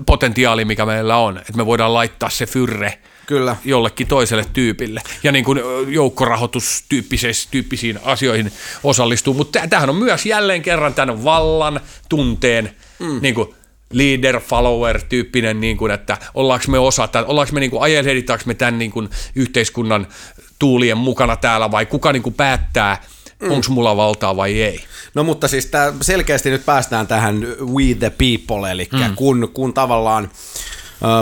potentiaali, 0.06 0.64
mikä 0.64 0.86
meillä 0.86 1.16
on, 1.16 1.38
että 1.38 1.52
me 1.56 1.66
voidaan 1.66 1.94
laittaa 1.94 2.30
se 2.30 2.46
fyrre– 2.46 2.98
Kyllä. 3.26 3.56
jollekin 3.64 4.06
toiselle 4.06 4.46
tyypille. 4.52 5.02
Ja 5.22 5.32
niin 5.32 5.44
kuin 5.44 5.60
joukkorahoitustyyppisiin 5.88 7.98
asioihin 8.04 8.52
osallistuu. 8.84 9.34
Mutta 9.34 9.60
tämähän 9.70 9.90
on 9.90 9.96
myös 9.96 10.26
jälleen 10.26 10.62
kerran 10.62 10.94
tämän 10.94 11.24
vallan 11.24 11.80
tunteen 12.08 12.76
mm. 12.98 13.18
niin 13.22 13.34
kuin 13.34 13.54
leader, 13.92 14.40
follower 14.40 15.00
tyyppinen, 15.08 15.60
niin 15.60 15.76
kuin, 15.76 15.92
että 15.92 16.18
ollaanko 16.34 16.64
me 16.68 16.78
osa, 16.78 17.04
että 17.04 17.24
ollaanko 17.24 17.52
me 17.52 17.60
niin 17.60 17.70
kuin, 17.70 17.82
ajelehdittaanko 17.82 18.44
me 18.46 18.54
tämän 18.54 18.78
niin 18.78 18.90
kuin, 18.90 19.08
yhteiskunnan 19.34 20.06
tuulien 20.58 20.98
mukana 20.98 21.36
täällä 21.36 21.70
vai 21.70 21.86
kuka 21.86 22.12
niin 22.12 22.22
kuin, 22.22 22.34
päättää, 22.34 23.02
mm. 23.42 23.50
onko 23.50 23.66
mulla 23.68 23.96
valtaa 23.96 24.36
vai 24.36 24.62
ei. 24.62 24.84
No 25.14 25.24
mutta 25.24 25.48
siis 25.48 25.66
tää 25.66 25.92
selkeästi 26.00 26.50
nyt 26.50 26.66
päästään 26.66 27.06
tähän 27.06 27.46
we 27.60 27.94
the 27.98 28.10
people, 28.10 28.70
eli 28.70 28.88
mm. 28.92 29.16
kun, 29.16 29.50
kun 29.54 29.74
tavallaan 29.74 30.30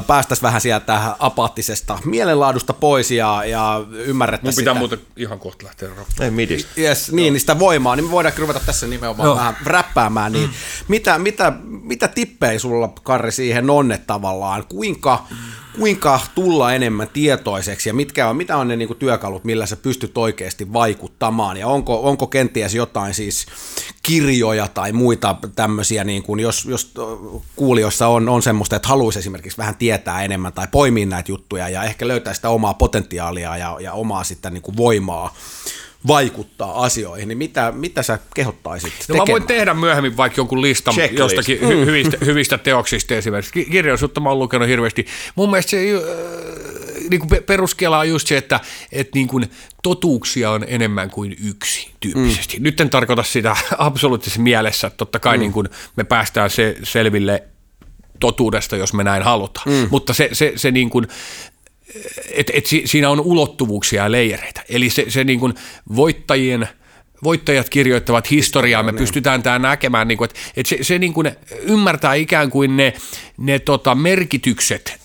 päästäisiin 0.06 0.42
vähän 0.42 0.60
sieltä 0.60 1.16
apaattisesta 1.18 1.98
mielenlaadusta 2.04 2.72
pois 2.72 3.10
ja, 3.10 3.44
ja 3.44 3.84
ymmärrettäisiin 3.90 4.58
Mun 4.58 4.62
pitää 4.62 4.74
sitä. 4.74 4.78
muuten 4.78 5.00
ihan 5.16 5.38
kohta 5.38 5.66
lähteä 5.66 5.88
rappaamaan. 5.88 6.14
Ei 6.20 6.30
midistä. 6.30 6.70
Yes, 6.78 7.12
niin, 7.12 7.32
niin 7.32 7.40
sitä 7.40 7.58
voimaa, 7.58 7.96
niin 7.96 8.04
me 8.04 8.10
voidaan 8.10 8.34
ruveta 8.38 8.60
tässä 8.66 8.86
nimenomaan 8.86 9.26
Joo. 9.26 9.36
vähän 9.36 9.56
räppäämään. 9.64 10.32
Niin 10.32 10.48
mm. 10.48 10.54
mitä, 10.88 11.18
mitä, 11.18 11.52
mitä 11.82 12.08
tippejä 12.08 12.58
sulla, 12.58 12.92
Karri, 13.02 13.32
siihen 13.32 13.70
on, 13.70 13.92
että 13.92 14.06
tavallaan, 14.06 14.64
kuinka, 14.68 15.26
kuinka 15.78 16.20
tulla 16.34 16.74
enemmän 16.74 17.08
tietoiseksi 17.12 17.88
ja 17.88 17.94
mitkä 17.94 18.28
on, 18.28 18.36
mitä 18.36 18.56
on 18.56 18.68
ne 18.68 18.76
niin 18.76 18.96
työkalut, 18.98 19.44
millä 19.44 19.66
sä 19.66 19.76
pystyt 19.76 20.18
oikeasti 20.18 20.72
vaikuttamaan? 20.72 21.56
Ja 21.56 21.66
onko, 21.66 22.08
onko 22.08 22.26
kenties 22.26 22.74
jotain 22.74 23.14
siis 23.14 23.46
kirjoja 24.02 24.68
tai 24.68 24.92
muita 24.92 25.36
tämmöisiä, 25.56 26.04
niin 26.04 26.22
kuin 26.22 26.40
jos, 26.40 26.64
jos 26.64 26.94
kuulijoissa 27.56 28.08
on, 28.08 28.28
on 28.28 28.42
semmoista, 28.42 28.76
että 28.76 28.88
haluaisi 28.88 29.18
esimerkiksi 29.18 29.58
vähän 29.58 29.76
tietää 29.76 30.22
enemmän 30.22 30.52
tai 30.52 30.66
poimia 30.70 31.06
näitä 31.06 31.32
juttuja 31.32 31.68
ja 31.68 31.84
ehkä 31.84 32.08
löytää 32.08 32.34
sitä 32.34 32.48
omaa 32.48 32.74
potentiaalia 32.74 33.56
ja, 33.56 33.76
ja 33.80 33.92
omaa 33.92 34.24
sitten 34.24 34.54
niin 34.54 34.62
kuin 34.62 34.76
voimaa, 34.76 35.34
vaikuttaa 36.06 36.82
asioihin, 36.84 37.28
niin 37.28 37.38
mitä, 37.38 37.72
mitä 37.76 38.02
sä 38.02 38.18
kehottaisit 38.34 38.92
No 38.92 38.96
tekemään? 39.06 39.28
mä 39.28 39.32
voin 39.32 39.46
tehdä 39.46 39.74
myöhemmin 39.74 40.16
vaikka 40.16 40.40
jonkun 40.40 40.62
listan 40.62 40.94
Checklist. 40.94 41.18
jostakin 41.18 41.58
hy- 41.58 41.86
hyvistä, 41.86 42.16
hyvistä 42.24 42.58
teoksista 42.58 43.14
esimerkiksi. 43.14 43.52
Ki- 43.52 43.64
Kirjallisuutta 43.64 44.20
mä 44.20 44.28
oon 44.28 44.38
lukenut 44.38 44.68
hirveästi. 44.68 45.06
Mun 45.34 45.50
mielestä 45.50 45.70
se 45.70 45.76
äh, 45.76 47.08
niin 47.10 47.20
kuin 47.20 47.42
peruskela 47.46 47.98
on 47.98 48.08
just 48.08 48.28
se, 48.28 48.36
että, 48.36 48.60
että 48.92 49.10
niin 49.14 49.28
kuin 49.28 49.50
totuuksia 49.82 50.50
on 50.50 50.64
enemmän 50.68 51.10
kuin 51.10 51.36
yksi 51.44 51.90
tyyppisesti. 52.00 52.56
Mm. 52.56 52.62
Nyt 52.62 52.80
en 52.80 52.90
tarkoita 52.90 53.22
sitä 53.22 53.56
absoluuttisessa 53.78 54.40
mielessä, 54.40 54.86
että 54.86 54.96
totta 54.96 55.18
kai 55.18 55.36
mm. 55.36 55.40
niin 55.40 55.52
kuin 55.52 55.68
me 55.96 56.04
päästään 56.04 56.50
se 56.50 56.76
selville 56.82 57.42
totuudesta, 58.20 58.76
jos 58.76 58.94
me 58.94 59.04
näin 59.04 59.22
halutaan. 59.22 59.68
Mm. 59.68 59.88
Mutta 59.90 60.12
se, 60.12 60.28
se, 60.32 60.52
se 60.56 60.70
niin 60.70 60.90
kuin, 60.90 61.08
et, 62.32 62.50
et 62.54 62.66
si, 62.66 62.82
siinä 62.84 63.10
on 63.10 63.20
ulottuvuuksia 63.20 64.02
ja 64.02 64.12
leijereitä. 64.12 64.64
Eli 64.68 64.90
se, 64.90 65.04
se 65.08 65.24
niin 65.24 65.40
kuin 65.40 65.54
voittajien 65.96 66.68
voittajat 67.24 67.68
kirjoittavat 67.68 68.30
historiaa, 68.30 68.82
me 68.82 68.92
pystytään 68.92 69.42
tämä 69.42 69.58
näkemään, 69.58 70.08
niin 70.08 70.18
kuin, 70.18 70.30
että, 70.30 70.40
että 70.56 70.68
se, 70.68 70.78
se 70.82 70.98
niin 70.98 71.12
kuin 71.12 71.32
ymmärtää 71.62 72.14
ikään 72.14 72.50
kuin 72.50 72.76
ne, 72.76 72.94
ne 73.36 73.58
tota 73.58 73.94
merkitykset 73.94 74.99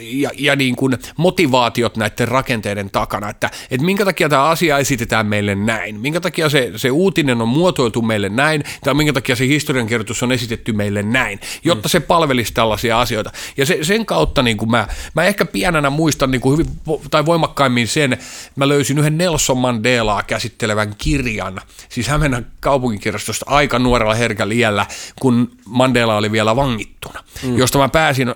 ja, 0.00 0.30
ja 0.38 0.56
niin 0.56 0.76
kuin 0.76 0.98
motivaatiot 1.16 1.96
näiden 1.96 2.28
rakenteiden 2.28 2.90
takana, 2.90 3.30
että, 3.30 3.50
että 3.70 3.86
minkä 3.86 4.04
takia 4.04 4.28
tämä 4.28 4.44
asia 4.44 4.78
esitetään 4.78 5.26
meille 5.26 5.54
näin, 5.54 6.00
minkä 6.00 6.20
takia 6.20 6.48
se, 6.48 6.72
se 6.76 6.90
uutinen 6.90 7.42
on 7.42 7.48
muotoiltu 7.48 8.02
meille 8.02 8.28
näin, 8.28 8.64
tai 8.84 8.94
minkä 8.94 9.12
takia 9.12 9.36
se 9.36 9.46
historiankirjoitus 9.46 10.22
on 10.22 10.32
esitetty 10.32 10.72
meille 10.72 11.02
näin, 11.02 11.40
jotta 11.64 11.88
se 11.88 12.00
palvelisi 12.00 12.52
tällaisia 12.54 13.00
asioita. 13.00 13.32
Ja 13.56 13.66
se, 13.66 13.78
sen 13.82 14.06
kautta 14.06 14.42
niin 14.42 14.56
kuin 14.56 14.70
mä, 14.70 14.88
mä 15.14 15.24
ehkä 15.24 15.44
pienenä 15.44 15.90
muistan 15.90 16.30
niin 16.30 16.40
kuin 16.40 16.58
hyvin, 16.58 16.72
tai 17.10 17.26
voimakkaimmin 17.26 17.88
sen, 17.88 18.18
mä 18.56 18.68
löysin 18.68 18.98
yhden 18.98 19.18
Nelson 19.18 19.58
Mandelaa 19.58 20.22
käsittelevän 20.22 20.94
kirjan, 20.98 21.60
siis 21.88 22.08
Hämeenä 22.08 22.42
kaupunkikirjastosta 22.60 23.46
aika 23.48 23.78
nuorella 23.78 24.14
herkällä 24.14 24.54
iällä, 24.54 24.86
kun 25.20 25.50
Mandela 25.64 26.16
oli 26.16 26.32
vielä 26.32 26.56
vangittuna, 26.56 27.24
mm. 27.42 27.58
josta 27.58 27.78
mä 27.78 27.88
pääsin 27.88 28.34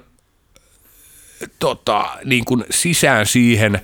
tota, 1.59 2.05
niin 2.25 2.45
kuin 2.45 2.65
sisään 2.71 3.27
siihen 3.27 3.81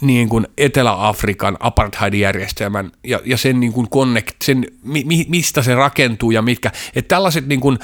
niin 0.00 0.28
kuin 0.28 0.46
Etelä-Afrikan 0.58 1.56
apartheid-järjestelmän 1.60 2.92
ja, 3.04 3.20
ja 3.24 3.36
sen, 3.36 3.60
niin 3.60 3.72
kuin 3.72 3.90
connect, 3.90 4.36
sen 4.44 4.66
mi, 4.82 5.04
mi, 5.04 5.26
mistä 5.28 5.62
se 5.62 5.74
rakentuu 5.74 6.30
ja 6.30 6.42
mitkä. 6.42 6.72
Että 6.94 7.14
tällaiset 7.14 7.46
niin 7.46 7.60
kuin, 7.60 7.78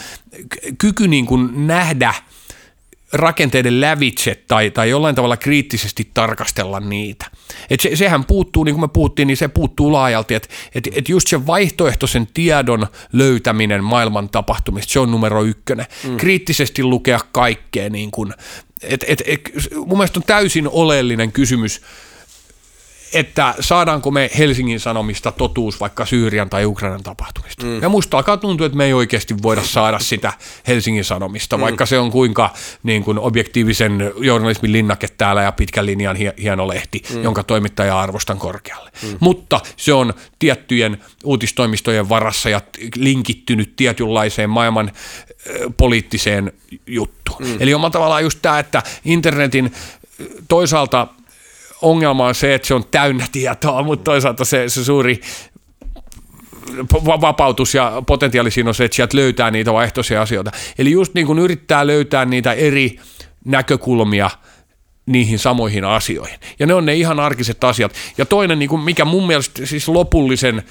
kyky 0.79 1.09
niin 1.09 1.27
kuin 1.27 1.66
nähdä 1.66 2.15
rakenteiden 3.12 3.80
lävitse 3.80 4.43
tai, 4.48 4.70
tai 4.70 4.90
jollain 4.90 5.14
tavalla 5.14 5.36
kriittisesti 5.36 6.10
tarkastella 6.14 6.80
niitä. 6.80 7.26
Et 7.70 7.80
se, 7.80 7.97
sehän 7.97 8.24
puuttuu, 8.24 8.64
niin 8.64 8.74
kuin 8.74 8.80
me 8.80 8.89
puhuttiin, 8.89 9.26
niin 9.26 9.36
se 9.36 9.48
puuttuu 9.48 9.93
laajalti, 9.93 10.34
että 10.34 10.48
et, 10.74 10.89
et 10.93 11.09
just 11.09 11.28
se 11.28 11.47
vaihtoehtoisen 11.47 12.26
tiedon 12.34 12.86
löytäminen 13.12 13.84
maailman 13.84 14.28
tapahtumista, 14.28 14.93
se 14.93 15.01
on 15.01 15.10
numero 15.10 15.44
ykkönen. 15.44 15.86
Mm. 16.09 16.16
Kriittisesti 16.16 16.82
lukea 16.82 17.20
kaikkea, 17.32 17.90
niin 17.90 18.10
kuin, 18.10 18.34
et, 18.82 19.05
et, 19.09 19.22
et, 19.26 19.40
mun 19.74 19.98
mielestä 19.98 20.18
on 20.18 20.24
täysin 20.26 20.68
oleellinen 20.68 21.32
kysymys, 21.32 21.80
että 23.12 23.55
saadaanko 23.60 24.10
me 24.10 24.30
Helsingin 24.39 24.80
Sanomista 24.80 25.32
totuus 25.32 25.80
vaikka 25.80 26.06
Syyrian 26.06 26.51
tai 26.51 26.64
Ukrainan 26.64 27.02
tapahtumista. 27.02 27.64
Mm. 27.64 27.82
Ja 27.82 27.89
musta 27.89 28.16
alkaa 28.16 28.36
tuntua, 28.36 28.66
että 28.66 28.78
me 28.78 28.84
ei 28.84 28.93
oikeasti 28.93 29.34
voida 29.43 29.62
saada 29.62 29.98
sitä 29.98 30.32
Helsingin 30.66 31.05
Sanomista, 31.05 31.56
mm. 31.56 31.60
vaikka 31.60 31.86
se 31.86 31.98
on 31.98 32.10
kuinka 32.10 32.51
niin 32.82 33.05
kuin 33.05 33.18
objektiivisen 33.18 34.12
journalismin 34.16 34.72
linnake 34.72 35.09
täällä 35.09 35.43
ja 35.43 35.52
pitkän 35.52 35.86
linjan 35.86 36.16
hie- 36.16 36.43
hieno 36.43 36.68
lehti, 36.68 37.02
mm. 37.14 37.22
jonka 37.22 37.43
toimittaja 37.43 38.01
arvostan 38.01 38.39
korkealle. 38.39 38.90
Mm. 39.02 39.16
Mutta 39.20 39.60
se 39.76 39.93
on 39.93 40.14
tiettyjen 40.39 40.98
uutistoimistojen 41.24 42.09
varassa 42.09 42.48
ja 42.48 42.60
linkittynyt 42.97 43.76
tietynlaiseen 43.76 44.51
maailman 44.51 44.93
poliittiseen 45.76 46.52
juttuun. 46.86 47.43
Mm. 47.44 47.56
Eli 47.60 47.74
omalla 47.74 47.90
tavallaan 47.90 48.22
just 48.22 48.39
tämä, 48.43 48.59
että 48.59 48.82
internetin 49.05 49.72
toisaalta 50.48 51.09
ongelma 51.83 52.27
on 52.27 52.35
se, 52.35 52.55
että 52.55 52.69
se 52.69 52.75
on 52.75 52.85
täynnä 52.91 53.27
tietoa, 53.33 53.83
mutta 53.83 54.05
toisaalta 54.05 54.45
se, 54.45 54.69
se 54.69 54.85
suuri 54.85 55.21
va- 57.07 57.21
vapautus 57.21 57.75
ja 57.75 58.03
potentiaali 58.07 58.51
siinä 58.51 58.71
on 58.71 58.75
se, 58.75 58.85
että 58.85 58.95
sieltä 58.97 59.17
löytää 59.17 59.51
niitä 59.51 59.73
vaihtoisia 59.73 60.23
asioita. 60.23 60.51
Eli 60.79 60.91
just 60.91 61.15
niin 61.15 61.27
kuin 61.27 61.39
yrittää 61.39 61.87
löytää 61.87 62.25
niitä 62.25 62.53
eri 62.53 62.97
näkökulmia 63.45 64.31
niihin 65.07 65.39
samoihin 65.39 65.85
asioihin. 65.85 66.39
Ja 66.59 66.67
ne 66.67 66.75
on 66.75 66.87
ne 66.87 66.95
ihan 66.95 67.21
arkiset 67.21 67.65
asiat. 67.65 67.95
Ja 68.19 68.27
toinen, 68.27 68.59
niin 68.59 68.69
kuin 68.69 68.83
mikä 68.83 69.05
mun 69.05 69.27
mielestä 69.27 69.67
siis 69.67 69.89
lopullisen 69.89 70.59
äh, 70.59 70.65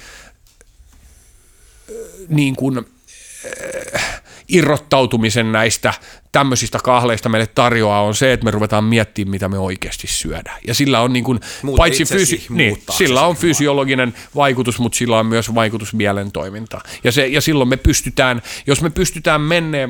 niin 2.28 2.56
kuin, 2.56 2.78
äh, 2.78 4.11
irrottautumisen 4.48 5.52
näistä 5.52 5.94
tämmöisistä 6.32 6.78
kahleista 6.84 7.28
meille 7.28 7.46
tarjoaa 7.46 8.02
on 8.02 8.14
se, 8.14 8.32
että 8.32 8.44
me 8.44 8.50
ruvetaan 8.50 8.84
miettimään, 8.84 9.30
mitä 9.30 9.48
me 9.48 9.58
oikeasti 9.58 10.06
syödään. 10.06 10.58
Ja 10.66 10.74
sillä 10.74 11.00
on 11.00 11.12
niin 11.12 11.24
kuin, 11.24 11.40
paitsi 11.76 12.04
fysi- 12.04 12.46
niin, 12.48 12.82
sillä 12.90 13.26
on 13.26 13.36
fysiologinen 13.36 14.14
vaikutus, 14.34 14.78
mutta 14.78 14.98
sillä 14.98 15.18
on 15.18 15.26
myös 15.26 15.54
vaikutus 15.54 15.94
mielen 15.94 16.32
toimintaan. 16.32 16.82
Ja, 17.04 17.12
se, 17.12 17.26
ja 17.26 17.40
silloin 17.40 17.68
me 17.68 17.76
pystytään, 17.76 18.42
jos 18.66 18.82
me 18.82 18.90
pystytään 18.90 19.40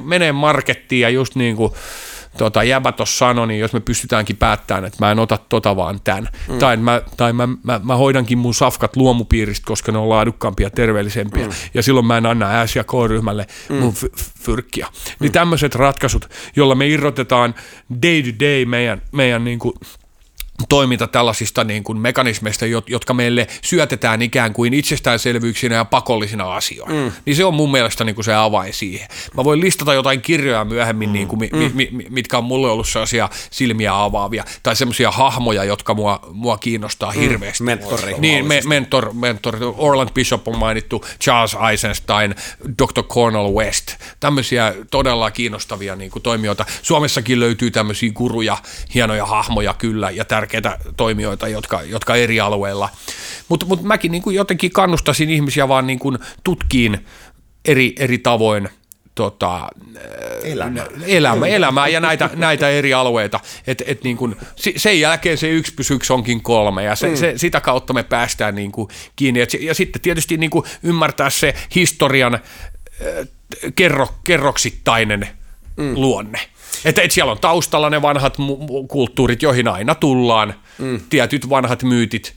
menee 0.05 0.33
markettiin 0.33 1.01
ja 1.01 1.09
just 1.09 1.35
niin 1.35 1.57
kuin 1.57 1.73
tota, 2.39 2.63
Jäbä 2.63 2.93
tuossa 2.93 3.19
sanoi, 3.19 3.47
niin 3.47 3.61
jos 3.61 3.73
me 3.73 3.81
pystytäänkin 3.81 4.37
päättämään, 4.37 4.85
että 4.85 4.97
mä 5.01 5.11
en 5.11 5.19
ota 5.19 5.39
tota 5.49 5.77
vaan 5.77 6.01
tän, 6.05 6.29
mm. 6.49 6.59
tai, 6.59 6.77
mä, 6.77 7.03
tai 7.17 7.33
mä, 7.33 7.49
mä, 7.63 7.81
mä, 7.83 7.97
hoidankin 7.97 8.39
mun 8.39 8.55
safkat 8.55 8.97
luomupiiristä, 8.97 9.67
koska 9.67 9.93
ne 9.93 9.99
on 9.99 10.09
laadukkaampia 10.09 10.67
ja 10.67 10.71
terveellisempiä, 10.71 11.47
mm. 11.47 11.53
ja 11.75 11.83
silloin 11.83 12.07
mä 12.07 12.17
en 12.17 12.27
anna 12.27 12.67
S- 12.67 12.77
ja 12.77 12.85
K-ryhmälle 12.85 13.47
mm. 13.69 13.77
mun 13.77 13.93
f- 13.93 14.23
fyrkkiä. 14.41 14.87
Mm. 14.87 15.17
Niin 15.21 15.33
tämmöiset 15.33 15.75
ratkaisut, 15.75 16.29
jolla 16.57 16.75
me 16.75 16.87
irrotetaan 16.87 17.55
day 18.03 18.23
to 18.23 18.39
day 18.41 18.65
meidän, 18.65 19.03
meidän 19.13 19.45
niin 19.45 19.59
kuin 19.59 19.75
toiminta 20.69 21.07
tällaisista 21.07 21.65
niin 21.65 21.85
kuin 21.85 21.99
mekanismeista, 21.99 22.67
jot- 22.67 22.85
jotka 22.87 23.15
meille 23.15 23.47
syötetään 23.63 24.23
ikään 24.23 24.53
kuin 24.53 24.75
itsestäänselvyyksinä 24.75 25.75
ja 25.75 25.85
pakollisina 25.85 26.55
asioina. 26.55 26.95
Mm. 26.95 27.13
Niin 27.27 27.37
se 27.37 27.45
on 27.45 27.55
mun 27.55 27.73
mielestä 27.73 28.05
niin 28.05 28.15
kuin 28.15 28.25
se 28.25 28.35
avain 28.35 28.75
siihen. 28.75 29.09
Mä 29.37 29.45
voin 29.45 29.61
listata 29.61 29.95
jotain 29.95 30.23
kirjoja 30.23 30.65
myöhemmin, 30.65 31.09
mm. 31.09 31.13
niin 31.13 31.29
kuin, 31.29 31.39
mi- 31.39 31.51
mi- 31.75 31.89
mi- 31.93 32.07
mitkä 32.11 32.39
on 32.39 32.45
mulle 32.45 32.71
ollut 32.71 32.89
sellaisia 32.89 33.29
silmiä 33.51 34.03
avaavia, 34.03 34.45
tai 34.63 34.77
semmoisia 34.77 35.11
hahmoja, 35.11 35.65
jotka 35.65 35.95
mua, 35.95 36.21
mua 36.33 36.59
kiinnostaa 36.59 37.11
hirveästi. 37.11 37.65
Mentoreita 37.65 38.21
Niin, 38.21 38.47
me, 38.47 38.61
mentor, 38.67 39.13
mentor, 39.13 39.57
Orland 39.77 40.11
Bishop 40.15 40.49
on 40.49 40.59
mainittu, 40.59 41.05
Charles 41.21 41.57
Eisenstein, 41.71 42.35
Dr. 42.79 43.03
Cornel 43.03 43.53
West, 43.55 43.95
tämmöisiä 44.21 44.75
todella 44.91 45.31
kiinnostavia 45.31 45.97
niin 45.97 46.11
kuin 46.11 46.23
toimijoita. 46.23 46.65
Suomessakin 46.83 47.41
löytyy 47.41 47.71
tämmöisiä 47.71 48.13
guruja, 48.13 48.57
hienoja 48.95 49.27
hahmoja 49.27 49.75
kyllä, 49.75 50.11
ja 50.11 50.25
tärkeitä 50.43 50.79
toimijoita, 50.97 51.49
jotka, 51.49 51.83
jotka 51.83 52.15
eri 52.15 52.41
alueilla. 52.41 52.89
Mutta 53.49 53.67
mut 53.67 53.83
mäkin 53.83 54.13
niin 54.13 54.23
kuin 54.23 54.37
jotenkin 54.37 54.71
kannustasin 54.73 55.31
ihmisiä 55.31 55.69
vaan 55.69 55.87
niin 55.87 55.99
kuin 55.99 56.19
tutkiin 56.45 57.07
eri, 57.65 57.95
eri 57.99 58.19
tavoin 58.19 58.69
tota, 59.15 59.69
Elämä. 60.45 60.87
elämä, 61.07 61.47
elämää 61.47 61.89
ja 61.89 62.01
näitä, 62.01 62.31
näitä 62.35 62.71
eri 62.71 62.95
alueita. 62.95 63.41
Et, 63.67 63.83
et 63.87 64.05
niin 64.05 64.17
kun, 64.17 64.37
sen 64.77 65.01
jälkeen 65.01 65.39
se 65.39 65.49
yksi 65.49 65.75
plus 65.75 65.91
yksi 65.91 66.13
onkin 66.13 66.43
kolme 66.43 66.85
ja 66.85 66.97
se, 66.97 67.09
mm. 67.09 67.17
se, 67.17 67.33
sitä 67.37 67.61
kautta 67.61 67.93
me 67.93 68.03
päästään 68.03 68.55
niin 68.55 68.73
kuin 68.73 68.89
kiinni. 69.17 69.41
Et, 69.41 69.55
ja 69.55 69.75
sitten 69.75 70.03
tietysti 70.03 70.37
niin 70.37 70.51
kuin 70.51 70.65
ymmärtää 70.83 71.31
se 71.31 71.55
historian 71.75 72.35
äh, 72.35 72.41
kerro, 73.75 74.09
kerroksittainen 74.25 75.29
mm. 75.77 75.95
luonne. 75.95 76.41
Että 76.85 77.03
et 77.03 77.11
siellä 77.11 77.33
on 77.33 77.39
taustalla 77.39 77.91
ne 77.91 78.03
vanhat 78.03 78.39
mu- 78.39 78.87
kulttuurit, 78.89 79.43
joihin 79.43 79.69
aina 79.69 79.95
tullaan, 79.95 80.55
mm. 80.79 81.01
tietyt 81.11 81.49
vanhat 81.49 81.83
myytit, 81.83 82.35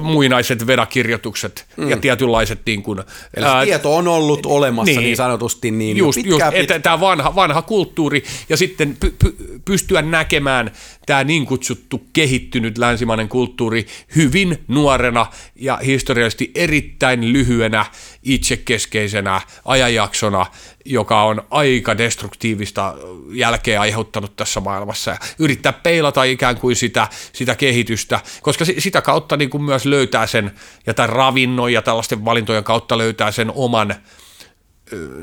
muinaiset 0.00 0.66
vedakirjoitukset 0.66 1.66
mm. 1.76 1.90
ja 1.90 1.96
tietynlaiset 1.96 2.60
niin 2.66 2.82
kuin, 2.82 2.98
Eli 3.34 3.46
se 3.46 3.64
tieto 3.64 3.96
on 3.96 4.08
ollut 4.08 4.46
olemassa 4.46 4.92
niin, 4.92 5.00
niin 5.00 5.16
sanotusti 5.16 5.70
niin 5.70 5.96
just, 5.96 6.18
just, 6.18 6.28
pitkään, 6.28 6.54
että 6.54 6.78
tämä 6.78 7.00
vanha, 7.00 7.34
vanha 7.34 7.62
kulttuuri 7.62 8.24
ja 8.48 8.56
sitten 8.56 8.96
py, 9.00 9.14
py, 9.18 9.36
pystyä 9.64 10.02
näkemään 10.02 10.70
tämä 11.06 11.24
niin 11.24 11.46
kutsuttu 11.46 12.02
kehittynyt 12.12 12.78
länsimainen 12.78 13.28
kulttuuri 13.28 13.86
hyvin 14.16 14.58
nuorena 14.68 15.26
ja 15.56 15.76
historiallisesti 15.76 16.50
erittäin 16.54 17.32
lyhyenä 17.32 17.86
itsekeskeisenä 18.22 19.40
ajanjaksona, 19.64 20.46
joka 20.84 21.22
on 21.22 21.42
aika 21.50 21.98
destruktiivista 21.98 22.94
jälkeä 23.32 23.80
aiheuttanut 23.80 24.36
tässä 24.36 24.60
maailmassa 24.60 25.10
ja 25.10 25.18
yrittää 25.38 25.72
peilata 25.72 26.24
ikään 26.24 26.56
kuin 26.56 26.76
sitä, 26.76 27.08
sitä 27.32 27.54
kehitystä, 27.54 28.20
koska 28.42 28.64
si- 28.64 28.80
sitä 28.80 29.02
kautta 29.02 29.36
niin 29.36 29.50
kuin 29.50 29.62
myös 29.62 29.86
löytää 29.86 30.26
sen 30.26 30.50
ja 30.86 30.94
tämän 30.94 31.08
ravinnon 31.08 31.72
ja 31.72 31.82
tällaisten 31.82 32.24
valintojen 32.24 32.64
kautta 32.64 32.98
löytää 32.98 33.32
sen 33.32 33.52
oman 33.54 33.94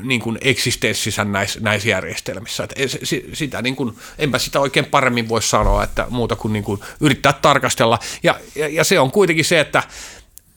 niin 0.02 0.20
kuin 0.20 0.38
eksistenssissä 0.40 1.24
näissä, 1.24 1.60
näissä 1.60 1.88
järjestelmissä. 1.88 2.64
Et 2.76 2.90
sitä 3.32 3.62
niin 3.62 3.76
kuin, 3.76 3.96
enpä 4.18 4.38
sitä 4.38 4.60
oikein 4.60 4.86
paremmin 4.86 5.28
voi 5.28 5.42
sanoa, 5.42 5.84
että 5.84 6.06
muuta 6.10 6.36
kuin, 6.36 6.52
niin 6.52 6.64
kuin 6.64 6.80
yrittää 7.00 7.32
tarkastella. 7.32 7.98
Ja, 8.22 8.40
ja, 8.54 8.68
ja 8.68 8.84
se 8.84 9.00
on 9.00 9.10
kuitenkin 9.10 9.44
se, 9.44 9.60
että 9.60 9.82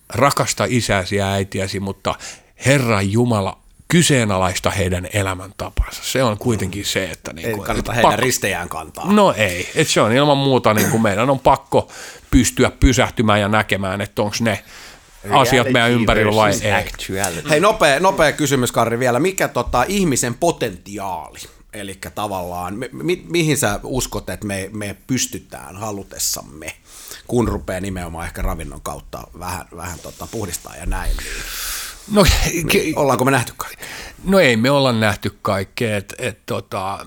rakasta 0.09 0.65
isäsi 0.69 1.15
ja 1.15 1.31
äitiäsi, 1.31 1.79
mutta 1.79 2.15
Herran 2.65 3.11
Jumala 3.11 3.60
kyseenalaista 3.91 4.69
heidän 4.69 5.07
elämäntapansa. 5.13 6.03
Se 6.03 6.23
on 6.23 6.37
kuitenkin 6.37 6.85
se, 6.85 7.03
että... 7.03 7.33
Niin 7.33 7.47
Ei 7.47 7.53
kuin, 7.53 7.65
kannata 7.65 7.93
heidän 7.93 8.11
pakko- 8.11 8.21
ristejään 8.21 8.69
kantaa. 8.69 9.11
No 9.11 9.33
ei, 9.37 9.71
että 9.75 9.93
se 9.93 10.01
on 10.01 10.11
ilman 10.11 10.37
muuta, 10.37 10.73
niin 10.73 10.91
kuin 10.91 11.01
meidän 11.01 11.29
on 11.29 11.39
pakko 11.39 11.91
pystyä 12.31 12.71
pysähtymään 12.79 13.41
ja 13.41 13.47
näkemään, 13.47 14.01
että 14.01 14.21
onko 14.21 14.35
ne 14.39 14.63
asiat 15.31 15.71
meidän 15.71 15.91
ympärillä 15.91 16.35
vai 16.35 16.53
ei. 16.61 16.71
Actuality. 16.71 17.49
Hei, 17.49 17.59
nopea, 17.59 17.99
nopea 17.99 18.31
kysymys, 18.31 18.71
Karri, 18.71 18.99
vielä. 18.99 19.19
Mikä 19.19 19.47
tota, 19.47 19.85
ihmisen 19.87 20.35
potentiaali? 20.35 21.39
Eli 21.73 21.99
tavallaan, 22.15 22.75
mi, 22.75 22.89
mi, 22.91 23.23
mihin 23.29 23.57
sä 23.57 23.79
uskot, 23.83 24.29
että 24.29 24.47
me, 24.47 24.69
me 24.73 24.95
pystytään 25.07 25.77
halutessamme, 25.77 26.73
kun 27.27 27.47
rupeaa 27.47 27.79
nimenomaan 27.79 28.25
ehkä 28.25 28.41
ravinnon 28.41 28.81
kautta 28.81 29.27
vähän, 29.39 29.65
vähän 29.75 29.99
tota, 29.99 30.27
puhdistaa 30.27 30.75
ja 30.75 30.85
näin. 30.85 31.17
Niin 31.17 31.27
No, 32.11 32.23
ke- 32.71 32.93
ollaanko 32.95 33.25
me 33.25 33.31
nähty 33.31 33.53
kaikkea? 33.57 33.87
no 34.23 34.39
ei 34.39 34.57
me 34.57 34.71
olla 34.71 34.91
nähty 34.91 35.37
kaikkea. 35.41 35.97
Et, 35.97 36.13
et, 36.17 36.39
tota, 36.45 37.05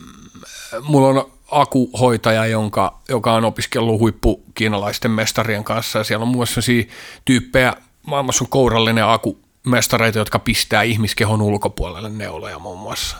mulla 0.82 1.08
on 1.08 1.32
akuhoitaja, 1.50 2.46
jonka, 2.46 2.98
joka 3.08 3.32
on 3.32 3.44
opiskellut 3.44 4.00
huippukiinalaisten 4.00 5.10
mestarien 5.10 5.64
kanssa 5.64 5.98
ja 5.98 6.04
siellä 6.04 6.22
on 6.22 6.28
muun 6.28 6.38
muassa 6.38 6.60
tyyppejä, 7.24 7.74
maailmassa 8.06 8.44
on 8.44 8.50
kourallinen 8.50 9.04
akumestareita, 9.04 10.18
jotka 10.18 10.38
pistää 10.38 10.82
ihmiskehon 10.82 11.42
ulkopuolelle 11.42 12.10
neuloja 12.10 12.58
muun 12.58 12.78
muassa. 12.78 13.16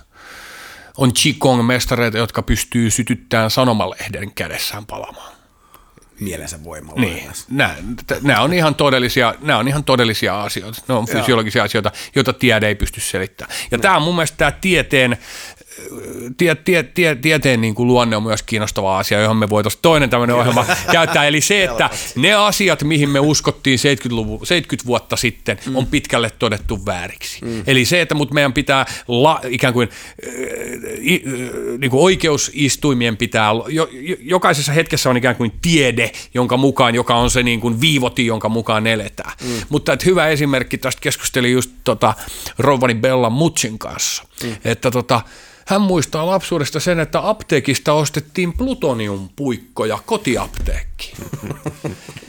On 0.97 1.11
Qigong-mestareita, 1.11 2.19
jotka 2.19 2.43
pystyy 2.43 2.91
sytyttämään 2.91 3.51
sanomalehden 3.51 4.33
kädessään 4.35 4.87
palamaan. 4.87 5.34
Mielensä 6.21 6.65
voimalla. 6.65 7.01
Niin, 7.01 7.31
nämä, 7.51 7.77
nämä, 8.23 8.41
on 8.41 8.53
ihan 8.53 8.75
todellisia, 8.75 9.35
nämä 9.41 9.59
on 9.59 9.69
ihan 9.69 9.85
todellisia 9.85 10.43
asioita. 10.43 10.83
Ne 10.89 10.95
on 10.95 11.07
fysiologisia 11.07 11.63
asioita, 11.63 11.93
joita 12.15 12.33
tiede 12.33 12.69
ei 12.69 12.75
pysty 12.75 13.01
selittämään. 13.01 13.57
Ja 13.71 13.79
tämä 13.79 13.97
on 13.97 14.03
mun 14.03 14.15
mielestä 14.15 14.37
tämä 14.37 14.53
tieteen, 14.53 15.19
tie, 16.37 16.55
tie, 16.55 16.83
tie, 16.83 17.15
tieteen 17.15 17.61
niin 17.61 17.75
kuin 17.75 17.87
luonne 17.87 18.17
on 18.17 18.23
myös 18.23 18.43
kiinnostava 18.43 18.99
asia, 18.99 19.21
johon 19.21 19.37
me 19.37 19.51
voitaisiin 19.51 19.83
toinen 19.83 20.11
tämmöinen 20.11 20.37
ohjelma 20.37 20.67
käyttää. 20.93 21.27
Eli 21.27 21.41
se, 21.41 21.65
että 21.65 21.91
ne 22.17 22.35
asiat, 22.35 22.83
mihin 22.83 23.11
me 23.11 23.21
uskottiin 23.21 23.79
70, 23.79 24.47
70 24.47 24.87
vuotta 24.87 25.17
sitten, 25.17 25.59
mm. 25.67 25.77
on 25.77 25.87
pitkälle 25.87 26.31
todettu 26.39 26.87
vääriksi. 26.87 27.45
Mm. 27.45 27.63
Eli 27.67 27.85
se, 27.85 28.01
että 28.01 28.15
mut 28.15 28.33
meidän 28.33 28.53
pitää 28.53 28.87
la, 29.09 29.41
ikään 29.49 29.73
kuin, 29.73 29.89
äh, 30.27 30.33
äh, 30.33 31.79
niin 31.79 31.91
kuin 31.91 32.03
oikeusistuimien 32.03 33.17
pitää, 33.17 33.51
jo, 33.69 33.89
jo, 33.93 34.17
jokaisessa 34.21 34.73
hetkessä 34.73 35.11
on 35.11 35.17
ikään 35.17 35.37
kuin 35.37 35.53
tiede, 35.63 36.13
jonka 36.35 36.57
mukaan, 36.57 36.95
joka 36.95 37.15
on 37.15 37.31
se 37.31 37.43
niin 37.43 37.61
kuin 37.61 37.81
viivoti, 37.81 38.27
jonka 38.27 38.49
mukaan 38.49 38.87
eletään. 38.87 39.33
Mm. 39.43 39.51
Mutta 39.69 39.93
että 39.93 40.05
hyvä 40.05 40.29
esimerkki, 40.29 40.79
tästä 40.79 41.01
keskustelin 41.01 41.53
just 41.53 41.71
tota, 41.85 42.15
Rovani 42.59 42.95
Bella 42.95 43.31
Mutsin 43.31 43.79
kanssa, 43.79 44.25
mm. 44.43 44.57
että 44.65 44.91
tota, 44.91 45.21
hän 45.67 45.81
muistaa 45.81 46.27
lapsuudesta 46.27 46.81
sen, 46.81 47.01
että 47.01 47.29
apteekista 47.29 47.93
ostettiin 47.93 48.53
plutoniumpuikkoja 48.53 49.99
kotiapteekkiin. 50.07 51.17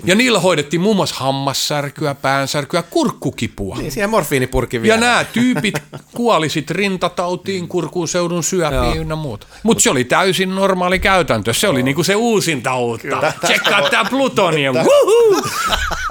Ja 0.05 0.15
niillä 0.15 0.39
hoidettiin 0.39 0.81
muun 0.81 0.95
muassa 0.95 1.15
hammassärkyä, 1.15 2.15
päänsärkyä, 2.15 2.83
kurkkukipua. 2.83 3.77
Niin, 3.77 3.91
siihen 3.91 4.09
morfiinipurkin 4.09 4.79
Ja 4.79 4.83
vielä. 4.83 4.97
nämä 4.97 5.23
tyypit 5.23 5.75
kuoli 6.15 6.49
sitten 6.49 6.75
rintatautiin, 6.75 7.67
kurkun 7.67 8.07
seudun 8.07 8.43
syöpiin 8.43 8.97
ynnä 8.97 9.15
muuta. 9.15 9.47
Mutta 9.63 9.83
se 9.83 9.89
oli 9.89 10.03
täysin 10.03 10.55
normaali 10.55 10.99
käytäntö. 10.99 11.53
Se 11.53 11.67
oli 11.67 11.83
niinku 11.83 12.03
se 12.03 12.15
uusinta 12.15 12.75
uutta. 12.75 13.33
Tsekkaa 13.43 13.89
tämä 13.89 14.05
plutonium. 14.09 14.75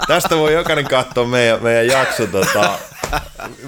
Tästä 0.06 0.36
voi 0.36 0.52
jokainen 0.52 0.84
katsoa 0.84 1.26
meidän, 1.26 1.62
meidän 1.62 1.86
jakso 1.86 2.26
tota, 2.26 2.78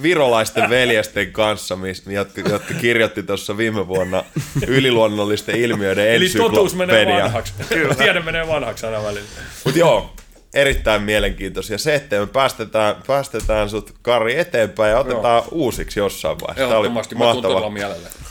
virolaisten 0.03 0.71
veljesten 0.71 1.33
kanssa, 1.33 1.79
jotka, 2.07 2.41
jotka 2.41 2.75
kirjoitti 2.75 3.23
tuossa 3.23 3.57
viime 3.57 3.89
vuonna 3.89 4.25
yliluonnollisten 4.67 5.57
ilmiöiden 5.57 6.09
Eli 6.09 6.29
totuus 6.29 6.75
menee 6.75 7.07
vanhaksi. 7.07 7.53
Tiede 7.99 8.21
menee 8.21 8.49
vanhaksi 8.49 8.87
aina 8.87 9.03
välillä. 9.03 9.29
Mutta 9.65 9.79
joo, 9.79 10.13
erittäin 10.55 11.03
mielenkiintoisia. 11.03 11.79
Se, 11.79 11.95
että 11.95 12.21
me 12.21 12.27
päästetään, 12.27 12.97
päästetään 13.07 13.71
sut 13.71 13.95
Kari 14.03 14.39
eteenpäin 14.39 14.91
ja 14.91 14.99
otetaan 14.99 15.43
joo. 15.43 15.49
uusiksi 15.51 16.01
jossain 16.01 16.39
vaiheessa. 16.41 16.69
Tämä 16.69 16.79
oli 16.79 16.89
mahtava, 17.15 17.73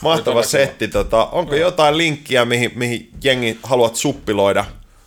mahtava 0.01 0.43
setti. 0.43 0.87
Tota, 0.87 1.25
onko 1.25 1.55
jotain 1.55 1.97
linkkiä, 1.97 2.45
mihin, 2.45 2.71
mihin 2.75 3.09
jengi 3.23 3.59
haluat 3.63 3.95
suppiloida 3.95 4.65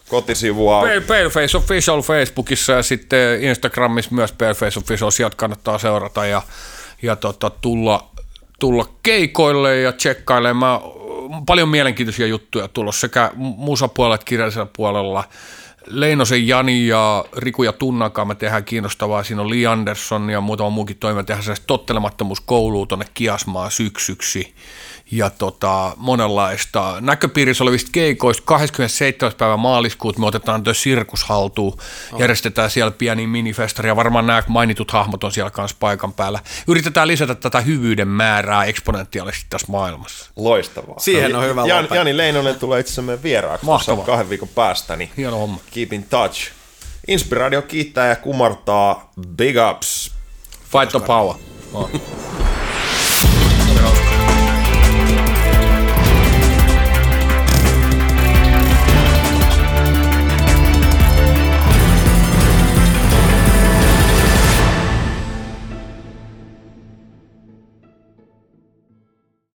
kotisivua? 0.09 0.81
Pale- 0.81 1.01
Paleface 1.01 1.57
Official 1.57 2.03
Facebookissa 2.03 2.73
ja 2.73 2.83
sitten 2.83 3.43
Instagramissa 3.43 4.15
myös 4.15 4.33
Paleface 4.33 4.79
Official, 4.79 5.11
sieltä 5.11 5.37
kannattaa 5.37 5.79
seurata 5.79 6.27
ja, 6.27 6.43
ja 7.03 7.17
tota, 7.17 7.51
tulla, 7.51 8.11
tulla 8.59 8.89
keikoille 9.03 9.81
ja 9.81 9.93
tsekkailemaan. 9.93 10.81
Paljon 11.47 11.69
mielenkiintoisia 11.69 12.27
juttuja 12.27 12.69
tulossa 12.69 13.01
sekä 13.01 13.31
musapuolella 13.37 14.15
että 14.15 14.25
kirjallisella 14.25 14.71
puolella. 14.77 15.25
Leinosen 15.87 16.49
Jani 16.49 16.87
ja 16.87 17.25
Riku 17.37 17.63
ja 17.63 17.73
Tunnakaan 17.73 18.29
me 18.29 18.35
tehdään 18.35 18.65
kiinnostavaa. 18.65 19.25
Siinä 19.25 19.43
on 19.43 19.51
Lee 19.51 19.67
Anderson 19.67 20.31
ja 20.31 20.41
muutama 20.41 20.71
muukin 20.71 20.97
toimija 20.97 21.25
tehdään 21.25 21.43
sellaista 21.43 21.67
tottelemattomuuskoulua 21.67 22.87
tuonne 22.87 23.07
Kiasmaan 23.15 23.71
syksyksi. 23.71 24.55
Ja 25.11 25.31
tota, 25.31 25.93
monenlaista 25.97 26.97
näköpiirissä 27.01 27.65
olevista 27.65 27.91
keikoista 27.93 28.43
27. 28.47 29.33
päivä 29.39 29.57
maaliskuuta 29.57 30.21
me 30.21 30.27
otetaan 30.27 30.63
tuo 30.63 30.75
sirkus 30.75 31.25
haltuun. 31.25 31.79
Järjestetään 32.19 32.71
siellä 32.71 32.91
pieni 32.91 33.27
minifestari 33.27 33.89
ja 33.89 33.97
varmaan 33.97 34.27
nämä 34.27 34.43
mainitut 34.49 34.91
hahmot 34.91 35.25
on 35.25 35.33
siellä 35.33 35.51
kanssa 35.51 35.77
paikan 35.81 36.13
päällä. 36.13 36.41
Yritetään 36.67 37.09
lisätä 37.09 37.35
tätä 37.35 37.61
hyvyyden 37.61 38.09
määrää 38.09 38.65
eksponentiaalisesti 38.65 39.47
tässä 39.51 39.67
maailmassa. 39.71 40.31
Loistavaa. 40.37 40.99
Siihen 40.99 41.37
on 41.37 41.45
hyvä 41.45 41.67
Jan. 41.67 41.89
Jani 41.95 42.17
Leinonen 42.17 42.59
tulee 42.59 42.81
itse 42.81 42.89
asiassa 42.91 43.03
meidän 43.03 43.23
vieraaksi 43.23 43.67
Mahtavaa. 43.67 44.05
kahden 44.07 44.29
viikon 44.31 44.49
päästä, 44.49 44.97
niin 44.97 45.11
Hieno 45.17 45.39
homma. 45.39 45.61
keep 45.71 45.93
in 45.93 46.03
touch. 46.05 46.51
Inspiraatio 47.09 47.63
kiittää 47.63 48.07
ja 48.09 48.17
kumartaa. 48.17 49.13
Big 49.37 49.57
ups. 49.71 50.13
Fight 50.73 50.89
the 50.91 51.01
power. 51.07 51.37
Oh. 51.73 51.91